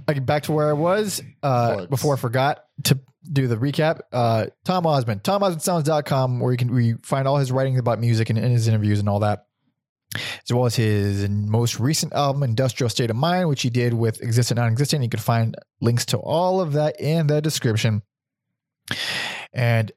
like, 0.07 0.25
back 0.25 0.45
to 0.45 0.53
where 0.53 0.71
I 0.71 0.73
was 0.73 1.21
uh, 1.43 1.87
before 1.87 2.15
I 2.15 2.19
forgot 2.19 2.65
to 2.85 3.01
do 3.31 3.49
the 3.49 3.57
recap. 3.57 4.01
Uh, 4.13 4.47
Tom 4.65 4.87
Osmond, 4.87 5.25
TomOsmondSounds.com, 5.25 6.39
where 6.39 6.53
you 6.53 6.57
can 6.57 6.71
where 6.71 6.81
you 6.81 6.99
find 7.03 7.27
all 7.27 7.37
his 7.37 7.51
writings 7.51 7.81
about 7.81 7.99
music 7.99 8.31
and, 8.31 8.39
and 8.39 8.53
his 8.53 8.69
interviews 8.69 9.01
and 9.01 9.09
all 9.09 9.19
that. 9.21 9.47
As 10.15 10.53
well 10.53 10.67
as 10.67 10.77
his 10.77 11.29
most 11.29 11.81
recent 11.81 12.13
album, 12.13 12.45
Industrial 12.45 12.89
State 12.89 13.11
of 13.11 13.17
Mind, 13.17 13.49
which 13.49 13.63
he 13.63 13.71
did 13.71 13.93
with 13.93 14.23
Existent 14.23 14.59
Non 14.59 14.71
Existent. 14.71 15.03
You 15.03 15.09
can 15.09 15.19
find 15.19 15.57
links 15.81 16.07
to 16.07 16.19
all 16.19 16.61
of 16.61 16.75
that 16.75 17.01
in 17.01 17.27
the 17.27 17.43
description. 17.43 18.03
And 19.53 19.91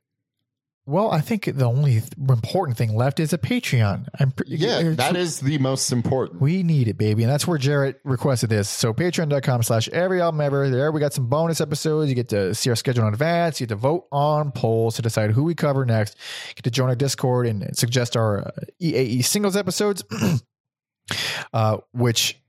well, 0.88 1.12
I 1.12 1.20
think 1.20 1.46
the 1.46 1.66
only 1.66 2.00
th- 2.00 2.14
important 2.18 2.78
thing 2.78 2.96
left 2.96 3.20
is 3.20 3.34
a 3.34 3.38
Patreon. 3.38 4.08
I'm 4.18 4.32
pretty 4.32 4.56
Yeah, 4.56 4.92
that 4.96 5.18
is 5.18 5.42
the 5.42 5.58
most 5.58 5.92
important. 5.92 6.42
we 6.42 6.64
need 6.64 6.88
it, 6.88 6.98
baby. 6.98 7.24
And 7.24 7.32
that's 7.32 7.46
where 7.46 7.58
Jarrett 7.58 8.00
requested 8.06 8.50
this. 8.50 8.70
So 8.70 8.94
patreon.com 8.94 9.64
slash 9.64 9.90
every 9.90 10.22
album 10.22 10.40
ever. 10.40 10.70
There 10.70 10.90
we 10.94 11.02
got 11.02 11.14
some 11.14 11.28
bonus 11.28 11.60
episodes. 11.60 12.08
You 12.10 12.16
get 12.16 12.30
to 12.30 12.56
see 12.56 12.70
our 12.70 12.76
schedule 12.78 13.06
in 13.06 13.14
advance. 13.14 13.60
You 13.60 13.68
get 13.68 13.76
to 13.76 13.80
vote 13.80 14.08
on 14.14 14.52
polls 14.52 14.96
to 14.96 15.02
decide 15.02 15.32
who 15.32 15.44
we 15.44 15.56
cover 15.56 15.86
next. 15.86 16.16
You 16.48 16.56
get 16.56 16.64
to 16.64 16.72
join 16.72 16.88
our 16.88 16.96
Discord 16.96 17.48
and 17.48 17.78
suggest 17.78 18.16
our 18.16 18.48
uh, 18.48 18.52
EAE 18.82 19.26
singles 19.26 19.58
episodes. 19.58 20.06
uh, 21.54 21.78
which 21.94 22.40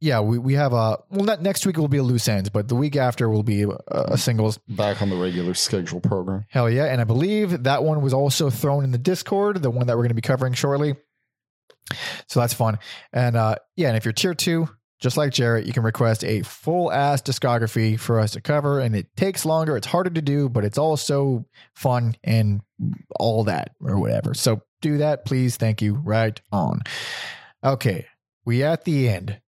yeah, 0.00 0.20
we, 0.20 0.38
we 0.38 0.54
have 0.54 0.72
a 0.72 0.98
well 1.10 1.24
not 1.24 1.42
next 1.42 1.66
week 1.66 1.76
will 1.76 1.88
be 1.88 1.98
a 1.98 2.02
loose 2.02 2.26
ends, 2.26 2.48
but 2.48 2.68
the 2.68 2.74
week 2.74 2.96
after 2.96 3.28
will 3.28 3.42
be 3.42 3.62
a, 3.62 3.68
a 3.88 4.18
singles. 4.18 4.58
Back 4.68 5.02
on 5.02 5.10
the 5.10 5.16
regular 5.16 5.54
schedule 5.54 6.00
program. 6.00 6.46
Hell 6.48 6.70
yeah. 6.70 6.86
And 6.86 7.00
I 7.00 7.04
believe 7.04 7.64
that 7.64 7.84
one 7.84 8.00
was 8.00 8.14
also 8.14 8.48
thrown 8.48 8.82
in 8.82 8.92
the 8.92 8.98
Discord, 8.98 9.62
the 9.62 9.70
one 9.70 9.86
that 9.86 9.96
we're 9.96 10.02
going 10.02 10.08
to 10.08 10.14
be 10.14 10.22
covering 10.22 10.54
shortly. 10.54 10.96
So 12.28 12.40
that's 12.40 12.54
fun. 12.54 12.78
And 13.12 13.36
uh, 13.36 13.56
yeah, 13.76 13.88
and 13.88 13.96
if 13.96 14.04
you're 14.04 14.12
tier 14.12 14.34
two, 14.34 14.68
just 15.00 15.16
like 15.16 15.32
Jarrett, 15.32 15.66
you 15.66 15.72
can 15.72 15.82
request 15.82 16.24
a 16.24 16.42
full 16.42 16.90
ass 16.90 17.20
discography 17.20 17.98
for 17.98 18.20
us 18.20 18.32
to 18.32 18.40
cover. 18.40 18.80
And 18.80 18.96
it 18.96 19.14
takes 19.16 19.44
longer, 19.44 19.76
it's 19.76 19.86
harder 19.86 20.10
to 20.10 20.22
do, 20.22 20.48
but 20.48 20.64
it's 20.64 20.78
also 20.78 21.46
fun 21.74 22.16
and 22.24 22.62
all 23.18 23.44
that 23.44 23.72
or 23.82 23.98
whatever. 23.98 24.32
So 24.32 24.62
do 24.80 24.98
that, 24.98 25.26
please. 25.26 25.56
Thank 25.56 25.82
you. 25.82 25.94
Right 25.94 26.40
on. 26.52 26.82
Okay. 27.62 28.06
We 28.46 28.62
at 28.62 28.84
the 28.84 29.08
end. 29.08 29.40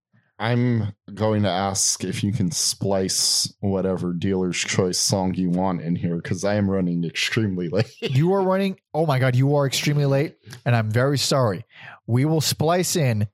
I'm 0.42 0.92
going 1.14 1.44
to 1.44 1.48
ask 1.48 2.02
if 2.02 2.24
you 2.24 2.32
can 2.32 2.50
splice 2.50 3.54
whatever 3.60 4.12
dealer's 4.12 4.56
choice 4.58 4.98
song 4.98 5.34
you 5.34 5.50
want 5.50 5.82
in 5.82 5.94
here 5.94 6.16
because 6.16 6.42
I 6.42 6.56
am 6.56 6.68
running 6.68 7.04
extremely 7.04 7.68
late. 7.72 7.94
You 8.00 8.32
are 8.32 8.42
running. 8.42 8.80
Oh 8.92 9.06
my 9.06 9.20
God, 9.20 9.36
you 9.36 9.54
are 9.54 9.68
extremely 9.68 10.04
late, 10.04 10.34
and 10.66 10.74
I'm 10.74 10.90
very 10.90 11.16
sorry. 11.16 11.64
We 12.08 12.24
will 12.24 12.40
splice 12.40 12.96
in. 12.96 13.28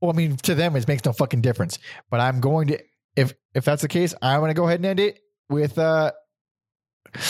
Well, 0.00 0.10
I 0.10 0.14
mean, 0.14 0.38
to 0.38 0.56
them, 0.56 0.74
it 0.74 0.88
makes 0.88 1.04
no 1.04 1.12
fucking 1.12 1.40
difference. 1.40 1.78
But 2.10 2.18
I'm 2.18 2.40
going 2.40 2.66
to, 2.68 2.80
if 3.14 3.34
if 3.54 3.64
that's 3.64 3.82
the 3.82 3.88
case, 3.88 4.12
I'm 4.20 4.40
going 4.40 4.50
to 4.50 4.54
go 4.54 4.66
ahead 4.66 4.80
and 4.80 4.86
end 4.86 4.98
it 4.98 5.20
with. 5.48 5.78
uh 5.78 6.10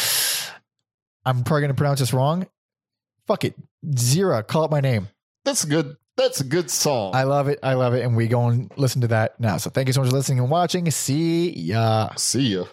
I'm 1.27 1.45
probably 1.45 1.61
going 1.61 1.69
to 1.69 1.75
pronounce 1.75 2.01
this 2.01 2.15
wrong. 2.15 2.47
Fuck 3.27 3.45
it, 3.45 3.55
Zira. 3.87 4.47
Call 4.47 4.65
it 4.65 4.71
my 4.71 4.81
name. 4.81 5.09
That's 5.45 5.67
good. 5.67 5.99
That's 6.17 6.41
a 6.41 6.45
good 6.45 6.71
song. 6.71 7.15
I 7.15 7.23
love 7.23 7.49
it. 7.49 7.59
I 7.63 7.75
love 7.75 7.95
it. 7.95 8.05
And 8.05 8.17
we 8.17 8.29
go 8.29 8.49
and 8.49 8.71
listen 8.77 9.01
to 9.03 9.09
that 9.09 9.41
now. 9.41 9.57
So 9.57 9.71
thank 9.71 9.89
you 9.89 9.93
so 9.93 10.01
much 10.01 10.11
for 10.11 10.17
listening 10.17 10.41
and 10.41 10.51
watching. 10.51 10.91
See 10.91 11.51
ya. 11.51 12.11
See 12.17 12.57
ya. 12.57 12.65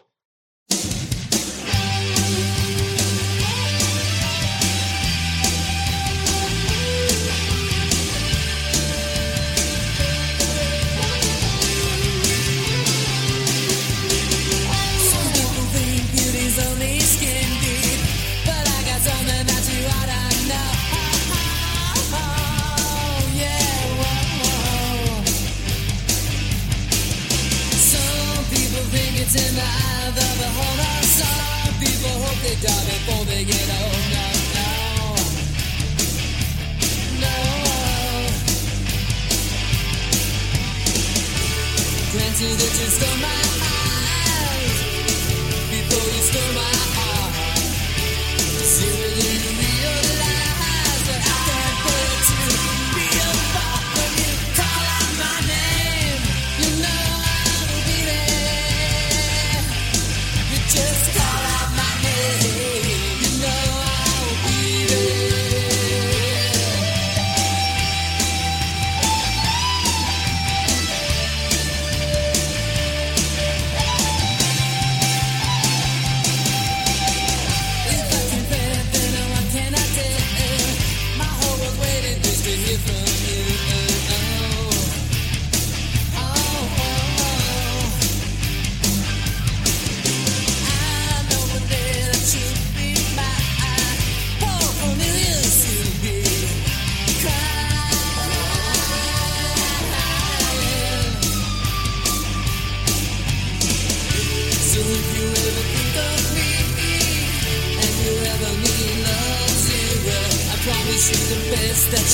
that 42.40 42.49
the 42.51 42.69
disco. 42.77 43.16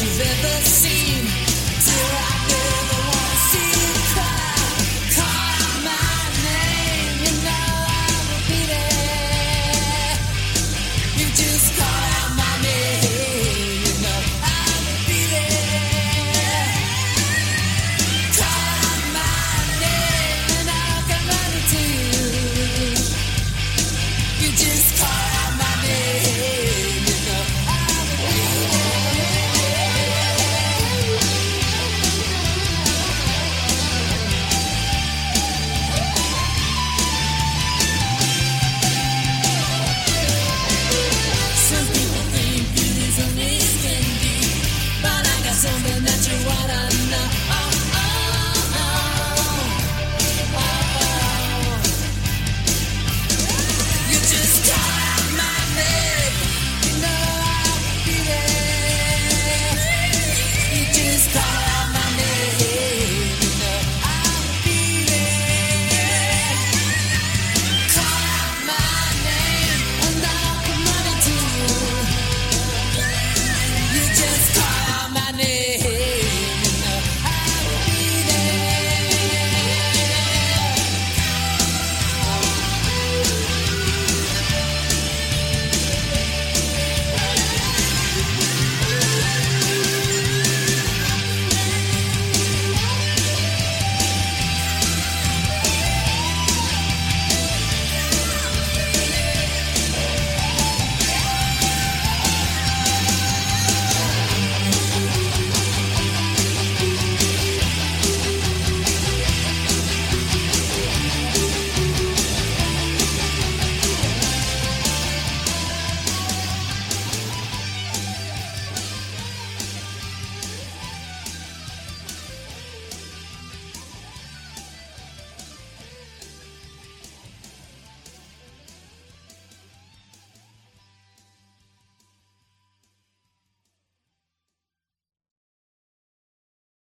you've 0.02 0.20
ever 0.20 0.66
seen. 0.66 1.03